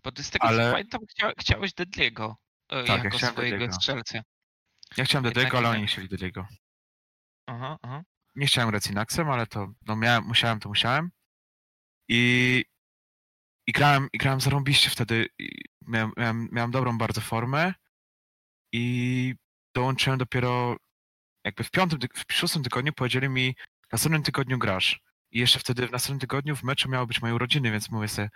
Bo 0.05 0.13
ty 0.13 0.25
z 0.25 0.31
tego 0.31 0.47
Ale- 0.47 0.65
co 0.67 0.73
pamiętam, 0.73 1.01
chcia, 1.11 1.33
chciałeś 1.39 1.75
Deadliego 1.75 2.37
e, 2.69 2.85
Tak, 2.85 2.89
ja 2.99 3.05
jako 3.05 3.17
chciałem 3.17 3.35
swojego 3.35 3.51
Deadliego. 3.59 3.75
strzelcę. 3.75 4.23
Ja 4.97 5.05
chciałem 5.05 5.25
Jednak 5.25 5.35
Dedego, 5.45 5.59
ale 5.59 5.69
oni 5.69 5.81
nie. 5.81 5.87
chcieli 5.87 6.09
Dedego. 6.09 6.47
Aha, 7.47 7.79
aha. 7.83 8.03
nie 8.35 8.47
chciałem 8.47 8.71
grać 8.71 8.85
z 8.85 8.91
Inaxem, 8.91 9.31
ale 9.31 9.47
to 9.47 9.73
no 9.87 9.97
miałem, 9.97 10.25
musiałem, 10.25 10.61
to 10.61 10.69
musiałem. 10.69 11.11
I, 12.09 12.65
i 13.67 13.73
grałem, 13.73 14.09
i 14.13 14.19
grałem 14.19 14.41
zarąbiście 14.41 14.91
wtedy. 14.91 15.27
Miałem, 15.87 16.13
miałem, 16.17 16.49
miałem 16.53 16.71
dobrą 16.71 16.99
bardzo 16.99 17.21
formę 17.21 17.75
i 18.73 19.35
dołączyłem 19.75 20.19
dopiero 20.19 20.77
jakby 21.45 21.65
w 21.65 21.71
piątym, 21.71 21.99
w 22.29 22.33
szóstym 22.33 22.63
tygodniu 22.63 22.93
powiedzieli 22.93 23.29
mi 23.29 23.55
w 23.89 23.93
następnym 23.93 24.23
tygodniu 24.23 24.59
grasz. 24.59 25.01
I 25.31 25.39
jeszcze 25.39 25.59
wtedy 25.59 25.89
w 25.89 25.93
następnym 25.93 26.21
tygodniu 26.21 26.57
w 26.57 26.63
meczu 26.63 26.89
miały 26.89 27.07
być 27.07 27.23
moje 27.23 27.35
urodziny, 27.35 27.71
więc 27.71 27.91
mówię 27.91 28.09
sobie 28.09 28.29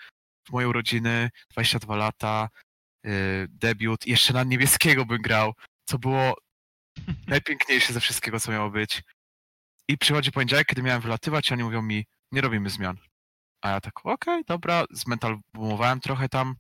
w 0.49 0.53
moje 0.53 0.69
urodziny, 0.69 1.31
22 1.51 1.97
lata, 1.97 2.49
yy, 3.05 3.13
debiut, 3.49 4.07
jeszcze 4.07 4.33
na 4.33 4.45
niebieskiego 4.45 5.07
bym 5.07 5.23
grał, 5.23 5.53
co 5.85 5.99
było 5.99 6.35
najpiękniejsze 7.27 7.93
ze 7.93 8.01
wszystkiego, 8.01 8.41
co 8.41 8.53
miało 8.53 8.71
być. 8.71 9.03
I 9.89 9.99
przychodzi 9.99 10.33
poniedziałek, 10.33 10.67
kiedy 10.67 10.83
miałem 10.83 11.03
wylatywać, 11.03 11.51
i 11.51 11.55
oni 11.55 11.65
mówią 11.65 11.83
mi, 11.83 12.07
nie 12.33 12.41
robimy 12.41 12.71
zmian. 12.71 12.97
A 13.63 13.71
ja 13.71 13.81
tak, 13.81 14.07
okej, 14.07 14.45
dobra, 14.47 14.85
zmental 14.91 15.39
boomowałem 15.55 16.01
trochę 16.01 16.29
tam. 16.29 16.55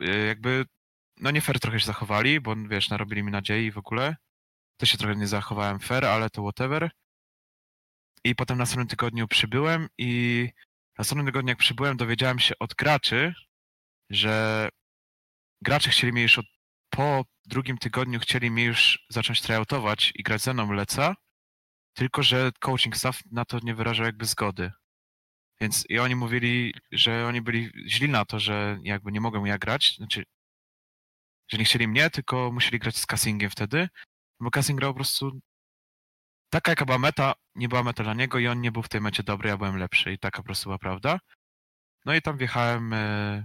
Yy, 0.00 0.26
Jakby, 0.26 0.64
no 1.20 1.30
nie 1.30 1.40
fair 1.40 1.60
trochę 1.60 1.80
się 1.80 1.86
zachowali, 1.86 2.40
bo 2.40 2.56
wiesz, 2.56 2.90
narobili 2.90 3.22
mi 3.22 3.32
nadziei 3.32 3.70
w 3.70 3.78
ogóle. 3.78 4.16
To 4.82 4.86
się 4.86 4.98
trochę 4.98 5.16
nie 5.16 5.26
zachowałem 5.26 5.80
fair, 5.80 6.04
ale 6.04 6.30
to 6.30 6.42
whatever. 6.42 6.90
I 8.24 8.34
potem 8.34 8.58
na 8.58 8.62
następnym 8.62 8.88
tygodniu 8.88 9.28
przybyłem 9.28 9.88
i 9.98 10.48
na 10.98 11.02
następnym 11.02 11.26
tygodniu 11.26 11.48
jak 11.48 11.58
przybyłem, 11.58 11.96
dowiedziałem 11.96 12.38
się 12.38 12.54
od 12.58 12.74
graczy, 12.74 13.34
że 14.10 14.68
gracze 15.60 15.90
chcieli 15.90 16.12
mnie 16.12 16.22
już 16.22 16.38
od, 16.38 16.46
po 16.90 17.24
drugim 17.44 17.78
tygodniu 17.78 18.20
chcieli 18.20 18.50
mnie 18.50 18.64
już 18.64 19.06
zacząć 19.08 19.40
tryoutować 19.40 20.12
i 20.14 20.22
grać 20.22 20.42
ze 20.42 20.54
mną 20.54 20.72
leca, 20.72 21.14
tylko 21.92 22.22
że 22.22 22.50
coaching 22.60 22.96
staff 22.96 23.20
na 23.30 23.44
to 23.44 23.58
nie 23.62 23.74
wyrażał 23.74 24.06
jakby 24.06 24.24
zgody. 24.24 24.72
Więc 25.60 25.84
i 25.88 25.98
oni 25.98 26.16
mówili, 26.16 26.74
że 26.92 27.26
oni 27.26 27.42
byli 27.42 27.70
źli 27.88 28.08
na 28.08 28.24
to, 28.24 28.40
że 28.40 28.78
jakby 28.82 29.12
nie 29.12 29.20
mogę 29.20 29.42
ja 29.48 29.58
grać, 29.58 29.96
znaczy, 29.96 30.24
że 31.48 31.58
nie 31.58 31.64
chcieli 31.64 31.88
mnie, 31.88 32.10
tylko 32.10 32.52
musieli 32.52 32.78
grać 32.78 32.96
z 32.96 33.06
Cassingiem 33.06 33.50
wtedy, 33.50 33.88
bo 34.42 34.50
Cassing 34.50 34.78
grał 34.78 34.90
po 34.90 34.96
prostu 34.96 35.40
taka 36.50 36.72
jaka 36.72 36.84
była 36.84 36.98
meta, 36.98 37.34
nie 37.54 37.68
była 37.68 37.82
meta 37.82 38.02
dla 38.02 38.14
niego 38.14 38.38
i 38.38 38.48
on 38.48 38.60
nie 38.60 38.72
był 38.72 38.82
w 38.82 38.88
tej 38.88 39.00
mecie 39.00 39.22
dobry, 39.22 39.48
ja 39.48 39.56
byłem 39.56 39.76
lepszy 39.76 40.12
i 40.12 40.18
taka 40.18 40.38
po 40.38 40.44
prostu 40.44 40.64
była 40.64 40.78
prawda. 40.78 41.18
No 42.04 42.14
i 42.14 42.22
tam 42.22 42.36
wjechałem, 42.36 42.92
e, 42.92 43.44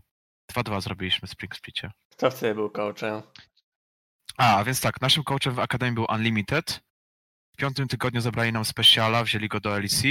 2-2 0.51 0.81
zrobiliśmy 0.81 1.27
w 1.27 1.31
Spring 1.31 1.55
Splicie. 1.55 1.91
Kto 2.11 2.31
wtedy 2.31 2.55
był 2.55 2.69
coachem? 2.69 3.21
A, 4.37 4.63
więc 4.63 4.81
tak, 4.81 5.01
naszym 5.01 5.23
coachem 5.23 5.53
w 5.53 5.59
Akademii 5.59 5.95
był 5.95 6.05
Unlimited. 6.09 6.79
piątym 7.57 7.87
tygodniu 7.87 8.21
zabrali 8.21 8.51
nam 8.51 8.65
speciala, 8.65 9.23
wzięli 9.23 9.47
go 9.47 9.59
do 9.59 9.79
LEC. 9.79 10.01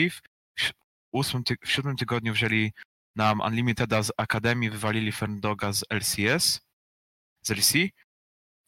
W, 0.59 0.73
ósmym 1.13 1.45
ty, 1.45 1.57
w 1.65 1.71
siódmym 1.71 1.97
tygodniu 1.97 2.33
wzięli 2.33 2.73
nam 3.17 3.41
Unlimiteda 3.41 4.03
z 4.03 4.13
Akademii, 4.17 4.71
wywalili 4.71 5.13
Ferndoga 5.13 5.73
z 5.73 5.85
LCS, 5.91 6.61
z 7.43 7.51
LEC. 7.51 7.73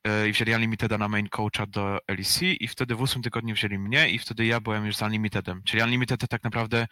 E, 0.08 0.28
I 0.28 0.32
wzięli 0.32 0.54
Unlimiteda 0.54 0.98
na 0.98 1.08
main 1.08 1.28
coacha 1.28 1.66
do 1.66 1.98
LEC 2.08 2.42
i 2.42 2.68
wtedy 2.68 2.94
w 2.94 3.00
ósmym 3.00 3.22
tygodniu 3.22 3.54
wzięli 3.54 3.78
mnie 3.78 4.10
i 4.10 4.18
wtedy 4.18 4.46
ja 4.46 4.60
byłem 4.60 4.86
już 4.86 4.96
z 4.96 5.02
Unlimitedem. 5.02 5.62
Czyli 5.64 5.82
Unlimited 5.82 6.28
tak 6.28 6.44
naprawdę 6.44 6.86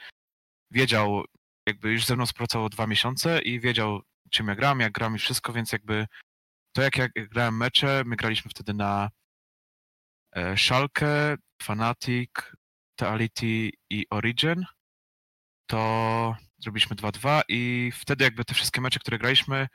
wiedział, 0.71 1.25
jakby 1.67 1.93
już 1.93 2.05
ze 2.07 2.17
mną 2.17 2.27
współpracował 2.27 2.69
dwa 2.69 2.87
miesiące 2.87 3.43
i 3.43 3.61
wiedział 3.61 4.03
czym 4.31 4.49
ja 4.49 4.55
gram, 4.55 4.81
jak 4.81 4.93
gram 4.93 5.17
i 5.17 5.19
wszystko, 5.19 5.53
więc 5.53 5.73
jakby 5.73 6.07
to 6.73 6.83
jak 6.83 6.97
ja 6.97 7.09
grałem 7.15 7.57
mecze, 7.57 8.03
my 8.07 8.17
graliśmy 8.17 8.51
wtedy 8.51 8.75
na 8.75 9.11
e, 10.33 10.57
Schalke, 10.57 11.37
Fnatic, 11.63 12.31
Teality 12.97 13.71
i 13.91 14.07
Origin, 14.11 14.65
to 15.67 16.37
zrobiliśmy 16.59 16.97
2-2 16.97 17.41
i 17.49 17.93
wtedy 17.95 18.25
jakby 18.25 18.45
te 18.45 18.55
wszystkie 18.55 18.81
mecze, 18.81 18.99
które 19.01 19.19
graliśmy, 19.19 19.69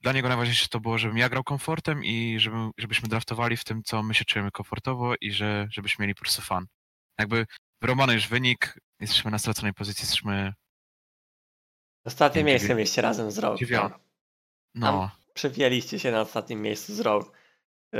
dla 0.00 0.12
niego 0.12 0.28
najważniejsze 0.28 0.68
to 0.68 0.80
było, 0.80 0.98
żebym 0.98 1.18
ja 1.18 1.28
grał 1.28 1.44
komfortem 1.44 2.04
i 2.04 2.38
żeby, 2.38 2.56
żebyśmy 2.78 3.08
draftowali 3.08 3.56
w 3.56 3.64
tym, 3.64 3.82
co 3.82 4.02
my 4.02 4.14
się 4.14 4.24
czujemy 4.24 4.50
komfortowo 4.50 5.14
i 5.20 5.32
że, 5.32 5.68
żebyśmy 5.72 6.02
mieli 6.02 6.14
po 6.14 6.20
prostu 6.20 6.42
fan. 6.42 6.66
Jakby 7.18 7.46
wyrobany 7.82 8.14
już 8.14 8.28
wynik, 8.28 8.78
jesteśmy 9.00 9.30
na 9.30 9.38
straconej 9.38 9.72
pozycji, 9.74 10.02
jesteśmy 10.02 10.52
Ostatnie 12.04 12.44
miejsce 12.44 12.74
mieliście 12.74 13.02
razem 13.02 13.30
z 13.30 13.38
Rogue. 13.38 13.58
dziewią- 13.58 13.90
no. 14.74 15.10
Przewijaliście 15.34 15.98
się 15.98 16.10
na 16.10 16.20
ostatnim 16.20 16.62
miejscu 16.62 16.94
z 16.94 17.00
Rogue. 17.00 17.30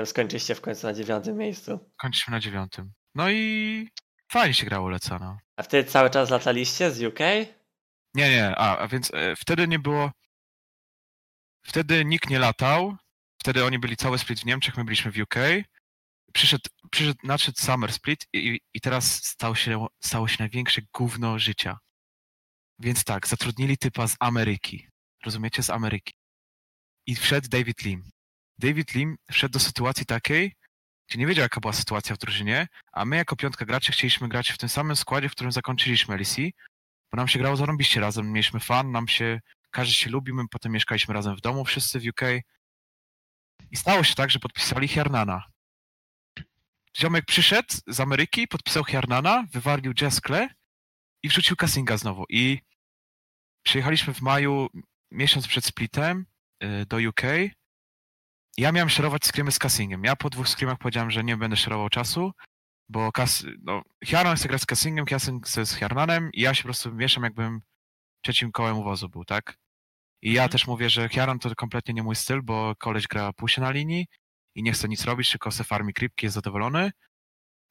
Skończyliście 0.05 0.55
w 0.55 0.61
końcu 0.61 0.87
na 0.87 0.93
dziewiątym 0.93 1.37
miejscu. 1.37 1.91
kończyliśmy 1.97 2.31
na 2.31 2.41
dziewiątym. 2.41 2.93
No 3.15 3.31
i 3.31 3.89
fajnie 4.33 4.55
się 4.55 4.67
grało 4.67 4.89
Leca, 4.89 5.19
no. 5.19 5.39
A 5.57 5.63
wtedy 5.63 5.91
cały 5.91 6.11
czas 6.11 6.31
lataliście 6.31 6.91
z 6.91 7.03
UK? 7.03 7.19
Nie, 8.15 8.31
nie, 8.31 8.57
a, 8.57 8.79
a 8.79 8.89
więc 8.89 9.11
e, 9.15 9.37
wtedy 9.37 9.69
nie 9.69 9.79
było. 9.79 10.11
Wtedy 11.63 12.05
nikt 12.05 12.31
nie 12.31 12.39
latał. 12.39 12.97
Wtedy 13.41 13.65
oni 13.65 13.79
byli 13.79 13.97
cały 13.97 14.19
split 14.19 14.41
w 14.41 14.45
Niemczech, 14.45 14.77
my 14.77 14.85
byliśmy 14.85 15.13
w 15.13 15.19
UK. 15.19 15.35
Przyszedł, 16.33 16.71
przyszedł 16.91 17.19
nadszedł 17.23 17.61
Summer 17.61 17.93
Split 17.93 18.27
i, 18.33 18.61
i 18.75 18.81
teraz 18.81 19.25
stało 19.25 19.55
się, 19.55 19.87
stało 20.01 20.29
się 20.29 20.37
największe 20.39 20.83
gówno 20.95 21.39
życia. 21.39 21.79
Więc 22.79 23.05
tak, 23.05 23.29
zatrudnili 23.29 23.79
typa 23.79 24.09
z 24.09 24.17
Ameryki. 24.21 24.89
Rozumiecie? 25.25 25.63
Z 25.63 25.71
Ameryki. 25.71 26.13
I 27.07 27.17
wszedł 27.17 27.49
David 27.49 27.83
Lim. 27.83 28.11
David 28.59 28.95
Lim 28.95 29.17
wszedł 29.31 29.53
do 29.53 29.59
sytuacji 29.59 30.07
takiej, 30.07 30.55
gdzie 31.09 31.19
nie 31.19 31.27
wiedział, 31.27 31.43
jaka 31.43 31.61
była 31.61 31.73
sytuacja 31.73 32.15
w 32.17 32.19
drużynie, 32.19 32.67
a 32.93 33.05
my 33.05 33.17
jako 33.17 33.37
piątka 33.37 33.65
graczy 33.65 33.93
chcieliśmy 33.93 34.29
grać 34.29 34.51
w 34.51 34.59
tym 34.59 34.69
samym 34.69 34.97
składzie, 34.97 35.29
w 35.29 35.33
którym 35.33 35.53
zakończyliśmy 35.53 36.17
LEC, 36.17 36.37
bo 37.13 37.17
nam 37.17 37.29
się 37.29 37.39
grało 37.39 37.57
zarąbiście 37.57 38.01
razem, 38.01 38.33
mieliśmy 38.33 38.61
fan, 38.61 38.91
nam 38.91 39.09
się, 39.09 39.41
każdy 39.71 39.95
się 39.95 40.11
lubił, 40.11 40.35
my 40.35 40.43
potem 40.51 40.73
mieszkaliśmy 40.73 41.15
razem 41.15 41.37
w 41.37 41.41
domu, 41.41 41.65
wszyscy 41.65 42.01
w 42.01 42.07
UK. 42.09 42.21
I 43.71 43.77
stało 43.77 44.05
się 44.05 44.15
tak, 44.15 44.31
że 44.31 44.39
podpisali 44.39 44.89
Hernana. 44.89 45.43
Ziomek 46.99 47.25
przyszedł 47.25 47.69
z 47.87 48.01
Ameryki, 48.01 48.49
podpisał 48.49 48.85
Hernana, 48.85 49.45
wywarlił 49.53 49.93
Jeskle 50.01 50.49
i 51.23 51.29
wrzucił 51.29 51.57
Cassinga 51.57 51.97
znowu. 51.97 52.25
I 52.29 52.61
przyjechaliśmy 53.63 54.15
w 54.15 54.21
maju, 54.21 54.69
miesiąc 55.11 55.49
przed 55.49 55.65
splitem 55.65 56.27
y, 56.65 56.87
do 56.87 56.97
UK. 57.09 57.23
Ja 58.57 58.73
miałem 58.73 58.91
szerować 58.91 59.25
screamy 59.25 59.53
z 59.53 59.59
Cassingiem. 59.59 60.05
Ja 60.05 60.17
po 60.17 60.31
dwóch 60.31 60.49
screamach 60.49 60.79
powiedziałem, 60.79 61.11
że 61.11 61.25
nie 61.25 61.37
będę 61.37 61.57
szerował 61.57 61.89
czasu, 61.89 62.33
bo 62.89 63.13
Cas 63.13 63.45
no, 63.63 63.83
Hjarnan 64.05 64.37
chce 64.37 64.49
grać 64.49 64.63
z 64.63 64.67
Cassingiem, 64.67 65.07
Cassing 65.07 65.47
chce 65.47 65.67
z 65.67 65.79
i 66.33 66.41
ja 66.41 66.55
się 66.55 66.63
po 66.63 66.67
prostu 66.67 66.95
mieszam 66.95 67.25
jakbym 67.25 67.63
trzecim 68.21 68.53
kołem 68.53 68.79
uwozu 68.79 69.09
był, 69.09 69.25
tak? 69.25 69.57
I 70.23 70.33
ja 70.33 70.43
Mhm. 70.43 70.53
też 70.53 70.67
mówię, 70.67 70.91
że 70.91 71.09
Hjarnan 71.09 71.39
to 71.39 71.55
kompletnie 71.55 71.95
nie 71.95 72.03
mój 72.03 72.17
styl, 72.17 72.43
bo 72.43 72.75
koleś 72.79 73.07
gra 73.07 73.33
pusie 73.33 73.61
na 73.61 73.71
linii 73.71 74.07
i 74.55 74.63
nie 74.63 74.73
chce 74.73 74.89
nic 74.89 75.05
robić, 75.05 75.31
tylko 75.31 75.51
se 75.51 75.65
farmi 75.65 75.93
creepki, 75.95 76.27
jest 76.27 76.35
zadowolony. 76.35 76.91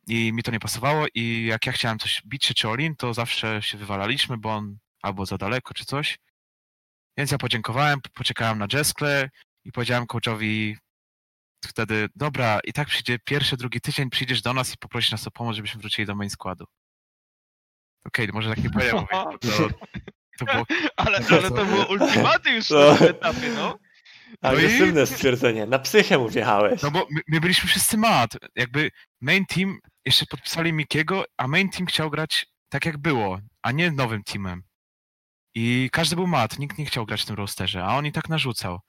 I 0.07 0.34
mi 0.34 0.43
to 0.43 0.51
nie 0.51 0.59
pasowało 0.59 1.05
i 1.15 1.45
jak 1.45 1.65
ja 1.65 1.71
chciałem 1.71 1.99
coś 1.99 2.21
bić 2.26 2.45
się 2.45 2.53
czy 2.53 2.69
Olin, 2.69 2.95
to 2.95 3.13
zawsze 3.13 3.61
się 3.61 3.77
wywalaliśmy, 3.77 4.38
bo 4.38 4.55
on 4.55 4.77
albo 5.01 5.26
za 5.26 5.38
daleko 5.38 5.73
czy 5.73 5.85
coś. 5.85 6.17
Więc 7.17 7.31
ja 7.31 7.38
podziękowałem, 7.38 8.01
po- 8.01 8.09
poczekałem 8.09 8.59
na 8.59 8.67
Jeskle 8.73 9.30
i 9.65 9.71
powiedziałem 9.71 10.07
coachowi 10.07 10.77
wtedy, 11.65 12.07
dobra, 12.15 12.59
i 12.63 12.73
tak 12.73 12.88
przyjdzie 12.88 13.19
pierwszy, 13.19 13.57
drugi 13.57 13.81
tydzień, 13.81 14.09
przyjdziesz 14.09 14.41
do 14.41 14.53
nas 14.53 14.73
i 14.73 14.77
poprosisz 14.77 15.11
nas 15.11 15.27
o 15.27 15.31
pomoc, 15.31 15.55
żebyśmy 15.55 15.81
wrócili 15.81 16.05
do 16.05 16.15
main 16.15 16.30
składu. 16.30 16.65
Okej, 18.05 18.27
może 18.34 18.49
tak 18.49 18.63
nie 18.63 18.69
powiedziałem, 18.69 19.05
bo 19.11 19.38
to, 19.38 19.47
to 20.39 20.45
było 20.45 20.65
Ale, 20.97 21.17
ale 21.29 21.51
to 21.51 21.65
było 21.65 21.85
ultimaty 21.93 22.49
już 22.49 22.69
No. 22.69 22.79
na 22.91 22.97
tym 22.97 23.07
etapie, 23.07 23.49
no. 23.55 23.77
Agresywne 24.41 25.07
stwierdzenie. 25.07 25.65
Na 25.65 25.79
psychę 25.79 26.27
wjechałeś. 26.29 26.81
No 26.81 26.91
bo 26.91 27.07
my, 27.11 27.21
my 27.27 27.39
byliśmy 27.41 27.69
wszyscy 27.69 27.97
mat. 27.97 28.31
Jakby 28.55 28.91
main 29.21 29.45
team 29.45 29.79
jeszcze 30.05 30.25
podpisali 30.25 30.73
Mikiego, 30.73 31.23
a 31.37 31.47
main 31.47 31.69
team 31.69 31.85
chciał 31.85 32.09
grać 32.09 32.47
tak 32.69 32.85
jak 32.85 32.97
było, 32.97 33.39
a 33.61 33.71
nie 33.71 33.91
nowym 33.91 34.23
teamem. 34.23 34.63
I 35.55 35.89
każdy 35.91 36.15
był 36.15 36.27
mat, 36.27 36.59
nikt 36.59 36.77
nie 36.77 36.85
chciał 36.85 37.05
grać 37.05 37.21
w 37.21 37.25
tym 37.25 37.35
rosterze, 37.35 37.83
a 37.85 37.95
on 37.97 38.05
i 38.05 38.11
tak 38.11 38.29
narzucał. 38.29 38.79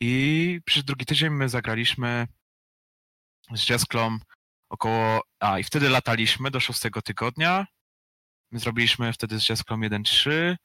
I 0.00 0.60
przez 0.64 0.84
drugi 0.84 1.06
tydzień 1.06 1.30
my 1.30 1.48
zagraliśmy 1.48 2.26
z 3.54 3.68
Jesklą 3.68 4.18
około... 4.70 5.22
A, 5.40 5.58
i 5.58 5.64
wtedy 5.64 5.88
lataliśmy 5.88 6.50
do 6.50 6.60
szóstego 6.60 7.02
tygodnia. 7.02 7.66
My 8.50 8.58
zrobiliśmy 8.58 9.12
wtedy 9.12 9.40
z 9.40 9.48
Jesklą 9.48 9.76
1-3, 9.76 10.56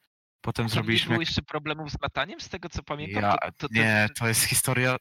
potem 0.41 0.53
Tam 0.53 0.65
nie 0.65 0.69
zrobiliśmy... 0.73 1.09
było 1.09 1.21
jeszcze 1.21 1.41
problemów 1.41 1.91
z 1.91 2.01
lataniem, 2.01 2.41
z 2.41 2.49
tego 2.49 2.69
co 2.69 2.83
pamiętam? 2.83 3.23
Ja, 3.23 3.37
to, 3.37 3.51
to, 3.51 3.67
to, 3.67 3.73
nie, 3.73 4.07
to 4.19 4.27
jest 4.27 4.43
historia... 4.43 4.97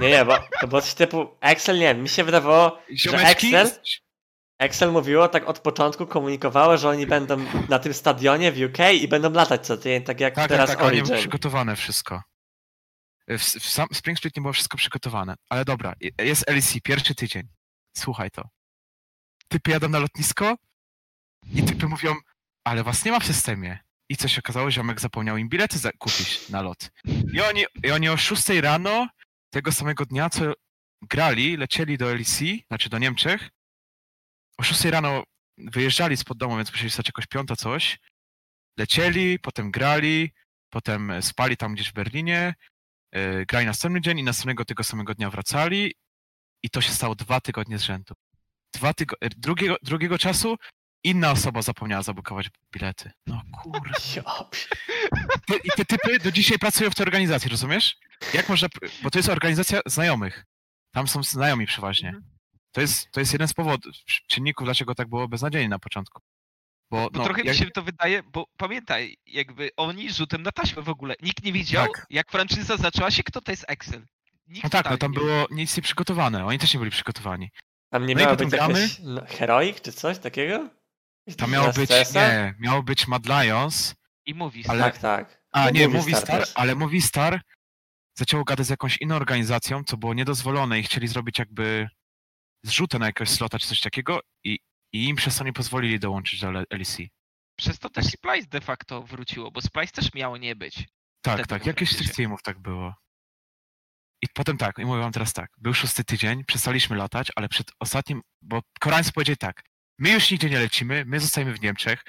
Nie, 0.00 0.10
nie, 0.10 0.24
bo 0.24 0.38
to 0.60 0.68
było 0.68 0.80
coś 0.82 0.94
typu 0.94 1.36
Excel, 1.40 1.76
nie 1.78 1.82
wiem, 1.94 2.02
mi 2.02 2.08
się 2.08 2.24
wydawało, 2.24 2.78
że 2.96 3.10
Excel, 3.16 3.70
Excel 4.58 4.92
mówiło 4.92 5.28
tak 5.28 5.48
od 5.48 5.58
początku, 5.58 6.06
komunikowało, 6.06 6.76
że 6.78 6.88
oni 6.88 7.06
będą 7.06 7.36
na 7.68 7.78
tym 7.78 7.94
stadionie 7.94 8.52
w 8.52 8.58
UK 8.60 8.78
i 9.00 9.08
będą 9.08 9.30
latać 9.32 9.66
co 9.66 9.76
tydzień, 9.76 10.02
tak 10.02 10.20
jak 10.20 10.34
Tak, 10.34 10.48
teraz 10.48 10.68
tak, 10.70 10.78
tak, 10.78 10.86
ale 10.86 10.96
nie 10.96 11.02
było 11.02 11.12
Origin. 11.14 11.22
przygotowane 11.30 11.76
wszystko. 11.76 12.22
W, 13.28 13.38
w 13.40 13.70
sam 13.70 13.86
Spring 13.92 14.18
Split 14.18 14.36
nie 14.36 14.40
było 14.42 14.52
wszystko 14.52 14.76
przygotowane. 14.76 15.34
Ale 15.48 15.64
dobra, 15.64 15.94
je- 16.00 16.10
jest 16.18 16.50
LEC, 16.50 16.74
pierwszy 16.84 17.14
tydzień. 17.14 17.42
Słuchaj 17.96 18.30
to. 18.30 18.48
Typy 19.48 19.70
jadą 19.70 19.88
na 19.88 19.98
lotnisko 19.98 20.56
i 21.54 21.62
typy 21.62 21.88
mówią, 21.88 22.14
ale 22.64 22.84
was 22.84 23.04
nie 23.04 23.12
ma 23.12 23.20
w 23.20 23.26
systemie. 23.26 23.78
I 24.08 24.16
co 24.16 24.28
się 24.28 24.38
okazało, 24.38 24.70
ziomek 24.70 25.00
zapomniał 25.00 25.36
im 25.36 25.48
bilety 25.48 25.78
kupić 25.98 26.48
na 26.48 26.62
lot. 26.62 26.90
I 27.34 27.40
oni, 27.40 27.64
I 27.84 27.90
oni 27.90 28.08
o 28.08 28.16
6 28.16 28.48
rano 28.48 29.08
tego 29.50 29.72
samego 29.72 30.06
dnia, 30.06 30.30
co 30.30 30.52
grali, 31.02 31.56
lecieli 31.56 31.98
do 31.98 32.14
LEC, 32.14 32.40
znaczy 32.68 32.88
do 32.88 32.98
Niemczech. 32.98 33.48
O 34.58 34.62
6 34.62 34.84
rano 34.84 35.22
wyjeżdżali 35.58 36.16
spod 36.16 36.38
domu, 36.38 36.56
więc 36.56 36.70
musieli 36.72 36.90
stać 36.90 37.06
jakoś 37.06 37.26
piąta 37.26 37.56
coś. 37.56 37.98
Lecieli, 38.78 39.38
potem 39.38 39.70
grali, 39.70 40.32
potem 40.70 41.12
spali 41.22 41.56
tam 41.56 41.74
gdzieś 41.74 41.88
w 41.88 41.92
Berlinie, 41.92 42.54
yy, 43.14 43.46
grali 43.46 43.66
następny 43.66 44.00
dzień 44.00 44.18
i 44.18 44.22
następnego 44.22 44.64
tego 44.64 44.84
samego 44.84 45.14
dnia 45.14 45.30
wracali 45.30 45.94
i 46.62 46.70
to 46.70 46.80
się 46.80 46.92
stało 46.92 47.14
dwa 47.14 47.40
tygodnie 47.40 47.78
z 47.78 47.82
rzędu. 47.82 48.14
Dwa 48.74 48.90
tygo- 48.92 49.16
e, 49.20 49.28
drugiego, 49.30 49.76
drugiego 49.82 50.18
czasu 50.18 50.56
inna 51.04 51.30
osoba 51.30 51.62
zapomniała 51.62 52.02
zabukować 52.02 52.50
bilety. 52.72 53.10
No 53.26 53.42
kurde. 53.62 53.90
I 55.64 55.70
te 55.76 55.84
typy 55.84 56.18
do 56.18 56.32
dzisiaj 56.32 56.58
pracują 56.58 56.90
w 56.90 56.94
tej 56.94 57.06
organizacji, 57.06 57.50
rozumiesz? 57.50 57.96
Jak 58.34 58.48
można, 58.48 58.68
bo 59.02 59.10
to 59.10 59.18
jest 59.18 59.28
organizacja 59.28 59.80
znajomych. 59.86 60.44
Tam 60.94 61.08
są 61.08 61.22
znajomi 61.22 61.66
przeważnie. 61.66 62.08
Mhm. 62.08 62.32
To 62.72 62.80
jest, 62.80 63.10
to 63.10 63.20
jest 63.20 63.32
jeden 63.32 63.48
z 63.48 63.54
powodów, 63.54 63.92
czynników, 64.28 64.64
dlaczego 64.64 64.94
tak 64.94 65.08
było 65.08 65.28
beznadziejnie 65.28 65.68
na 65.68 65.78
początku. 65.78 66.22
Bo, 66.90 67.10
Bo 67.10 67.18
no, 67.18 67.24
trochę 67.24 67.42
jak- 67.42 67.58
mi 67.58 67.64
się 67.64 67.70
to 67.70 67.82
wydaje, 67.82 68.22
bo 68.22 68.46
pamiętaj, 68.56 69.16
jakby 69.26 69.70
oni 69.76 70.12
rzutem 70.12 70.42
na 70.42 70.52
taśmę 70.52 70.82
w 70.82 70.88
ogóle. 70.88 71.14
Nikt 71.22 71.44
nie 71.44 71.52
wiedział, 71.52 71.86
Tak. 71.92 72.06
jak 72.10 72.30
franczyza 72.30 72.76
zaczęła 72.76 73.10
się, 73.10 73.22
kto 73.22 73.40
to 73.40 73.50
jest 73.52 73.64
Excel. 73.68 74.06
Nikt 74.46 74.64
No 74.64 74.70
tak, 74.70 74.90
no 74.90 74.98
tam 74.98 75.12
nie 75.12 75.18
było 75.18 75.46
nic 75.50 75.76
nie 75.76 75.82
przygotowane. 75.82 76.46
Oni 76.46 76.58
też 76.58 76.74
nie 76.74 76.78
byli 76.78 76.90
przygotowani. 76.90 77.50
Tam 77.90 78.06
nie 78.06 78.14
No 78.14 78.20
miało 78.20 78.36
być 78.36 78.50
gramy. 78.50 78.80
jakoś 78.80 78.98
no, 79.02 79.22
heroik 79.28 79.80
czy 79.80 79.92
coś 79.92 80.18
takiego? 80.18 80.68
Taki 81.26 81.50
miało 81.50 81.72
być, 81.72 81.90
CS-a? 81.90 82.28
nie, 82.28 82.54
miało 82.58 82.82
być 82.82 83.08
Mad 83.08 83.26
Lions, 83.26 83.94
I 84.26 84.34
mówi, 84.34 84.64
ale- 84.68 84.82
Tak, 84.82 84.98
tak. 84.98 85.42
a 85.52 85.64
No, 85.64 85.70
nie, 85.70 85.88
Movie 85.88 85.98
Movie 85.98 86.16
Star 86.16 86.40
też. 86.40 86.52
ale 86.54 86.74
Movie 86.74 87.02
Star 87.02 87.40
zaczęło 88.18 88.44
gadać 88.44 88.66
z 88.66 88.70
jakąś 88.70 88.96
inną 88.96 89.16
organizacją, 89.16 89.84
co 89.84 89.96
było 89.96 90.14
niedozwolone 90.14 90.78
i 90.80 90.82
chcieli 90.82 91.08
zrobić 91.08 91.38
jakby 91.38 91.88
zrzutę 92.64 92.98
na 92.98 93.06
jakiegoś 93.06 93.28
slota 93.30 93.58
czy 93.58 93.66
coś 93.68 93.80
takiego 93.80 94.20
i, 94.44 94.58
i 94.92 95.08
im 95.08 95.16
przez 95.16 95.36
to 95.36 95.44
nie 95.44 95.52
pozwolili 95.52 96.00
dołączyć 96.00 96.40
do 96.40 96.48
L- 96.48 96.66
LEC. 96.70 96.96
Przez 97.58 97.78
to 97.78 97.90
też 97.90 98.06
Splice 98.06 98.48
de 98.48 98.60
facto 98.60 99.02
wróciło, 99.02 99.50
bo 99.50 99.60
Splice 99.60 99.92
też 99.92 100.14
miało 100.14 100.36
nie 100.36 100.56
być. 100.56 100.74
Tak, 101.22 101.34
Wtedy 101.34 101.48
tak, 101.48 101.66
jakieś 101.66 101.90
z 101.92 101.96
tych 101.96 102.14
teamów 102.14 102.42
tak 102.42 102.58
było. 102.58 102.94
I 104.22 104.26
potem 104.34 104.56
tak, 104.58 104.78
i 104.78 104.84
mówię 104.84 105.00
wam 105.00 105.12
teraz 105.12 105.32
tak, 105.32 105.50
był 105.58 105.74
szósty 105.74 106.04
tydzień, 106.04 106.44
przestaliśmy 106.44 106.96
latać, 106.96 107.28
ale 107.36 107.48
przed 107.48 107.70
ostatnim, 107.80 108.22
bo 108.42 108.60
Koreańcy 108.80 109.12
powiedzieli 109.12 109.36
tak, 109.36 109.62
my 110.02 110.10
już 110.10 110.30
nigdzie 110.30 110.50
nie 110.50 110.58
lecimy, 110.58 111.04
my 111.06 111.20
zostajemy 111.20 111.54
w 111.54 111.62
Niemczech, 111.62 112.04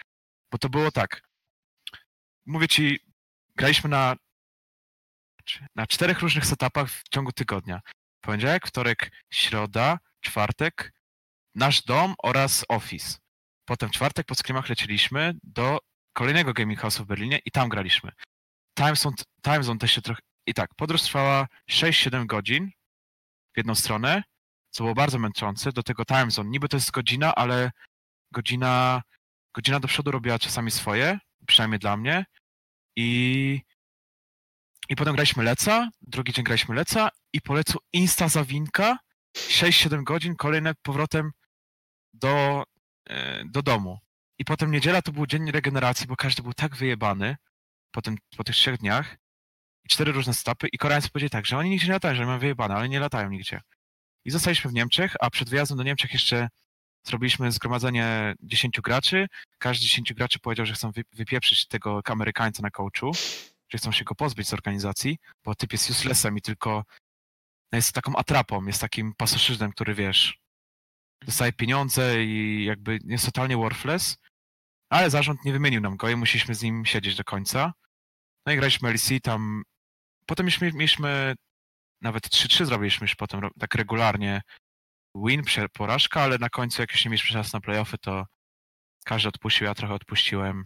bo 0.52 0.58
to 0.58 0.70
było 0.70 0.92
tak, 0.92 1.22
mówię 2.46 2.68
ci, 2.68 3.00
graliśmy 3.56 3.90
na, 3.90 4.16
na 5.76 5.88
czterech 5.88 6.20
różnych 6.20 6.46
setupach 6.46 6.92
w 6.92 7.10
ciągu 7.10 7.32
tygodnia. 7.32 7.82
Poniedziałek, 8.22 8.68
wtorek, 8.68 9.12
środa, 9.30 10.00
czwartek, 10.22 10.94
nasz 11.56 11.84
dom 11.84 12.16
oraz 12.24 12.66
office. 12.70 13.18
Potem 13.66 13.90
czwartek 13.90 14.26
po 14.26 14.36
scrimach 14.36 14.70
lecieliśmy 14.70 15.34
do 15.44 15.80
kolejnego 16.14 16.54
gaming 16.54 16.80
house'u 16.80 17.04
w 17.04 17.06
Berlinie 17.06 17.40
i 17.46 17.52
tam 17.52 17.70
graliśmy. 17.70 18.12
Time 18.78 18.96
zone, 18.96 19.16
time 19.44 19.64
zone 19.64 19.80
też 19.80 19.92
się 19.92 20.02
trochę... 20.02 20.22
I 20.48 20.54
tak, 20.54 20.76
podróż 20.76 21.02
trwała 21.02 21.48
6-7 21.72 22.26
godzin 22.26 22.72
w 23.54 23.58
jedną 23.58 23.76
stronę, 23.76 24.24
co 24.74 24.84
było 24.84 24.96
bardzo 24.96 25.20
męczące. 25.20 25.72
Do 25.72 25.84
tego 25.84 26.06
time 26.06 26.32
zone, 26.32 26.50
niby 26.50 26.70
to 26.70 26.78
jest 26.78 26.92
godzina, 26.92 27.36
ale 27.36 27.72
godzina, 28.32 29.02
godzina 29.56 29.80
do 29.80 29.88
przodu 29.88 30.12
robiła 30.12 30.40
czasami 30.40 30.72
swoje, 30.72 31.20
przynajmniej 31.48 31.80
dla 31.80 31.98
mnie. 31.98 32.26
I, 32.96 33.62
i 34.90 34.96
potem 34.96 35.16
graliśmy 35.16 35.44
Leca, 35.44 35.90
drugi 36.02 36.34
dzień 36.34 36.46
graliśmy 36.46 36.76
Leca 36.76 37.10
i 37.34 37.42
po 37.42 37.54
Lecu 37.54 37.80
insta 37.94 38.28
zawinka, 38.28 38.98
6-7 39.38 40.04
godzin, 40.04 40.36
kolejne 40.36 40.74
powrotem 40.82 41.32
do, 42.14 42.64
e, 43.10 43.44
do 43.46 43.62
domu. 43.62 44.00
I 44.40 44.46
potem 44.46 44.72
niedziela 44.72 45.02
to 45.02 45.12
był 45.12 45.26
dzień 45.26 45.52
regeneracji, 45.52 46.08
bo 46.08 46.16
każdy 46.16 46.44
był 46.44 46.54
tak 46.54 46.76
wyjebany 46.76 47.36
po, 47.92 48.02
tym, 48.02 48.18
po 48.38 48.44
tych 48.44 48.56
trzech 48.56 48.78
dniach. 48.78 49.18
I 49.86 49.90
cztery 49.90 50.12
różne 50.12 50.34
stopy 50.34 50.68
i 50.68 50.78
Koreańcy 50.78 51.10
powiedzieli 51.10 51.30
tak, 51.30 51.46
że 51.46 51.58
oni 51.58 51.70
nigdzie 51.70 51.88
nie 51.88 51.94
latają, 51.94 52.16
że 52.16 52.26
mają 52.26 52.40
wyjebane, 52.40 52.76
ale 52.76 52.90
nie 52.90 53.00
latają 53.00 53.30
nigdzie. 53.30 53.62
I 54.26 54.32
zostaliśmy 54.32 54.72
w 54.72 54.74
Niemczech, 54.74 55.16
a 55.20 55.30
przed 55.30 55.50
wyjazdem 55.50 55.78
do 55.78 55.84
Niemczech 55.84 56.14
jeszcze 56.14 56.50
zrobiliśmy 57.08 57.52
zgromadzenie 57.52 58.36
10 58.42 58.82
graczy. 58.82 59.28
Każdy 59.58 59.86
z 59.86 59.90
10 59.90 60.14
graczy 60.14 60.40
powiedział, 60.40 60.66
że 60.66 60.74
chcą 60.74 60.92
wy- 60.92 61.04
wypieprzyć 61.14 61.68
tego 61.68 62.02
Amerykańca 62.06 62.62
na 62.62 62.72
coachu, 62.72 63.12
że 63.70 63.78
chcą 63.78 63.92
się 63.92 64.04
go 64.04 64.16
pozbyć 64.16 64.48
z 64.48 64.54
organizacji, 64.54 65.18
bo 65.44 65.56
typ 65.56 65.72
jest 65.72 65.90
uselessem 65.90 66.38
i 66.38 66.42
tylko 66.42 66.84
jest 67.72 67.94
taką 67.94 68.16
atrapą, 68.16 68.66
jest 68.66 68.82
takim 68.82 69.14
pasożytem, 69.18 69.72
który 69.72 69.94
wiesz, 69.96 70.38
dostaje 71.26 71.54
pieniądze 71.54 72.24
i 72.24 72.66
jakby 72.66 73.00
jest 73.06 73.26
totalnie 73.26 73.58
worthless, 73.58 74.18
ale 74.90 75.10
zarząd 75.10 75.46
nie 75.46 75.52
wymienił 75.54 75.82
nam 75.82 75.98
go 75.98 76.10
i 76.10 76.16
musieliśmy 76.16 76.56
z 76.56 76.62
nim 76.62 76.86
siedzieć 76.86 77.16
do 77.16 77.24
końca. 77.24 77.74
No 78.46 78.54
i 78.54 78.56
graliśmy 78.56 78.92
LEC 78.92 79.10
tam. 79.24 79.64
Potem 80.26 80.46
mieliśmy, 80.46 80.72
mieliśmy 80.74 81.36
nawet 82.04 82.28
3-3 82.28 82.66
zrobiliśmy 82.66 83.06
już 83.06 83.16
potem 83.16 83.42
tak 83.60 83.76
regularnie 83.76 84.42
win, 85.16 85.42
porażka, 85.74 86.22
ale 86.22 86.38
na 86.38 86.50
końcu 86.50 86.82
jak 86.82 86.92
już 86.92 87.06
nie 87.06 87.12
mieliśmy 87.12 87.34
czas 87.34 87.54
na 87.54 87.60
playoffy, 87.60 87.98
to 87.98 88.26
każdy 89.06 89.30
odpuścił, 89.30 89.68
ja 89.68 89.74
trochę 89.76 89.94
odpuściłem. 89.94 90.64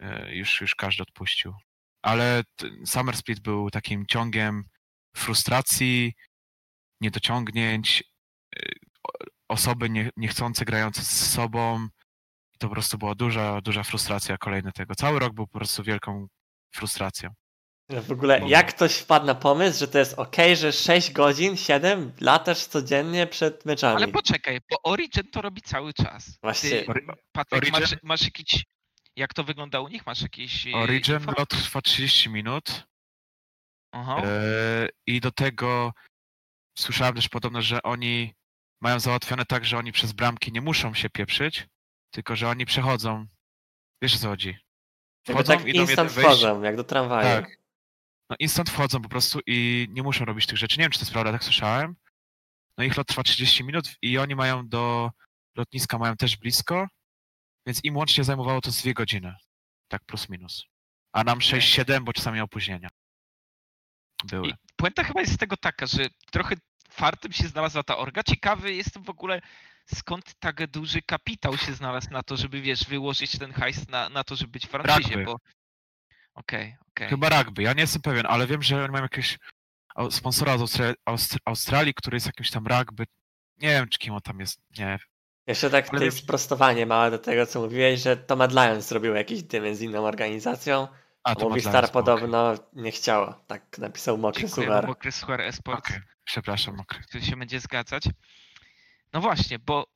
E, 0.00 0.34
Już, 0.34 0.60
już 0.60 0.74
każdy 0.74 1.02
odpuścił. 1.02 1.54
Ale 2.02 2.42
Summer 2.86 3.16
Split 3.16 3.40
był 3.40 3.70
takim 3.70 4.06
ciągiem 4.06 4.64
frustracji, 5.16 6.14
niedociągnięć, 7.00 8.04
e, 8.56 8.72
osoby 9.48 9.90
nie, 9.90 10.10
niechcące 10.16 10.64
grające 10.64 11.02
z 11.02 11.32
sobą. 11.32 11.88
I 12.54 12.58
to 12.58 12.68
po 12.68 12.74
prostu 12.74 12.98
była 12.98 13.14
duża, 13.14 13.60
duża 13.60 13.82
frustracja 13.82 14.38
kolejny 14.38 14.72
tego. 14.72 14.94
Cały 14.94 15.18
rok 15.18 15.34
był 15.34 15.46
po 15.46 15.58
prostu 15.58 15.82
wielką 15.82 16.26
frustracją. 16.74 17.30
W 17.90 18.12
ogóle, 18.12 18.40
Bo- 18.40 18.48
jak 18.48 18.74
ktoś 18.74 18.96
wpadł 18.96 19.26
na 19.26 19.34
pomysł, 19.34 19.78
że 19.78 19.88
to 19.88 19.98
jest 19.98 20.18
ok, 20.18 20.36
że 20.54 20.72
6 20.72 21.12
godzin, 21.12 21.56
7 21.56 22.12
latasz 22.20 22.66
codziennie 22.66 23.26
przed 23.26 23.64
meczami. 23.64 23.96
Ale 23.96 24.08
poczekaj, 24.08 24.60
bo 24.70 24.76
Origin 24.82 25.30
to 25.30 25.42
robi 25.42 25.62
cały 25.62 25.92
czas. 25.92 26.38
Właśnie. 26.42 26.70
Ty, 26.70 26.86
Patryk, 27.32 27.72
masz, 27.72 27.82
Origin? 27.82 27.98
masz 28.02 28.22
jakiś... 28.22 28.64
Jak 29.16 29.34
to 29.34 29.44
wygląda 29.44 29.80
u 29.80 29.88
nich? 29.88 30.06
Masz 30.06 30.22
jakieś... 30.22 30.66
e, 30.66 30.72
Origin 30.72 31.14
info? 31.14 31.32
lot 31.38 31.48
trwa 31.48 31.80
30 31.80 32.30
minut. 32.30 32.84
Aha. 33.94 34.22
E, 34.24 34.88
I 35.06 35.20
do 35.20 35.30
tego 35.32 35.92
słyszałem 36.78 37.14
też 37.14 37.28
podobno, 37.28 37.62
że 37.62 37.82
oni 37.82 38.34
mają 38.82 39.00
załatwione 39.00 39.44
tak, 39.46 39.64
że 39.64 39.78
oni 39.78 39.92
przez 39.92 40.12
bramki 40.12 40.52
nie 40.52 40.60
muszą 40.60 40.94
się 40.94 41.10
pieprzyć, 41.10 41.66
tylko 42.14 42.36
że 42.36 42.48
oni 42.48 42.66
przechodzą. 42.66 43.26
Wiesz 44.02 44.14
o 44.14 44.18
co 44.18 44.28
chodzi? 44.28 44.56
Wchodzą, 45.26 45.56
tak 45.56 45.66
idą 45.66 45.80
instant 45.80 46.10
jeden 46.10 46.24
wejść. 46.24 46.28
wchodzą, 46.28 46.62
jak 46.62 46.76
do 46.76 46.84
tramwaju. 46.84 47.42
Tak. 47.42 47.61
No 48.32 48.36
instant 48.38 48.70
wchodzą 48.70 49.02
po 49.02 49.08
prostu 49.08 49.40
i 49.46 49.88
nie 49.90 50.02
muszą 50.02 50.24
robić 50.24 50.46
tych 50.46 50.58
rzeczy. 50.58 50.78
Nie 50.78 50.84
wiem, 50.84 50.90
czy 50.90 50.98
to 50.98 51.02
jest 51.02 51.12
prawda, 51.12 51.32
tak 51.32 51.44
słyszałem. 51.44 51.96
No 52.78 52.84
ich 52.84 52.96
lot 52.96 53.06
trwa 53.06 53.22
30 53.22 53.64
minut 53.64 53.96
i 54.02 54.18
oni 54.18 54.34
mają 54.34 54.68
do 54.68 55.10
lotniska 55.56 55.98
mają 55.98 56.16
też 56.16 56.36
blisko, 56.36 56.86
więc 57.66 57.84
im 57.84 57.96
łącznie 57.96 58.24
zajmowało 58.24 58.60
to 58.60 58.70
z 58.70 58.82
dwie 58.82 58.94
godziny. 58.94 59.34
Tak 59.88 60.04
plus 60.04 60.28
minus. 60.28 60.64
A 61.12 61.24
nam 61.24 61.38
6-7, 61.38 62.04
bo 62.04 62.12
czasami 62.12 62.40
opóźnienia 62.40 62.88
były. 64.24 64.48
I 64.48 64.54
puenta 64.76 65.04
chyba 65.04 65.20
jest 65.20 65.32
z 65.32 65.38
tego 65.38 65.56
taka, 65.56 65.86
że 65.86 66.08
trochę 66.30 66.54
fartem 66.90 67.32
się 67.32 67.48
znalazła 67.48 67.82
ta 67.82 67.96
orga. 67.96 68.22
Ciekawy 68.22 68.74
jestem 68.74 69.02
w 69.02 69.10
ogóle, 69.10 69.40
skąd 69.94 70.34
tak 70.38 70.70
duży 70.70 71.02
kapitał 71.02 71.58
się 71.58 71.74
znalazł 71.74 72.10
na 72.10 72.22
to, 72.22 72.36
żeby 72.36 72.60
wiesz, 72.60 72.84
wyłożyć 72.84 73.38
ten 73.38 73.52
hajs 73.52 73.88
na, 73.88 74.08
na 74.08 74.24
to, 74.24 74.36
żeby 74.36 74.52
być 74.52 74.66
w 74.66 74.70
franczyzie, 74.70 75.24
bo... 75.24 75.36
Okej, 76.34 76.76
okej. 76.88 77.08
Chyba 77.08 77.28
rugby, 77.28 77.62
ja 77.62 77.72
nie 77.72 77.80
jestem 77.80 78.02
pewien, 78.02 78.26
ale 78.26 78.46
wiem, 78.46 78.62
że 78.62 78.82
oni 78.84 78.92
mają 78.92 79.02
jakiegoś 79.04 79.38
sponsora 80.10 80.58
z 80.58 80.60
Austra- 80.60 80.94
Austr- 81.08 81.38
Australii, 81.44 81.94
który 81.94 82.16
jest 82.16 82.26
jakimś 82.26 82.50
tam 82.50 82.66
rugby. 82.66 83.04
Nie 83.58 83.68
wiem, 83.68 83.88
czy 83.88 83.98
kim 83.98 84.14
on 84.14 84.20
tam 84.20 84.40
jest, 84.40 84.60
nie. 84.78 84.98
Jeszcze 85.46 85.70
tak 85.70 85.88
Ale 85.90 86.00
wiem- 86.00 86.12
sprostowanie 86.12 86.86
małe 86.86 87.10
do 87.10 87.18
tego, 87.18 87.46
co 87.46 87.60
mówiłeś, 87.60 88.00
że 88.02 88.16
Tom 88.16 88.42
Lions 88.50 88.88
zrobił 88.88 89.14
jakiś 89.14 89.42
dym 89.42 89.74
z 89.74 89.80
inną 89.80 90.04
organizacją, 90.04 90.88
A, 91.24 91.34
to 91.34 91.48
Movistar 91.48 91.90
podobno 91.90 92.54
nie 92.72 92.90
chciało. 92.90 93.34
Tak 93.46 93.78
napisał 93.78 94.18
Mokry 94.18 94.40
Dziękuję, 94.40 94.66
Suchar. 94.66 94.86
Mokry 94.86 95.12
Suchar 95.12 95.40
Esports, 95.40 95.90
Okej, 95.90 96.00
przepraszam, 96.24 96.80
okej. 96.80 97.00
który 97.02 97.24
się 97.24 97.36
będzie 97.36 97.60
zgadzać. 97.60 98.04
No 99.12 99.20
właśnie, 99.20 99.58
bo 99.58 99.86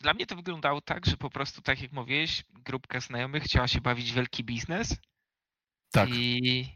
dla 0.00 0.14
mnie 0.14 0.26
to 0.26 0.36
wyglądało 0.36 0.80
tak, 0.80 1.06
że 1.06 1.16
po 1.16 1.30
prostu, 1.30 1.62
tak 1.62 1.82
jak 1.82 1.92
mówiłeś, 1.92 2.44
grupka 2.50 3.00
znajomych 3.00 3.42
chciała 3.42 3.68
się 3.68 3.80
bawić 3.80 4.12
w 4.12 4.14
wielki 4.14 4.44
biznes 4.44 4.96
Tak, 5.96 6.08
i 6.12 6.66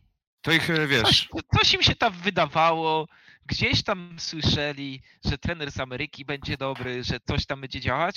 to 0.40 0.52
ich, 0.52 0.70
e, 0.70 0.76
coś, 0.76 0.88
wiesz, 0.88 1.28
coś 1.56 1.74
im 1.74 1.82
się 1.82 1.94
tam 1.94 2.12
wydawało, 2.12 3.08
gdzieś 3.46 3.82
tam 3.82 4.16
słyszeli, 4.18 5.02
że 5.24 5.38
trener 5.38 5.72
z 5.72 5.80
Ameryki 5.80 6.24
będzie 6.24 6.56
dobry, 6.56 7.04
że 7.04 7.20
coś 7.28 7.46
tam 7.46 7.60
będzie 7.60 7.80
działać 7.80 8.16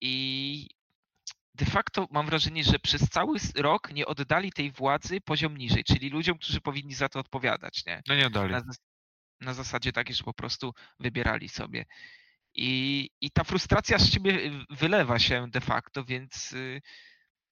i 0.00 0.68
de 1.54 1.66
facto 1.66 2.08
mam 2.10 2.26
wrażenie, 2.26 2.64
że 2.64 2.78
przez 2.78 3.08
cały 3.10 3.38
rok 3.56 3.92
nie 3.92 4.06
oddali 4.06 4.52
tej 4.52 4.72
władzy 4.72 5.20
poziom 5.20 5.56
niżej, 5.56 5.84
czyli 5.84 6.10
ludziom, 6.10 6.38
którzy 6.38 6.60
powinni 6.60 6.94
za 6.94 7.08
to 7.08 7.20
odpowiadać, 7.20 7.86
nie? 7.86 8.02
no 8.08 8.14
nie 8.14 8.26
oddali. 8.26 8.52
Na, 8.52 8.62
na 9.40 9.54
zasadzie 9.54 9.92
takiej, 9.92 10.16
że 10.16 10.24
po 10.24 10.34
prostu 10.34 10.74
wybierali 11.00 11.48
sobie. 11.48 11.84
I, 12.54 13.10
I 13.20 13.30
ta 13.30 13.44
frustracja 13.44 13.98
z 13.98 14.10
ciebie 14.10 14.50
wylewa 14.70 15.18
się 15.18 15.50
de 15.50 15.60
facto, 15.60 16.04
więc 16.04 16.52
y, 16.52 16.82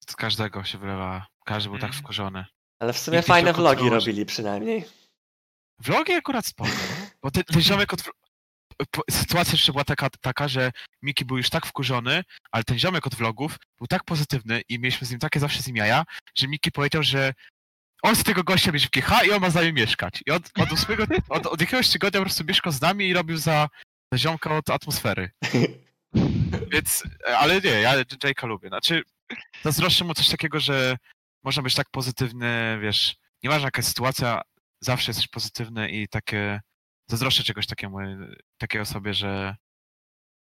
Z 0.09 0.15
każdego 0.15 0.63
się 0.63 0.77
wylewa, 0.77 1.27
każdy 1.45 1.69
był 1.69 1.79
tak 1.79 1.89
Mhm. 1.89 2.03
wkurzony. 2.03 2.45
Ale 2.79 2.93
w 2.93 2.97
sumie 2.99 3.17
Nikt 3.17 3.27
fajne 3.27 3.53
vlogi 3.53 3.89
robili 3.89 4.25
przynajmniej. 4.25 4.85
Vlogi 5.79 6.13
akurat 6.13 6.45
spoko, 6.45 6.69
no. 6.71 7.05
bo 7.21 7.31
ten, 7.31 7.43
ten 7.43 7.61
ziomek 7.61 7.93
od... 7.93 8.03
Sytuacja 9.11 9.51
jeszcze 9.51 9.71
była 9.71 9.83
taka, 9.83 10.09
taka, 10.21 10.47
że 10.47 10.71
Miki 11.01 11.25
był 11.25 11.37
już 11.37 11.49
tak 11.49 11.65
wkurzony, 11.65 12.23
ale 12.51 12.63
ten 12.63 12.79
ziomek 12.79 13.07
od 13.07 13.15
vlogów 13.15 13.57
był 13.77 13.87
tak 13.87 14.03
pozytywny 14.03 14.61
i 14.69 14.79
mieliśmy 14.79 15.07
z 15.07 15.11
nim 15.11 15.19
takie 15.19 15.39
zawsze 15.39 15.61
z 15.61 15.67
nim 15.67 15.75
jaja, 15.75 16.03
że 16.35 16.47
Miki 16.47 16.71
powiedział, 16.71 17.03
że 17.03 17.33
on 18.03 18.15
z 18.15 18.23
tego 18.23 18.43
gościa 18.43 18.71
będzie 18.71 18.87
w 18.87 18.91
GH 18.91 19.25
i 19.25 19.31
on 19.31 19.41
ma 19.41 19.49
z 19.49 19.55
nami 19.55 19.73
mieszkać. 19.73 20.23
I 20.25 20.31
od, 20.31 20.43
od, 20.59 20.71
ósmego, 20.71 21.03
od, 21.29 21.45
od 21.47 21.61
jakiegoś 21.61 21.89
tygodnia 21.89 22.19
po 22.19 22.25
prostu 22.25 22.43
mieszkał 22.43 22.71
z 22.71 22.81
nami 22.81 23.07
i 23.07 23.13
robił 23.13 23.37
za, 23.37 23.69
za 24.11 24.17
ziomka 24.17 24.57
od 24.57 24.69
atmosfery. 24.69 25.29
Więc, 26.71 27.03
e, 27.27 27.37
ale 27.37 27.61
nie, 27.61 27.69
ja 27.69 28.03
Jake'a 28.03 28.47
lubię. 28.47 28.67
Znaczy, 28.67 29.03
zazdroszczę 29.63 30.05
mu 30.05 30.13
coś 30.13 30.29
takiego, 30.29 30.59
że 30.59 30.97
można 31.43 31.63
być 31.63 31.75
tak 31.75 31.89
pozytywny, 31.91 32.79
wiesz, 32.81 33.15
nieważna 33.43 33.67
jaka 33.67 33.79
jest 33.79 33.89
sytuacja, 33.89 34.41
zawsze 34.81 35.09
jesteś 35.09 35.27
pozytywny 35.27 35.89
i 35.89 36.07
takie, 36.07 36.61
zazdroszczę 37.09 37.43
czegoś 37.43 37.67
takiemu, 37.67 37.97
takiej 38.57 38.81
osobie, 38.81 39.13
że, 39.13 39.55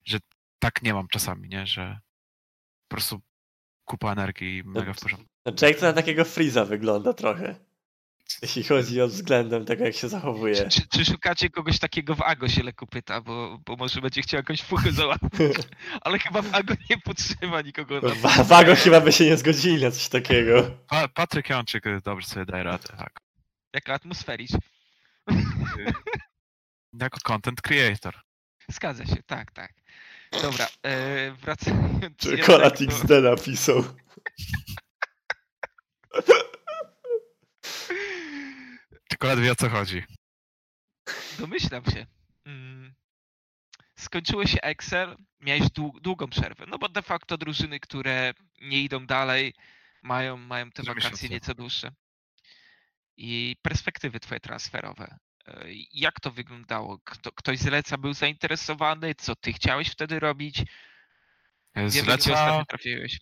że 0.05 0.19
tak 0.59 0.83
nie 0.83 0.95
mam 0.95 1.09
czasami, 1.09 1.49
nie, 1.49 1.67
że 1.67 1.99
po 2.89 2.97
prostu 2.97 3.21
kupa 3.85 4.13
energii 4.13 4.57
i 4.57 4.65
mega 4.65 4.93
w 4.93 5.01
porządku. 5.01 5.29
No 5.47 5.53
Jake 5.63 5.75
to 5.75 5.87
na 5.87 5.93
takiego 5.93 6.25
Freeza 6.25 6.65
wygląda 6.65 7.13
trochę. 7.13 7.64
Jeśli 8.43 8.65
chodzi 8.65 9.01
o 9.03 9.09
względem 9.09 9.65
tego, 9.65 9.85
jak 9.85 9.95
się 9.95 10.09
zachowuje. 10.09 10.55
czy, 10.55 10.69
czy, 10.69 10.89
czy 10.89 11.05
szukacie 11.05 11.51
kogoś 11.51 11.79
takiego 11.79 12.15
w 12.15 12.23
Ago 12.23 12.49
się 12.49 12.63
Leku 12.63 12.87
pyta, 12.87 13.21
bo, 13.21 13.59
bo 13.67 13.77
może 13.77 14.01
będzie 14.01 14.23
chciał 14.23 14.39
jakąś 14.39 14.63
fuchę 14.63 14.93
załatwić, 14.93 15.53
ale 16.03 16.19
chyba 16.19 16.43
w 16.43 16.55
Ago 16.55 16.75
nie 16.91 16.99
potrzeba 16.99 17.61
nikogo 17.61 18.01
na 18.01 18.09
W- 18.09 18.47
Wago 18.49 18.77
chyba 18.77 19.01
by 19.01 19.13
się 19.13 19.25
nie 19.25 19.37
zgodzili 19.37 19.83
na 19.85 19.91
coś 19.91 20.09
takiego. 20.09 20.71
Pa, 20.89 21.09
Patryk 21.09 21.51
Jączyk 21.51 21.87
e, 21.87 22.01
dobrze 22.05 22.27
sobie 22.27 22.47
daje 22.47 22.65
radę, 22.65 22.89
tak. 22.99 23.21
jako 23.75 23.93
atmosfericz. 23.93 24.53
y, 24.53 24.57
jako 27.01 27.19
content 27.25 27.61
creator. 27.63 28.15
Zgadza 28.69 29.07
się, 29.07 29.23
tak, 29.27 29.53
tak. 29.53 29.73
Dobra, 30.43 30.67
e, 30.83 31.33
wracając 31.33 32.17
Czekolad 32.17 32.81
jednak 32.81 32.99
XD 33.01 33.11
napisał. 33.23 33.85
Czekolad 39.15 39.41
wie 39.41 39.53
o 39.53 39.57
co 39.57 39.69
chodzi. 39.69 40.03
Domyślam 41.39 41.85
się. 41.85 42.07
Mm. 42.45 42.95
Skończyły 43.99 44.47
się 44.47 44.61
Excel, 44.61 45.17
miałeś 45.41 45.63
dłu- 45.63 46.01
długą 46.01 46.29
przerwę, 46.29 46.65
no 46.69 46.79
bo 46.79 46.89
de 46.89 47.03
facto 47.03 47.39
drużyny, 47.39 47.81
które 47.81 48.35
nie 48.61 48.81
idą 48.83 49.07
dalej, 49.07 49.55
mają, 50.03 50.37
mają 50.37 50.71
te 50.71 50.83
Trzy 50.83 50.89
wakacje 50.89 51.11
miesiące. 51.11 51.29
nieco 51.29 51.55
dłuższe. 51.55 51.91
I 53.17 53.57
perspektywy 53.63 54.21
twoje 54.21 54.41
transferowe. 54.41 55.19
E, 55.47 55.65
Jak 55.93 56.21
to 56.21 56.31
wyglądało? 56.31 56.99
Kto, 57.05 57.33
ktoś 57.33 57.59
z 57.59 57.67
Leca 57.67 57.99
był 57.99 58.15
zainteresowany? 58.15 59.15
Co 59.15 59.37
ty 59.37 59.53
chciałeś 59.53 59.89
wtedy 59.89 60.21
robić? 60.21 60.63
Z 61.87 61.95
Wiemy, 61.95 62.19
trafiłeś. 62.69 63.21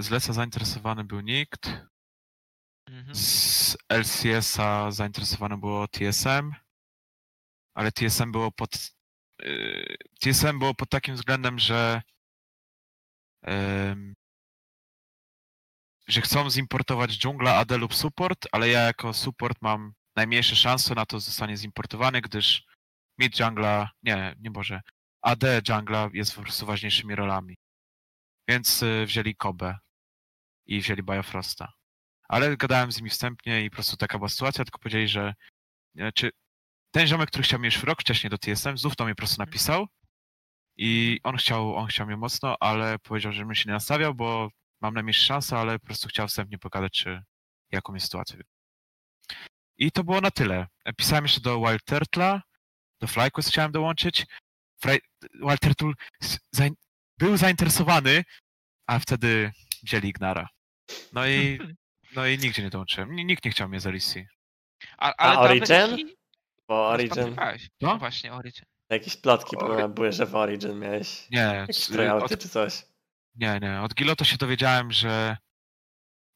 z 0.00 0.10
Leca 0.10 0.32
zainteresowany 0.32 1.04
był 1.04 1.20
nikt. 1.20 1.70
Mhm. 2.86 3.14
Z 3.14 3.76
LCS-a 3.88 4.90
zainteresowane 4.90 5.56
było 5.56 5.88
TSM, 5.88 6.52
ale 7.74 7.92
TSM 7.92 8.32
było 8.32 8.52
pod. 8.52 8.92
y, 9.42 9.96
TSM 10.20 10.58
było 10.58 10.74
pod 10.74 10.88
takim 10.90 11.14
względem, 11.14 11.58
że. 11.58 12.02
że 16.08 16.20
chcą 16.20 16.50
zimportować 16.50 17.18
dżungla, 17.18 17.54
AD 17.54 17.70
lub 17.70 17.94
support, 17.94 18.46
ale 18.52 18.68
ja 18.68 18.80
jako 18.80 19.12
support 19.14 19.58
mam 19.62 19.94
najmniejsze 20.16 20.56
szanse 20.56 20.94
na 20.94 21.06
to 21.06 21.20
zostanie 21.20 21.56
zimportowany, 21.56 22.20
gdyż 22.20 22.64
mid 23.18 23.40
jungla, 23.40 23.90
nie, 24.02 24.36
nie 24.40 24.50
Boże, 24.50 24.80
AD 25.22 25.42
jungla 25.68 26.10
jest 26.12 26.34
po 26.34 26.42
prostu 26.42 26.66
ważniejszymi 26.66 27.14
rolami. 27.14 27.56
Więc 28.48 28.82
y, 28.82 29.06
wzięli 29.06 29.36
Kobe 29.36 29.78
i 30.66 30.80
wzięli 30.80 31.02
Biofrosta. 31.02 31.72
Ale 32.30 32.56
gadałem 32.56 32.92
z 32.92 32.96
nimi 32.96 33.10
wstępnie 33.10 33.64
i 33.64 33.70
po 33.70 33.74
prostu 33.74 33.96
taka 33.96 34.18
była 34.18 34.28
sytuacja, 34.28 34.64
tylko 34.64 34.78
powiedzieli, 34.78 35.08
że 35.08 35.34
czy 36.14 36.30
ten 36.90 37.06
ziomek, 37.06 37.28
który 37.28 37.44
chciał 37.44 37.58
mnie 37.58 37.68
już 37.68 37.82
rok 37.82 38.00
wcześniej 38.00 38.30
do 38.30 38.38
TSM, 38.38 38.78
znów 38.78 38.96
to 38.96 39.04
mnie 39.04 39.14
po 39.14 39.18
prostu 39.18 39.42
napisał 39.42 39.86
i 40.76 41.20
on 41.22 41.36
chciał, 41.36 41.76
on 41.76 41.86
chciał 41.86 42.06
mnie 42.06 42.16
mocno, 42.16 42.56
ale 42.60 42.98
powiedział, 42.98 43.32
że 43.32 43.44
bym 43.44 43.54
się 43.54 43.64
nie 43.66 43.72
nastawiał, 43.72 44.14
bo 44.14 44.50
mam 44.80 44.94
najmniejsze 44.94 45.24
szanse, 45.26 45.58
ale 45.58 45.78
po 45.78 45.86
prostu 45.86 46.08
chciał 46.08 46.28
wstępnie 46.28 46.58
pokazać, 46.58 46.92
czy 46.92 47.22
jaką 47.70 47.94
jest 47.94 48.06
sytuację. 48.06 48.40
I 49.78 49.92
to 49.92 50.04
było 50.04 50.20
na 50.20 50.30
tyle. 50.30 50.66
Pisałem 50.96 51.24
jeszcze 51.24 51.40
do 51.40 51.58
Wild 51.58 51.82
Turtle'a, 51.82 52.40
do 53.00 53.06
FlyQuest 53.06 53.48
chciałem 53.48 53.72
dołączyć. 53.72 54.26
Fry... 54.80 54.98
Wild 55.34 55.60
Turtle 55.60 55.92
zain... 56.52 56.74
był 57.18 57.36
zainteresowany, 57.36 58.24
a 58.86 58.98
wtedy 58.98 59.52
wzięli 59.82 60.08
Ignara. 60.08 60.48
No 61.12 61.26
i, 61.26 61.58
no 62.16 62.26
i 62.26 62.38
nigdzie 62.38 62.62
nie 62.62 62.70
dołączyłem. 62.70 63.16
Ni- 63.16 63.24
Nikt 63.24 63.44
nie 63.44 63.50
chciał 63.50 63.68
mnie 63.68 63.80
z 63.80 63.86
LEC. 63.86 64.14
A, 64.98 65.14
ale 65.16 65.34
do 65.34 65.40
Origin? 65.40 65.76
Ameryki 65.76 66.16
Bo 66.68 66.88
Origin, 66.88 67.08
rozpatrywałeś. 67.16 67.62
Co? 67.62 67.86
No 67.86 67.98
właśnie, 67.98 68.32
Origin. 68.32 68.64
jakieś 68.90 69.16
plotki 69.16 69.56
podobno 69.56 69.88
były, 69.88 70.12
że 70.12 70.26
w 70.26 70.34
Origin 70.34 70.78
miałeś 70.78 71.30
Nie, 71.30 71.66
tryouty 71.92 72.34
od, 72.34 72.40
czy 72.40 72.48
coś. 72.48 72.84
nie, 73.34 73.58
nie. 73.62 73.80
Od 73.80 73.94
Giloto 73.94 74.24
się 74.24 74.36
dowiedziałem, 74.36 74.92
że... 74.92 75.36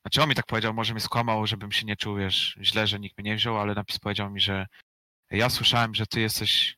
Znaczy 0.04 0.22
on 0.22 0.28
mi 0.28 0.34
tak 0.34 0.46
powiedział, 0.46 0.74
może 0.74 0.92
mnie 0.94 1.00
skłamał, 1.00 1.46
żebym 1.46 1.72
się 1.72 1.86
nie 1.86 1.96
czuł, 1.96 2.16
wiesz, 2.16 2.58
źle, 2.62 2.86
że 2.86 2.98
nikt 3.00 3.18
mnie 3.18 3.30
nie 3.30 3.36
wziął, 3.36 3.58
ale 3.58 3.74
napis 3.74 3.98
powiedział 3.98 4.30
mi, 4.30 4.40
że 4.40 4.66
ja 5.30 5.50
słyszałem, 5.50 5.94
że 5.94 6.06
ty 6.06 6.20
jesteś 6.20 6.76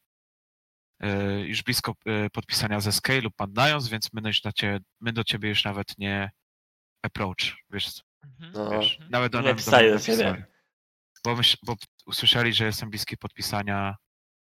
e, 1.00 1.40
już 1.40 1.62
blisko 1.62 1.94
e, 2.06 2.30
podpisania 2.30 2.80
ze 2.80 2.92
Scale 2.92 3.20
lub 3.20 3.34
Pandając, 3.36 3.88
więc 3.88 4.12
my, 4.12 4.28
już 4.28 4.44
na 4.44 4.52
cie, 4.52 4.80
my 5.00 5.12
do 5.12 5.24
ciebie 5.24 5.48
już 5.48 5.64
nawet 5.64 5.98
nie 5.98 6.30
approach, 7.02 7.56
wiesz. 7.70 8.00
No, 8.38 8.70
wiesz 8.70 8.98
nawet 9.10 9.32
do 9.32 9.40
nie 9.40 9.52
nas 9.52 9.64
do. 9.64 10.36
Bo, 11.24 11.36
myśl, 11.36 11.56
bo 11.62 11.76
usłyszeli, 12.06 12.52
że 12.52 12.64
jestem 12.64 12.90
bliski 12.90 13.16
podpisania 13.16 13.96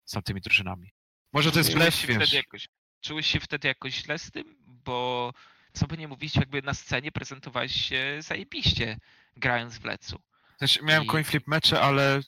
z 0.06 0.12
tamtymi 0.12 0.42
drużynami. 0.42 0.92
Może 1.34 1.52
to 1.52 1.58
jest 1.58 1.72
się, 1.72 2.08
wiesz. 2.08 2.18
wtedy 2.18 2.36
jakoś, 2.36 2.68
czułeś 3.02 3.28
się 3.28 3.40
wtedy 3.40 3.68
jakoś 3.68 3.94
źle 3.94 4.20
z 4.20 4.32
tym? 4.32 4.56
Bo 4.60 5.34
co 5.74 5.88
by 5.88 5.98
nie 5.98 6.08
mówić, 6.08 6.36
jakby 6.36 6.62
na 6.62 6.74
scenie 6.74 7.12
prezentowałeś 7.12 7.72
się 7.90 8.18
zajebiście, 8.22 8.98
grając 9.36 9.78
w 9.78 9.86
Lecu. 9.86 10.22
Znaczy, 10.58 10.84
miałem 10.84 11.04
I- 11.04 11.08
coin 11.08 11.24
flip 11.24 11.48
mecze, 11.48 11.82
ale 11.82 12.22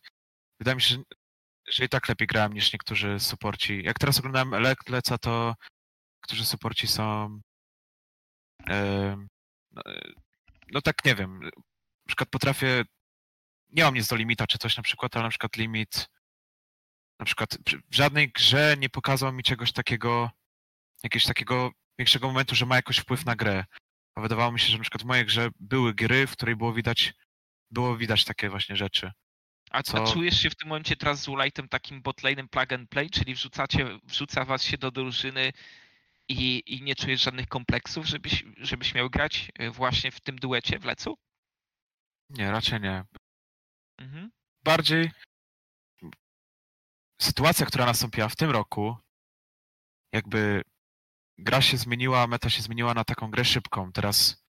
wydaje 0.60 0.76
mi 0.76 0.82
się, 0.82 0.96
że, 0.96 1.04
że 1.70 1.86
i 1.86 1.90
tak 1.90 2.10
lepiej 2.10 2.28
grałem 2.28 2.54
niż 2.54 2.74
niektórzy 2.74 3.20
supporci. 3.20 3.84
Jak 3.84 4.00
teraz 4.00 4.20
oglądałem 4.20 4.52
Le 4.64 4.76
Leca, 4.90 5.18
to 5.18 5.56
którzy 6.22 6.46
supporci 6.46 6.88
są 6.88 7.40
em, 8.68 9.28
no, 10.74 10.82
tak 10.82 11.06
nie 11.06 11.16
wiem. 11.16 11.40
Na 11.44 11.52
przykład 12.08 12.30
potrafię 12.30 12.84
nie 13.70 13.84
mam 13.84 13.96
nic 13.96 14.08
do 14.08 14.16
limita 14.16 14.48
czy 14.48 14.58
coś 14.58 14.78
na 14.78 14.84
przykład, 14.84 15.16
ale 15.16 15.24
na 15.24 15.30
przykład 15.30 15.58
limit 15.58 16.08
na 17.20 17.26
przykład 17.26 17.58
przy- 17.66 17.78
w 17.92 17.96
żadnej 17.96 18.32
grze 18.32 18.76
nie 18.80 18.90
pokazał 18.90 19.34
mi 19.34 19.44
czegoś 19.44 19.72
takiego 19.72 20.30
jakiegoś 21.04 21.26
takiego 21.26 21.72
większego 22.00 22.28
momentu, 22.28 22.56
że 22.56 22.66
ma 22.66 22.76
jakoś 22.76 22.98
wpływ 22.98 23.26
na 23.26 23.36
grę. 23.36 23.66
A 24.16 24.22
wydawało 24.22 24.52
mi 24.52 24.60
się, 24.60 24.68
że 24.68 24.78
na 24.78 24.82
przykład 24.82 25.02
w 25.04 25.06
mojej 25.06 25.26
grze 25.26 25.50
były 25.60 25.94
gry, 25.94 26.28
w 26.28 26.32
której 26.32 26.56
było 26.56 26.74
widać 26.74 27.14
było 27.72 27.98
widać 27.98 28.26
takie 28.26 28.50
właśnie 28.50 28.76
rzeczy. 28.76 29.12
A, 29.72 29.84
Co- 29.84 30.04
a 30.04 30.14
czujesz 30.14 30.42
się 30.42 30.50
w 30.50 30.56
tym 30.56 30.68
momencie 30.68 30.96
teraz 30.96 31.22
z 31.22 31.28
Ulajtem 31.28 31.70
takim 31.70 32.02
botlane'em 32.02 32.48
plug 32.48 32.74
and 32.74 32.90
play, 32.90 33.10
czyli 33.10 33.36
wrzucacie, 33.36 34.00
wrzuca 34.04 34.46
was 34.46 34.64
się 34.64 34.78
do 34.78 34.92
drużyny 34.92 35.54
i, 36.30 36.64
i 36.76 36.82
nie 36.82 36.96
czujesz 36.96 37.22
żadnych 37.22 37.48
kompleksów, 37.48 38.06
żebyś, 38.06 38.44
żebyś 38.58 38.94
miał 38.94 39.10
grać 39.10 39.52
e, 39.56 39.72
właśnie 39.72 40.12
w 40.12 40.22
tym 40.22 40.36
duecie 40.36 40.80
w 40.80 40.86
Lecu? 40.86 41.18
Nie, 42.30 42.52
raczej 42.52 42.82
nie. 42.82 43.04
Mhm. 43.98 44.32
Bardziej 44.64 45.12
sytuacja, 47.22 47.66
która 47.66 47.86
nastąpiła 47.86 48.30
w 48.30 48.36
tym 48.36 48.52
roku, 48.52 48.98
jakby 50.14 50.64
gra 51.38 51.62
się 51.62 51.78
zmieniła, 51.78 52.28
meta 52.28 52.50
się 52.50 52.62
zmieniła 52.62 52.94
na 52.94 53.04
taką 53.04 53.32
grę 53.32 53.46
szybką. 53.46 53.92
Teraz 53.92 54.44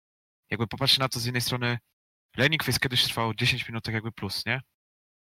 jakby 0.50 0.66
popatrzcie 0.66 1.00
na 1.00 1.08
to 1.08 1.20
z 1.20 1.24
jednej 1.24 1.40
strony, 1.40 1.78
laning 2.36 2.64
phase 2.64 2.78
kiedyś 2.78 3.04
trwał 3.04 3.34
10 3.34 3.68
minut 3.68 3.84
tak 3.84 3.94
jakby 3.94 4.12
plus, 4.12 4.46
nie? 4.46 4.60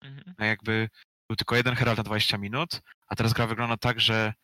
Mhm. 0.00 0.34
No 0.38 0.44
jakby 0.44 0.88
był 1.28 1.36
tylko 1.36 1.56
jeden 1.56 1.74
herald 1.74 1.98
na 1.98 2.04
20 2.04 2.38
minut, 2.38 2.80
a 3.08 3.16
teraz 3.16 3.32
gra 3.32 3.46
wygląda 3.46 3.76
tak, 3.76 4.00
że 4.00 4.34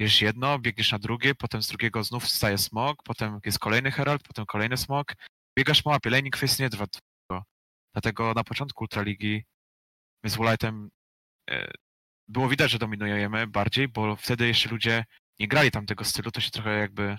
bierzesz 0.00 0.22
jedno, 0.22 0.58
biegniesz 0.58 0.92
na 0.92 0.98
drugie, 0.98 1.34
potem 1.34 1.62
z 1.62 1.68
drugiego 1.68 2.04
znów 2.04 2.24
wstaje 2.24 2.58
smog, 2.58 3.02
potem 3.02 3.40
jest 3.44 3.58
kolejny 3.58 3.90
herald, 3.90 4.22
potem 4.22 4.46
kolejny 4.46 4.76
smog. 4.76 5.12
Biegasz 5.58 5.82
po 5.82 5.90
mapie, 5.90 6.10
laning 6.10 6.36
phase 6.36 6.62
nie 6.62 6.70
trwa 6.70 6.86
długo. 6.86 7.44
Dlatego 7.94 8.32
na 8.34 8.44
początku 8.44 8.84
Ultraligi 8.84 9.44
my 10.24 10.30
z 10.30 10.36
Woolightem 10.36 10.90
e, 11.50 11.70
było 12.28 12.48
widać, 12.48 12.70
że 12.70 12.78
dominujemy 12.78 13.46
bardziej, 13.46 13.88
bo 13.88 14.16
wtedy 14.16 14.46
jeszcze 14.46 14.68
ludzie 14.68 15.04
nie 15.38 15.48
grali 15.48 15.70
tam 15.70 15.86
tego 15.86 16.04
stylu, 16.04 16.30
to 16.30 16.40
się 16.40 16.50
trochę 16.50 16.78
jakby 16.78 17.16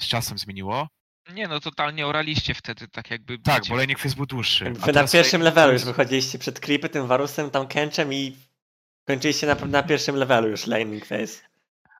z 0.00 0.08
czasem 0.08 0.38
zmieniło. 0.38 0.88
Nie 1.34 1.48
no, 1.48 1.60
totalnie 1.60 2.06
oraliście 2.06 2.54
wtedy, 2.54 2.88
tak 2.88 3.10
jakby... 3.10 3.38
Tak, 3.38 3.62
bo 3.68 3.76
laning 3.76 3.98
phase 3.98 4.16
był 4.16 4.26
dłuższy. 4.26 4.64
Wy 4.64 4.92
na 4.92 5.06
pierwszym 5.08 5.40
laning 5.40 5.56
levelu 5.56 5.72
już 5.72 5.84
wychodziliście 5.84 6.38
przed 6.38 6.60
creepy, 6.60 6.88
tym 6.88 7.06
warusem, 7.06 7.50
tam 7.50 7.68
kęczem 7.68 8.12
i 8.14 8.36
kończyliście 9.04 9.46
na, 9.46 9.54
na 9.54 9.82
pierwszym 9.82 10.16
levelu 10.16 10.48
już 10.48 10.66
laning 10.66 11.06
phase. 11.06 11.51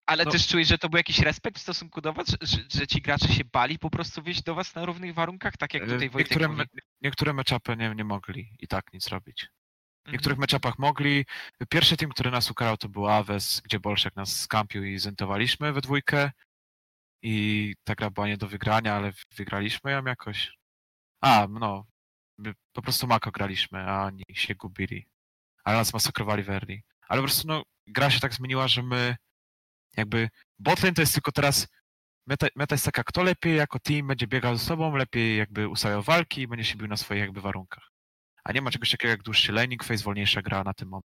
Ale 0.07 0.25
no- 0.25 0.31
też 0.31 0.49
czujesz, 0.49 0.69
że 0.69 0.79
to 0.79 0.89
był 0.89 0.97
jakiś 0.97 1.19
respekt 1.19 1.59
w 1.59 1.63
stosunku 1.63 2.01
do 2.01 2.13
was, 2.13 2.27
że, 2.41 2.59
że, 2.75 2.87
ci 2.87 3.03
gracze 3.03 3.29
się 3.29 3.45
bali 3.45 3.79
po 3.79 3.91
prostu 3.91 4.23
wyjść 4.23 4.43
do 4.43 4.55
was 4.55 4.75
na 4.75 4.85
równych 4.85 5.15
warunkach, 5.15 5.57
tak 5.57 5.75
jak 5.75 5.83
E, 5.83 5.87
tutaj 5.87 6.11
Wojtek 6.11 6.31
niektóre, 6.31 6.49
me, 6.49 6.65
niektóre 7.01 7.33
matchupy 7.33 7.77
nie, 7.77 7.95
nie 7.95 8.05
mogli 8.05 8.57
i 8.59 8.69
tak 8.69 8.93
nic 8.93 9.09
robić. 9.09 9.43
W 9.43 10.07
Mhm. 10.07 10.13
niektórych 10.13 10.39
matchupach 10.39 10.79
mogli. 10.79 11.25
Pierwszy 11.69 11.97
team, 11.97 12.11
który 12.11 12.31
nas 12.31 12.51
ukarał, 12.51 12.77
to 12.77 12.89
był 12.89 13.09
Aves, 13.09 13.61
gdzie 13.65 13.81
Bolszek 13.81 14.17
nas 14.17 14.41
skampił 14.41 14.85
i 14.85 14.99
zentowaliśmy 14.99 15.73
we 15.73 15.81
dwójkę. 15.81 16.31
I 17.23 17.75
ta 17.85 17.95
gra 17.95 18.11
była 18.11 18.27
nie 18.27 18.37
do 18.37 18.49
wygrania, 18.49 18.95
ale 18.95 19.13
wygraliśmy 19.37 19.91
ją 19.91 20.05
jakoś. 20.05 20.53
A, 21.21 21.47
no. 21.51 21.87
Po 22.73 22.83
prostu 22.83 23.07
Mako 23.07 23.31
graliśmy, 23.31 23.79
a 23.91 24.05
oni 24.05 24.23
się 24.33 24.55
gubili. 24.55 25.07
Ale 25.65 25.77
nas 25.77 25.93
masakrowali 25.93 26.43
w 26.43 26.51
early. 26.51 26.83
Ale 27.09 27.21
po 27.21 27.27
prostu, 27.27 27.49
no, 27.49 27.63
gra 27.87 28.11
się 28.11 28.21
tak 28.21 28.35
zmieniła, 28.35 28.69
że 28.69 28.83
my 28.83 29.17
jakby 29.97 30.29
botlane 30.59 30.95
to 30.95 31.03
jest 31.03 31.15
tylko 31.15 31.33
teraz 31.33 31.69
meta, 32.27 32.47
meta 32.57 32.75
jest 32.75 32.85
taka, 32.85 33.05
kto 33.05 33.23
lepiej 33.23 33.57
jako 33.57 33.79
team 33.79 34.07
będzie 34.07 34.27
biegał 34.27 34.57
ze 34.57 34.65
sobą, 34.65 34.97
lepiej 34.97 35.37
jakby 35.39 35.69
ustawiał 35.69 36.03
walki 36.03 36.41
i 36.41 36.49
będzie 36.49 36.65
się 36.65 36.77
bił 36.77 36.89
na 36.89 36.97
swoich 36.97 37.21
jakby 37.21 37.41
warunkach. 37.41 37.93
A 38.45 38.53
nie 38.53 38.63
ma 38.63 38.71
czegoś 38.71 38.91
takiego 38.91 39.11
jak 39.11 39.23
dłuższy 39.23 39.53
laning 39.53 39.85
phase, 39.85 40.05
wolniejsza 40.05 40.43
gra 40.43 40.65
na 40.65 40.75
tym 40.75 40.89
momencie. 40.89 41.13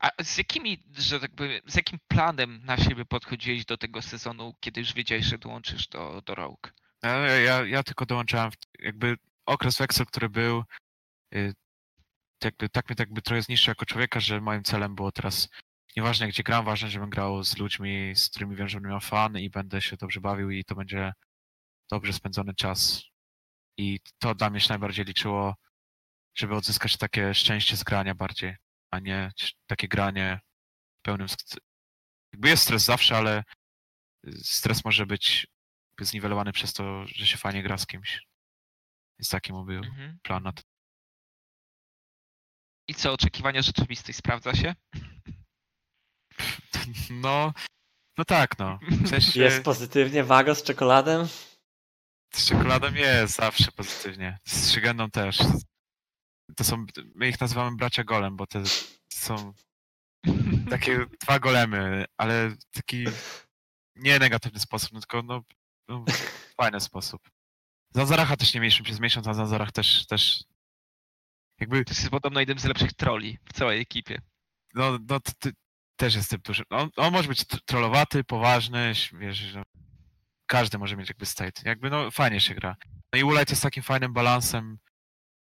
A 0.00 0.10
z 0.22 0.38
jakimi, 0.38 0.84
że 0.98 1.20
tak 1.20 1.34
powiem, 1.34 1.60
z 1.66 1.74
jakim 1.74 1.98
planem 2.08 2.60
na 2.64 2.76
siebie 2.76 3.04
podchodziłeś 3.04 3.64
do 3.64 3.76
tego 3.76 4.02
sezonu, 4.02 4.54
kiedy 4.60 4.80
już 4.80 4.94
wiedziałeś, 4.94 5.26
że 5.26 5.38
dołączysz 5.38 5.88
do, 5.88 6.22
do 6.26 6.34
Rogue? 6.34 6.68
Ja, 7.02 7.16
ja, 7.16 7.64
ja 7.64 7.82
tylko 7.82 8.06
dołączałem 8.06 8.50
w, 8.50 8.54
jakby 8.78 9.16
okres 9.46 9.78
w 9.78 9.80
Excel, 9.80 10.06
który 10.06 10.28
był, 10.28 10.64
y, 11.34 11.54
jakby, 12.44 12.68
tak 12.68 12.88
mnie 12.88 12.96
tak 12.96 13.08
jakby 13.08 13.22
trochę 13.22 13.42
zniszczył 13.42 13.70
jako 13.70 13.86
człowieka, 13.86 14.20
że 14.20 14.40
moim 14.40 14.62
celem 14.62 14.94
było 14.94 15.12
teraz 15.12 15.48
nieważne 15.96 16.28
gdzie 16.28 16.42
gram, 16.42 16.64
ważne, 16.64 16.88
żebym 16.90 17.10
grał 17.10 17.44
z 17.44 17.58
ludźmi, 17.58 18.12
z 18.16 18.28
którymi 18.28 18.56
wiem, 18.56 18.68
że 18.68 18.76
będę 18.76 18.88
miał 18.88 19.00
fan 19.00 19.38
i 19.38 19.50
będę 19.50 19.80
się 19.82 19.96
dobrze 19.96 20.20
bawił 20.20 20.50
i 20.50 20.64
to 20.64 20.74
będzie 20.74 21.12
dobrze 21.90 22.12
spędzony 22.12 22.54
czas. 22.54 23.02
I 23.78 24.00
to 24.18 24.34
dla 24.34 24.50
mnie 24.50 24.60
się 24.60 24.68
najbardziej 24.68 25.04
liczyło, 25.04 25.54
żeby 26.34 26.54
odzyskać 26.54 26.96
takie 26.96 27.34
szczęście 27.34 27.76
z 27.76 27.84
grania 27.84 28.14
bardziej, 28.14 28.56
a 28.90 28.98
nie 28.98 29.32
takie 29.66 29.88
granie 29.88 30.40
pełnym... 31.02 31.26
sk- 31.26 31.58
Jakby 32.32 32.48
jest 32.48 32.62
stres 32.62 32.84
zawsze, 32.84 33.16
ale 33.16 33.44
stres 34.42 34.84
może 34.84 35.06
być 35.06 35.46
zniwelowany 36.00 36.52
przez 36.52 36.72
to, 36.72 37.06
że 37.06 37.26
się 37.26 37.36
fajnie 37.38 37.62
gra 37.62 37.78
z 37.78 37.86
kimś. 37.86 38.22
Jest 39.18 39.30
taki 39.30 39.52
mój 39.52 39.66
był 39.66 39.84
Mhm. 39.84 40.18
plan 40.22 40.42
na 40.42 40.52
to. 40.52 40.62
I 42.88 42.94
co, 42.94 43.12
oczekiwania 43.12 43.62
rzeczywistość 43.62 44.18
sprawdza 44.18 44.54
się? 44.54 44.74
No, 47.10 47.52
no 48.18 48.24
tak, 48.24 48.58
no. 48.58 48.78
W 48.90 49.08
sensie 49.08 49.40
Jest 49.40 49.62
pozytywnie, 49.62 50.24
wago 50.24 50.54
z 50.54 50.62
czekoladem. 50.62 51.26
z 52.34 52.48
czekoladą 52.48 52.94
jest 52.94 53.36
zawsze 53.36 53.72
pozytywnie. 53.72 54.38
Z 54.44 54.70
szygendą 54.72 55.10
też. 55.10 55.38
To 56.56 56.64
są, 56.64 56.86
my 57.14 57.28
ich 57.28 57.40
nazywamy 57.40 57.76
bracia 57.76 58.04
golem, 58.04 58.36
bo 58.36 58.46
te 58.46 58.62
są 59.12 59.52
takie 60.70 61.06
dwa 61.20 61.38
golemy, 61.38 62.04
ale 62.16 62.48
w 62.50 62.64
taki 62.72 63.04
nie 63.96 64.18
negatywny 64.18 64.60
sposób, 64.60 64.92
no 64.92 65.00
tylko 65.00 65.22
no, 65.22 65.42
no 65.88 66.04
fajny 66.56 66.80
sposób. 66.80 67.30
Zanzaracha 67.94 68.36
też 68.36 68.54
nie 68.54 68.60
mieliśmy 68.60 68.84
przez 68.84 69.00
miesiąc, 69.00 69.26
a 69.26 69.34
Zanzarach 69.34 69.72
też, 69.72 70.06
też 70.06 70.44
jakby, 71.60 71.84
To 71.84 71.90
jest 71.94 72.10
podobno 72.10 72.40
jeden 72.40 72.58
z 72.58 72.64
lepszych 72.64 72.92
troli 72.92 73.38
w 73.44 73.52
całej 73.52 73.80
ekipie. 73.80 74.20
no, 74.74 74.98
no 75.08 75.20
ty, 75.20 75.52
też 75.96 76.14
jest 76.14 76.30
typ 76.30 76.42
duży. 76.42 76.62
On, 76.70 76.90
on 76.96 77.12
może 77.12 77.28
być 77.28 77.40
tr- 77.40 77.60
trollowaty, 77.64 78.24
poważny, 78.24 78.92
wiesz, 79.12 79.54
no, 79.54 79.62
każdy 80.46 80.78
może 80.78 80.96
mieć 80.96 81.08
jakby 81.08 81.26
state. 81.26 81.62
Jakby 81.64 81.90
no 81.90 82.10
fajnie 82.10 82.40
się 82.40 82.54
gra. 82.54 82.76
No 83.12 83.18
i 83.18 83.24
Ulajt 83.24 83.50
jest 83.50 83.62
takim 83.62 83.82
fajnym 83.82 84.12
balansem, 84.12 84.78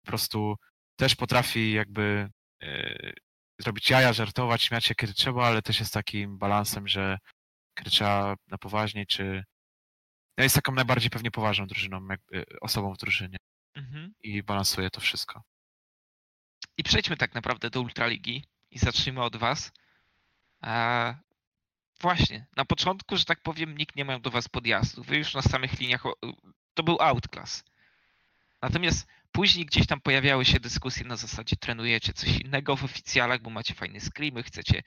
po 0.02 0.08
prostu 0.08 0.56
też 0.96 1.16
potrafi 1.16 1.72
jakby 1.72 2.30
e, 2.64 3.14
zrobić 3.60 3.90
jaja, 3.90 4.14
żartować, 4.14 4.64
śmiać 4.64 4.86
się 4.86 4.96
kiedy 4.96 5.14
trzeba, 5.14 5.48
ale 5.48 5.62
też 5.62 5.80
jest 5.80 5.94
takim 5.94 6.38
balansem, 6.38 6.88
że 6.88 7.18
kiedy 7.78 7.90
trzeba 7.90 8.36
na 8.48 8.58
poważnie, 8.58 9.06
czy 9.06 9.44
ja 10.38 10.44
jest 10.44 10.56
taką 10.56 10.72
najbardziej 10.72 11.10
pewnie 11.10 11.32
poważną 11.32 11.68
drużyną, 11.68 12.08
jakby, 12.10 12.46
osobą 12.62 12.94
w 12.94 12.98
drużynie 12.98 13.38
Mhm. 13.76 14.14
i 14.20 14.44
balansuje 14.44 14.90
to 14.90 15.02
wszystko. 15.02 15.44
I 16.78 16.84
przejdźmy 16.84 17.18
tak 17.18 17.34
naprawdę 17.36 17.70
do 17.70 17.82
Ultraligi 17.82 18.46
i 18.72 18.80
zacznijmy 18.80 19.24
od 19.24 19.36
was. 19.36 19.72
A 20.62 21.16
właśnie, 22.02 22.46
na 22.58 22.66
początku, 22.66 23.18
że 23.18 23.26
tak 23.26 23.42
powiem, 23.42 23.78
nikt 23.78 23.96
nie 23.96 24.06
miał 24.06 24.20
do 24.20 24.32
was 24.32 24.50
podjazdu. 24.50 25.04
Wy 25.04 25.18
już 25.18 25.34
na 25.34 25.42
samych 25.42 25.80
liniach, 25.80 26.04
to 26.74 26.84
był 26.84 26.98
outclass. 27.02 27.64
Natomiast 28.62 29.08
później 29.32 29.66
gdzieś 29.66 29.88
tam 29.88 30.02
pojawiały 30.02 30.46
się 30.46 30.60
dyskusje 30.60 31.06
na 31.06 31.16
zasadzie 31.16 31.56
trenujecie 31.56 32.14
coś 32.14 32.30
innego 32.30 32.76
w 32.76 32.84
oficjalach, 32.84 33.42
bo 33.42 33.50
macie 33.50 33.74
fajne 33.74 34.00
screamy, 34.00 34.44
chcecie, 34.44 34.84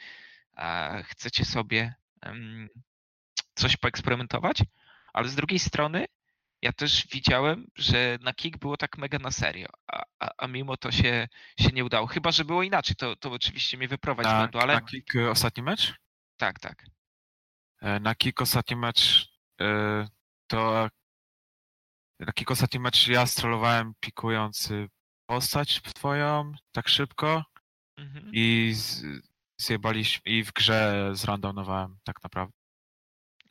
chcecie 1.04 1.44
sobie 1.44 1.94
coś 3.54 3.76
poeksperymentować, 3.76 4.62
ale 5.12 5.28
z 5.28 5.34
drugiej 5.34 5.58
strony 5.58 6.06
ja 6.64 6.72
też 6.72 7.06
widziałem, 7.12 7.66
że 7.76 8.18
na 8.20 8.32
kick 8.34 8.58
było 8.58 8.76
tak 8.76 8.98
mega 8.98 9.18
na 9.18 9.30
serio, 9.30 9.68
a, 9.92 10.02
a, 10.18 10.30
a 10.38 10.46
mimo 10.46 10.76
to 10.76 10.92
się, 10.92 11.28
się 11.60 11.68
nie 11.72 11.84
udało. 11.84 12.06
Chyba, 12.06 12.32
że 12.32 12.44
było 12.44 12.62
inaczej, 12.62 12.96
to, 12.96 13.16
to 13.16 13.30
oczywiście 13.32 13.76
mnie 13.76 13.88
wyprowadzi 13.88 14.28
z 14.28 14.32
Na, 14.32 14.38
błędu, 14.38 14.58
ale 14.58 14.74
na 14.74 14.80
kick 14.80 15.16
e, 15.16 15.30
ostatni 15.30 15.62
mecz? 15.62 15.94
tak, 16.36 16.60
tak. 16.60 16.84
E, 17.80 18.00
Na 18.00 18.14
kick 18.14 18.40
ostatni 18.40 18.76
mecz 18.76 19.28
e, 19.60 20.08
to 20.46 20.88
na 22.20 22.32
kick 22.32 22.50
ostatni 22.50 22.80
mecz 22.80 23.08
ja 23.08 23.26
strollowałem 23.26 23.92
pikując 24.00 24.70
y, 24.70 24.88
postać 25.26 25.82
twoją 25.82 26.52
tak 26.72 26.88
szybko 26.88 27.44
Mhm. 27.98 28.30
i 28.32 28.72
z, 28.74 29.02
zjebaliśmy 29.60 30.22
i 30.32 30.44
w 30.44 30.52
grze 30.52 31.10
zrandomowałem 31.12 31.98
tak 32.04 32.22
naprawdę. 32.22 32.52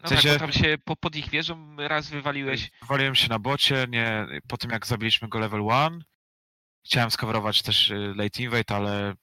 No 0.03 0.09
sensie- 0.09 0.29
tak, 0.29 0.39
bo 0.39 0.39
tam 0.39 0.51
się 0.63 0.77
po, 0.85 0.95
pod 0.95 1.15
ich 1.15 1.29
wieżą 1.29 1.75
raz 1.77 2.09
wywaliłeś. 2.09 2.71
Waliłem 2.81 3.15
się 3.15 3.29
na 3.29 3.39
bocie, 3.39 3.85
nie, 3.89 4.25
po 4.47 4.57
tym 4.57 4.71
jak 4.71 4.87
zabiliśmy 4.87 5.27
go 5.27 5.39
level 5.39 5.61
1 5.61 6.03
chciałem 6.85 7.11
skowerować 7.11 7.61
też 7.61 7.89
y, 7.89 8.13
late 8.15 8.43
invade, 8.43 8.75
ale 8.75 9.13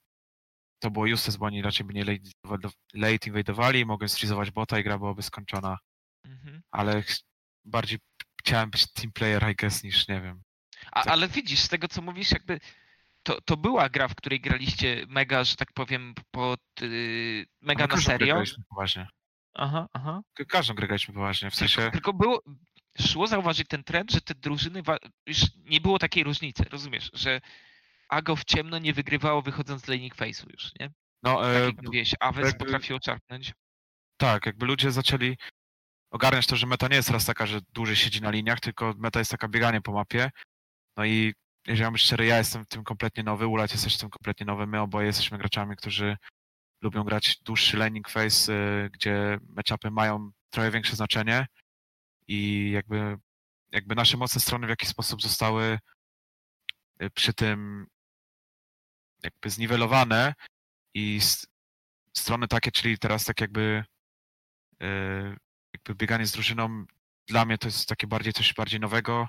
to 0.79 0.91
było 0.91 1.05
useless, 1.05 1.37
bo 1.37 1.45
oni 1.45 1.61
raczej 1.61 1.85
by 1.85 1.93
nie 1.93 2.03
late, 2.03 2.69
late 2.93 3.31
invade'owali, 3.31 3.85
mogłem 3.85 4.09
sfrizować 4.09 4.51
bota 4.51 4.79
i 4.79 4.83
gra 4.83 4.97
byłaby 4.97 5.21
skończona. 5.21 5.77
Mhm. 6.25 6.61
ale 6.71 7.03
bardziej 7.65 7.99
chciałem 8.39 8.69
być 8.69 8.91
team 8.91 9.11
player, 9.11 9.51
I 9.51 9.55
guess, 9.55 9.83
niż 9.83 10.07
nie 10.07 10.21
wiem. 10.21 10.41
A, 10.91 11.03
Tak. 11.03 11.13
ale 11.13 11.27
widzisz, 11.27 11.59
z 11.59 11.69
tego 11.69 11.87
co 11.87 12.01
mówisz, 12.01 12.31
jakby 12.31 12.59
to, 13.23 13.41
to 13.41 13.57
była 13.57 13.89
gra, 13.89 14.07
w 14.07 14.15
której 14.15 14.41
graliście 14.41 15.05
mega, 15.07 15.43
że 15.43 15.55
tak 15.55 15.73
powiem, 15.73 16.13
pod 16.31 16.59
yy, 16.81 17.45
mega 17.61 17.87
na 17.87 17.97
serio. 17.97 18.43
poważnie. 18.69 19.07
Aha, 19.53 19.87
aha. 19.93 20.21
Ka- 20.33 20.45
Każdą 20.45 20.73
grę 20.73 20.87
graliśmy 20.87 21.13
poważnie, 21.13 21.49
w 21.51 21.55
sensie... 21.55 21.75
Tylko, 21.75 21.91
tylko 21.91 22.13
było, 22.13 22.41
szło 22.99 23.27
zauważyć 23.27 23.67
ten 23.67 23.83
trend, 23.83 24.11
że 24.11 24.21
te 24.21 24.35
drużyny, 24.35 24.83
wa- 24.83 24.97
już 25.25 25.37
nie 25.57 25.81
było 25.81 25.99
takiej 25.99 26.23
różnicy, 26.23 26.63
rozumiesz, 26.63 27.09
że 27.13 27.41
Ago 28.09 28.35
w 28.35 28.45
ciemno 28.45 28.79
nie 28.79 28.93
wygrywało 28.93 29.41
wychodząc 29.41 29.85
z 29.85 29.87
laning 29.87 30.15
face'u 30.15 30.51
już, 30.51 30.71
nie? 30.79 30.91
No, 31.23 31.41
Tak 31.41 31.55
e, 31.55 31.65
jak 31.65 31.83
mówiłeś, 31.83 32.15
Aves 32.19 32.45
jakby- 32.45 32.65
potrafiło 32.65 32.99
czarpnąć. 32.99 33.53
tak, 34.17 34.45
jakby 34.45 34.65
ludzie 34.65 34.91
zaczęli 34.91 35.37
ogarniać 36.11 36.47
to, 36.47 36.55
że 36.55 36.67
meta 36.67 36.87
nie 36.87 36.95
jest 36.95 37.09
raz 37.09 37.25
taka, 37.25 37.45
że 37.45 37.59
dłużej 37.73 37.95
siedzi 37.95 38.21
na 38.21 38.31
liniach, 38.31 38.59
tylko 38.59 38.93
meta 38.97 39.19
jest 39.19 39.31
taka 39.31 39.47
bieganie 39.47 39.81
po 39.81 39.91
mapie. 39.93 40.29
No 40.97 41.05
i 41.05 41.33
jeżeli 41.67 41.83
mam 41.83 41.93
być 41.93 42.01
szczery, 42.01 42.25
ja 42.25 42.37
jestem 42.37 42.63
w 42.63 42.67
tym 42.67 42.83
kompletnie 42.83 43.23
nowy, 43.23 43.47
Ulat 43.47 43.71
jest 43.71 43.83
też 43.83 43.95
w 43.97 43.99
tym 43.99 44.09
kompletnie 44.09 44.45
nowy, 44.45 44.67
my 44.67 44.81
oboje 44.81 45.07
jesteśmy 45.07 45.37
graczami, 45.37 45.75
którzy 45.75 46.17
lubią 46.81 47.03
grać 47.03 47.39
dłuższy 47.43 47.77
laning 47.77 48.09
phase, 48.09 48.53
y, 48.53 48.89
gdzie 48.93 49.39
matchupy 49.47 49.91
mają 49.91 50.31
trochę 50.49 50.71
większe 50.71 50.95
znaczenie 50.95 51.47
i 52.27 52.71
jakby, 52.71 53.17
jakby 53.71 53.95
nasze 53.95 54.17
mocne 54.17 54.41
strony 54.41 54.67
w 54.67 54.69
jakiś 54.69 54.89
sposób 54.89 55.21
zostały 55.21 55.79
y, 57.01 57.09
przy 57.09 57.33
tym 57.33 57.87
jakby 59.23 59.49
zniwelowane 59.49 60.33
i 60.93 61.19
strony 62.17 62.47
takie, 62.47 62.71
czyli 62.71 62.97
teraz 62.97 63.25
tak 63.25 63.41
jakby 63.41 63.83
y, 64.83 65.37
jakby 65.73 65.95
bieganie 65.95 66.25
z 66.25 66.31
drużyną 66.31 66.85
dla 67.27 67.45
mnie 67.45 67.57
to 67.57 67.67
jest 67.67 67.89
takie 67.89 68.07
bardziej 68.07 68.33
coś 68.33 68.53
bardziej 68.53 68.79
nowego 68.79 69.27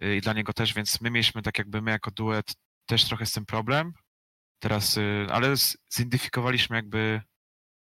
i 0.00 0.20
dla 0.20 0.32
niego 0.32 0.52
też, 0.52 0.74
więc 0.74 1.00
my 1.00 1.10
mieliśmy 1.10 1.42
tak 1.42 1.58
jakby 1.58 1.82
my 1.82 1.90
jako 1.90 2.10
duet 2.10 2.54
też 2.86 3.04
trochę 3.04 3.26
z 3.26 3.32
tym 3.32 3.46
problem. 3.46 3.92
Teraz, 4.58 4.96
y, 4.96 5.26
ale 5.30 5.54
zidentyfikowaliśmy 5.90 6.76
jakby, 6.76 7.22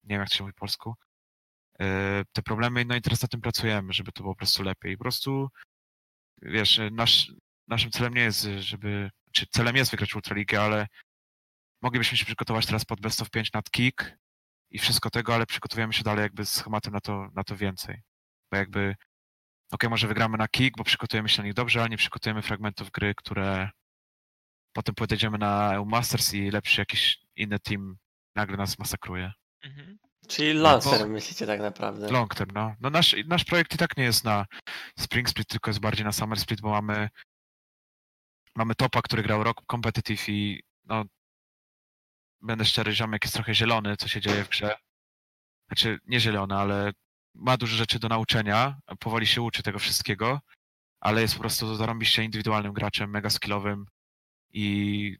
nie 0.05 0.15
wiem 0.15 0.21
jak 0.21 0.29
to 0.29 0.37
się 0.37 0.45
mówi 0.45 0.55
po 0.55 0.61
polsku, 0.61 0.95
y, 1.83 1.85
te 2.33 2.43
problemy, 2.43 2.85
no 2.85 2.97
i 2.97 3.01
teraz 3.01 3.23
na 3.23 3.29
tym 3.29 3.41
pracujemy, 3.41 3.93
żeby 3.93 4.13
to 4.13 4.23
było 4.23 4.35
po 4.35 4.39
prostu 4.39 4.63
lepiej. 4.63 4.97
Po 4.97 5.05
prostu, 5.05 5.49
wiesz, 6.43 6.79
y, 6.79 6.91
nasz, 6.91 7.33
naszym 7.69 7.91
celem 7.91 8.15
nie 8.15 8.23
jest, 8.23 8.43
żeby, 8.59 9.11
czy 9.33 9.47
celem 9.47 9.77
jest 9.77 9.91
wygrać 9.91 10.15
Ultraligę, 10.15 10.63
ale 10.63 10.87
moglibyśmy 11.83 12.19
się 12.19 12.25
przygotować 12.25 12.67
teraz 12.67 12.85
pod 12.85 13.01
best 13.01 13.23
of 13.23 13.31
5 13.31 13.53
nad 13.53 13.71
kick 13.71 14.13
i 14.71 14.79
wszystko 14.79 15.11
tego, 15.11 15.35
ale 15.35 15.47
przygotowujemy 15.47 15.93
się 15.93 16.03
dalej 16.05 16.23
jakby 16.23 16.45
z 16.45 16.53
schematem 16.53 16.93
na 16.93 17.01
to, 17.01 17.29
na 17.35 17.45
to 17.45 17.57
więcej. 17.57 18.03
Bo 18.51 18.57
jakby, 18.57 18.97
okej, 19.73 19.91
może 19.91 20.09
wygramy 20.09 20.39
na 20.39 20.49
kick, 20.49 20.77
bo 20.77 20.85
przygotujemy 20.85 21.29
się 21.29 21.43
na 21.43 21.47
nich 21.47 21.55
dobrze, 21.55 21.81
ale 21.81 21.89
nie 21.89 21.97
przygotujemy 21.97 22.43
fragmentów 22.43 22.91
gry, 22.91 23.15
które 23.15 23.71
potem 24.73 24.95
podejdziemy 24.95 25.39
na 25.39 25.75
EU 25.75 25.85
Masters 25.85 26.35
i 26.35 26.51
lepszy 26.51 26.81
jakiś 26.81 27.19
inny 27.37 27.59
team 27.59 27.97
nagle 28.37 28.57
nas 28.57 28.79
masakruje. 28.79 29.33
Mhm. 29.65 29.99
Czyli 30.29 30.55
No 30.55 30.63
long 30.63 30.83
term 30.83 31.13
myślicie 31.13 31.47
tak 31.47 31.61
naprawdę. 31.61 32.11
Long 32.11 32.35
term, 32.35 32.51
no. 32.55 32.75
No 32.81 32.91
nasz, 32.91 33.17
nasz 33.27 33.45
projekt 33.45 33.75
i 33.75 33.79
tak 33.79 33.97
nie 33.97 34.05
jest 34.05 34.25
na 34.25 34.47
Spring 34.99 35.29
Split, 35.29 35.49
tylko 35.49 35.71
jest 35.71 35.81
bardziej 35.81 36.05
na 36.05 36.13
Summer 36.13 36.41
Split, 36.41 36.61
bo 36.61 36.71
mamy 36.71 37.09
mamy 38.57 38.75
topa, 38.75 39.03
który 39.03 39.23
grał 39.23 39.45
rok 39.45 39.63
competitive 39.71 40.29
i 40.29 40.63
no 40.85 41.05
będę 42.41 42.65
szczery, 42.65 42.93
ziomek 42.93 43.25
jest 43.25 43.35
trochę 43.35 43.55
zielony, 43.55 43.97
co 43.97 44.09
się 44.09 44.21
dzieje 44.21 44.45
w 44.45 44.49
grze. 44.49 44.77
Znaczy, 45.69 45.99
nie 46.07 46.21
zielony, 46.21 46.55
ale 46.55 46.93
ma 47.35 47.57
dużo 47.57 47.77
rzeczy 47.77 47.99
do 47.99 48.09
nauczenia, 48.09 48.81
powoli 49.01 49.27
się 49.27 49.43
uczy 49.43 49.63
tego 49.63 49.79
wszystkiego, 49.79 50.41
ale 51.01 51.21
jest 51.23 51.35
po 51.35 51.41
prostu 51.41 51.75
zarąbiście 51.75 52.25
indywidualnym 52.25 52.73
graczem, 52.73 53.11
mega 53.11 53.31
skillowym 53.31 53.87
i 54.53 55.17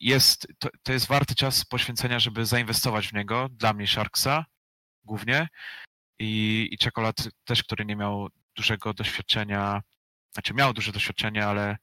jest, 0.00 0.46
to, 0.58 0.68
to 0.82 0.92
jest 0.92 1.06
warty 1.06 1.34
czas 1.34 1.64
poświęcenia, 1.64 2.18
żeby 2.18 2.46
zainwestować 2.46 3.08
w 3.08 3.12
niego, 3.12 3.48
dla 3.52 3.72
mnie 3.72 3.86
Sharksa 3.86 4.44
głównie 5.04 5.48
i, 6.18 6.68
i 6.72 6.78
Czekolad 6.78 7.16
też, 7.44 7.62
który 7.62 7.84
nie 7.84 7.96
miał 7.96 8.28
dużego 8.56 8.94
doświadczenia, 8.94 9.82
znaczy 10.32 10.54
miał 10.54 10.72
duże 10.72 10.92
doświadczenie, 10.92 11.46
ale 11.46 11.76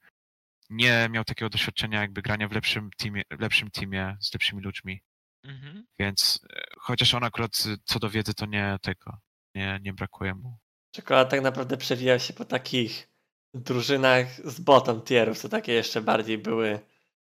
nie 0.70 1.08
miał 1.12 1.24
takiego 1.24 1.50
doświadczenia 1.50 2.02
jakby 2.02 2.22
grania 2.22 2.48
w 2.48 2.52
lepszym 2.52 2.90
teamie, 2.98 3.24
lepszym 3.40 3.72
teamie 3.72 4.18
z 4.22 4.34
lepszymi 4.34 4.62
ludźmi. 4.62 5.02
Mhm. 5.44 5.86
Więc 6.00 6.40
e, 6.54 6.62
chociaż 6.78 7.14
on 7.14 7.24
akurat 7.24 7.64
co 7.84 8.00
do 8.00 8.10
wiedzy 8.10 8.34
to 8.34 8.46
nie 8.46 8.78
tego, 8.82 9.18
nie, 9.56 9.80
nie 9.82 9.94
brakuje 9.94 10.36
mu. 10.36 10.58
Czekolad 10.96 11.30
tak 11.30 11.42
naprawdę 11.42 11.78
przewijał 11.78 12.20
się 12.20 12.34
po 12.34 12.46
takich 12.46 13.10
drużynach 13.54 14.28
z 14.48 14.60
bottom 14.60 15.02
tierów, 15.02 15.38
co 15.40 15.50
takie 15.50 15.74
jeszcze 15.74 16.02
bardziej 16.02 16.38
były 16.38 16.80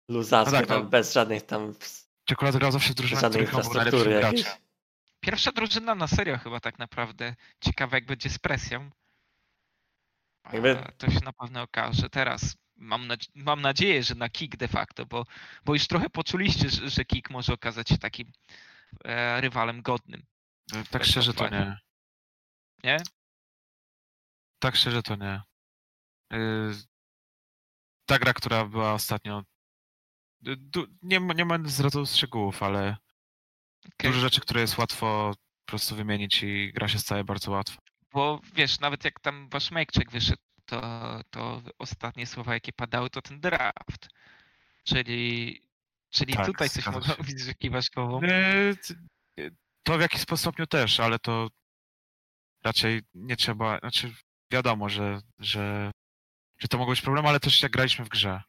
luzackie, 0.10 0.52
No 0.52 0.58
tak, 0.60 0.68
tam 0.68 0.84
no. 0.84 0.90
bez 0.90 1.14
żadnych 1.14 1.46
tam 1.46 1.74
Czekolad 2.26 2.58
grał 2.58 2.72
zawsze 2.72 2.92
w 2.94 2.96
drużynach, 2.96 3.24
których 3.32 3.50
był 3.52 3.60
infrastruktury 3.60 3.94
najlepszym 3.96 4.22
jakiejś. 4.22 4.44
graczem. 4.44 4.62
Pierwsza 5.20 5.52
drużyna 5.52 5.96
na 5.96 6.08
serio 6.08 6.38
chyba 6.38 6.60
tak 6.60 6.80
naprawdę. 6.80 7.36
Ciekawe 7.62 7.98
jak 7.98 8.06
będzie 8.06 8.30
z 8.30 8.40
presją. 8.40 8.90
Jakby- 10.54 10.84
To 10.98 11.12
się 11.12 11.20
na 11.24 11.34
pewno 11.34 11.62
okaże. 11.62 12.10
Teraz 12.10 12.56
mam, 12.76 13.08
mam 13.36 13.62
nadzieję, 13.62 14.04
że 14.04 14.16
na 14.16 14.30
kick 14.30 14.56
de 14.58 14.68
facto, 14.68 15.06
bo, 15.06 15.26
bo 15.66 15.74
już 15.74 15.88
trochę 15.88 16.10
poczuliście, 16.10 16.70
że, 16.70 16.90
że 16.90 17.06
kick 17.06 17.30
może 17.30 17.54
okazać 17.54 17.90
się 17.90 17.98
takim 17.98 18.32
e, 19.06 19.42
rywalem 19.42 19.82
godnym. 19.82 20.26
Tak 20.72 21.02
Bez 21.02 21.08
szczerze 21.08 21.34
to 21.34 21.50
nie. 21.50 21.78
Nie? 22.84 22.98
Tak 24.60 24.76
szczerze 24.76 25.04
to 25.04 25.16
nie. 25.16 25.42
Yy, 26.34 26.74
Ta 28.06 28.20
gra, 28.20 28.34
która 28.34 28.66
była 28.66 28.94
ostatnio. 28.94 29.44
y, 30.48 30.58
nie, 31.02 31.20
nie 31.20 31.46
będę 31.46 31.70
zdradzał 31.70 32.06
szczegółów, 32.06 32.64
ale 32.64 32.98
Okej. 33.86 34.12
dużo 34.12 34.20
rzeczy, 34.20 34.42
które 34.42 34.62
jest 34.62 34.78
łatwo 34.78 35.34
po 35.66 35.70
prostu 35.72 35.96
wymienić 35.96 36.44
i 36.44 36.72
gra 36.74 36.88
się 36.88 37.00
staje 37.00 37.24
bardzo 37.24 37.52
łatwo. 37.52 37.82
Bo 38.12 38.42
wiesz, 38.54 38.80
nawet 38.80 39.06
jak 39.06 39.20
tam 39.20 39.50
wasz 39.50 39.72
Mejczek 39.72 40.12
wyszedł, 40.12 40.42
to, 40.66 40.82
to 41.30 41.62
ostatnie 41.80 42.26
słowa 42.28 42.54
jakie 42.54 42.74
padały 42.74 43.10
to 43.10 43.22
ten 43.22 43.40
draft. 43.40 44.10
Czyli, 44.84 45.62
czyli 46.10 46.34
Tak, 46.34 46.46
tutaj 46.46 46.70
coś 46.70 46.88
można 46.88 47.16
mówić, 47.18 47.40
że 47.40 47.54
kiwasz 47.54 47.90
głową. 47.90 48.22
Yy, 48.22 48.76
yy, 49.38 49.56
To 49.84 49.98
w 49.98 50.02
jakiś 50.02 50.22
stopniu 50.36 50.68
też, 50.68 51.00
ale 51.00 51.20
to 51.20 51.50
raczej 52.64 53.02
nie 53.14 53.36
trzeba. 53.36 53.80
Znaczy, 53.80 54.14
wiadomo, 54.52 54.90
że, 54.90 55.22
że, 55.40 55.92
że 56.64 56.68
to 56.68 56.78
mogą 56.78 56.92
być 56.92 57.02
problemy, 57.02 57.30
ale 57.30 57.40
też 57.40 57.62
jak 57.64 57.72
graliśmy 57.72 58.06
w 58.06 58.10
grze. 58.10 58.42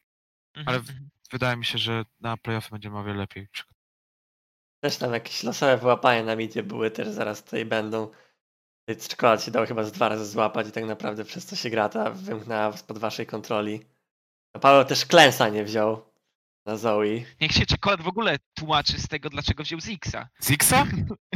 Mhm, 0.55 0.67
ale- 0.67 0.77
mhm. 0.77 1.09
Wydaje 1.31 1.57
mi 1.57 1.65
się, 1.65 1.77
że 1.77 2.05
na 2.19 2.37
playoffy 2.37 2.69
będziemy 2.71 2.99
o 2.99 3.03
wiele 3.03 3.17
lepiej. 3.17 3.47
Też 4.83 4.97
tam 4.97 5.13
jakieś 5.13 5.43
losowe 5.43 5.77
wyłapania 5.77 6.23
na 6.23 6.35
midzie 6.35 6.63
były, 6.63 6.91
też 6.91 7.07
zaraz 7.07 7.43
tutaj 7.43 7.65
będą. 7.65 8.11
Czekolad 9.09 9.43
się 9.43 9.51
dał 9.51 9.65
chyba 9.65 9.83
z 9.83 9.91
dwa 9.91 10.09
razy 10.09 10.25
złapać 10.25 10.67
i 10.67 10.71
tak 10.71 10.85
naprawdę 10.85 11.25
przez 11.25 11.45
to 11.45 11.55
się 11.55 11.69
gra 11.69 11.89
ta 11.89 12.11
wymknęła 12.11 12.77
spod 12.77 12.97
waszej 12.97 13.25
kontroli. 13.25 13.85
A 14.53 14.59
Paweł 14.59 14.85
też 14.85 15.05
klęsa 15.05 15.49
nie 15.49 15.63
wziął 15.63 16.05
na 16.65 16.77
Zoe. 16.77 17.03
Niech 17.41 17.51
się 17.51 17.65
czekolad 17.65 18.01
w 18.01 18.07
ogóle 18.07 18.37
tłumaczy 18.53 19.01
z 19.01 19.07
tego, 19.07 19.29
dlaczego 19.29 19.63
wziął 19.63 19.79
Zixa. 19.81 20.29
Zixa? 20.43 20.85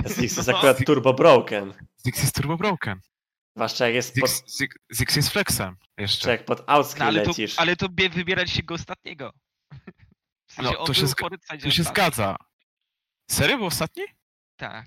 Zix 0.08 0.38
jest 0.38 0.48
No. 0.48 0.58
akurat 0.58 0.86
turbo 0.86 1.14
broken. 1.14 1.74
Zix 2.06 2.22
jest 2.22 2.36
turbo 2.36 2.58
broken. 2.58 3.00
Zwłaszcza 3.56 3.86
jak 3.86 3.96
jest 3.96 4.16
pod, 4.20 4.30
Zix, 4.30 4.58
Zix, 4.60 4.76
Zix 4.94 5.16
jest 5.16 5.30
flexem 5.30 5.76
czy 5.82 6.02
jeszcze. 6.02 6.30
jak 6.32 6.46
pod 6.46 6.60
No, 6.60 6.66
outscreen 6.74 7.08
ale, 7.08 7.22
to, 7.22 7.28
lecisz. 7.30 7.60
ale 7.60 7.76
to 7.76 7.90
bie- 7.90 8.10
wybieraliście 8.10 8.64
go 8.64 8.74
ostatniego. 8.76 9.34
W 10.50 10.54
sensie 10.54 10.72
No, 10.80 10.86
to 10.86 10.94
się 10.94 11.06
zga- 11.06 11.60
To 11.64 11.72
się 11.72 11.84
zgadza. 11.84 12.36
Serio 13.32 13.58
był 13.58 13.66
ostatni? 13.66 14.04
Tak. 14.60 14.86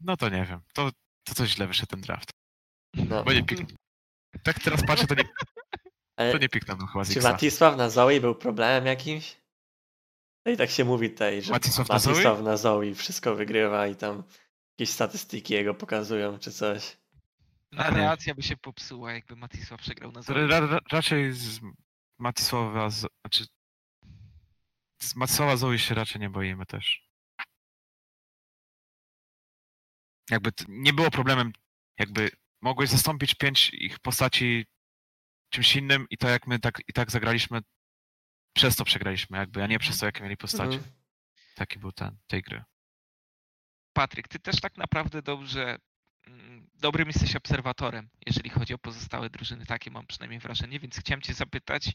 No 0.00 0.16
to 0.16 0.28
nie 0.28 0.44
wiem. 0.44 0.60
To, 0.72 0.90
to 1.24 1.34
coś 1.34 1.50
źle 1.50 1.66
wyszedł 1.66 1.86
ten 1.90 2.00
draft. 2.00 2.30
No. 2.94 3.24
Bo 3.24 3.32
nie 3.32 3.44
pik... 3.44 3.60
Tak 4.42 4.58
teraz 4.60 4.86
patrzę, 4.86 5.06
to 5.06 5.14
nie, 5.14 5.24
Ale 6.16 6.32
to 6.32 6.38
nie 6.38 6.48
piknął 6.48 6.76
chyba 6.86 7.04
czy 7.04 7.12
Zixa. 7.12 7.32
Matisław 7.32 7.76
na 7.76 7.90
Zoe 7.90 8.20
był 8.20 8.34
problemem 8.34 8.86
jakimś? 8.86 9.36
No 10.46 10.52
i 10.52 10.56
tak 10.56 10.70
się 10.70 10.84
mówi 10.84 11.10
tutaj, 11.10 11.42
że 11.42 11.52
Matisław 11.52 11.88
na 11.88 11.98
Zoe? 11.98 12.10
Matisław 12.12 12.42
na 12.42 12.56
Zoe 12.56 12.94
wszystko 12.94 13.34
wygrywa 13.34 13.86
i 13.86 13.96
tam 13.96 14.22
jakieś 14.78 14.94
statystyki 14.94 15.54
jego 15.54 15.74
pokazują 15.74 16.38
czy 16.38 16.52
coś. 16.52 16.96
Narracja 17.72 18.34
by 18.34 18.42
się 18.42 18.56
popsuła, 18.56 19.12
jakby 19.12 19.36
Matisław 19.36 19.80
przegrał 19.80 20.12
na 20.12 20.22
Zoe. 20.22 20.46
ra, 20.46 20.60
ra, 20.60 20.78
raczej 20.92 21.32
z 21.32 21.60
Matisława, 22.18 22.90
z, 22.90 23.06
znaczy 23.20 23.46
z 25.02 25.16
Matisława 25.16 25.56
Zoe 25.56 25.78
się 25.78 25.94
raczej 25.94 26.20
nie 26.20 26.30
boimy 26.30 26.66
też. 26.66 27.08
Jakby 30.30 30.50
nie 30.68 30.92
było 30.92 31.10
problemem, 31.10 31.52
jakby 31.98 32.30
mogłeś 32.62 32.90
zastąpić 32.90 33.34
pięć 33.34 33.70
ich 33.74 33.98
postaci 33.98 34.66
czymś 35.52 35.76
innym 35.76 36.06
i 36.10 36.18
to 36.18 36.28
jak 36.28 36.46
my 36.46 36.58
tak 36.58 36.80
i 36.88 36.92
tak 36.92 37.10
zagraliśmy, 37.10 37.60
przez 38.56 38.76
to 38.76 38.84
przegraliśmy 38.84 39.38
jakby, 39.38 39.62
a 39.62 39.66
nie 39.66 39.78
przez 39.78 39.98
to 39.98 40.06
jakie 40.06 40.22
mieli 40.22 40.36
postacie. 40.36 40.76
Mhm. 40.76 40.94
Taki 41.54 41.78
był 41.78 41.92
ten, 41.92 42.18
tej 42.26 42.42
gry. 42.42 42.64
Patryk, 43.92 44.28
ty 44.28 44.38
też 44.38 44.60
tak 44.60 44.76
naprawdę 44.76 45.22
dobrze, 45.22 45.78
dobrym 46.74 47.08
jesteś 47.08 47.36
obserwatorem, 47.36 48.08
jeżeli 48.26 48.50
chodzi 48.50 48.74
o 48.74 48.78
pozostałe 48.78 49.30
drużyny. 49.30 49.66
Takie 49.66 49.90
mam 49.90 50.06
przynajmniej 50.06 50.40
wrażenie, 50.40 50.80
więc 50.80 50.96
chciałem 50.96 51.22
cię 51.22 51.34
zapytać 51.34 51.92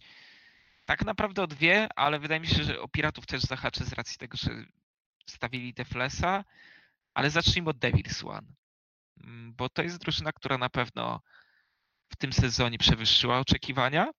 tak 0.86 1.06
naprawdę 1.06 1.44
o 1.44 1.48
dwie, 1.48 1.88
ale 1.96 2.20
wydaje 2.20 2.42
mi 2.42 2.48
się, 2.48 2.64
że 2.64 2.82
o 2.82 2.88
Piratów 2.88 3.26
też 3.26 3.42
zahaczę 3.42 3.86
z 3.86 3.94
racji 3.94 4.18
tego, 4.18 4.38
że 4.38 4.52
stawili 5.30 5.74
Deflesa, 5.74 6.44
ale 7.14 7.30
zacznijmy 7.30 7.70
od 7.70 7.78
Devils 7.78 8.24
One, 8.24 8.48
Mm, 9.22 9.54
bo 9.54 9.70
to 9.70 9.84
jest 9.84 9.98
drużyna, 9.98 10.32
która 10.32 10.58
na 10.58 10.70
pewno 10.70 11.22
w 12.10 12.16
tym 12.16 12.34
sezonie 12.34 12.78
przewyższyła 12.78 13.40
oczekiwania. 13.40 14.12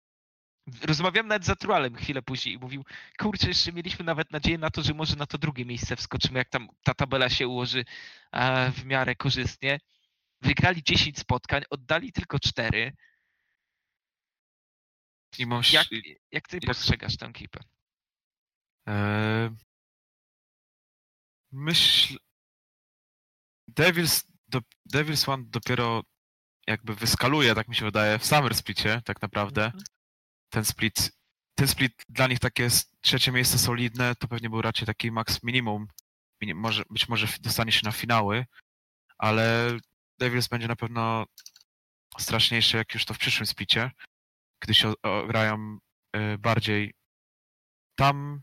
Rozmawiałem 0.82 1.28
nawet 1.28 1.45
z 1.47 1.51
Atralem 1.51 1.97
chwilę 1.97 2.23
później 2.23 2.55
i 2.55 2.59
mówił, 2.59 2.85
kurczę, 3.19 3.49
jeszcze 3.49 3.73
mieliśmy 3.73 4.05
nawet 4.05 4.32
nadzieję 4.32 4.59
na 4.59 4.70
to, 4.70 4.82
że 4.82 4.95
może 4.95 5.16
na 5.16 5.27
to 5.27 5.39
drugie 5.39 5.65
miejsce 5.65 5.97
wskoczymy, 5.97 6.39
jak 6.39 6.49
tam 6.49 6.69
ta 6.82 6.95
tabela 6.95 7.28
się 7.28 7.49
ułoży 7.49 7.85
e, 8.32 8.70
w 8.73 8.85
miarę 8.85 9.15
korzystnie. 9.15 9.81
Wygrali 10.45 10.83
10 10.83 11.19
spotkań, 11.19 11.62
oddali 11.71 12.12
tylko 12.12 12.39
4. 12.39 12.93
I 15.39 15.47
Jak, 15.73 15.87
jak 16.33 16.49
ty 16.49 16.57
jak- 16.57 16.65
postrzegasz 16.66 17.16
tę 17.16 17.27
ekipę? 17.27 17.61
Eee, 18.87 19.51
Myśl. 21.53 22.16
Devils, 23.69 24.25
do, 24.49 24.61
Devils 24.87 25.29
One 25.29 25.45
dopiero 25.47 26.03
jakby 26.66 26.95
wyskaluje, 26.95 27.55
tak 27.55 27.69
mi 27.69 27.77
się 27.77 27.85
wydaje, 27.85 28.19
w 28.19 28.27
Summer 28.27 28.55
Splicie 28.55 29.03
tak 29.05 29.23
naprawdę. 29.23 29.65
Mhm. 29.65 29.85
Ten 30.53 30.65
split, 30.65 31.12
ten 31.55 31.69
split 31.69 32.03
dla 32.09 32.27
nich 32.27 32.39
takie 32.39 32.62
jest 32.62 33.01
trzecie 33.01 33.33
miejsce 33.33 33.59
solidne, 33.59 34.15
to 34.15 34.29
pewnie 34.29 34.51
był 34.51 34.62
raczej 34.62 34.87
taki 34.87 35.11
max 35.11 35.43
minimum. 35.43 35.89
Mini- 36.43 36.55
Może, 36.55 36.85
być 36.91 37.09
może 37.09 37.27
dostanie 37.41 37.73
się 37.73 37.81
na 37.85 37.93
finały, 37.93 38.47
ale 39.19 39.71
Devils 40.25 40.49
będzie 40.49 40.69
na 40.69 40.77
pewno 40.77 41.27
straszniejsze 42.19 42.79
jak 42.79 42.95
już 42.95 43.05
to 43.05 43.15
w 43.15 43.19
przyszłym 43.19 43.47
splicie, 43.47 43.91
gdy 44.63 44.75
się 44.75 44.93
grają 45.29 45.79
e, 46.13 46.39
bardziej 46.39 46.95
tam 47.99 48.43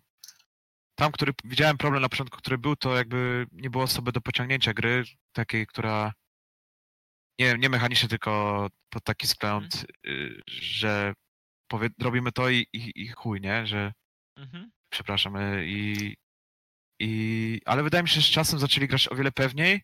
tam, 0.96 1.12
który 1.12 1.34
widziałem 1.44 1.78
problem 1.78 2.02
na 2.02 2.10
początku, 2.10 2.38
który 2.38 2.58
był, 2.58 2.76
to 2.76 2.96
jakby 2.96 3.46
nie 3.52 3.70
było 3.70 3.84
osoby 3.84 4.12
do 4.12 4.22
pociągnięcia 4.22 4.74
gry, 4.74 5.04
takiej, 5.36 5.68
która 5.68 6.14
nie, 7.40 7.58
nie 7.58 7.70
mechanicznie, 7.70 8.10
tylko 8.10 8.68
pod 8.90 9.04
taki 9.04 9.28
wzgląd, 9.28 9.86
y, 10.08 10.42
że 10.48 11.14
powie, 11.68 11.90
robimy 12.02 12.32
to 12.32 12.50
i, 12.50 12.68
i, 12.74 12.92
i 12.96 13.08
chuj, 13.08 13.42
nie? 13.42 13.68
Że 13.68 13.94
Mhm. 14.38 14.72
przepraszam, 14.94 15.36
y, 15.36 15.66
i, 15.68 16.16
i 17.00 17.62
ale 17.66 17.84
wydaje 17.84 18.04
mi 18.04 18.10
się, 18.10 18.22
że 18.22 18.28
z 18.28 18.32
czasem 18.32 18.60
zaczęli 18.60 18.88
grać 18.88 19.08
o 19.12 19.16
wiele 19.16 19.32
pewniej 19.32 19.82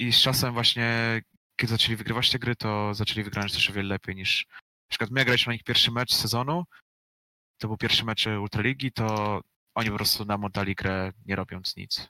i 0.00 0.12
z 0.12 0.22
czasem 0.22 0.54
właśnie, 0.54 1.20
kiedy 1.56 1.70
zaczęli 1.70 1.96
wygrywać 1.96 2.30
te 2.30 2.38
gry, 2.38 2.56
to 2.56 2.94
zaczęli 2.94 3.24
wygrywać 3.24 3.52
też 3.52 3.70
o 3.70 3.72
wiele 3.72 3.88
lepiej 3.88 4.16
niż 4.16 4.46
na 4.50 4.88
przykład 4.88 5.10
my 5.10 5.24
graliśmy 5.24 5.50
na 5.50 5.54
nich 5.54 5.64
pierwszy 5.64 5.90
mecz 5.90 6.14
sezonu, 6.14 6.64
to 7.58 7.68
był 7.68 7.76
pierwszy 7.76 8.04
mecz 8.04 8.26
Ultraligi, 8.26 8.92
to 8.92 9.40
oni 9.74 9.90
po 9.90 9.96
prostu 9.96 10.24
nam 10.24 10.44
oddali 10.44 10.74
grę 10.74 11.12
nie 11.26 11.36
robiąc 11.36 11.76
nic. 11.76 12.08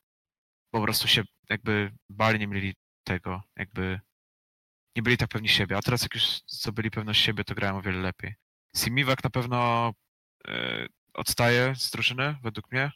Po 0.70 0.82
prostu 0.82 1.08
się 1.08 1.22
jakby 1.50 1.92
bali, 2.10 2.38
nie 2.38 2.46
mieli 2.46 2.74
tego, 3.04 3.42
jakby 3.56 4.00
nie 4.96 5.02
byli 5.02 5.16
tak 5.16 5.28
pewni 5.28 5.48
siebie. 5.48 5.76
A 5.76 5.82
teraz 5.82 6.02
jak 6.02 6.14
już 6.14 6.40
zdobyli 6.46 6.90
pewność 6.90 7.24
siebie, 7.24 7.44
to 7.44 7.54
grają 7.54 7.76
o 7.78 7.82
wiele 7.82 7.98
lepiej. 7.98 8.34
Simiwak 8.76 9.24
na 9.24 9.30
pewno 9.30 9.92
e, 10.48 10.86
odstaje 11.14 11.74
z 11.74 11.90
drużyny, 11.90 12.36
według 12.42 12.72
mnie. 12.72 12.90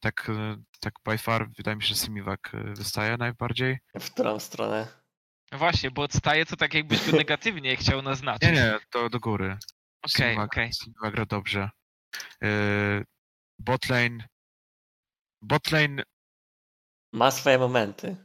Tak, 0.00 0.28
e, 0.28 0.56
tak 0.80 0.94
by 1.04 1.18
far 1.18 1.50
wydaje 1.50 1.76
mi 1.76 1.82
się, 1.82 1.88
że 1.88 1.94
Simiwak 1.94 2.50
e, 2.54 2.74
wystaje 2.74 3.16
najbardziej. 3.16 3.78
W 4.00 4.10
którą 4.10 4.38
stronę? 4.38 4.86
No 5.52 5.58
właśnie, 5.58 5.90
bo 5.90 6.02
odstaje 6.02 6.46
to 6.46 6.56
tak 6.56 6.74
jakbyś 6.74 7.10
go 7.10 7.16
negatywnie 7.16 7.76
chciał 7.76 8.02
naznaczyć. 8.02 8.48
Nie, 8.48 8.52
nie, 8.54 8.78
do, 8.92 9.08
do 9.08 9.20
góry. 9.20 9.58
Okej, 10.02 10.36
Simiwak- 10.36 10.44
okej. 10.44 10.72
Simiwak 10.72 11.14
gra 11.14 11.26
dobrze. 11.26 11.70
E, 12.42 12.48
botlane 13.58 14.24
Botlane 15.42 16.02
Ma 17.12 17.30
swoje 17.30 17.58
momenty. 17.58 18.16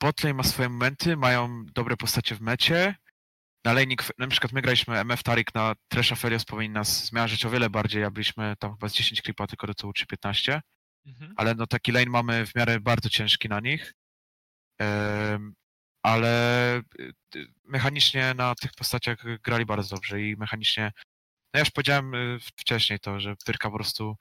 Botlane 0.00 0.34
ma 0.34 0.42
swoje 0.42 0.68
momenty, 0.68 1.16
mają 1.16 1.64
dobre 1.66 1.96
postacie 1.96 2.34
w 2.34 2.40
mecie 2.40 2.94
na 3.64 3.72
laning, 3.72 4.02
na 4.18 4.26
przykład 4.28 4.52
my 4.52 4.62
graliśmy 4.62 4.98
MF 4.98 5.22
Tarik 5.22 5.54
na 5.54 5.74
Tresha 5.88 6.16
Felios 6.16 6.44
powinien 6.44 6.72
nas 6.72 7.04
zmiażdżyć 7.06 7.46
o 7.46 7.50
wiele 7.50 7.70
bardziej, 7.70 8.04
a 8.04 8.10
byliśmy 8.10 8.54
tam 8.58 8.72
chyba 8.72 8.88
z 8.88 8.94
10 8.94 9.22
creepa 9.22 9.46
tylko 9.46 9.66
do 9.66 9.74
tyłu 9.74 9.92
czy 9.92 10.06
15, 10.06 10.60
Mhm. 11.06 11.34
ale 11.36 11.54
no 11.54 11.66
taki 11.66 11.92
lane 11.92 12.10
mamy 12.10 12.46
w 12.46 12.54
miarę 12.54 12.80
bardzo 12.80 13.08
ciężki 13.08 13.48
na 13.48 13.60
nich. 13.60 13.94
Ale 16.02 16.78
y, 17.00 17.12
y, 17.36 17.46
mechanicznie 17.64 18.34
na 18.34 18.54
tych 18.54 18.72
postaciach 18.72 19.18
grali 19.42 19.66
bardzo 19.66 19.96
dobrze 19.96 20.22
i 20.22 20.36
mechanicznie, 20.36 20.92
no 21.54 21.58
ja 21.58 21.60
już 21.60 21.70
powiedziałem 21.70 22.14
y, 22.14 22.38
wcześniej 22.40 22.98
to, 23.00 23.20
że 23.20 23.34
Pyrka 23.46 23.70
po 23.70 23.76
prostu 23.76 24.16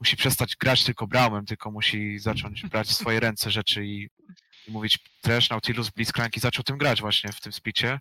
musi 0.00 0.16
przestać 0.16 0.56
grać 0.56 0.84
tylko 0.84 1.06
Braumem, 1.06 1.44
tylko 1.44 1.70
musi 1.70 2.18
zacząć 2.18 2.62
brać 2.70 2.88
w 2.88 2.94
swoje 2.94 3.20
ręce 3.20 3.50
rzeczy 3.50 3.86
i, 3.86 4.08
i 4.66 4.70
mówić 4.70 4.98
Trash, 5.20 5.50
Nautilus, 5.50 5.90
Blitzcrank 5.90 6.36
i 6.36 6.40
zaczął 6.40 6.64
tym 6.64 6.78
grać 6.78 7.00
właśnie 7.00 7.32
w 7.32 7.40
tym 7.40 7.52
splicie. 7.52 7.98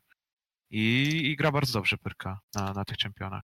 I, 0.70 1.10
i 1.26 1.36
gra 1.36 1.52
bardzo 1.52 1.74
dobrze 1.74 1.98
Pyrka 1.98 2.40
na, 2.56 2.74
na 2.74 2.86
tych 2.86 2.98
czempionach. 2.98 3.44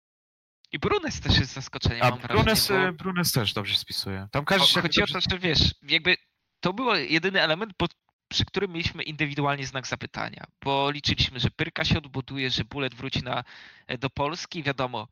I 0.73 0.79
Brunes 0.79 1.21
też 1.21 1.39
jest 1.39 1.53
zaskoczeniem, 1.53 2.03
A 2.03 2.11
mam 2.11 2.19
wrażenie. 2.19 2.43
Brunes, 2.45 2.69
bo- 2.69 2.89
y, 2.89 2.93
Brunes 2.93 3.33
też 3.33 3.53
dobrze 3.53 3.77
spisuje. 3.77 4.29
Tam 4.33 4.45
każdy 4.45 4.67
się 4.67 4.81
Chodzi 4.83 5.03
o 5.03 5.07
dobrze... 5.07 5.29
to, 5.29 5.31
że 5.31 5.39
wiesz, 5.39 5.75
jakby 5.83 6.17
to 6.61 6.73
był 6.73 6.95
jedyny 6.95 7.43
element, 7.43 7.73
pod, 7.77 7.95
przy 8.29 8.45
którym 8.45 8.73
mieliśmy 8.73 9.03
indywidualnie 9.03 9.67
znak 9.67 9.87
zapytania, 9.87 10.45
bo 10.65 10.91
liczyliśmy, 10.91 11.41
że 11.41 11.51
Pyrka 11.51 11.85
się 11.85 11.99
odbuduje, 11.99 12.51
że 12.51 12.65
Bullet 12.65 12.95
wróci 12.95 13.23
na, 13.23 13.45
e, 13.87 13.99
do 13.99 14.11
Polski, 14.11 14.63
wiadomo, 14.63 15.09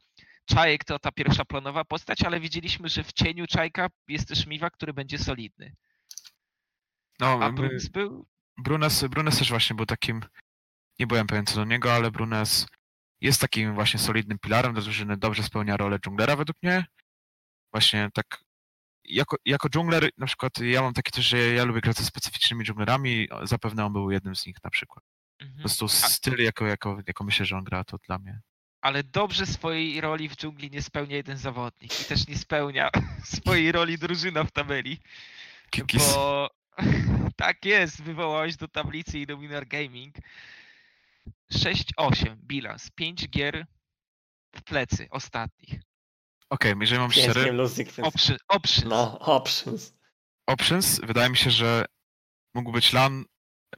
Czajek 0.47 0.85
to 0.85 0.99
ta 0.99 1.13
pierwsza 1.13 1.45
planowa 1.45 1.85
postać, 1.85 2.23
ale 2.23 2.41
wiedzieliśmy, 2.41 2.89
że 2.89 3.05
w 3.05 3.13
cieniu 3.13 3.47
Czajka 3.47 3.89
jest 4.09 4.29
też 4.29 4.47
Miwa, 4.47 4.71
który 4.71 4.93
będzie 4.95 5.19
solidny. 5.19 5.75
No, 7.21 7.39
A 7.43 7.53
Brunes 7.53 7.89
był, 7.89 8.27
Brunes, 8.59 9.05
Brunes 9.05 9.39
też 9.39 9.51
właśnie 9.51 9.77
był 9.77 9.87
takim, 9.87 10.21
nie 10.99 11.07
byłem 11.07 11.27
pewien 11.27 11.47
co 11.47 11.55
do 11.57 11.65
niego, 11.65 11.95
ale 11.95 12.11
Brunes 12.11 12.67
jest 13.25 13.41
takim 13.41 13.75
właśnie 13.75 14.01
solidnym 14.01 14.39
pilarem 14.39 14.75
do 14.75 14.83
drużyny, 14.83 15.17
dobrze 15.17 15.43
spełnia 15.43 15.77
rolę 15.77 15.99
dżunglera 15.99 16.37
według 16.37 16.63
mnie. 16.63 16.87
Właśnie 17.73 18.09
tak, 18.15 18.45
jako, 19.05 19.37
jako 19.45 19.69
dżungler 19.69 20.11
na 20.19 20.27
przykład 20.27 20.59
ja 20.59 20.83
mam 20.83 20.93
takie 20.93 21.11
też, 21.11 21.25
że 21.25 21.39
ja 21.39 21.65
lubię 21.65 21.81
grać 21.81 21.97
ze 21.97 22.05
specyficznymi 22.05 22.65
dżunglerami, 22.65 23.29
zapewne 23.43 23.87
on 23.87 23.93
był 23.93 24.11
jednym 24.11 24.37
z 24.37 24.47
nich 24.47 24.57
na 24.65 24.71
przykład. 24.71 25.05
Po 25.39 25.45
mhm. 25.45 25.61
prostu 25.61 25.89
styl, 25.89 26.43
jako, 26.43 26.67
jako, 26.67 26.99
jako 27.07 27.25
myślę, 27.25 27.47
że 27.47 27.57
on 27.57 27.65
gra, 27.65 27.85
to 27.85 27.99
dla 28.07 28.19
mnie. 28.19 28.41
ale 28.81 29.03
dobrze 29.03 29.47
swojej 29.47 30.01
roli 30.01 30.29
w 30.29 30.37
dżungli 30.37 30.71
nie 30.71 30.83
spełnia 30.83 31.17
jeden 31.17 31.37
zawodnik 31.37 32.01
i 32.01 32.05
też 32.05 32.29
nie 32.29 32.39
spełnia 32.39 32.91
swojej 33.37 33.73
roli 33.73 33.99
drużyna 33.99 34.45
w 34.45 34.51
tabeli. 34.51 34.99
Kikis. 35.71 36.15
Bo 36.15 36.51
tak 37.37 37.65
jest, 37.65 38.03
wywołałeś 38.03 38.57
do 38.57 38.69
tablicy 38.69 39.19
Illuminar 39.19 39.67
Gaming. 39.67 40.15
6-8 41.53 42.37
bilans, 42.37 42.91
5 42.91 43.29
gier 43.29 43.67
w 44.55 44.63
plecy 44.63 45.07
ostatnich. 45.11 45.81
Okej, 46.51 46.75
jeżeli 46.81 47.01
mam 47.01 47.11
Pięć 47.11 47.25
szczery, 47.25 47.45
game 47.45 47.57
losing, 47.57 47.93
więc... 47.93 48.09
Option, 48.09 48.37
options. 48.49 48.91
No, 48.91 49.19
options. 49.19 49.95
options, 50.47 51.01
wydaje 51.01 51.31
mi 51.31 51.37
się, 51.37 51.51
że 51.51 51.85
mógł 52.55 52.73
być 52.73 52.93
LAN, 52.93 53.25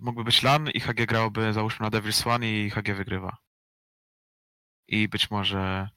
mógłby 0.01 0.25
być 0.25 0.43
LAN 0.43 0.71
i 0.71 0.81
HG 0.81 1.07
grałoby 1.07 1.53
załóżmy 1.53 1.91
na 1.91 1.91
Devil's 1.91 2.29
One 2.29 2.49
i 2.51 2.71
HG 2.71 2.95
wygrywa. 2.95 3.37
I 4.89 5.09
być 5.09 5.31
może... 5.31 5.89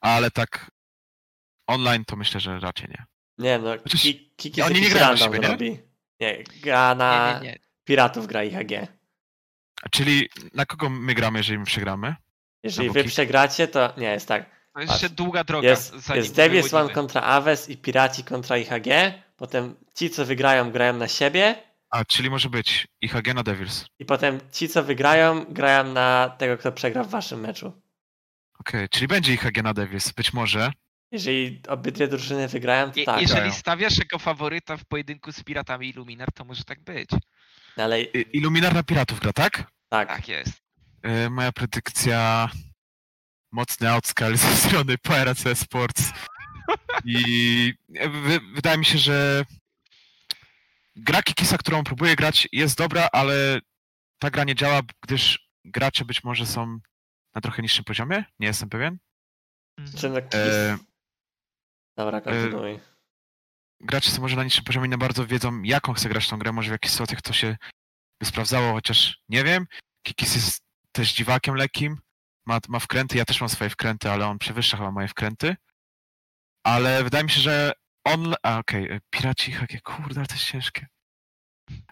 Ale 0.00 0.30
tak 0.30 0.70
online 1.66 2.04
to 2.04 2.16
myślę, 2.16 2.40
że 2.40 2.60
raczej 2.60 2.88
nie. 2.88 3.06
Nie 3.38 3.58
no, 3.58 3.70
Chociaż 3.82 4.02
Ki- 4.02 4.32
Kiki 4.36 4.62
oni 4.62 4.76
z 4.76 4.80
nie 4.80 4.88
grają 4.90 5.10
na 5.10 5.16
siebie, 5.16 5.38
nie? 5.38 5.48
robi. 5.48 5.78
Nie, 6.20 6.44
gra 6.62 6.94
na 6.94 7.32
Nie, 7.32 7.40
nie, 7.40 7.52
nie. 7.52 7.58
Piratów 7.84 8.26
gra 8.26 8.44
IHG. 8.44 8.97
A 9.82 9.88
Czyli 9.88 10.28
na 10.54 10.66
kogo 10.66 10.88
my 10.90 11.14
gramy, 11.14 11.38
jeżeli 11.38 11.58
my 11.58 11.64
przegramy? 11.64 12.16
Jeżeli 12.62 12.90
wy 12.90 13.04
przegracie, 13.04 13.68
to 13.68 13.92
nie, 13.96 14.10
jest 14.10 14.28
tak. 14.28 14.50
To 14.74 14.80
jeszcze 14.80 15.00
Patrz, 15.00 15.14
długa 15.14 15.44
droga. 15.44 15.68
Jest, 15.68 15.94
jest 16.14 16.36
Devil's 16.36 16.76
One 16.76 16.94
kontra 16.94 17.22
Aves 17.22 17.68
i 17.68 17.76
Piraci 17.76 18.24
kontra 18.24 18.58
IHG. 18.58 19.14
Potem 19.36 19.74
ci, 19.94 20.10
co 20.10 20.24
wygrają, 20.24 20.70
grają 20.70 20.92
na 20.92 21.08
siebie. 21.08 21.62
A, 21.90 22.04
czyli 22.04 22.30
może 22.30 22.50
być 22.50 22.88
IHG 23.00 23.34
na 23.34 23.42
Devils. 23.42 23.86
I 23.98 24.04
potem 24.04 24.40
ci, 24.52 24.68
co 24.68 24.82
wygrają, 24.82 25.44
grają 25.44 25.84
na 25.84 26.34
tego, 26.38 26.58
kto 26.58 26.72
przegra 26.72 27.04
w 27.04 27.10
waszym 27.10 27.40
meczu. 27.40 27.72
Okej, 28.60 28.88
czyli 28.88 29.08
będzie 29.08 29.32
IHG 29.32 29.62
na 29.62 29.74
Devils, 29.74 30.12
być 30.12 30.32
może. 30.32 30.72
Jeżeli 31.12 31.62
obydwie 31.68 32.08
drużyny 32.08 32.48
wygrają, 32.48 32.92
to 32.92 33.00
Je, 33.00 33.06
tak. 33.06 33.20
jeżeli 33.20 33.40
grają. 33.40 33.54
stawiasz 33.54 33.98
jako 33.98 34.18
faworyta 34.18 34.76
w 34.76 34.84
pojedynku 34.84 35.32
z 35.32 35.42
Piratami 35.42 35.88
Illuminar, 35.88 36.32
to 36.32 36.44
może 36.44 36.64
tak 36.64 36.80
być. 36.80 37.10
No 37.78 37.84
Ale 37.84 38.02
I- 38.02 38.36
Illuminar 38.36 38.74
na 38.74 38.82
Piratów 38.82 39.20
gra, 39.20 39.32
tak? 39.32 39.70
tak, 39.88 40.08
Tak 40.08 40.28
jest. 40.28 40.52
E, 41.02 41.30
moja 41.30 41.52
predykcja 41.52 42.50
mocny 43.52 43.90
outscale 43.90 44.36
ze 44.36 44.56
strony 44.56 44.98
PRC 44.98 45.54
Sports 45.54 46.12
i 47.04 47.74
e, 47.94 48.08
wy, 48.08 48.40
wydaje 48.54 48.78
mi 48.78 48.84
się, 48.84 48.98
że 48.98 49.44
gra 50.96 51.22
Kikisa, 51.22 51.58
którą 51.58 51.84
próbuję 51.84 52.16
grać 52.16 52.48
jest 52.52 52.78
dobra, 52.78 53.08
ale 53.12 53.60
ta 54.18 54.30
gra 54.30 54.44
nie 54.44 54.54
działa, 54.54 54.80
gdyż 55.02 55.48
gracze 55.64 56.04
być 56.04 56.24
może 56.24 56.46
są 56.46 56.78
na 57.34 57.40
trochę 57.40 57.62
niższym 57.62 57.84
poziomie, 57.84 58.24
nie 58.38 58.46
jestem 58.46 58.68
pewien. 58.68 58.98
Czy 59.98 60.08
no 60.08 60.22
Kiki... 60.22 60.36
E, 60.36 60.78
Dobra, 61.96 62.20
kontynuuj. 62.20 62.80
Gracze 63.80 64.10
są 64.10 64.22
może 64.22 64.36
na 64.36 64.44
niższym 64.44 64.64
poziomie, 64.64 64.88
nie 64.88 64.98
bardzo 64.98 65.26
wiedzą 65.26 65.62
jaką 65.62 65.92
chce 65.92 66.08
grać 66.08 66.28
tą 66.28 66.38
grę, 66.38 66.52
może 66.52 66.68
w 66.68 66.72
jakichś 66.72 66.92
sytuacjach 66.92 67.22
to 67.22 67.32
się 67.32 67.56
by 68.20 68.26
sprawdzało, 68.26 68.72
chociaż 68.72 69.18
nie 69.28 69.44
wiem. 69.44 69.66
Kikis 70.06 70.34
jest 70.34 70.62
też 70.92 71.12
dziwakiem 71.12 71.54
lekkim, 71.54 71.98
ma, 72.46 72.58
ma 72.68 72.78
wkręty, 72.78 73.18
ja 73.18 73.24
też 73.24 73.40
mam 73.40 73.50
swoje 73.50 73.70
wkręty, 73.70 74.10
ale 74.10 74.26
on 74.26 74.38
przewyższa 74.38 74.76
chyba 74.76 74.90
moje 74.90 75.08
wkręty. 75.08 75.56
Ale 76.66 77.04
wydaje 77.04 77.24
mi 77.24 77.30
się, 77.30 77.40
że 77.40 77.72
on... 78.04 78.34
A 78.42 78.58
okej, 78.58 78.84
okay. 78.84 79.00
piraci, 79.10 79.52
jakie 79.52 79.80
kurde, 79.80 80.20
ale 80.20 80.26
to 80.26 80.34
jest 80.34 80.46
ciężkie. 80.46 80.86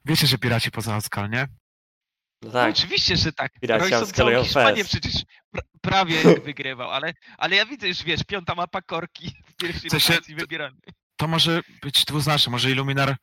Wiecie, 0.04 0.26
że 0.26 0.38
piraci 0.38 0.70
poza 0.70 0.96
Oskal, 0.96 1.30
nie? 1.30 1.48
No 2.42 2.46
No 2.46 2.52
tak, 2.52 2.70
oczywiście, 2.70 3.16
że 3.16 3.32
tak. 3.32 3.52
Piraci 3.60 3.94
odskalują 3.94 4.36
całą 4.36 4.44
Hiszpanię 4.44 4.84
przecież 4.84 5.14
pra, 5.50 5.62
prawie 5.80 6.22
wygrywał, 6.44 6.90
ale, 6.90 7.12
ale 7.38 7.56
ja 7.56 7.66
widzę 7.66 7.88
już, 7.88 8.02
wiesz, 8.02 8.24
piąta 8.24 8.54
mapa 8.54 8.82
korki 8.82 9.36
w 9.46 9.56
pierwszej 9.56 9.90
W 9.90 9.92
sensie, 9.92 10.12
rotacji 10.12 10.34
to- 11.16 11.28
może 11.28 11.62
być 11.82 12.04
dwuznaczne, 12.04 12.50
może 12.52 12.70
Illuminar 12.70 13.16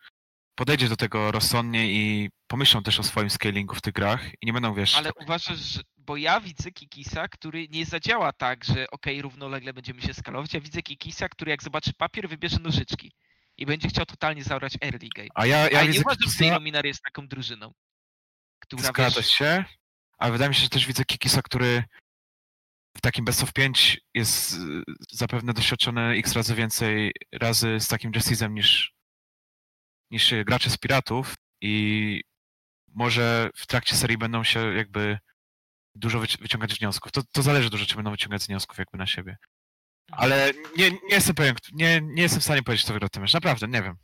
podejdzie 0.55 0.89
do 0.89 0.95
tego 0.95 1.31
rozsądnie 1.31 1.93
i 1.93 2.29
pomyślą 2.47 2.83
też 2.83 2.99
o 2.99 3.03
swoim 3.03 3.29
scalingu 3.29 3.75
w 3.75 3.81
tych 3.81 3.93
grach 3.93 4.33
i 4.41 4.45
nie 4.45 4.53
będą, 4.53 4.73
wiesz... 4.73 4.95
Ale 4.95 5.11
uważasz, 5.13 5.59
że... 5.59 5.81
Bo 5.97 6.17
ja 6.17 6.41
widzę 6.41 6.71
Kikisa, 6.71 7.27
który 7.27 7.67
nie 7.67 7.85
zadziała 7.85 8.33
tak, 8.33 8.63
że 8.65 8.85
okej, 8.91 9.21
równolegle 9.21 9.73
będziemy 9.73 10.01
się 10.01 10.13
skalować. 10.13 10.53
Ja 10.53 10.61
widzę 10.61 10.81
Kikisa, 10.81 11.29
który 11.29 11.51
jak 11.51 11.63
zobaczy 11.63 11.93
papier, 11.93 12.29
wybierze 12.29 12.59
nożyczki. 12.59 13.11
I 13.57 13.65
będzie 13.65 13.87
chciał 13.87 14.05
totalnie 14.05 14.43
zabrać 14.43 14.73
early 14.81 15.09
game. 15.15 15.29
A 15.35 15.45
ja, 15.45 15.69
ja 15.69 15.81
nie 15.81 15.87
widzę 15.87 16.01
uważam, 16.01 16.17
że 16.19 16.25
Kikisa... 16.25 16.45
Illuminar 16.45 16.85
jest 16.85 17.01
taką 17.01 17.27
drużyną. 17.27 17.73
Która 18.59 18.83
Zgadza 18.83 19.21
wiesz, 19.21 19.29
się, 19.29 19.65
ale 20.17 20.31
wydaje 20.31 20.49
mi 20.49 20.55
się, 20.55 20.61
że 20.61 20.69
też 20.69 20.85
widzę 20.85 21.05
Kikisa, 21.05 21.41
który 21.41 21.83
w 22.97 23.01
takim 23.01 23.25
best 23.25 23.43
of 23.43 23.53
5 23.53 24.01
jest 24.13 24.53
y, 24.53 24.57
zapewne 25.11 25.53
doświadczony 25.53 26.09
x 26.11 26.33
razy 26.33 26.55
więcej 26.55 27.11
razy 27.31 27.79
z 27.79 27.87
takim 27.87 28.11
Jestizem 28.15 28.53
niż, 28.53 28.93
niż 30.11 30.31
y, 30.31 30.43
gracze 30.45 30.69
z 30.69 30.77
Piratów 30.77 31.35
i 31.61 32.21
może 32.87 33.49
w 33.55 33.67
trakcie 33.67 33.95
serii 33.95 34.17
będą 34.17 34.43
się 34.43 34.73
jakby 34.75 35.19
dużo 35.95 36.19
wyci- 36.19 36.41
wyciągać 36.41 36.79
wniosków. 36.79 37.11
To, 37.11 37.21
to 37.31 37.41
zależy 37.41 37.69
dużo, 37.69 37.85
czy 37.85 37.95
będą 37.95 38.11
wyciągać 38.11 38.45
wniosków 38.47 38.77
jakby 38.77 38.97
na 38.97 39.07
siebie. 39.07 39.37
Ale 40.11 40.51
nie, 40.77 40.91
nie 40.91 40.97
jestem 41.09 41.35
pewien, 41.35 41.55
nie, 41.71 42.01
nie 42.01 42.21
jestem 42.21 42.41
w 42.41 42.43
stanie 42.43 42.63
powiedzieć, 42.63 42.83
kto 42.85 42.93
wygra 42.93 43.09
ten 43.09 43.21
mecz. 43.21 43.33
Naprawdę, 43.33 43.67
nie 43.67 43.81
wiem. 43.83 43.95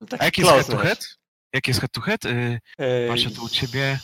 No 0.00 0.06
A 0.10 0.16
taki 0.18 0.24
jaki 0.24 0.40
jest 0.40 0.52
head 0.52 0.66
to 0.66 0.76
head? 0.78 1.16
Jaki 1.54 1.70
jest 1.70 1.80
head 1.80 1.92
to 1.92 2.00
head? 2.00 2.24
Y, 2.24 2.60
Ej, 2.78 3.08
Patrzę 3.08 3.30
tu 3.30 3.44
u 3.44 3.48
ciebie. 3.48 3.98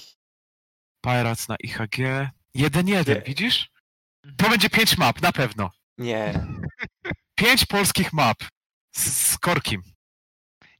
Pirates 1.04 1.48
na 1.48 1.56
IHG. 1.64 2.30
1-1, 2.56 3.08
Nie. 3.08 3.22
widzisz? 3.26 3.68
Mhm. 4.24 4.36
To 4.36 4.48
będzie 4.50 4.70
5 4.70 4.98
map, 4.98 5.22
na 5.22 5.32
pewno. 5.32 5.70
Nie, 5.98 6.34
5 7.34 7.66
polskich 7.66 8.12
map. 8.12 8.36
Z, 8.96 9.12
z 9.32 9.38
korkim. 9.38 9.82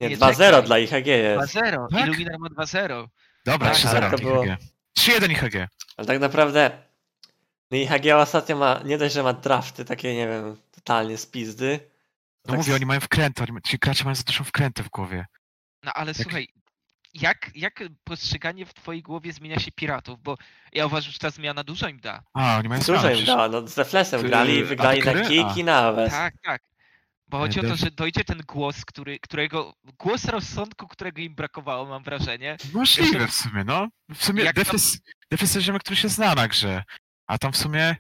nie, 0.00 0.08
Nie, 0.08 0.16
2-0 0.16 0.36
czekaj. 0.36 0.62
dla 0.64 0.78
IHG 0.78 1.06
jest. 1.06 1.54
2-0. 1.54 1.86
Tak? 1.92 2.06
Illuminar 2.06 2.38
ma 2.38 2.48
2-0. 2.48 3.06
Dobra, 3.46 3.68
Tak, 3.70 3.78
3-0 3.78 3.88
ale 3.88 4.10
to 4.10 4.16
IHG. 4.16 4.22
było- 4.22 4.44
3-1 4.98 5.30
IHG. 5.30 5.68
Ale 5.96 6.06
tak 6.06 6.20
naprawdę 6.20 6.70
no 7.70 7.76
IHG 7.76 8.06
ostatnio 8.16 8.56
ma, 8.56 8.80
nie 8.84 8.98
dość, 8.98 9.14
że 9.14 9.22
ma 9.22 9.32
drafty 9.32 9.84
takie, 9.84 10.14
nie 10.14 10.28
wiem, 10.28 10.56
totalnie 10.70 11.18
z 11.18 11.26
pizdy. 11.26 11.80
No 12.44 12.48
tak 12.50 12.56
mówię, 12.56 12.72
s- 12.72 12.76
oni 12.76 12.86
mają 12.86 13.00
wkręty, 13.00 13.42
oni, 13.42 13.52
ci 13.66 13.78
gracze 13.78 14.04
mają 14.04 14.14
za 14.14 14.22
dużą 14.22 14.44
wkrętę 14.44 14.82
w 14.82 14.88
głowie. 14.90 15.26
No 15.82 15.92
ale 15.92 16.10
Jak- 16.10 16.16
słuchaj, 16.16 16.48
jak, 17.14 17.50
jak 17.54 17.82
postrzeganie 18.04 18.66
w 18.66 18.74
twojej 18.74 19.02
głowie 19.02 19.32
zmienia 19.32 19.58
się 19.60 19.72
piratów? 19.72 20.22
Bo 20.22 20.36
ja 20.72 20.86
uważam, 20.86 21.12
że 21.12 21.18
ta 21.18 21.30
zmiana 21.30 21.64
dużo 21.64 21.88
im 21.88 22.00
da. 22.00 22.22
A, 22.34 22.58
oni 22.58 22.68
mają 22.68 22.82
Dużo 22.82 23.10
im 23.10 23.24
dała, 23.24 23.48
no 23.48 23.66
ze 23.68 23.84
Flesem 23.84 24.20
Ty- 24.20 24.26
grali 24.28 24.54
i 24.54 24.64
wygrali 24.64 24.98
na 24.98 25.04
Dekery? 25.04 25.28
kick 25.28 25.46
A. 25.56 25.60
i 25.60 25.64
na 25.64 25.78
Aves. 25.78 26.12
Tak, 26.12 26.34
tak. 26.42 26.62
Bo 27.28 27.38
chodzi 27.38 27.60
o 27.60 27.62
to, 27.62 27.76
że 27.76 27.90
dojdzie 27.90 28.24
ten 28.24 28.38
głos, 28.46 28.84
który, 28.84 29.18
którego, 29.18 29.74
głos 29.98 30.24
rozsądku, 30.24 30.88
którego 30.88 31.20
im 31.22 31.34
brakowało, 31.34 31.86
mam 31.86 32.02
wrażenie. 32.02 32.56
Możliwe 32.72 33.26
w 33.26 33.34
sumie, 33.34 33.64
no. 33.64 33.88
W 34.14 34.24
sumie 34.24 34.44
Jak 34.44 34.56
Def 34.56 34.66
tam- 34.66 34.74
jest, 34.74 35.02
Defless 35.30 35.52
to 35.52 35.58
jest 35.58 35.66
ziomek, 35.66 35.82
który 35.82 35.96
się 35.96 36.08
zna 36.08 36.34
na 36.34 36.48
grze. 36.48 36.82
A 37.26 37.38
tam 37.38 37.52
w 37.52 37.56
sumie 37.56 37.96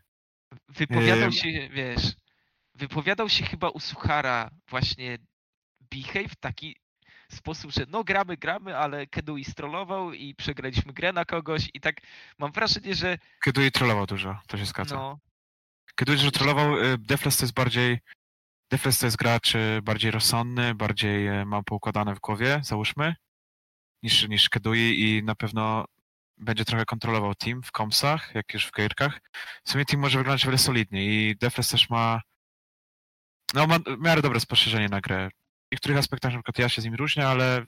Wypowiadał 0.68 1.24
Ym. 1.24 1.32
się, 1.32 1.68
wiesz, 1.72 2.02
wypowiadał 2.74 3.28
się 3.28 3.44
chyba 3.46 3.68
u 3.68 3.80
Suchara 3.80 4.50
właśnie 4.68 5.18
Behave 5.80 6.32
w 6.32 6.36
taki 6.36 6.76
sposób, 7.32 7.72
że 7.72 7.86
no 7.88 8.04
gramy, 8.04 8.36
gramy, 8.36 8.76
ale 8.76 9.06
Kedui 9.06 9.44
strollował 9.44 10.12
i 10.12 10.34
przegraliśmy 10.34 10.92
grę 10.92 11.12
na 11.12 11.24
kogoś 11.24 11.70
i 11.74 11.80
tak 11.80 11.96
mam 12.38 12.52
wrażenie, 12.52 12.94
że 12.94 13.18
Kedui 13.40 13.70
trollował 13.72 14.06
dużo, 14.06 14.40
to 14.46 14.58
się 14.58 14.64
zgadza. 14.64 14.96
no, 14.96 15.18
Kedui 15.94 16.16
dużo 16.16 16.30
trollował, 16.30 16.78
y, 16.78 16.98
Defless 16.98 17.36
to 17.36 17.44
jest 17.44 17.54
bardziej... 17.54 17.98
Defless 18.70 18.98
to 18.98 19.06
jest 19.06 19.16
gracz 19.16 19.54
y, 19.54 19.80
bardziej 19.82 20.10
rozsądny, 20.10 20.74
bardziej 20.74 21.28
y, 21.28 21.44
ma 21.44 21.62
poukładane 21.62 22.14
w 22.14 22.20
głowie, 22.20 22.60
załóżmy, 22.64 23.14
niż, 24.02 24.28
niż 24.28 24.48
Kedui 24.48 25.00
i 25.00 25.22
na 25.22 25.34
pewno 25.34 25.84
będzie 26.38 26.64
trochę 26.64 26.84
kontrolował 26.84 27.34
team 27.34 27.62
w 27.62 27.72
komsach, 27.72 28.34
jak 28.34 28.54
już 28.54 28.66
w 28.66 28.72
gierkach. 28.72 29.20
W 29.64 29.70
sumie 29.70 29.84
team 29.84 30.00
może 30.00 30.18
wyglądać 30.18 30.44
o 30.44 30.46
wiele 30.46 30.58
solidniej 30.58 31.08
i 31.08 31.36
Defless 31.36 31.68
też 31.68 31.90
ma 31.90 32.20
no 33.54 33.66
ma 33.66 33.78
w 33.78 34.00
miarę 34.00 34.22
dobre 34.22 34.40
spostrzeżenie 34.40 34.88
na 34.88 35.00
grę. 35.00 35.28
Niektórych 35.74 35.98
aspektach 35.98 36.32
na 36.32 36.38
przykład 36.38 36.58
ja 36.58 36.68
się 36.68 36.82
z 36.82 36.84
nim 36.84 36.94
różnię, 36.94 37.28
ale 37.28 37.64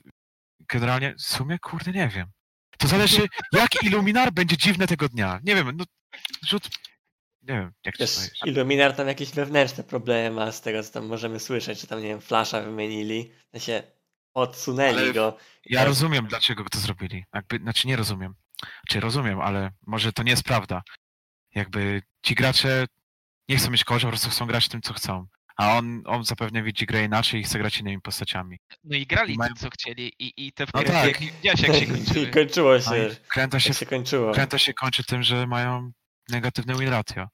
generalnie 0.59 1.15
w 1.15 1.21
sumie 1.21 1.59
kurde 1.59 1.91
nie 1.91 2.07
wiem. 2.07 2.31
To 2.77 2.87
zależy 2.87 3.27
jak 3.51 3.83
Illuminar 3.83 4.33
będzie 4.33 4.57
dziwne 4.57 4.87
tego 4.87 5.09
dnia. 5.09 5.39
Nie 5.43 5.55
wiem, 5.55 5.77
no 5.77 5.85
rzut... 6.47 6.69
Nie 7.41 7.53
wiem, 7.53 7.73
jak 7.85 7.97
to 7.97 8.05
powiedzieć. 8.05 8.39
Illuminar 8.45 8.95
tam 8.95 9.07
jakieś 9.07 9.31
wewnętrzne 9.31 9.83
problemy 9.83 10.35
ma 10.35 10.51
z 10.51 10.61
tego, 10.61 10.83
co 10.83 10.91
tam 10.91 11.05
możemy 11.05 11.39
słyszeć, 11.39 11.81
że 11.81 11.87
tam, 11.87 12.01
nie 12.01 12.07
wiem, 12.07 12.21
Flasha 12.21 12.61
wymienili, 12.61 13.31
w 13.47 13.51
sensie 13.51 13.83
odsunęli 14.33 14.97
Ale- 14.97 15.13
go. 15.13 15.37
Ja 15.65 15.79
tak. 15.79 15.87
rozumiem, 15.87 16.27
dlaczego 16.27 16.63
to 16.63 16.79
zrobili. 16.79 17.25
Jakby, 17.33 17.57
znaczy 17.57 17.87
nie 17.87 17.95
rozumiem. 17.95 18.35
Czy 18.89 18.99
rozumiem, 18.99 19.41
ale 19.41 19.71
może 19.87 20.13
to 20.13 20.23
nie 20.23 20.31
jest 20.31 20.43
prawda. 20.43 20.81
Jakby 21.55 22.01
ci 22.25 22.35
gracze 22.35 22.85
nie 23.49 23.57
chcą 23.57 23.71
mieć 23.71 23.83
kogoś, 23.83 24.03
po 24.03 24.09
prostu 24.09 24.29
chcą 24.29 24.45
grać 24.45 24.67
tym, 24.67 24.81
co 24.81 24.93
chcą. 24.93 25.27
A 25.57 25.77
on, 25.77 26.03
on 26.05 26.23
zapewne 26.23 26.63
widzi 26.63 26.85
grę 26.85 27.03
inaczej 27.03 27.39
i 27.41 27.43
chce 27.43 27.59
grać 27.59 27.79
innymi 27.79 28.01
postaciami. 28.01 28.57
no 28.83 28.97
i 28.97 29.05
grali 29.05 29.33
I 29.33 29.37
mają- 29.37 29.47
tym, 29.53 29.55
co 29.57 29.69
chcieli 29.69 30.11
i, 30.19 30.33
i 30.47 30.53
te 30.53 30.63
No 30.63 30.67
wkręty, 30.81 30.91
tak. 30.91 31.19
widziałeś 31.19 31.59
jak 31.61 31.75
się 31.75 31.85
kończyły. 31.95 32.25
I 32.27 32.31
kończyło 32.31 32.73
No 32.73 32.79
się, 32.81 33.15
kręta 33.27 33.59
się, 33.59 33.69
jak 33.69 33.77
się 33.77 33.85
kończyło. 33.85 34.31
kręta 34.33 34.57
się 34.57 34.73
kończy 34.73 35.03
tym, 35.03 35.23
że 35.23 35.47
mają 35.47 35.91
negatywny 36.29 36.75
win 36.75 36.89
ratio. 36.89 37.27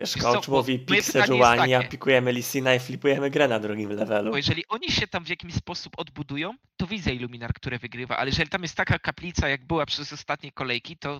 Wiesz, 0.00 0.14
Wiesz 0.14 0.24
co, 0.24 0.32
coach 0.32 0.48
mówi 0.48 0.86
Juani, 1.28 1.74
a 1.74 1.82
pikujemy 1.82 2.32
Lissina 2.32 2.74
i 2.74 2.80
flipujemy 2.80 3.30
grę 3.30 3.48
na 3.48 3.60
drugim 3.60 3.90
levelu. 3.90 4.30
Bo 4.30 4.36
jeżeli 4.36 4.68
oni 4.68 4.90
się 4.90 5.06
tam 5.06 5.24
w 5.24 5.28
jakiś 5.28 5.54
sposób 5.54 5.92
odbudują, 5.98 6.54
to 6.76 6.86
widzę 6.86 7.14
Illuminar, 7.14 7.54
które 7.54 7.78
wygrywa, 7.78 8.16
ale 8.16 8.30
jeżeli 8.30 8.48
tam 8.50 8.62
jest 8.62 8.74
taka 8.74 8.98
kaplica, 8.98 9.48
jak 9.48 9.66
była 9.66 9.86
przez 9.86 10.12
ostatnie 10.12 10.52
kolejki, 10.52 10.96
to 10.96 11.18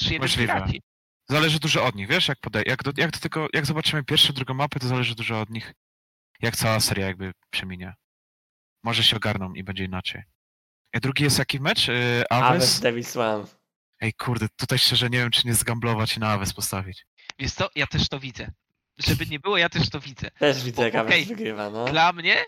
3-1 0.00 0.18
Możliwe. 0.20 0.52
traci. 0.52 0.82
Zależy 1.30 1.58
dużo 1.60 1.84
od 1.84 1.94
nich, 1.94 2.08
wiesz, 2.08 2.28
jak, 2.28 2.38
podej- 2.40 2.68
jak, 2.68 2.82
do, 2.82 2.92
jak 2.96 3.10
do 3.10 3.18
tego, 3.18 3.46
jak 3.52 3.66
zobaczymy 3.66 4.04
pierwszą, 4.04 4.32
drugą 4.32 4.54
mapę, 4.54 4.80
to 4.80 4.88
zależy 4.88 5.14
dużo 5.14 5.40
od 5.40 5.50
nich, 5.50 5.72
jak 6.40 6.56
cała 6.56 6.80
seria 6.80 7.06
jakby 7.06 7.32
przeminie. 7.50 7.94
Może 8.84 9.02
się 9.04 9.16
ogarną 9.16 9.52
i 9.52 9.62
będzie 9.64 9.84
inaczej. 9.84 10.22
A 10.94 11.00
drugi 11.00 11.24
jest 11.24 11.38
jaki 11.38 11.60
mecz? 11.60 11.88
Yy, 11.88 12.24
Aves 12.30 12.50
Aves? 12.50 12.80
Devil 12.80 13.04
Swan. 13.04 13.46
Ej, 14.00 14.12
kurde, 14.12 14.46
tutaj 14.56 14.78
szczerze 14.78 15.10
nie 15.10 15.18
wiem, 15.18 15.30
czy 15.30 15.46
nie 15.46 15.54
zgamblować 15.54 16.16
i 16.16 16.20
na 16.20 16.28
Aves 16.30 16.52
postawić. 16.52 17.06
Wiesz 17.38 17.52
co, 17.52 17.68
ja 17.74 17.86
też 17.86 18.08
to 18.08 18.20
widzę. 18.20 18.50
Żeby 18.98 19.26
nie 19.26 19.40
było, 19.40 19.58
ja 19.58 19.68
też 19.68 19.90
to 19.90 20.00
widzę. 20.00 20.30
Też 20.30 20.64
widzę, 20.64 20.82
jak 20.82 20.94
Aves 20.94 21.12
okej, 21.12 21.24
wygrywa, 21.24 21.70
no. 21.70 21.84
Dla 21.84 22.12
mnie 22.12 22.44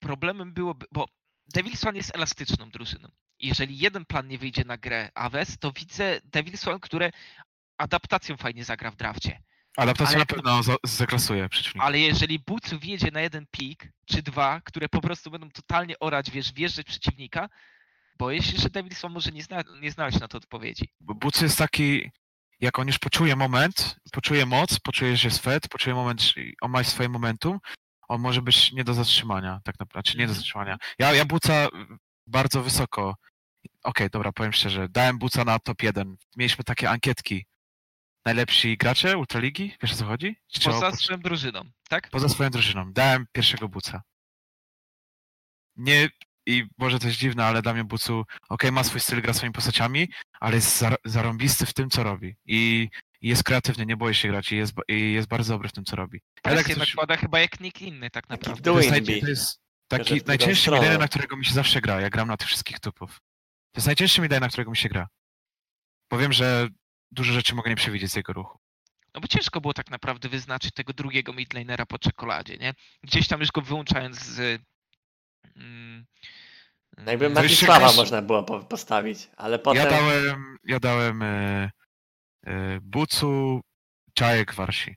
problemem 0.00 0.52
byłoby, 0.52 0.86
bo 0.92 1.08
Devil 1.54 1.76
Swan 1.76 1.96
jest 1.96 2.14
elastyczną 2.16 2.70
drużyną. 2.70 3.08
I 3.38 3.48
Jeżeli 3.48 3.78
jeden 3.78 4.04
plan 4.04 4.28
nie 4.28 4.38
wyjdzie 4.38 4.64
na 4.64 4.76
grę 4.76 5.10
Aves, 5.14 5.58
to 5.58 5.72
widzę 5.72 6.20
Devil 6.24 6.58
Swan, 6.58 6.80
które 6.80 7.10
adaptacją 7.78 8.36
fajnie 8.36 8.64
zagra 8.64 8.90
w 8.90 8.96
drafcie. 8.96 9.42
Adaptacja 9.76 10.18
na 10.18 10.26
pewno 10.26 10.62
za- 10.62 10.76
zaklasuje 10.84 11.48
przeciwnika. 11.48 11.86
Ale 11.86 11.98
jeżeli 11.98 12.38
Bucu 12.38 12.78
wjedzie 12.78 13.10
na 13.10 13.20
jeden 13.20 13.46
pik, 13.50 13.88
czy 14.06 14.22
dwa, 14.22 14.60
które 14.64 14.88
po 14.88 15.00
prostu 15.00 15.30
będą 15.30 15.50
totalnie 15.50 15.98
orać, 15.98 16.30
wiesz, 16.30 16.52
wjeżdżać 16.52 16.86
przeciwnika, 16.86 17.48
boję 18.18 18.42
się, 18.42 18.58
że 18.58 18.70
Devil 18.70 18.94
Swan 18.94 19.12
może 19.12 19.30
nie, 19.30 19.42
zna, 19.42 19.62
nie 19.80 19.90
znaleźć 19.90 20.20
na 20.20 20.28
to 20.28 20.38
odpowiedzi. 20.38 20.88
Bo 21.00 21.14
Bucy 21.14 21.44
jest 21.44 21.58
taki, 21.58 22.10
jak 22.60 22.78
on 22.78 22.86
już 22.86 22.98
poczuje 22.98 23.36
moment, 23.36 23.96
poczuje 24.12 24.46
moc, 24.46 24.80
poczuje, 24.80 25.16
że 25.16 25.28
jest 25.28 25.42
fed, 25.42 25.68
poczuje 25.68 25.94
moment, 25.94 26.22
on 26.60 26.70
ma 26.70 26.84
swoje 26.84 27.08
momentum, 27.08 27.58
on 28.08 28.20
może 28.20 28.42
być 28.42 28.72
nie 28.72 28.84
do 28.84 28.94
zatrzymania, 28.94 29.60
tak 29.64 29.80
naprawdę, 29.80 30.10
czy 30.10 30.18
nie 30.18 30.26
do 30.26 30.30
Mhm. 30.30 30.36
zatrzymania. 30.36 30.76
Ja, 30.98 31.12
ja 31.12 31.24
Buca 31.24 31.68
bardzo 32.26 32.62
wysoko, 32.62 33.16
okej, 33.84 34.10
dobra, 34.10 34.32
powiem 34.32 34.52
szczerze, 34.52 34.88
dałem 34.88 35.18
Buca 35.18 35.44
na 35.44 35.58
top 35.58 35.82
1. 35.82 36.16
Mieliśmy 36.36 36.64
takie 36.64 36.90
ankietki. 36.90 37.46
Najlepsi 38.26 38.76
gracze 38.76 39.18
Ultraligi? 39.18 39.76
Wiesz 39.82 39.92
o 39.92 39.96
co 39.96 40.04
chodzi? 40.04 40.36
Czy 40.52 40.60
Poza 40.60 40.92
swoją 40.92 41.20
drużyną, 41.20 41.60
tak? 41.88 42.10
poza 42.10 42.28
swoją 42.28 42.50
drużyną. 42.50 42.92
Dałem 42.92 43.26
pierwszego 43.32 43.68
Buca. 43.68 44.02
Nie, 45.76 46.08
i 46.46 46.64
może 46.78 46.98
to 46.98 47.06
jest 47.06 47.18
dziwne, 47.18 47.46
ale 47.46 47.62
dla 47.62 47.72
mnie 47.74 47.84
Bucu, 47.84 48.24
okej, 48.48 48.72
ma 48.72 48.84
swój 48.84 49.00
styl, 49.00 49.22
gra 49.22 49.32
swoimi 49.34 49.52
postaciami, 49.52 50.08
ale 50.40 50.54
jest 50.54 50.82
zar- 50.82 50.96
zarąbisty 51.04 51.66
w 51.66 51.74
tym, 51.74 51.90
co 51.90 52.02
robi. 52.02 52.36
I, 52.46 52.88
i 53.20 53.28
jest 53.28 53.44
kreatywny, 53.44 53.86
nie 53.86 53.96
boi 53.96 54.14
się 54.14 54.28
grać 54.28 54.52
i 54.52 54.56
jest, 54.56 54.74
i 54.88 55.12
jest 55.12 55.28
bardzo 55.28 55.54
dobry 55.54 55.68
w 55.68 55.72
tym, 55.72 55.84
co 55.84 55.96
robi. 55.96 56.20
Presję 56.42 56.64
tak 56.64 56.76
coś- 56.76 56.88
nakłada 56.88 57.16
chyba 57.16 57.40
jak 57.40 57.60
nikt 57.60 57.82
inny 57.82 58.10
tak 58.10 58.28
naprawdę. 58.28 58.62
do 58.62 58.72
to 58.72 58.80
jest, 58.80 58.90
naj- 58.90 59.20
to 59.20 59.28
jest 59.28 59.60
taki 59.88 60.20
najcięższy 60.26 60.70
midlane, 60.70 60.98
na 60.98 61.08
którego 61.08 61.36
mi 61.36 61.44
się 61.44 61.54
zawsze 61.54 61.80
gra. 61.80 62.00
Ja 62.00 62.10
gram 62.10 62.28
na 62.28 62.36
tych 62.36 62.48
wszystkich 62.48 62.80
tupów. 62.80 63.10
To 63.72 63.78
jest 63.78 63.86
najcięższy 63.86 64.20
midlane, 64.20 64.40
na 64.40 64.48
którego 64.48 64.70
mi 64.70 64.76
się 64.76 64.88
gra. 64.88 65.08
Powiem, 66.08 66.32
że 66.32 66.68
dużo 67.12 67.32
rzeczy 67.32 67.54
mogę 67.54 67.70
nie 67.70 67.76
przewidzieć 67.76 68.10
z 68.12 68.16
jego 68.16 68.32
ruchu. 68.32 68.58
No 69.14 69.20
bo 69.20 69.28
ciężko 69.28 69.60
było 69.60 69.74
tak 69.74 69.90
naprawdę 69.90 70.28
wyznaczyć 70.28 70.72
tego 70.72 70.92
drugiego 70.92 71.32
midlanera 71.32 71.86
po 71.86 71.98
czekoladzie, 71.98 72.56
nie? 72.56 72.74
Gdzieś 73.02 73.28
tam 73.28 73.40
już 73.40 73.52
go 73.52 73.60
wyłączając 73.62 74.18
z... 74.18 74.62
Mm, 75.56 76.06
No 76.98 77.10
jakby 77.10 77.30
Matisława 77.30 77.92
można 77.92 78.22
było 78.22 78.42
po- 78.42 78.60
postawić, 78.64 79.28
ale 79.36 79.58
potem... 79.58 79.82
Ja 79.84 79.90
dałem, 79.90 80.56
ja 80.64 80.80
dałem 80.80 81.22
e, 81.22 81.70
e, 82.46 82.80
Bucu, 82.82 83.60
Czajek, 84.14 84.54
Warsi. 84.54 84.96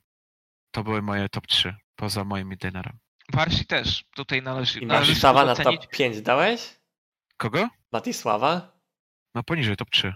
To 0.71 0.83
były 0.83 1.01
moje 1.01 1.29
top 1.29 1.47
3, 1.47 1.75
poza 1.95 2.23
moim 2.23 2.49
midlanerem. 2.49 2.97
Warsi 3.33 3.65
też 3.65 4.03
tutaj 4.15 4.41
należy, 4.41 4.79
I 4.79 4.85
Matisława 4.85 5.45
na 5.45 5.55
top 5.55 5.87
5 5.87 6.21
dałeś? 6.21 6.79
Kogo? 7.37 7.69
Matisława? 7.91 8.79
No 9.35 9.43
poniżej 9.43 9.75
top 9.75 9.89
3. 9.89 10.13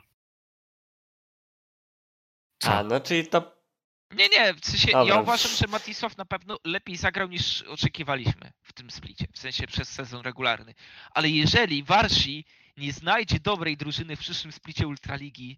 Co? 2.64 2.72
A, 2.72 2.84
no 2.84 3.00
czyli 3.00 3.28
top... 3.28 3.64
Nie, 4.12 4.30
nie, 4.30 4.54
w 4.54 4.66
sensie 4.66 4.92
Dobra. 4.92 5.16
ja 5.16 5.22
uważam, 5.22 5.52
że 5.52 5.68
Matisław 5.68 6.18
na 6.18 6.26
pewno 6.26 6.58
lepiej 6.66 6.98
zagrał 6.98 7.28
niż 7.28 7.62
oczekiwaliśmy 7.62 8.52
w 8.62 8.74
tym 8.74 8.92
splicie, 8.92 9.28
w 9.34 9.40
sensie 9.40 9.68
przez 9.68 9.90
sezon 9.90 10.22
regularny. 10.22 10.74
Ale 11.12 11.30
jeżeli 11.30 11.84
Warsi 11.84 12.46
nie 12.78 12.94
znajdzie 12.94 13.40
dobrej 13.40 13.78
drużyny 13.78 14.16
w 14.16 14.20
przyszłym 14.20 14.52
splicie 14.52 14.88
Ultraligi, 14.88 15.58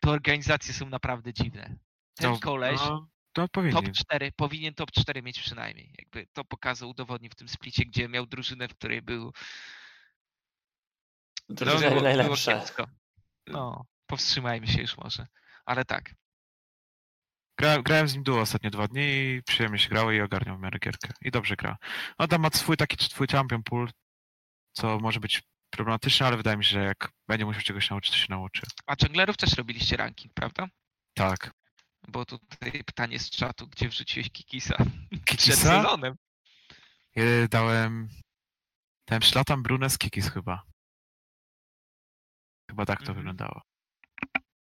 to 0.00 0.10
organizacje 0.10 0.74
są 0.74 0.88
naprawdę 0.88 1.32
dziwne. 1.32 1.76
Ten 2.14 2.34
To- 2.34 2.40
koleś, 2.40 2.80
No, 2.80 3.08
to 3.32 3.48
top 3.48 3.92
4, 3.94 4.32
powinien 4.32 4.74
top 4.74 4.90
4 4.90 5.22
mieć 5.22 5.40
przynajmniej. 5.40 5.94
Jakby 5.98 6.26
to 6.32 6.44
pokazał, 6.44 6.90
udowodnił 6.90 7.30
w 7.30 7.34
tym 7.34 7.48
splicie, 7.48 7.84
gdzie 7.84 8.08
miał 8.08 8.26
drużynę, 8.26 8.68
w 8.68 8.74
której 8.74 9.02
był 9.02 9.32
Drużyna 11.48 11.90
było 11.90 12.02
najlepsza. 12.02 12.64
No, 13.46 13.84
powstrzymajmy 14.06 14.66
się 14.66 14.80
już 14.80 14.96
może. 14.96 15.26
Ale 15.64 15.84
tak. 15.84 16.14
Gra, 17.58 17.82
grałem 17.82 18.08
z 18.08 18.14
nim 18.14 18.22
duo 18.22 18.40
ostatnie 18.40 18.70
dwa 18.70 18.88
dni 18.88 19.02
i 19.02 19.42
przyjemnie 19.46 19.78
się 19.78 19.88
grało 19.88 20.12
i 20.12 20.20
ogarniał 20.20 20.56
w 20.58 20.60
miarę 20.60 20.78
gierkę. 20.78 21.08
I 21.22 21.30
dobrze 21.30 21.56
gra. 21.56 21.76
No 22.18 22.28
tam 22.28 22.40
ma 22.42 22.48
swój 22.50 22.76
taki 22.76 23.04
swój 23.04 23.26
champion 23.26 23.62
pool, 23.62 23.88
co 24.72 24.98
może 24.98 25.20
być 25.20 25.42
problematyczne, 25.70 26.26
ale 26.26 26.36
wydaje 26.36 26.56
mi 26.56 26.64
się, 26.64 26.70
że 26.70 26.84
jak 26.84 27.10
będzie 27.28 27.44
musiał 27.44 27.62
czegoś 27.62 27.90
nauczyć, 27.90 28.10
to 28.12 28.16
się 28.18 28.26
nauczy. 28.30 28.62
A 28.86 28.94
junglerów 29.02 29.36
też 29.36 29.56
robiliście 29.56 29.96
ranking, 29.96 30.34
prawda? 30.34 30.66
Tak. 31.14 31.50
Bo 32.08 32.24
tutaj 32.24 32.84
pytanie 32.84 33.18
z 33.18 33.30
czatu, 33.30 33.68
gdzie 33.68 33.88
wrzuciłeś 33.88 34.30
Kikisa? 34.30 34.76
Przed 35.10 35.24
Kikisa? 35.24 35.56
sezonem. 35.56 36.16
Ja 37.16 37.24
dałem... 37.50 38.08
Dałem 39.08 39.22
szlatam 39.22 39.62
Brunes 39.62 39.98
Kikis 39.98 40.30
chyba. 40.30 40.62
Chyba 42.70 42.86
tak 42.86 42.98
to 42.98 43.02
Mhm. 43.02 43.16
wyglądało. 43.18 43.62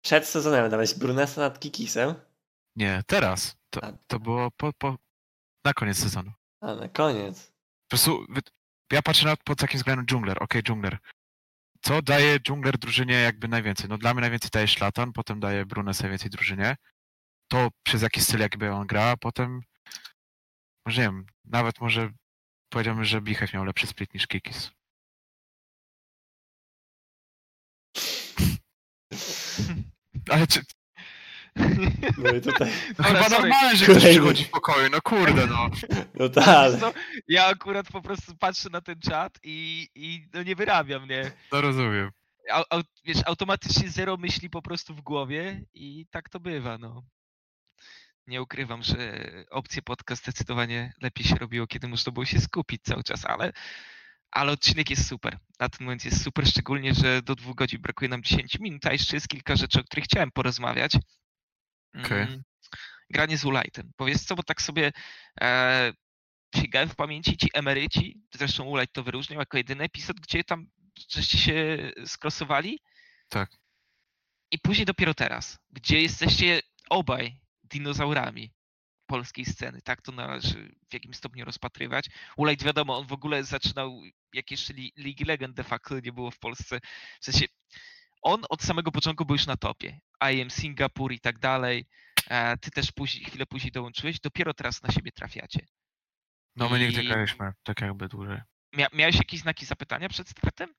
Przed 0.04 0.26
sezonem 0.26 0.70
dałeś 0.70 0.94
Brunesa 0.94 1.40
nad 1.40 1.60
Kikisem, 1.60 2.14
Nie, 2.78 3.02
teraz. 3.06 3.56
To, 3.70 3.84
A- 3.84 3.92
to 4.06 4.20
było 4.20 4.50
po, 4.50 4.72
po, 4.72 4.96
na 5.64 5.72
koniec 5.74 5.98
sezonu. 5.98 6.32
a 6.60 6.74
na 6.74 6.88
koniec. 6.88 7.52
Po 7.82 7.88
prostu 7.88 8.26
ja 8.92 9.02
patrzę 9.02 9.26
na 9.26 9.36
pod 9.36 9.58
takim 9.58 9.78
względem 9.78 10.06
dżungler. 10.06 10.42
Okej, 10.42 10.62
dżungler. 10.62 10.98
Co 11.82 12.02
daje 12.02 12.40
dżungler 12.40 12.78
drużynie 12.78 13.14
jakby 13.14 13.48
najwięcej? 13.48 13.88
No 13.88 13.98
dla 13.98 14.14
mnie 14.14 14.20
najwięcej 14.20 14.50
daje 14.52 14.68
Szlatan, 14.68 15.12
potem 15.12 15.40
daje 15.40 15.66
Brunes 15.66 16.00
najwięcej 16.00 16.30
drużynie. 16.30 16.76
To 17.50 17.68
przez 17.82 18.02
jaki 18.02 18.20
styl 18.20 18.40
jakby 18.40 18.70
on 18.72 18.86
gra, 18.86 19.02
a 19.04 19.16
potem 19.16 19.60
może 20.86 21.00
nie 21.00 21.06
wiem, 21.08 21.26
nawet 21.44 21.80
może 21.80 22.10
powiedziałbym, 22.72 23.04
że 23.04 23.20
Bichew 23.20 23.52
miał 23.52 23.64
lepszy 23.64 23.86
split 23.86 24.14
niż 24.14 24.26
Kikis. 24.26 24.70
Ale 30.30 30.46
czy, 30.46 30.62
No 32.18 32.30
i 32.30 32.40
tutaj, 32.40 32.72
no 32.98 33.04
chyba 33.04 33.22
sorry. 33.22 33.42
normalne, 33.42 33.76
że 33.76 33.84
ktoś 33.84 34.04
przychodzi 34.04 34.44
w 34.44 34.50
pokoju, 34.50 34.90
no 34.90 35.00
kurde 35.00 35.46
no. 35.46 35.70
no 36.14 36.28
tak, 36.28 36.80
co, 36.80 36.92
ja 37.28 37.46
akurat 37.46 37.88
po 37.88 38.02
prostu 38.02 38.36
patrzę 38.36 38.70
na 38.70 38.80
ten 38.80 39.00
czat 39.00 39.38
i, 39.42 39.88
i 39.94 40.28
no 40.34 40.42
nie 40.42 40.56
wyrabiam, 40.56 41.08
nie? 41.08 41.30
No 41.52 41.60
rozumiem. 41.60 42.10
Au, 42.52 42.64
au, 42.70 42.82
wiesz, 43.04 43.18
automatycznie 43.26 43.88
zero 43.88 44.16
myśli 44.16 44.50
po 44.50 44.62
prostu 44.62 44.94
w 44.94 45.00
głowie 45.00 45.64
i 45.74 46.06
tak 46.10 46.28
to 46.28 46.40
bywa, 46.40 46.78
no. 46.78 47.02
Nie 48.26 48.42
ukrywam, 48.42 48.82
że 48.82 49.24
opcje 49.50 49.82
podcast 49.82 50.22
zdecydowanie 50.22 50.92
lepiej 51.02 51.26
się 51.26 51.34
robiło, 51.34 51.66
kiedy 51.66 51.88
można 51.88 52.12
było 52.12 52.24
się 52.24 52.40
skupić 52.40 52.82
cały 52.82 53.02
czas, 53.02 53.24
ale, 53.24 53.52
ale 54.30 54.52
odcinek 54.52 54.90
jest 54.90 55.08
super. 55.08 55.38
Na 55.60 55.68
ten 55.68 55.84
moment 55.86 56.04
jest 56.04 56.22
super, 56.22 56.46
szczególnie, 56.46 56.94
że 56.94 57.22
do 57.22 57.34
dwóch 57.34 57.54
godzin 57.54 57.82
brakuje 57.82 58.08
nam 58.08 58.22
10 58.22 58.58
minut, 58.58 58.86
a 58.86 58.92
jeszcze 58.92 59.16
jest 59.16 59.28
kilka 59.28 59.56
rzeczy, 59.56 59.80
o 59.80 59.84
których 59.84 60.04
chciałem 60.04 60.30
porozmawiać. 60.30 60.92
Okej. 61.94 62.22
Mm, 62.22 62.42
Granie 63.10 63.38
z 63.38 63.44
Ulightem. 63.44 63.92
Powiedz 63.96 64.24
co, 64.26 64.34
bo 64.34 64.42
tak 64.42 64.62
sobie 64.62 64.92
e, 65.40 65.92
sięgałem 66.56 66.88
w 66.88 66.96
pamięci 66.96 67.36
ci 67.36 67.48
emeryci, 67.54 68.22
zresztą 68.34 68.64
Ulight 68.64 68.92
to 68.94 69.02
wyróżniał 69.02 69.40
jako 69.40 69.56
jedyny 69.56 69.84
epizod, 69.84 70.20
gdzie 70.20 70.44
tam 70.44 70.66
żeście 71.10 71.38
się 71.38 71.78
skrosowali. 72.06 72.78
Tak. 73.28 73.50
I 74.50 74.58
później 74.58 74.86
dopiero 74.86 75.14
teraz, 75.14 75.58
gdzie 75.70 76.02
jesteście 76.02 76.60
obaj 76.90 77.40
dinozaurami 77.64 78.52
polskiej 79.06 79.44
sceny. 79.44 79.82
Tak 79.82 80.02
to 80.02 80.12
należy 80.12 80.74
w 80.90 80.94
jakimś 80.94 81.16
stopniu 81.16 81.44
rozpatrywać. 81.44 82.06
Ulight 82.36 82.64
wiadomo, 82.64 82.98
on 82.98 83.06
w 83.06 83.12
ogóle 83.12 83.44
zaczynał, 83.44 84.02
jak 84.32 84.50
jeszcze 84.50 84.72
Li- 84.72 84.92
League 84.96 85.24
Legend 85.26 85.56
de 85.56 85.64
facto 85.64 86.00
nie 86.00 86.12
było 86.12 86.30
w 86.30 86.38
Polsce. 86.38 86.80
W 87.20 87.24
sensie, 87.24 87.46
on 88.22 88.42
od 88.48 88.62
samego 88.62 88.92
początku 88.92 89.24
był 89.24 89.34
już 89.36 89.46
na 89.46 89.56
topie. 89.56 90.00
I 90.32 90.42
am 90.42 90.50
Singapur 90.50 91.12
i 91.12 91.20
tak 91.20 91.38
dalej. 91.38 91.86
E, 92.28 92.56
Ty 92.56 92.70
też 92.70 92.92
później, 92.92 93.24
chwilę 93.24 93.46
później 93.46 93.72
dołączyłeś. 93.72 94.20
Dopiero 94.20 94.54
teraz 94.54 94.82
na 94.82 94.90
siebie 94.90 95.12
trafiacie. 95.12 95.66
No 96.56 96.68
my 96.68 96.78
nigdy 96.78 97.02
I- 97.02 97.08
graliśmy 97.08 97.52
tak 97.62 97.80
jakby 97.80 98.08
dłużej. 98.08 98.40
Mia, 98.74 98.86
miałeś 98.92 99.16
jakieś 99.16 99.40
znaki 99.40 99.66
zapytania 99.66 100.08
przed 100.08 100.28
startem? 100.28 100.74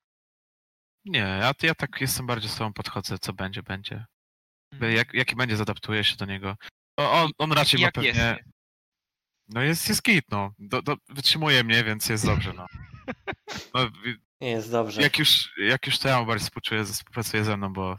Nie, 1.05 1.19
ja, 1.19 1.53
ja 1.63 1.75
tak 1.75 2.01
jestem 2.01 2.27
bardziej 2.27 2.49
z 2.49 2.55
tobą 2.55 2.73
podchodzę, 2.73 3.19
co 3.19 3.33
będzie, 3.33 3.63
będzie. 3.63 4.05
Mhm. 4.73 4.93
Jak, 4.95 5.13
jaki 5.13 5.35
będzie, 5.35 5.57
zadaptuję 5.57 6.03
się 6.03 6.15
do 6.15 6.25
niego. 6.25 6.55
O, 6.99 7.11
on, 7.23 7.31
on 7.37 7.51
raczej 7.51 7.81
ma 7.81 7.91
pewnie... 7.91 8.09
jest? 8.09 8.41
No 9.47 9.61
jest, 9.61 9.89
jest 9.89 10.03
git, 10.03 10.25
no. 10.31 10.53
Do, 10.59 10.81
do, 10.81 10.97
wytrzymuje 11.09 11.63
mnie, 11.63 11.83
więc 11.83 12.09
jest 12.09 12.25
dobrze, 12.25 12.53
no. 12.53 12.65
no 13.73 13.89
nie 14.41 14.49
jest 14.49 14.71
dobrze. 14.71 15.01
jak, 15.01 15.19
już, 15.19 15.53
jak 15.57 15.85
już 15.87 15.99
to 15.99 16.07
ja 16.07 16.19
mu 16.19 16.25
bardziej 16.25 16.45
współczuję, 16.45 16.85
współpracuję 16.85 17.43
ze 17.43 17.57
mną, 17.57 17.73
bo 17.73 17.97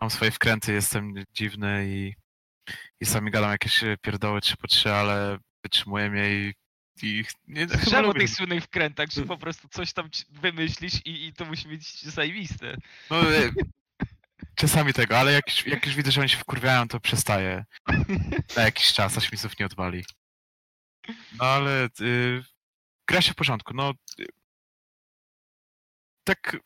mam 0.00 0.10
swoje 0.10 0.30
wkręty, 0.30 0.72
jestem 0.72 1.14
dziwny 1.34 1.86
i, 1.88 2.14
i 3.00 3.06
sami 3.06 3.30
gadam 3.30 3.50
jakieś 3.50 3.84
e, 3.84 3.96
pierdoły 4.02 4.40
3 4.40 4.56
po 4.56 4.68
3, 4.68 4.92
ale 4.92 5.38
wytrzymuje 5.62 6.10
mnie 6.10 6.30
i, 6.34 6.54
i 7.02 7.24
nie, 7.48 7.66
chyba 7.66 7.82
Słyszałem 7.82 8.10
o 8.10 8.14
tych 8.14 8.30
słynnych 8.30 8.64
wkrętach, 8.64 9.10
że 9.10 9.22
po 9.22 9.38
prostu 9.38 9.68
coś 9.68 9.92
tam 9.92 10.10
wymyślisz 10.30 11.06
i, 11.06 11.26
i 11.26 11.32
to 11.32 11.44
musi 11.44 11.68
być 11.68 12.02
zajebiste. 12.02 12.76
No, 13.10 13.34
e, 13.36 13.50
czasami 14.54 14.92
tego, 14.92 15.18
ale 15.18 15.32
jak 15.32 15.48
już, 15.48 15.66
jak 15.66 15.86
już 15.86 15.94
widzę, 15.94 16.12
że 16.12 16.20
oni 16.20 16.30
się 16.30 16.36
wkurwiają, 16.36 16.88
to 16.88 17.00
przestaję 17.00 17.64
na 18.56 18.62
jakiś 18.62 18.92
czas, 18.92 19.18
aż 19.18 19.32
mi 19.32 19.38
znów 19.38 19.58
nie 19.58 19.66
odwali. 19.66 20.04
No 21.38 21.44
ale 21.44 21.88
y, 22.00 22.42
gra 23.08 23.22
się 23.22 23.32
w 23.32 23.36
porządku, 23.36 23.74
no 23.74 23.92
y, 24.20 24.26
tak 26.24 26.56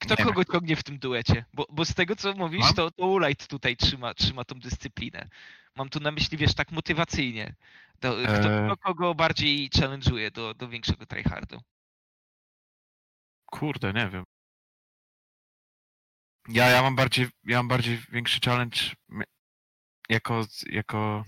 Kto 0.00 0.14
Nie 0.18 0.24
kogo 0.24 0.44
ciągnie 0.44 0.76
w 0.76 0.82
tym 0.82 0.98
duecie? 0.98 1.44
Bo, 1.54 1.66
bo 1.70 1.84
z 1.84 1.94
tego 1.94 2.16
co 2.16 2.32
mówisz, 2.32 2.60
Mam? 2.60 2.74
to, 2.74 2.90
to 2.90 3.06
Ulight 3.06 3.46
tutaj 3.48 3.76
trzyma, 3.76 4.14
trzyma 4.14 4.44
tą 4.44 4.60
dyscyplinę. 4.60 5.28
Mam 5.76 5.88
tu 5.88 6.00
na 6.00 6.10
myśli, 6.10 6.38
wiesz, 6.38 6.54
tak 6.54 6.72
motywacyjnie. 6.72 7.54
To, 8.00 8.12
kto, 8.12 8.50
Eee. 8.50 8.66
kto 8.66 8.76
kogo 8.76 9.14
bardziej 9.14 9.70
challenge'uje 9.70 10.30
do, 10.30 10.54
do 10.54 10.68
większego 10.68 11.06
tryhardu? 11.06 11.60
Kurde, 13.46 13.92
nie 13.92 14.08
wiem. 14.08 14.24
Ja, 16.48 16.68
ja 16.70 16.82
mam 16.82 16.96
bardziej, 16.96 17.28
ja 17.44 17.56
mam 17.56 17.68
bardziej 17.68 17.98
większy 18.12 18.40
challenge 18.44 18.80
jako, 20.08 20.46
jako 20.66 21.24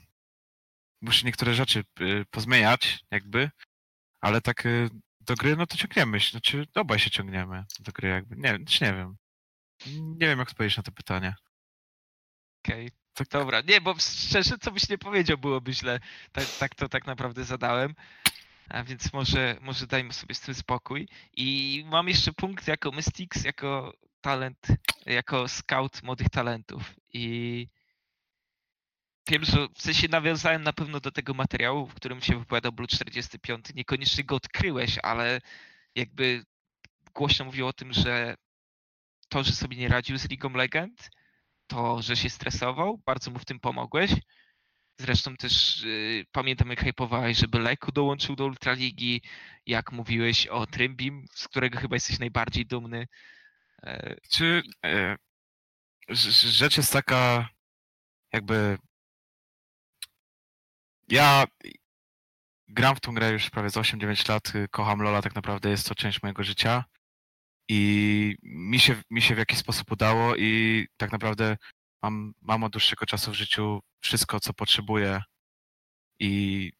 muszę 1.00 1.26
niektóre 1.26 1.54
rzeczy 1.54 1.84
y, 2.00 2.24
pozmieniać, 2.30 3.04
jakby, 3.10 3.50
ale 4.20 4.40
tak 4.40 4.66
y, 4.66 4.90
do 5.26 5.34
gry, 5.34 5.56
no 5.56 5.66
to 5.66 5.76
ciągniemy 5.76 6.20
się, 6.20 6.30
znaczy 6.30 6.66
obaj 6.74 6.98
się 6.98 7.10
ciągniemy 7.10 7.64
do 7.78 7.92
gry, 7.92 8.08
jakby, 8.08 8.36
nie, 8.36 8.64
czy 8.64 8.84
nie 8.84 8.92
wiem. 8.92 9.16
Nie 10.18 10.26
wiem, 10.26 10.38
jak 10.38 10.48
odpowiedzieć 10.48 10.76
na 10.76 10.82
to 10.82 10.92
pytanie. 10.92 11.34
Okej, 12.64 12.90
Tak, 13.14 13.28
dobra. 13.28 13.60
Nie, 13.60 13.80
bo 13.80 13.94
szczerze, 13.98 14.58
co 14.58 14.72
byś 14.72 14.88
nie 14.88 14.98
powiedział, 14.98 15.38
byłoby 15.38 15.72
źle. 15.72 16.00
Tak, 16.32 16.44
tak 16.58 16.74
to 16.74 16.88
tak 16.88 17.06
naprawdę 17.06 17.44
zadałem. 17.44 17.94
A 18.68 18.84
więc 18.84 19.12
może, 19.12 19.56
może 19.60 19.86
dajmy 19.86 20.12
sobie 20.12 20.34
z 20.34 20.40
tym 20.40 20.54
spokój. 20.54 21.08
I 21.36 21.84
mam 21.86 22.08
jeszcze 22.08 22.32
punkt 22.32 22.68
jako 22.68 22.92
Mystics, 22.92 23.44
jako 23.44 23.92
talent, 24.20 24.66
jako 25.06 25.48
scout 25.48 26.02
młodych 26.02 26.28
talentów. 26.30 26.94
I 27.12 27.68
wiem, 29.28 29.44
że 29.44 29.68
w 29.74 29.82
sensie 29.82 30.08
nawiązałem 30.08 30.62
na 30.62 30.72
pewno 30.72 31.00
do 31.00 31.10
tego 31.10 31.34
materiału, 31.34 31.86
w 31.86 31.94
którym 31.94 32.20
się 32.20 32.38
wypowiadał 32.38 32.72
Blue 32.72 32.88
45. 32.88 33.66
Niekoniecznie 33.74 34.24
go 34.24 34.36
odkryłeś, 34.36 34.98
ale 35.02 35.40
jakby 35.94 36.44
głośno 37.14 37.44
mówił 37.44 37.66
o 37.66 37.72
tym, 37.72 37.92
że 37.92 38.34
to, 39.28 39.42
że 39.42 39.52
sobie 39.52 39.76
nie 39.76 39.88
radził 39.88 40.18
z 40.18 40.30
League 40.30 40.46
of 40.46 40.54
Legend, 40.54 41.10
to, 41.66 42.02
że 42.02 42.16
się 42.16 42.30
stresował, 42.30 42.98
bardzo 43.06 43.30
mu 43.30 43.38
w 43.38 43.44
tym 43.44 43.60
pomogłeś. 43.60 44.10
Zresztą 45.00 45.36
też 45.36 45.82
y, 45.82 46.26
pamiętam, 46.32 46.70
jak 46.70 46.80
hypowałeś, 46.80 47.38
żeby 47.38 47.58
Leku 47.58 47.92
dołączył 47.92 48.36
do 48.36 48.44
Ultraligi, 48.44 49.22
jak 49.66 49.92
mówiłeś 49.92 50.46
o 50.46 50.66
Trymbim, 50.66 51.26
z 51.34 51.48
którego 51.48 51.78
chyba 51.80 51.96
jesteś 51.96 52.18
najbardziej 52.18 52.66
dumny. 52.66 53.06
E, 53.82 54.16
Czy 54.30 54.62
e, 54.84 55.16
rz- 56.10 56.28
rz- 56.28 56.46
rzecz 56.46 56.76
jest 56.76 56.92
taka, 56.92 57.48
jakby 58.32 58.78
ja 61.12 61.44
gram 62.68 62.96
w 62.96 63.00
tą 63.00 63.14
grę 63.14 63.30
już 63.30 63.50
prawie 63.50 63.70
z 63.70 63.76
8-9 63.76 64.28
lat, 64.28 64.54
y, 64.54 64.68
kocham 64.70 65.02
Lola, 65.02 65.22
tak 65.22 65.34
naprawdę 65.34 65.70
jest 65.70 65.88
to 65.88 65.94
część 65.94 66.22
mojego 66.22 66.42
życia 66.42 66.84
i 67.68 68.36
mi 68.42 68.80
się, 68.80 69.02
mi 69.10 69.22
się 69.22 69.34
w 69.34 69.38
jakiś 69.38 69.58
sposób 69.58 69.92
udało 69.92 70.36
i 70.36 70.86
tak 70.96 71.12
naprawdę 71.12 71.56
mam, 72.02 72.32
mam 72.40 72.64
od 72.64 72.72
dłuższego 72.72 73.06
czasu 73.06 73.30
w 73.30 73.34
życiu 73.34 73.80
wszystko, 74.00 74.40
co 74.40 74.54
potrzebuję 74.54 75.22
i 76.20 76.72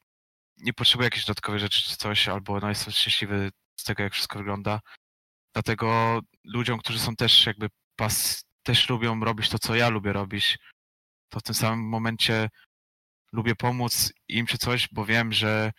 nie 0.56 0.72
potrzebuję 0.72 1.06
jakichś 1.06 1.24
dodatkowych 1.24 1.60
rzeczy 1.60 1.82
czy 1.82 1.96
coś, 1.96 2.28
albo 2.28 2.60
no 2.60 2.68
jestem 2.68 2.92
szczęśliwy 2.92 3.50
z 3.76 3.84
tego, 3.84 4.02
jak 4.02 4.12
wszystko 4.12 4.38
wygląda. 4.38 4.80
Dlatego 5.54 6.20
ludziom, 6.44 6.78
którzy 6.78 6.98
są 6.98 7.16
też 7.16 7.46
jakby 7.46 7.68
pas, 7.96 8.44
też 8.62 8.88
lubią 8.88 9.20
robić 9.20 9.48
to, 9.48 9.58
co 9.58 9.74
ja 9.74 9.88
lubię 9.88 10.12
robić, 10.12 10.58
to 11.28 11.40
w 11.40 11.42
tym 11.42 11.54
samym 11.54 11.88
momencie 11.88 12.48
lubię 13.32 13.54
pomóc 13.54 14.12
im 14.28 14.46
czy 14.46 14.58
coś, 14.58 14.88
bo 14.92 15.04
wiem, 15.04 15.32
że 15.32 15.72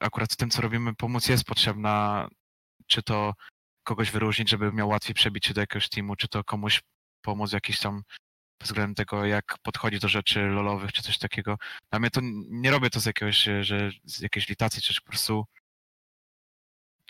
akurat 0.00 0.32
w 0.32 0.36
tym, 0.36 0.50
co 0.50 0.62
robimy, 0.62 0.94
pomoc 0.94 1.28
jest 1.28 1.44
potrzebna, 1.44 2.28
czy 2.86 3.02
to 3.02 3.34
kogoś 3.84 4.10
wyróżnić, 4.10 4.50
żeby 4.50 4.72
miał 4.72 4.88
łatwiej 4.88 5.14
przebić 5.14 5.46
się 5.46 5.54
do 5.54 5.60
jakiegoś 5.60 5.88
teamu, 5.88 6.16
czy 6.16 6.28
to 6.28 6.44
komuś 6.44 6.80
pomóc 7.22 7.52
jakiś 7.52 7.78
tam 7.80 8.02
względem 8.60 8.94
tego, 8.94 9.24
jak 9.24 9.58
podchodzi 9.62 9.98
do 9.98 10.08
rzeczy 10.08 10.40
lolowych, 10.40 10.92
czy 10.92 11.02
coś 11.02 11.18
takiego. 11.18 11.58
Dla 11.90 11.98
mnie 12.00 12.10
to 12.10 12.20
nie 12.50 12.70
robię 12.70 12.90
to 12.90 13.00
z 13.00 13.06
jakiegoś, 13.06 13.48
że 13.60 13.90
z 14.04 14.20
jakiejś 14.20 14.48
litacji, 14.48 14.82
czy 14.82 15.02
po 15.02 15.08
prostu 15.08 15.44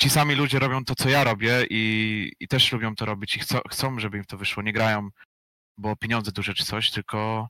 ci 0.00 0.10
sami 0.10 0.34
ludzie 0.34 0.58
robią 0.58 0.84
to, 0.84 0.94
co 0.94 1.08
ja 1.08 1.24
robię 1.24 1.66
i, 1.70 2.32
i 2.40 2.48
też 2.48 2.72
lubią 2.72 2.94
to 2.94 3.04
robić 3.04 3.36
i 3.36 3.40
chcą, 3.40 3.58
chcą, 3.70 3.98
żeby 3.98 4.18
im 4.18 4.24
to 4.24 4.38
wyszło. 4.38 4.62
Nie 4.62 4.72
grają, 4.72 5.08
bo 5.78 5.96
pieniądze 5.96 6.32
duże 6.32 6.54
czy 6.54 6.64
coś, 6.64 6.90
tylko 6.90 7.48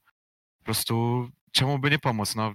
po 0.58 0.64
prostu 0.64 1.28
czemu 1.54 1.78
by 1.78 1.90
nie 1.90 1.98
pomóc? 1.98 2.34
No, 2.34 2.54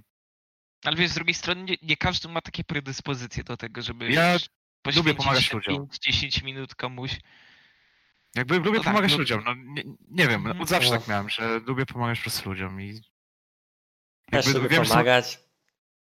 ale 0.84 0.96
wiesz, 0.96 1.10
z 1.10 1.14
drugiej 1.14 1.34
strony 1.34 1.62
nie, 1.64 1.76
nie 1.82 1.96
każdy 1.96 2.28
ma 2.28 2.40
takie 2.40 2.64
predyspozycje 2.64 3.44
do 3.44 3.56
tego, 3.56 3.82
żeby 3.82 4.10
Ja 4.12 4.36
poświęcić 4.82 5.16
pomagać 5.16 5.52
ludziom. 5.52 5.86
5-10 5.86 6.44
minut 6.44 6.74
komuś. 6.74 7.20
jakby 8.34 8.54
lubię 8.58 8.70
No 8.70 8.76
tak, 8.76 8.84
pomagać 8.84 9.12
no- 9.12 9.18
ludziom. 9.18 9.42
No, 9.44 9.54
nie, 9.54 9.82
nie 10.10 10.28
wiem, 10.28 10.40
Mhm. 10.46 10.60
od 10.60 10.68
zawsze 10.68 10.90
No. 10.90 10.98
tak 10.98 11.08
miałem, 11.08 11.28
że 11.28 11.58
lubię 11.66 11.86
pomagać 11.86 12.18
po 12.18 12.22
prostu 12.22 12.48
ludziom 12.50 12.80
i 12.80 13.00
Też 14.30 14.46
jakby 14.46 14.60
lubię 14.60 14.68
wiem, 14.68 14.84
że 14.84 14.88
są- 14.88 14.94
pomagać. 14.94 15.38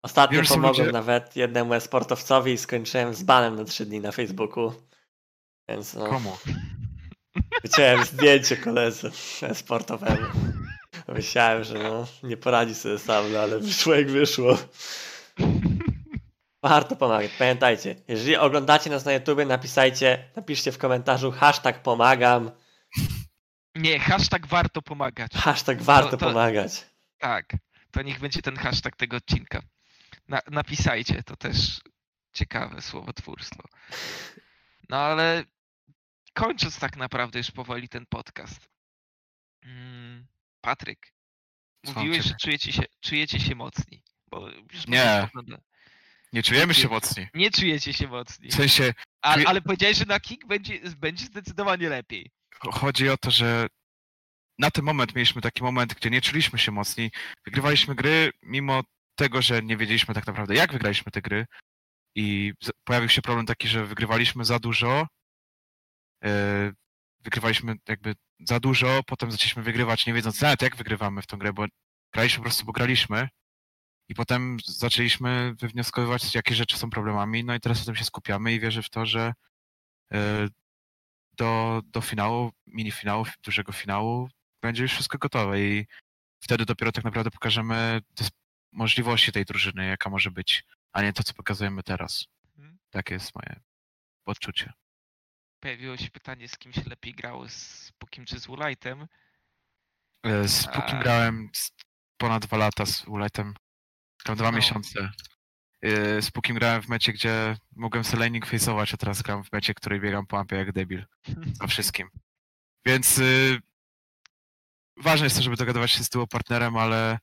Ostatnio 0.03 0.37
wiem, 0.37 0.47
pomogłem 0.47 0.87
ludzie- 0.87 0.93
nawet 0.93 1.37
jednemu 1.37 1.81
sportowcowi 1.81 2.53
i 2.53 2.59
skończyłem 2.59 3.15
z 3.15 3.23
banem 3.23 3.57
na 3.57 3.65
3 3.65 3.87
dni 3.87 4.01
na 4.01 4.13
Facebooku. 4.13 4.73
Więc 5.69 5.95
no, 5.95 6.07
komu? 6.07 6.39
wyciąłem 7.63 8.05
zdjęcie 8.05 8.57
koledze 8.57 9.11
sportowemu. 9.55 10.27
Myślałem, 11.09 11.65
że 11.65 11.75
no, 11.75 12.07
nie 12.23 12.37
poradzi 12.37 12.75
sobie 12.75 12.99
sam, 12.99 13.33
no, 13.33 13.39
ale 13.39 13.59
wyszło 13.59 13.95
jak 13.95 14.11
wyszło. 14.11 14.59
Warto 16.63 16.97
pomagać. 16.97 17.31
Pamiętajcie, 17.39 17.97
jeżeli 18.09 18.37
oglądacie 18.37 18.91
nas 18.91 19.05
na 19.05 19.13
YouTubie, 19.13 19.47
napisajcie, 19.47 20.31
napiszcie 20.37 20.73
w 20.73 20.79
komentarzu 20.79 21.31
hashtag 21.33 21.83
pomagam. 21.83 22.51
Nie, 23.75 23.99
hashtag 23.99 24.47
warto 24.47 24.83
pomagać. 24.83 25.33
Hashtag 25.33 25.83
warto 25.83 26.17
to- 26.17 26.27
pomagać. 26.27 26.87
Tak, 27.19 27.57
to 27.91 28.03
niech 28.03 28.21
będzie 28.21 28.43
ten 28.43 28.57
hashtag 28.57 28.97
tego 28.97 29.17
odcinka. 29.17 29.63
Na, 30.29 30.41
napisajcie, 30.51 31.23
to 31.23 31.37
też 31.37 31.81
ciekawe 32.33 32.83
słowotwórstwo. 32.83 33.63
No 34.89 34.97
ale 34.97 35.45
kończąc 36.35 36.79
tak 36.79 36.97
naprawdę 36.97 37.39
już 37.39 37.51
powoli 37.51 37.89
ten 37.89 38.07
podcast. 38.07 38.69
Mm, 39.63 40.27
Patryk, 40.69 41.13
mówiłeś, 41.87 42.25
że 42.25 42.35
czujecie 42.41 42.73
się, 42.73 42.83
czujecie 43.01 43.41
się 43.41 43.55
mocni. 43.55 44.03
Bo 44.31 44.49
już 44.51 44.87
Nie. 44.87 45.29
pogląda- 45.33 45.59
Nie 46.33 46.43
czujemy 46.43 46.75
się 46.75 46.89
mocni. 46.89 47.27
Nie 47.35 47.51
czujecie 47.51 47.93
się 47.93 48.09
mocni. 48.09 48.49
W 48.49 48.55
sensie 48.55 48.95
Ale, 49.23 49.35
czuję- 49.35 49.49
ale 49.49 49.63
powiedziałeś, 49.63 49.97
że 49.97 50.05
na 50.05 50.21
kick 50.21 50.47
będzie, 50.47 50.81
będzie 50.97 51.25
zdecydowanie 51.27 51.89
lepiej. 51.89 52.31
cho- 52.65 52.73
chodzi 52.73 53.09
o 53.09 53.17
to, 53.17 53.31
że 53.31 53.67
na 54.59 54.71
ten 54.71 54.85
moment 54.85 55.15
mieliśmy 55.15 55.43
taki 55.43 55.63
moment, 55.63 55.95
gdzie 55.95 56.11
nie 56.11 56.21
czuliśmy 56.21 56.59
się 56.59 56.73
mocni. 56.73 57.11
Wygrywaliśmy 57.45 57.95
gry, 57.95 58.31
mimo 58.43 58.83
tego, 59.15 59.43
że 59.43 59.63
nie 59.63 59.77
wiedzieliśmy 59.77 60.15
tak 60.15 60.27
naprawdę, 60.27 60.55
jak 60.55 60.73
wygraliśmy 60.73 61.13
te 61.13 61.23
gry. 61.23 61.47
I 62.15 62.53
pojawił 62.85 63.09
się 63.09 63.23
problem 63.23 63.47
taki, 63.47 63.69
że 63.69 63.87
wygrywaliśmy 63.87 64.45
za 64.45 64.59
dużo. 64.59 65.07
Wygrywaliśmy 67.21 67.75
jakby 67.89 68.15
za 68.41 68.61
dużo, 68.61 69.01
potem 69.07 69.31
zaczęliśmy 69.31 69.63
wygrywać, 69.63 70.07
nie 70.07 70.15
wiedząc 70.15 70.41
nawet 70.41 70.63
jak 70.63 70.77
wygrywamy 70.77 71.23
w 71.23 71.27
tą 71.27 71.37
grę, 71.37 71.53
bo 71.53 71.67
graliśmy 72.13 72.37
po 72.37 72.43
prostu, 72.43 72.65
bo 72.65 72.73
graliśmy. 72.73 73.29
I 74.09 74.15
potem 74.15 74.57
zaczęliśmy 74.67 75.55
wywnioskowywać, 75.55 76.35
jakie 76.35 76.55
rzeczy 76.55 76.79
są 76.79 76.91
problemami, 76.91 77.45
no 77.45 77.55
i 77.55 77.61
teraz 77.61 77.79
na 77.79 77.85
tym 77.85 77.97
się 77.97 78.05
skupiamy 78.05 78.53
i 78.53 78.61
wierzę 78.61 78.83
w 78.83 78.91
to, 78.91 79.07
że 79.07 79.33
e, 80.13 80.49
do, 81.33 81.83
do 81.85 82.01
finału, 82.01 82.53
mini 82.67 82.91
finału, 82.91 83.25
dużego 83.43 83.73
finału 83.73 84.29
będzie 84.63 84.83
już 84.83 84.93
wszystko 84.93 85.19
gotowe 85.19 85.61
i 85.61 85.87
wtedy 86.41 86.65
dopiero 86.65 86.93
tak 86.93 87.05
naprawdę 87.05 87.31
pokażemy 87.31 88.01
możliwości 88.73 89.33
tej 89.33 89.45
drużyny, 89.45 89.87
jaka 89.87 90.11
może 90.11 90.31
być, 90.31 90.65
a 90.93 91.03
nie 91.03 91.13
to, 91.13 91.23
co 91.23 91.35
pokazujemy 91.35 91.83
teraz. 91.83 92.27
Takie 92.91 93.15
jest 93.15 93.35
moje 93.35 93.61
odczucie. 94.27 94.73
Pojawiło 95.61 95.97
się 95.97 96.11
pytanie, 96.11 96.49
z 96.49 96.59
kim 96.59 96.73
się 96.73 96.83
lepiej 96.87 97.15
grało, 97.15 97.49
z 97.49 97.93
Pukim 97.99 98.25
czy 98.25 98.41
z 98.41 98.47
Woolightem. 98.47 99.09
E, 100.23 100.49
Z 100.49 100.67
Pukim 100.67 100.97
A. 100.99 101.03
grałem 101.03 101.51
ponad 102.17 102.47
dwa 102.47 102.57
lata, 102.57 102.87
z 102.87 103.05
Uletem 103.09 103.55
grałem 104.25 104.39
dwa 104.39 104.51
No. 104.51 104.57
miesiące. 104.57 105.13
E, 105.83 106.23
Z 106.23 106.31
Pukim 106.31 106.57
grałem 106.57 106.83
w 106.83 106.89
mecie, 106.89 107.13
gdzie 107.13 107.57
mogłem 107.77 108.05
sobie 108.05 108.23
laning 108.23 108.47
face'ować, 108.47 108.95
a 108.95 108.97
teraz 108.97 109.23
gram 109.23 109.45
w 109.45 109.53
mecie, 109.53 109.75
której 109.75 110.01
biegam 110.01 110.27
po 110.27 110.39
ampie 110.39 110.57
jak 110.57 110.73
debil. 110.73 111.07
za 111.61 111.67
wszystkim. 111.67 112.09
Więc 112.87 113.19
y, 113.19 113.59
ważne 114.97 115.27
jest 115.27 115.37
to, 115.37 115.43
żeby 115.43 115.57
dogadywać 115.57 115.91
się 115.91 116.05
z 116.05 116.09
duo 116.09 116.27
partnerem, 116.27 116.77
ale 116.77 117.19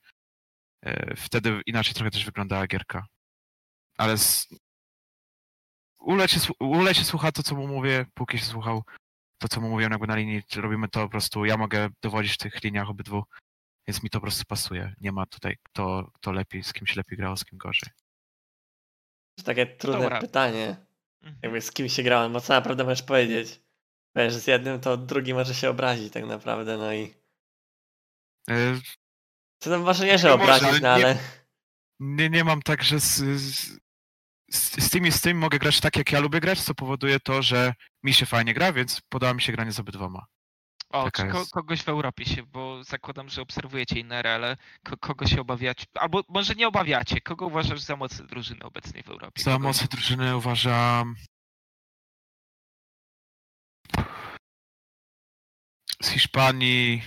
y, 0.88 1.14
wtedy 1.18 1.62
inaczej 1.66 1.94
trochę 1.94 2.12
też 2.12 2.26
wyglądała 2.26 2.68
gierka. 2.68 3.06
Ale 3.98 4.18
z... 4.18 4.48
Ule, 6.06 6.28
się, 6.28 6.40
słu- 6.40 6.56
Ule 6.60 6.96
się 6.96 7.04
słucha 7.04 7.32
to, 7.32 7.44
co 7.44 7.56
mu 7.56 7.68
mówię, 7.68 8.06
póki 8.14 8.38
się 8.40 8.46
słuchał 8.46 8.84
to, 9.38 9.48
co 9.48 9.62
mu 9.62 9.70
mówią 9.70 9.90
jakby 9.90 10.08
na 10.08 10.16
linii, 10.16 10.42
robimy 10.56 10.88
to 10.88 11.04
po 11.04 11.10
prostu, 11.10 11.46
ja 11.46 11.58
mogę 11.58 11.90
dowodzić 12.02 12.34
w 12.34 12.38
tych 12.38 12.64
liniach 12.64 12.90
obydwu, 12.90 13.24
więc 13.88 14.04
mi 14.04 14.10
to 14.10 14.18
po 14.20 14.22
prostu 14.22 14.44
pasuje. 14.48 14.94
Nie 15.02 15.12
ma 15.12 15.26
tutaj 15.26 15.58
kto, 15.64 16.10
kto 16.14 16.32
lepiej, 16.32 16.64
z 16.64 16.74
kim 16.74 16.88
się 16.88 16.96
lepiej 16.96 17.18
grało, 17.18 17.38
z 17.38 17.46
kim 17.46 17.58
gorzej. 17.58 17.90
To 19.38 19.44
takie 19.44 19.66
trudne 19.66 20.02
Dobra. 20.02 20.20
pytanie. 20.22 20.76
Mhm. 21.22 21.40
Jakby 21.44 21.62
z 21.62 21.72
kim 21.72 21.90
się 21.90 22.04
grałem, 22.04 22.34
bo 22.34 22.42
co 22.42 22.54
naprawdę 22.54 22.84
możesz 22.84 23.04
powiedzieć? 23.04 23.62
Wiesz, 24.16 24.34
z 24.34 24.48
jednym 24.48 24.80
to 24.80 24.98
drugi 24.98 25.34
może 25.34 25.54
się 25.54 25.70
obrazić 25.70 26.14
tak 26.14 26.26
naprawdę, 26.26 26.78
no 26.78 26.94
i... 26.94 27.14
Y, 28.50 28.82
Co 29.60 29.70
tam 29.70 29.82
może 29.82 30.06
nie, 30.06 30.18
że 30.18 30.28
No 30.28 30.34
obrazić, 30.34 30.68
ale 30.68 30.80
no 30.80 30.98
nie- 30.98 31.06
ale... 31.06 31.18
Nie, 32.00 32.30
nie 32.30 32.44
mam 32.44 32.62
tak, 32.62 32.84
że 32.84 33.00
z, 33.00 33.16
z, 33.42 33.80
z, 34.56 34.84
z 34.86 34.90
tym 34.90 35.06
i 35.08 35.12
z 35.12 35.22
tym 35.22 35.38
mogę 35.38 35.60
grać 35.60 35.80
tak, 35.80 35.96
jak 35.96 36.12
ja 36.12 36.20
lubię 36.20 36.40
grać, 36.40 36.62
co 36.62 36.76
powoduje 36.76 37.20
to, 37.20 37.42
że 37.42 37.74
mi 38.04 38.14
się 38.14 38.26
fajnie 38.26 38.54
gra, 38.54 38.74
więc 38.74 39.02
podoba 39.10 39.34
mi 39.34 39.42
się 39.42 39.52
granie 39.52 39.72
z 39.72 39.80
obydwoma. 39.80 40.26
O, 40.90 41.04
taka 41.04 41.24
czy 41.24 41.32
ko- 41.32 41.40
jest. 41.40 41.52
kogoś 41.52 41.82
w 41.82 41.90
Europie 41.90 42.26
się, 42.26 42.44
bo 42.44 42.84
zakładam, 42.84 43.30
że 43.30 43.42
obserwujecie 43.42 44.00
inne 44.00 44.34
ale 44.34 44.58
ko- 44.84 44.98
kogo 44.98 45.28
się 45.28 45.42
obawiacie, 45.42 45.86
albo 45.94 46.24
może 46.30 46.56
nie 46.56 46.68
obawiacie, 46.68 47.22
kogo 47.22 47.46
uważasz 47.46 47.80
za 47.82 47.96
mocne 47.96 48.26
drużyny 48.26 48.64
obecnej 48.64 49.04
w 49.04 49.10
Europie? 49.10 49.44
Za 49.44 49.52
Kogo- 49.52 49.60
mocne 49.64 49.88
drużyny 49.88 50.38
uważam... 50.38 51.16
Z 56.02 56.08
Hiszpanii, 56.10 57.02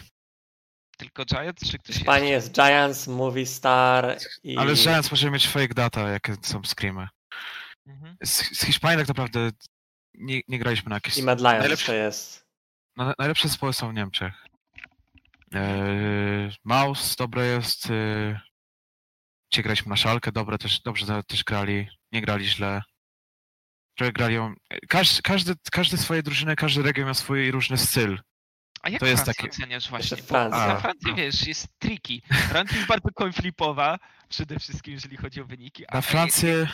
Tylko 0.99 1.25
Giants, 1.25 1.71
czy 1.71 1.79
ktoś 1.79 1.97
Hiszpanii 1.97 2.31
jest 2.31 2.53
Giants, 2.53 3.07
Movie 3.09 3.47
Star 3.47 4.19
i... 4.43 4.59
ale 4.59 4.77
z 4.77 4.83
Giants 4.85 5.11
możemy 5.11 5.33
mieć 5.33 5.49
fake 5.49 5.75
data, 5.75 6.09
jakie 6.09 6.37
są 6.43 6.63
screamy. 6.65 7.09
Mhm. 7.89 8.17
Z, 8.25 8.59
z 8.59 8.65
Hiszpanii 8.65 8.99
tak 8.99 9.09
naprawdę 9.09 9.51
nie, 10.15 10.41
nie 10.49 10.59
graliśmy 10.59 10.89
na 10.91 10.97
jakieś... 10.97 11.17
I 11.17 11.23
Mad 11.23 11.39
Lions 11.39 11.53
najlepsze- 11.55 11.71
jeszcze 11.71 11.95
jest. 11.95 12.47
No, 12.97 13.13
najlepsze 13.19 13.49
zespoły 13.49 13.73
są 13.73 13.91
w 13.91 13.95
Niemczech. 13.95 14.35
Eee, 15.53 16.53
Maus 16.65 17.17
dobre 17.17 17.47
jest. 17.47 17.91
Eee, 17.91 18.37
gdzie 19.53 19.63
graliśmy 19.63 19.91
na 19.91 19.97
szalkę, 19.97 20.33
dobre 20.33 20.59
też, 20.59 20.81
dobrze 20.81 21.07
te- 21.07 21.23
też 21.23 21.45
grali. 21.45 21.89
Nie 22.13 22.21
grali 22.23 22.47
źle. 22.49 22.83
Trochę 23.99 24.13
grali 24.13 24.35
ją. 24.35 24.55
Każdy, 24.89 25.23
każdy, 25.23 25.55
każdy 25.73 25.97
swoje 25.97 26.23
drużyny, 26.23 26.57
każdy 26.57 26.83
region 26.83 27.07
ma 27.07 27.15
swój 27.15 27.51
różny 27.51 27.79
styl. 27.79 28.21
A 28.83 28.89
jak 28.91 29.01
to 29.01 29.07
jest 29.07 29.25
Francję 29.25 29.43
takie- 29.45 29.57
oceniasz 29.57 29.89
właśnie? 29.91 30.17
Francji. 30.17 30.61
Na. 30.61 30.81
Francji, 30.81 31.15
wiesz, 31.15 31.47
jest 31.47 31.69
tricky. 31.79 32.21
Francja 32.49 32.77
jest 32.77 32.89
bardzo 32.89 33.09
coinflipowa, 33.15 33.99
przede 34.29 34.59
wszystkim 34.59 34.95
jeżeli 34.95 35.17
chodzi 35.17 35.41
o 35.41 35.45
wyniki. 35.45 35.87
a- 35.87 35.95
Na 35.95 36.01
Francję 36.03 36.69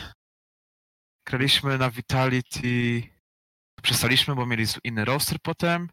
graliśmy 1.25 1.77
na 1.77 1.89
Vitality. 1.91 3.03
Przestaliśmy, 3.83 4.35
bo 4.35 4.45
mieli 4.45 4.65
inny 4.83 5.05
roster 5.05 5.37
potem. 5.43 5.89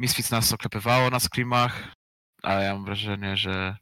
Misfits 0.00 0.30
nas 0.30 0.52
oklepywało 0.52 1.10
na 1.10 1.20
screamach, 1.20 1.94
ale 2.42 2.64
ja 2.64 2.74
mam 2.74 2.84
wrażenie, 2.84 3.36
że 3.36 3.76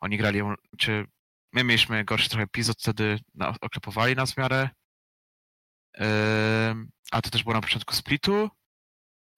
oni 0.00 0.16
grali, 0.18 0.40
czy 0.78 1.06
my 1.52 1.64
mieliśmy 1.64 2.04
gorszy 2.04 2.28
trochę 2.28 2.44
epizod, 2.44 2.76
wtedy 2.80 3.18
oklepowali 3.60 4.14
nas 4.16 4.32
w 4.32 4.36
miarę. 4.36 4.68
A 7.12 7.22
to 7.22 7.30
też 7.30 7.42
było 7.42 7.54
na 7.54 7.60
początku 7.60 7.94
splitu. 7.94 8.50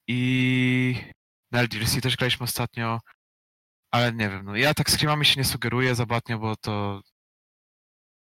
I 0.09 0.97
na 1.53 1.63
LDLC 1.63 2.01
też 2.01 2.17
graliśmy 2.17 2.45
ostatnio, 2.45 3.01
ale 3.91 4.13
nie 4.13 4.29
wiem, 4.29 4.45
no 4.45 4.57
ja 4.57 4.75
tak 4.75 4.91
z 4.91 4.95
screamami 4.95 5.25
się 5.25 5.41
nie 5.41 5.45
sugeruję 5.45 5.95
zabatnio, 5.95 6.39
bo 6.39 6.57
to 6.57 7.03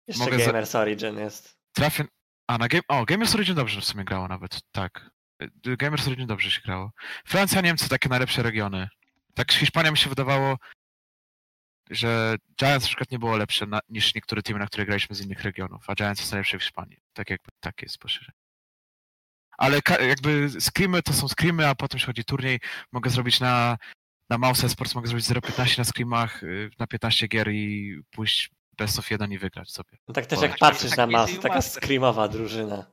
Jeszcze 0.08 0.24
mogę 0.24 0.40
za- 0.40 0.46
Gamers 0.46 0.76
Origin 0.76 1.18
jest. 1.18 1.63
Trafię... 1.74 2.06
A, 2.48 2.58
na 2.58 2.68
game... 2.68 2.84
O, 2.88 3.06
Gamers 3.06 3.36
Origin 3.36 3.56
dobrze 3.56 3.82
w 3.82 3.86
sumie 3.86 4.04
grało 4.04 4.28
nawet, 4.28 4.60
tak. 4.72 5.10
Y, 5.68 5.78
Gamers 5.78 6.08
Origin 6.08 6.28
dobrze 6.28 6.52
się 6.52 6.62
grało. 6.62 6.92
Francja, 7.26 7.62
Niemcy, 7.62 7.90
takie 7.90 8.10
najlepsze 8.10 8.44
regiony. 8.44 8.88
Tak 9.34 9.54
z 9.54 9.56
Hiszpanią 9.56 9.92
mi 9.92 9.98
się 9.98 10.10
wydawało, 10.10 10.58
że 11.90 12.36
Giants 12.60 12.86
na 12.86 12.88
przykład 12.88 13.12
nie 13.12 13.20
było 13.20 13.38
lepsze 13.38 13.66
na, 13.66 13.80
niż 13.90 14.16
niektóre 14.16 14.42
teamy, 14.42 14.60
na 14.60 14.68
które 14.68 14.86
graliśmy 14.86 15.16
z 15.16 15.22
innych 15.22 15.42
regionów, 15.42 15.84
a 15.88 15.96
Giants 15.96 16.22
jest 16.22 16.32
najlepsze 16.32 16.60
w 16.60 16.62
Hiszpanii. 16.62 16.98
Tak 17.14 17.30
jakby, 17.30 17.50
tak 17.60 17.82
jest 17.82 17.98
poszerzenie. 17.98 18.38
Ale 19.58 19.82
ka- 19.82 20.02
jakby 20.02 20.50
screamy 20.60 21.02
to 21.04 21.14
są 21.14 21.28
screamy, 21.28 21.68
a 21.68 21.76
potem 21.76 21.98
przychodzi 21.98 22.24
turniej, 22.24 22.60
mogę 22.92 23.10
zrobić 23.10 23.40
na, 23.40 23.78
na 24.30 24.38
Mouse 24.38 24.70
Sports, 24.70 24.96
mogę 24.96 25.08
zrobić 25.08 25.26
0.15 25.26 25.78
na 25.78 25.84
screamach, 25.84 26.44
y, 26.44 26.70
na 26.80 26.88
15 26.88 27.28
gier 27.28 27.52
i 27.52 27.96
pójść 28.12 28.50
best 28.78 29.00
of 29.00 29.12
1 29.12 29.32
i 29.32 29.38
wygrać 29.38 29.72
sobie. 29.72 29.98
No 30.08 30.14
tak 30.14 30.26
też 30.26 30.42
jak 30.42 30.58
patrzysz 30.58 30.90
Tak 30.90 30.98
na 30.98 31.08
masę, 31.08 31.38
taka 31.38 31.62
screamowa 31.62 32.28
drużyna. 32.28 32.86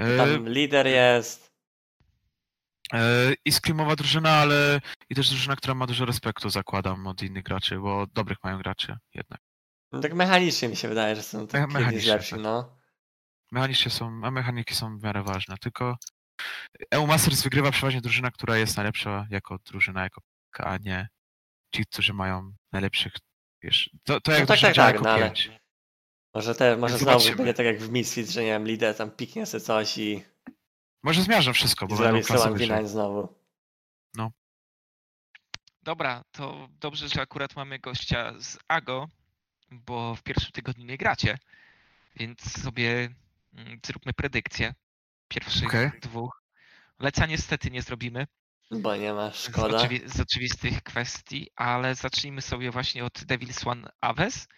Y, 0.00 0.16
Tam 0.16 0.48
lider 0.48 0.86
jest. 0.86 1.52
E, 2.92 3.32
I 3.44 3.52
screamowa 3.52 3.96
drużyna, 3.96 4.30
ale 4.30 4.80
i 5.10 5.14
też 5.14 5.28
drużyna, 5.28 5.56
która 5.56 5.74
ma 5.74 5.86
dużo 5.86 6.04
respektu, 6.04 6.50
zakładam, 6.50 7.06
od 7.06 7.22
innych 7.22 7.42
graczy, 7.42 7.78
bo 7.78 8.06
dobrych 8.06 8.38
mają 8.44 8.58
graczy 8.58 8.96
jednak. 9.14 9.40
No 9.92 10.00
tak 10.00 10.14
mechanicznie 10.14 10.68
mi 10.68 10.76
się 10.76 10.88
wydaje, 10.88 11.16
że 11.16 11.22
są 11.22 11.46
tak 11.46 11.72
mechanicznie, 11.72 12.12
lepsi, 12.12 12.30
tak. 12.30 12.40
no. 12.40 12.78
Mechanicznie 13.52 13.90
są, 13.90 14.20
a 14.24 14.30
mechaniki 14.30 14.74
są 14.74 14.98
w 14.98 15.02
miarę 15.02 15.22
ważne, 15.22 15.56
tylko 15.60 15.96
EU 16.90 17.06
Masters 17.06 17.42
wygrywa 17.42 17.70
przeważnie 17.70 18.00
drużyna, 18.00 18.30
która 18.30 18.56
jest 18.56 18.76
najlepsza 18.76 19.26
jako 19.30 19.58
drużyna, 19.58 20.02
jako 20.02 20.20
a 20.58 20.76
nie 20.76 21.08
ci, 21.74 21.86
którzy 21.86 22.14
mają 22.14 22.52
najlepszych, 22.72 23.12
wiesz, 23.62 23.90
to, 24.04 24.20
to 24.20 24.32
jak 24.32 24.40
No 24.40 24.46
tak, 24.46 24.60
tak, 24.60 24.74
działa 24.74 24.88
tak, 24.88 24.94
jako 24.94 25.04
no 25.04 25.10
ale-. 25.10 25.32
Może, 26.34 26.54
te, 26.54 26.76
może 26.76 26.98
znowu 26.98 27.36
będzie 27.36 27.54
tak 27.54 27.66
jak 27.66 27.78
w 27.78 27.90
Misfits, 27.90 28.30
że 28.30 28.40
nie 28.40 28.46
wiem, 28.46 28.66
lider 28.66 28.96
tam 28.96 29.10
piknie 29.10 29.46
sobie 29.46 29.60
coś 29.60 29.98
i, 29.98 30.24
Może 31.02 31.22
zmiażdżą 31.22 31.52
wszystko, 31.52 31.86
bo 31.86 31.96
będą 31.96 32.22
klasy 32.22 32.88
znowu. 32.88 33.42
Dobra, 35.82 36.24
to 36.32 36.68
dobrze, 36.80 37.08
że 37.08 37.20
akurat 37.20 37.56
mamy 37.56 37.78
gościa 37.78 38.34
z 38.38 38.58
AGO, 38.68 39.08
bo 39.70 40.14
w 40.14 40.22
pierwszym 40.22 40.52
tygodniu 40.52 40.86
nie 40.86 40.96
gracie, 40.96 41.38
więc 42.16 42.62
sobie 42.62 43.14
mm, 43.54 43.80
zróbmy 43.86 44.12
predykcję 44.12 44.74
pierwszych 45.28 45.68
Okej. 45.68 45.90
dwóch. 46.02 46.42
Leca 46.98 47.26
niestety 47.26 47.70
nie 47.70 47.82
zrobimy, 47.82 48.26
Bo 48.70 48.96
nie 48.96 49.12
ma, 49.12 49.30
z, 49.30 49.36
szkoda. 49.36 49.76
oczywi- 49.78 50.08
z 50.08 50.20
oczywistych 50.20 50.82
kwestii, 50.82 51.50
ale 51.56 51.94
zacznijmy 51.94 52.42
sobie 52.42 52.70
właśnie 52.70 53.04
od 53.04 53.12
Devil's 53.18 53.68
One 53.68 53.88
Aves. 54.00 54.48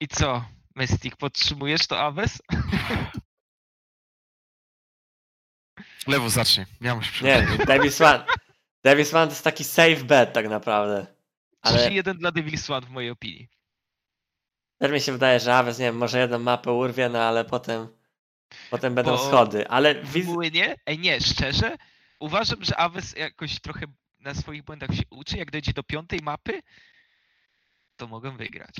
I 0.00 0.08
co, 0.08 0.44
Mystic, 0.76 1.16
podtrzymujesz 1.16 1.86
to 1.86 2.00
Aves? 2.00 2.42
Lewo 6.06 6.30
zacznij. 6.30 6.66
Ja 6.80 6.94
muszę 6.94 7.24
Nie, 7.24 7.42
przerwać. 7.46 7.66
Davis 7.66 8.00
One. 8.00 8.24
Davis 8.84 9.14
One 9.14 9.26
to 9.26 9.32
jest 9.32 9.44
taki 9.44 9.64
safe 9.64 10.04
bet 10.04 10.32
tak 10.32 10.48
naprawdę. 10.48 11.06
Ale 11.62 11.90
3-1 11.90 12.14
dla 12.18 12.30
Devil's 12.32 12.72
One 12.72 12.86
w 12.86 12.90
mojej 12.90 13.10
opinii. 13.10 13.48
też 14.78 14.92
mi 14.92 15.00
się 15.00 15.12
wydaje, 15.12 15.40
że 15.40 15.54
Aves, 15.56 15.78
nie 15.78 15.84
wiem, 15.84 15.96
może 15.96 16.18
jedną 16.18 16.38
mapę 16.38 16.72
urwie, 16.72 17.08
no 17.08 17.22
ale 17.22 17.44
potem 17.44 17.88
potem 18.70 18.94
będą 18.94 19.10
Bo- 19.16 19.26
schody. 19.28 19.68
Ale 19.68 20.02
wiz... 20.02 20.26
Płynie? 20.26 20.76
Ej 20.86 20.98
nie, 20.98 21.20
szczerze, 21.20 21.76
uważam, 22.20 22.64
że 22.64 22.76
Aves 22.76 23.16
jakoś 23.16 23.60
trochę 23.60 23.86
na 24.18 24.34
swoich 24.34 24.62
błędach 24.62 24.94
się 24.94 25.02
uczy. 25.10 25.36
Jak 25.38 25.50
dojdzie 25.50 25.72
do 25.72 25.82
piątej 25.82 26.20
mapy, 26.22 26.60
to 27.96 28.06
mogą 28.06 28.36
wygrać. 28.36 28.74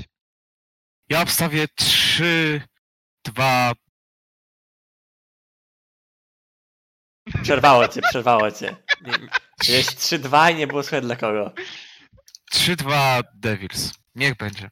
Ja 1.09 1.23
obstawię 1.23 1.67
3, 1.77 2.63
2, 3.25 3.73
przerwało 7.43 7.89
cię, 7.89 8.01
przerwało 8.03 8.51
cię. 8.51 8.77
Jest 9.69 9.99
3-2 9.99 10.53
i 10.53 10.55
nie 10.55 10.67
było 10.67 10.83
słychać 10.83 11.05
dla 11.05 11.17
kogo. 11.17 11.53
3, 12.51 12.77
2 12.77 13.21
Devils. 13.35 13.93
Niech 14.15 14.37
będzie. 14.37 14.71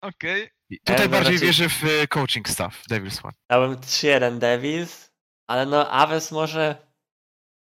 Okej. 0.00 0.50
Tutaj 0.86 1.06
no 1.06 1.08
bardziej 1.08 1.32
raczej- 1.34 1.46
wierzę 1.46 1.68
w 1.68 1.84
e, 1.84 2.06
coaching 2.06 2.48
staff 2.48 2.82
Devils 2.88 3.24
One. 3.24 3.34
Dałem 3.48 3.76
3-1 3.76 4.38
Devils, 4.38 5.10
ale 5.46 5.66
no 5.66 5.90
Aves 5.90 6.32
może... 6.32 6.87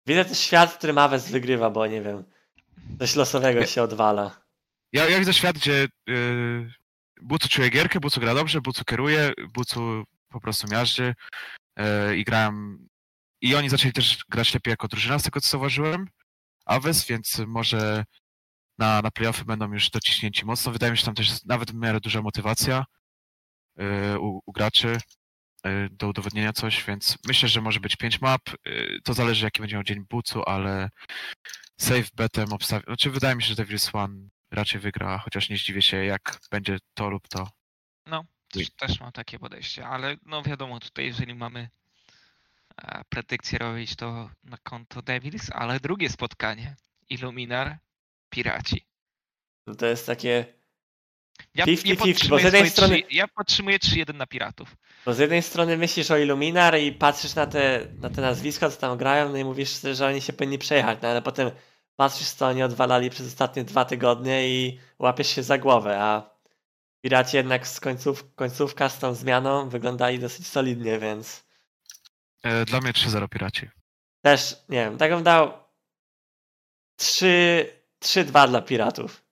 Widzę 0.06 0.24
też 0.24 0.38
świat, 0.38 0.70
w 0.70 0.78
którym 0.78 0.98
Aves 0.98 1.30
wygrywa, 1.30 1.70
bo 1.70 1.86
nie 1.86 2.02
wiem, 2.02 2.24
coś 2.98 3.16
losowego 3.16 3.66
się 3.66 3.82
odwala. 3.82 4.40
Ja, 4.92 5.08
ja 5.08 5.18
widzę 5.18 5.34
świat, 5.34 5.56
gdzie 5.56 5.88
yy, 6.06 6.72
Bucu 7.22 7.48
czuje 7.48 7.70
gierkę, 7.70 8.00
Bucu 8.00 8.20
gra 8.20 8.34
dobrze, 8.34 8.60
Bucu 8.60 8.84
kieruje, 8.84 9.32
Bucu 9.54 10.04
po 10.28 10.40
prostu 10.40 10.68
miażdży 10.68 11.14
yy, 11.76 12.16
i 12.16 12.24
grają... 12.24 12.76
I 13.40 13.54
oni 13.54 13.68
zaczęli 13.68 13.92
też 13.92 14.24
grać 14.28 14.54
lepiej 14.54 14.70
jako 14.70 14.88
drużyna, 14.88 15.18
z 15.18 15.22
tego 15.22 15.40
co 15.40 15.48
zauważyłem. 15.48 16.08
Aves, 16.66 17.06
więc 17.06 17.38
może 17.46 18.04
na, 18.78 19.02
na 19.02 19.10
playoffy 19.10 19.44
będą 19.44 19.72
już 19.72 19.90
dociśnięci 19.90 20.44
mocno. 20.44 20.72
Wydaje 20.72 20.92
mi 20.92 20.98
się, 20.98 21.00
że 21.00 21.06
tam 21.06 21.14
też 21.14 21.28
jest 21.28 21.46
nawet 21.46 21.70
w 21.70 21.74
miarę 21.74 22.00
duża 22.00 22.22
motywacja 22.22 22.84
yy, 23.76 24.18
u, 24.18 24.40
u 24.46 24.52
graczy 24.52 24.98
do 25.90 26.08
udowodnienia 26.08 26.52
coś, 26.52 26.84
więc 26.84 27.18
myślę, 27.26 27.48
że 27.48 27.60
może 27.60 27.80
być 27.80 27.96
5 27.96 28.20
map. 28.20 28.40
Yy, 28.66 28.98
to 29.04 29.14
zależy 29.14 29.44
jaki 29.44 29.60
będzie 29.60 29.76
miał 29.76 29.84
dzień 29.84 30.04
Bucu, 30.08 30.42
ale 30.46 30.90
safe 31.80 32.08
betem 32.14 32.52
obstawiam. 32.52 32.84
Znaczy 32.86 33.10
wydaje 33.10 33.36
mi 33.36 33.42
się, 33.42 33.48
że 33.48 33.54
Devils 33.54 33.94
One 33.94 34.28
raczej 34.50 34.80
wygra, 34.80 35.18
chociaż 35.18 35.48
nie 35.48 35.56
zdziwię 35.56 35.82
się 35.82 36.04
jak 36.04 36.38
będzie 36.50 36.78
to 36.94 37.10
lub 37.10 37.28
to. 37.28 37.48
No, 38.06 38.24
też, 38.52 38.70
też 38.70 39.00
mam 39.00 39.12
takie 39.12 39.38
podejście, 39.38 39.86
ale 39.86 40.16
no 40.26 40.42
wiadomo, 40.42 40.80
tutaj 40.80 41.04
jeżeli 41.04 41.34
mamy 41.34 41.68
e, 42.82 43.02
predykcję 43.08 43.58
robić 43.58 43.96
to 43.96 44.30
na 44.44 44.56
konto 44.62 45.02
Devils, 45.02 45.50
ale 45.52 45.80
drugie 45.80 46.10
spotkanie, 46.10 46.76
Illuminar, 47.08 47.78
Piraci. 48.30 48.86
No 49.66 49.74
to 49.74 49.86
jest 49.86 50.06
takie... 50.06 50.63
Ja, 51.54 51.64
50-50, 51.64 51.86
ja 51.88 51.94
bo 51.96 52.04
z 52.04 52.08
podtrzymuję 52.08 52.44
jednej 52.44 52.70
strony- 52.70 53.02
trzy- 53.02 53.14
ja 53.14 53.28
podtrzymuję 53.28 53.78
3-1 53.78 54.14
na 54.14 54.26
Piratów. 54.26 54.76
Bo 55.06 55.14
z 55.14 55.18
jednej 55.18 55.42
strony 55.42 55.76
myślisz 55.76 56.10
o 56.10 56.16
Illuminar 56.18 56.78
i 56.78 56.92
patrzysz 56.92 57.34
na 57.34 57.46
te, 57.46 57.86
na 58.00 58.10
te 58.10 58.20
nazwiska, 58.20 58.70
co 58.70 58.76
tam 58.80 58.98
grają, 58.98 59.28
no 59.28 59.36
i 59.36 59.44
mówisz, 59.44 59.80
że 59.92 60.06
oni 60.06 60.20
się 60.20 60.32
powinni 60.32 60.58
przejechać, 60.58 60.98
no 61.02 61.08
ale 61.08 61.22
potem 61.22 61.50
patrzysz, 61.96 62.28
co 62.30 62.46
oni 62.46 62.62
odwalali 62.62 63.10
przez 63.10 63.26
ostatnie 63.26 63.64
dwa 63.64 63.84
tygodnie 63.84 64.48
i 64.48 64.78
łapiesz 64.98 65.28
się 65.28 65.42
za 65.42 65.58
głowę, 65.58 65.98
a 66.02 66.34
Piraci 67.00 67.36
jednak 67.36 67.68
z 67.68 67.80
końców, 67.80 68.34
końcówka 68.34 68.88
z 68.88 68.98
tą 68.98 69.14
zmianą 69.14 69.68
wyglądali 69.68 70.18
dosyć 70.18 70.46
solidnie, 70.46 70.98
więc 70.98 71.44
E, 72.42 72.64
Dla 72.64 72.80
mnie 72.80 72.92
3-0 72.92 73.28
Piraci. 73.28 73.68
też, 74.22 74.56
nie 74.68 74.78
wiem, 74.84 74.98
tak 74.98 75.10
bym 75.10 75.22
dał 75.22 75.52
3 76.96 77.66
3-2 78.04 78.48
dla 78.48 78.62
Piratów. 78.62 79.23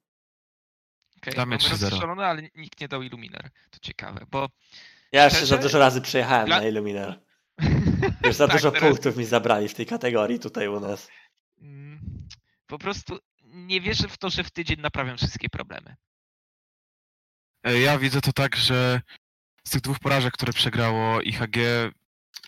Okay, 1.22 1.34
Dla 1.34 1.46
mnie 1.46 1.58
3-0. 1.58 1.70
rozstrzelone, 1.80 2.26
ale 2.26 2.42
nikt 2.54 2.80
nie 2.80 2.88
dał 2.88 3.02
Illuminar. 3.02 3.50
To 3.70 3.78
ciekawe, 3.80 4.26
bo 4.30 4.48
Ja 5.12 5.24
jeszcze 5.24 5.46
za 5.46 5.58
dużo 5.58 5.78
razy 5.78 6.00
przejechałem 6.00 6.46
Dla- 6.46 6.60
na 6.60 6.66
Illuminar. 6.66 7.20
Już 8.26 8.36
za 8.36 8.46
Tak, 8.48 8.56
dużo 8.56 8.70
teraz- 8.70 8.88
punktów 8.90 9.16
mi 9.16 9.24
zabrali 9.24 9.68
w 9.68 9.74
tej 9.74 9.86
kategorii 9.86 10.38
tutaj 10.38 10.68
u 10.68 10.80
nas. 10.80 11.08
Mm, 11.60 12.28
po 12.66 12.78
prostu 12.78 13.18
nie 13.44 13.80
wierzę 13.80 14.08
w 14.08 14.18
to, 14.18 14.30
że 14.30 14.44
w 14.44 14.50
tydzień 14.50 14.80
naprawią 14.80 15.16
wszystkie 15.16 15.48
problemy. 15.48 15.96
E, 17.64 17.78
Ja 17.80 17.98
widzę 17.98 18.20
to 18.20 18.32
tak, 18.32 18.56
że 18.56 19.00
z 19.66 19.70
tych 19.70 19.80
dwóch 19.80 19.98
porażek, 19.98 20.34
które 20.34 20.52
przegrało 20.52 21.20
IHG, 21.20 21.56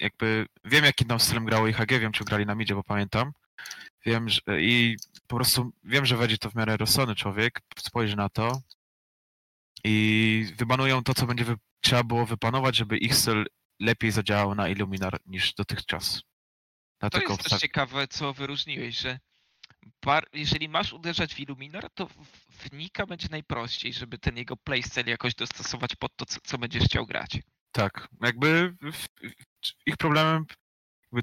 jakby 0.00 0.46
wiem 0.64 0.84
jakim 0.84 1.08
tam 1.08 1.20
stylem 1.20 1.44
grało 1.44 1.68
IHG, 1.68 1.88
wiem 1.88 2.12
czy 2.12 2.24
grali 2.24 2.46
na 2.46 2.54
midzie, 2.54 2.74
bo 2.74 2.82
pamiętam. 2.82 3.32
Wiem, 4.06 4.28
że 4.28 4.40
i 4.60 4.96
po 5.26 5.36
prostu 5.36 5.72
wiem, 5.84 6.06
że 6.06 6.16
będzie 6.16 6.38
to 6.38 6.50
w 6.50 6.54
miarę 6.54 6.76
rozsądny 6.76 7.14
człowiek, 7.14 7.60
spojrzy 7.78 8.16
na 8.16 8.28
to 8.28 8.62
i 9.84 10.46
wybanują 10.56 11.02
to, 11.02 11.14
co 11.14 11.26
będzie 11.26 11.44
wy... 11.44 11.56
trzeba 11.80 12.02
było 12.02 12.26
wypanować, 12.26 12.76
żeby 12.76 12.98
ich 12.98 13.14
styl 13.14 13.46
lepiej 13.80 14.10
zadziałał 14.10 14.54
na 14.54 14.68
Illuminar 14.68 15.18
niż 15.26 15.54
dotychczas. 15.54 16.22
To 16.98 17.10
Dlatego 17.10 17.32
jest 17.32 17.50
też 17.50 17.60
ciekawe, 17.60 18.08
co 18.08 18.32
wyróżniłeś, 18.32 18.98
że 18.98 19.18
bar, 20.04 20.26
jeżeli 20.32 20.68
masz 20.68 20.92
uderzać 20.92 21.34
w 21.34 21.40
Illuminar, 21.40 21.90
to 21.94 22.06
w, 22.06 22.72
Nika 22.72 23.06
będzie 23.06 23.28
najprościej, 23.30 23.92
żeby 23.92 24.18
ten 24.18 24.36
jego 24.36 24.56
playstyle 24.56 25.10
jakoś 25.10 25.34
dostosować 25.34 25.96
pod 25.96 26.16
to, 26.16 26.26
co, 26.26 26.40
co 26.44 26.58
będziesz 26.58 26.84
chciał 26.84 27.06
grać. 27.06 27.38
Tak, 27.72 28.08
jakby 28.20 28.74
ich 29.86 29.96
problemem, 29.96 30.46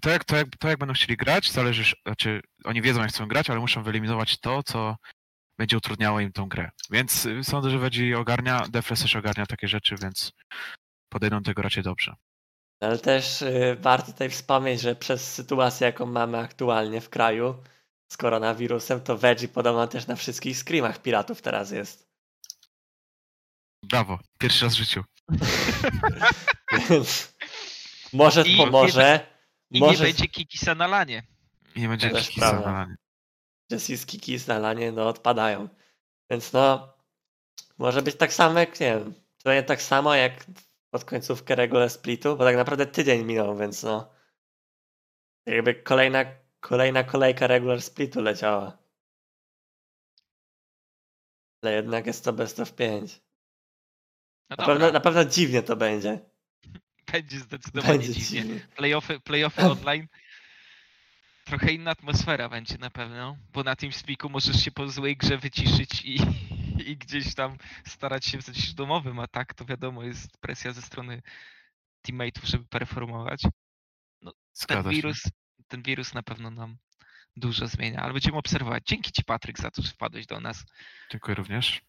to 0.02 0.10
jak, 0.10 0.24
to, 0.24 0.36
jak, 0.36 0.48
to 0.60 0.68
jak 0.68 0.80
będą 0.80 0.94
chcieli 0.94 1.18
grać, 1.18 1.52
zależy, 1.52 1.96
znaczy 2.06 2.42
oni 2.64 2.82
wiedzą 2.82 3.02
jak 3.02 3.10
chcą 3.10 3.28
grać, 3.28 3.50
ale 3.50 3.60
muszą 3.60 3.84
wyeliminować 3.84 4.40
to, 4.40 4.64
co 4.64 4.96
będzie 5.58 5.78
utrudniało 5.78 6.20
im 6.20 6.32
tą 6.32 6.50
grę. 6.50 6.70
Więc 6.90 7.26
y, 7.26 7.44
sądzę, 7.44 7.70
że 7.70 7.80
Wedzi 7.80 8.16
ogarnia, 8.16 8.64
Defles 8.70 9.02
też 9.02 9.16
ogarnia 9.16 9.46
takie 9.46 9.68
rzeczy, 9.68 9.96
więc 10.02 10.32
podejdą 11.10 11.40
do 11.40 11.46
tego 11.46 11.62
raczej 11.62 11.84
dobrze. 11.84 12.16
Ale 12.82 13.00
też 13.00 13.42
y, 13.42 13.78
warto 13.80 14.12
tutaj 14.12 14.30
wspomnieć, 14.30 14.82
że 14.82 14.96
przez 14.96 15.34
sytuację, 15.34 15.88
jaką 15.88 16.06
mamy 16.06 16.38
aktualnie 16.38 17.02
w 17.02 17.10
kraju 17.10 17.64
z 18.12 18.18
koronawirusem, 18.18 19.02
to 19.02 19.18
Veggie 19.18 19.48
podobno 19.48 19.88
też 19.88 20.08
na 20.08 20.16
wszystkich 20.16 20.58
screamach 20.58 21.02
piratów 21.02 21.42
teraz 21.42 21.72
jest. 21.72 22.12
Brawo, 23.84 24.20
pierwszy 24.40 24.66
raz 24.66 24.76
w 24.76 24.78
życiu. 24.78 25.04
Może 28.14 28.42
I- 28.42 28.58
pomoże. 28.58 29.28
I 29.70 29.80
może 29.80 29.94
nie 29.94 30.00
będzie 30.00 30.28
Kikisa 30.28 30.76
na 30.76 30.88
lanie. 30.88 31.24
I 31.76 31.82
nie 31.82 31.88
będzie 31.88 32.10
kikisa 32.10 32.60
na 32.60 32.72
lanie. 32.72 32.96
Jessis 33.72 34.06
Kikis 34.06 34.48
na 34.48 34.60
lanie 34.60 34.92
no, 34.92 35.08
odpadają. 35.08 35.70
Więc 36.30 36.54
no, 36.54 36.94
może 37.78 38.02
być 38.02 38.16
tak 38.16 38.34
samo 38.34 38.60
jak, 38.60 38.80
nie 38.80 38.98
wiem, 38.98 39.14
to 39.44 39.54
nie 39.54 39.64
tak 39.64 39.82
samo 39.82 40.16
jak 40.16 40.46
pod 40.90 41.06
końcówkę 41.06 41.56
regular 41.56 41.90
splitu, 41.90 42.38
bo 42.38 42.44
tak 42.44 42.56
naprawdę 42.56 42.86
tydzień 42.86 43.26
minął, 43.26 43.58
więc 43.58 43.84
no, 43.84 44.14
jakby 45.46 45.76
kolejna, 45.76 46.26
kolejna 46.60 47.04
kolejka 47.04 47.48
regular 47.48 47.82
splitu 47.82 48.22
leciała. 48.22 48.78
Ale 51.64 51.74
jednak 51.74 52.06
jest 52.06 52.24
to 52.24 52.34
best 52.34 52.60
of 52.60 52.74
5. 52.74 53.22
No 54.50 54.56
Na 54.60 54.66
pewno, 54.66 54.92
na 54.92 55.00
pewno 55.00 55.26
dziwnie 55.26 55.64
to 55.64 55.76
będzie. 55.76 56.31
Będzie 57.12 57.40
zdecydowanie 57.40 58.00
Będzie 58.00 58.14
dziwnie. 58.14 58.42
dziwnie. 58.42 58.60
Playoffy, 58.76 59.20
playoffy 59.20 59.62
online. 59.72 60.08
Trochę 61.46 61.72
inna 61.74 61.92
atmosfera 61.92 62.50
będzie 62.50 62.78
na 62.78 62.90
pewno, 62.90 63.38
bo 63.54 63.64
na 63.64 63.76
TeamSpeaku 63.76 64.30
możesz 64.30 64.64
się 64.64 64.72
po 64.72 64.88
złej 64.90 65.18
grze 65.18 65.38
wyciszyć 65.38 66.02
i, 66.06 66.18
i 66.92 66.98
gdzieś 66.98 67.36
tam 67.36 67.58
starać 67.88 68.26
się 68.26 68.38
w 68.38 68.46
sensie 68.46 68.74
domowym, 68.74 69.20
a 69.20 69.28
tak 69.28 69.54
to 69.54 69.66
wiadomo 69.66 70.04
jest 70.04 70.38
presja 70.38 70.74
ze 70.74 70.82
strony 70.82 71.22
teammateów, 72.02 72.46
żeby 72.46 72.66
performować. 72.66 73.42
Ten 73.42 74.32
Zgadza 74.54 74.90
się. 74.90 74.96
wirus, 74.96 75.22
ten 75.68 75.84
wirus 75.84 76.14
na 76.14 76.24
pewno 76.24 76.52
nam 76.52 76.78
dużo 77.36 77.68
zmienia, 77.68 78.00
ale 78.00 78.14
będziemy 78.14 78.38
obserwować. 78.38 78.84
Dzięki 78.86 79.12
Ci 79.12 79.24
Patryk 79.24 79.60
za 79.60 79.72
to, 79.72 79.82
że 79.82 79.92
wpadłeś 79.92 80.26
do 80.26 80.40
nas. 80.40 80.66
Dziękuję 81.12 81.36
również. 81.36 81.82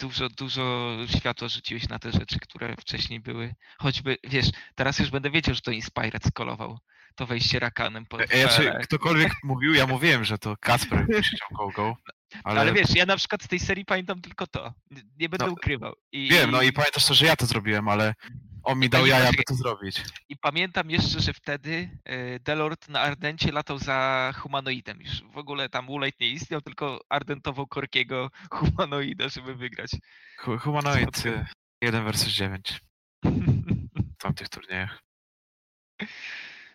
Dużo, 0.00 0.28
dużo 0.28 0.96
światła 1.18 1.48
rzuciłeś 1.48 1.88
na 1.88 1.98
te 1.98 2.12
rzeczy, 2.12 2.38
które 2.40 2.76
wcześniej 2.76 3.20
były. 3.20 3.54
Choćby, 3.78 4.16
wiesz, 4.24 4.46
teraz 4.74 4.98
już 4.98 5.10
będę 5.10 5.30
wiedział, 5.30 5.54
że 5.54 5.60
to 5.60 5.70
Inspired 5.70 6.24
skolował. 6.26 6.78
To 7.14 7.26
wejście 7.26 7.58
rakanem 7.58 8.06
po 8.06 8.20
E, 8.22 8.26
Znaczy, 8.26 8.62
FL. 8.72 8.82
ktokolwiek 8.82 9.32
mówił, 9.44 9.74
ja 9.74 9.86
mówiłem, 9.86 10.24
że 10.24 10.38
to 10.38 10.56
Kasper 10.60 11.06
krzyczał 11.22 11.48
go, 11.52 11.68
go. 11.68 11.96
Ale... 12.44 12.60
Ale, 12.60 12.72
wiesz, 12.72 12.94
ja 12.94 13.06
na 13.06 13.16
przykład 13.16 13.42
z 13.42 13.48
tej 13.48 13.58
serii 13.60 13.84
pamiętam 13.84 14.20
tylko 14.20 14.46
to. 14.46 14.74
Nie, 14.90 15.02
nie 15.18 15.28
będę 15.28 15.46
No, 15.46 15.52
ukrywał. 15.52 15.94
I, 16.12 16.28
wiem, 16.28 16.50
no 16.50 16.62
i 16.62 16.72
pamiętasz 16.72 17.06
to, 17.06 17.14
że 17.14 17.26
ja 17.26 17.36
to 17.36 17.46
zrobiłem, 17.46 17.88
ale 17.88 18.14
On 18.62 18.78
mi 18.78 18.86
I 18.86 18.90
dał 18.90 19.06
jaja, 19.06 19.30
by 19.32 19.42
to 19.44 19.54
zrobić. 19.54 20.02
I 20.28 20.36
pamiętam 20.36 20.90
jeszcze, 20.90 21.20
że 21.20 21.32
wtedy 21.32 21.90
e, 22.04 22.40
Delord 22.40 22.88
na 22.88 23.00
Ardencie 23.00 23.52
latał 23.52 23.78
za 23.78 24.32
humanoidem. 24.36 25.00
Już 25.02 25.22
w 25.22 25.38
ogóle 25.38 25.68
tam 25.68 25.88
Ulate 25.90 26.16
nie 26.20 26.28
istniał, 26.28 26.60
tylko 26.60 27.00
ardentował 27.08 27.66
Korkiego 27.66 28.30
humanoida, 28.50 29.28
żeby 29.28 29.54
wygrać. 29.54 29.90
Hu- 30.38 30.58
Humanoid 30.58 31.16
Spoko. 31.16 31.36
y, 31.36 31.46
1 31.82 32.04
versus 32.04 32.28
9 32.28 32.80
w 34.14 34.22
tamtych 34.22 34.48
turniejach. 34.48 34.98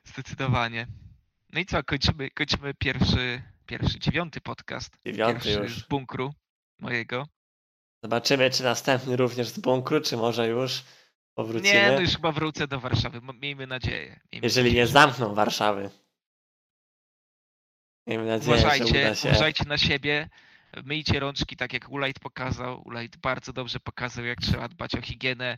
Zdecydowanie. 0.04 0.88
No 1.54 1.60
i 1.60 1.66
co, 1.66 1.84
kończymy, 1.84 2.30
kończymy 2.32 2.74
pierwszy, 2.74 3.42
pierwszy, 3.66 4.00
dziewiąty 4.00 4.42
podcast. 4.42 4.98
Dziewiąty 5.06 5.34
pierwszy 5.34 5.52
już. 5.64 5.84
z 5.84 5.88
bunkru 5.88 6.34
mojego. 6.80 7.28
Zobaczymy, 8.04 8.50
czy 8.50 8.64
następny 8.64 9.16
również 9.16 9.48
z 9.48 9.60
bunkru, 9.60 10.02
czy 10.02 10.18
może 10.18 10.48
już 10.48 10.84
powrócimy. 11.36 11.74
Nie, 11.74 11.92
no 11.92 12.00
już 12.00 12.12
chyba 12.12 12.32
wrócę 12.32 12.68
do 12.68 12.80
Warszawy. 12.80 13.22
Miejmy 13.42 13.68
nadzieję. 13.68 14.20
Miejmy 14.32 14.46
Jeżeli 14.46 14.70
nadzieję, 14.70 14.82
nie 14.84 14.88
że- 14.88 14.94
zamkną 14.94 15.34
Warszawy. 15.36 15.90
Miejmy 18.08 18.26
nadzieję, 18.26 18.58
że 18.58 18.62
Uważajcie, 18.62 19.00
uda 19.02 19.16
się. 19.16 19.30
uważajcie 19.30 19.64
na 19.66 19.78
siebie. 19.78 20.30
Myjcie 20.84 21.20
rączki, 21.20 21.58
tak 21.58 21.74
jak 21.74 21.90
Ulajt 21.90 22.20
pokazał. 22.20 22.82
Ulajt 22.88 23.18
bardzo 23.18 23.54
dobrze 23.54 23.80
pokazał, 23.80 24.26
jak 24.26 24.42
trzeba 24.42 24.68
dbać 24.68 24.96
o 24.96 25.02
higienę. 25.02 25.58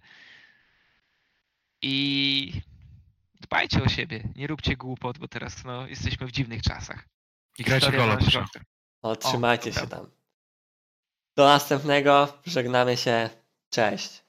I 1.81 2.61
dbajcie 3.41 3.83
o 3.83 3.89
siebie. 3.89 4.23
Nie 4.35 4.47
róbcie 4.47 4.75
głupot, 4.75 5.17
bo 5.17 5.27
teraz 5.27 5.63
no, 5.63 5.87
jesteśmy 5.87 6.27
w 6.27 6.31
dziwnych 6.31 6.61
czasach. 6.61 7.07
I 7.57 7.63
grajcie 7.63 7.91
gola 7.91 8.19
rządzi. 8.19 8.59
O, 9.01 9.15
trzymajcie 9.15 9.73
się 9.73 9.87
tam. 9.87 10.11
Do 11.35 11.45
następnego. 11.45 12.41
Żegnamy 12.45 12.97
się. 12.97 13.29
Cześć. 13.69 14.23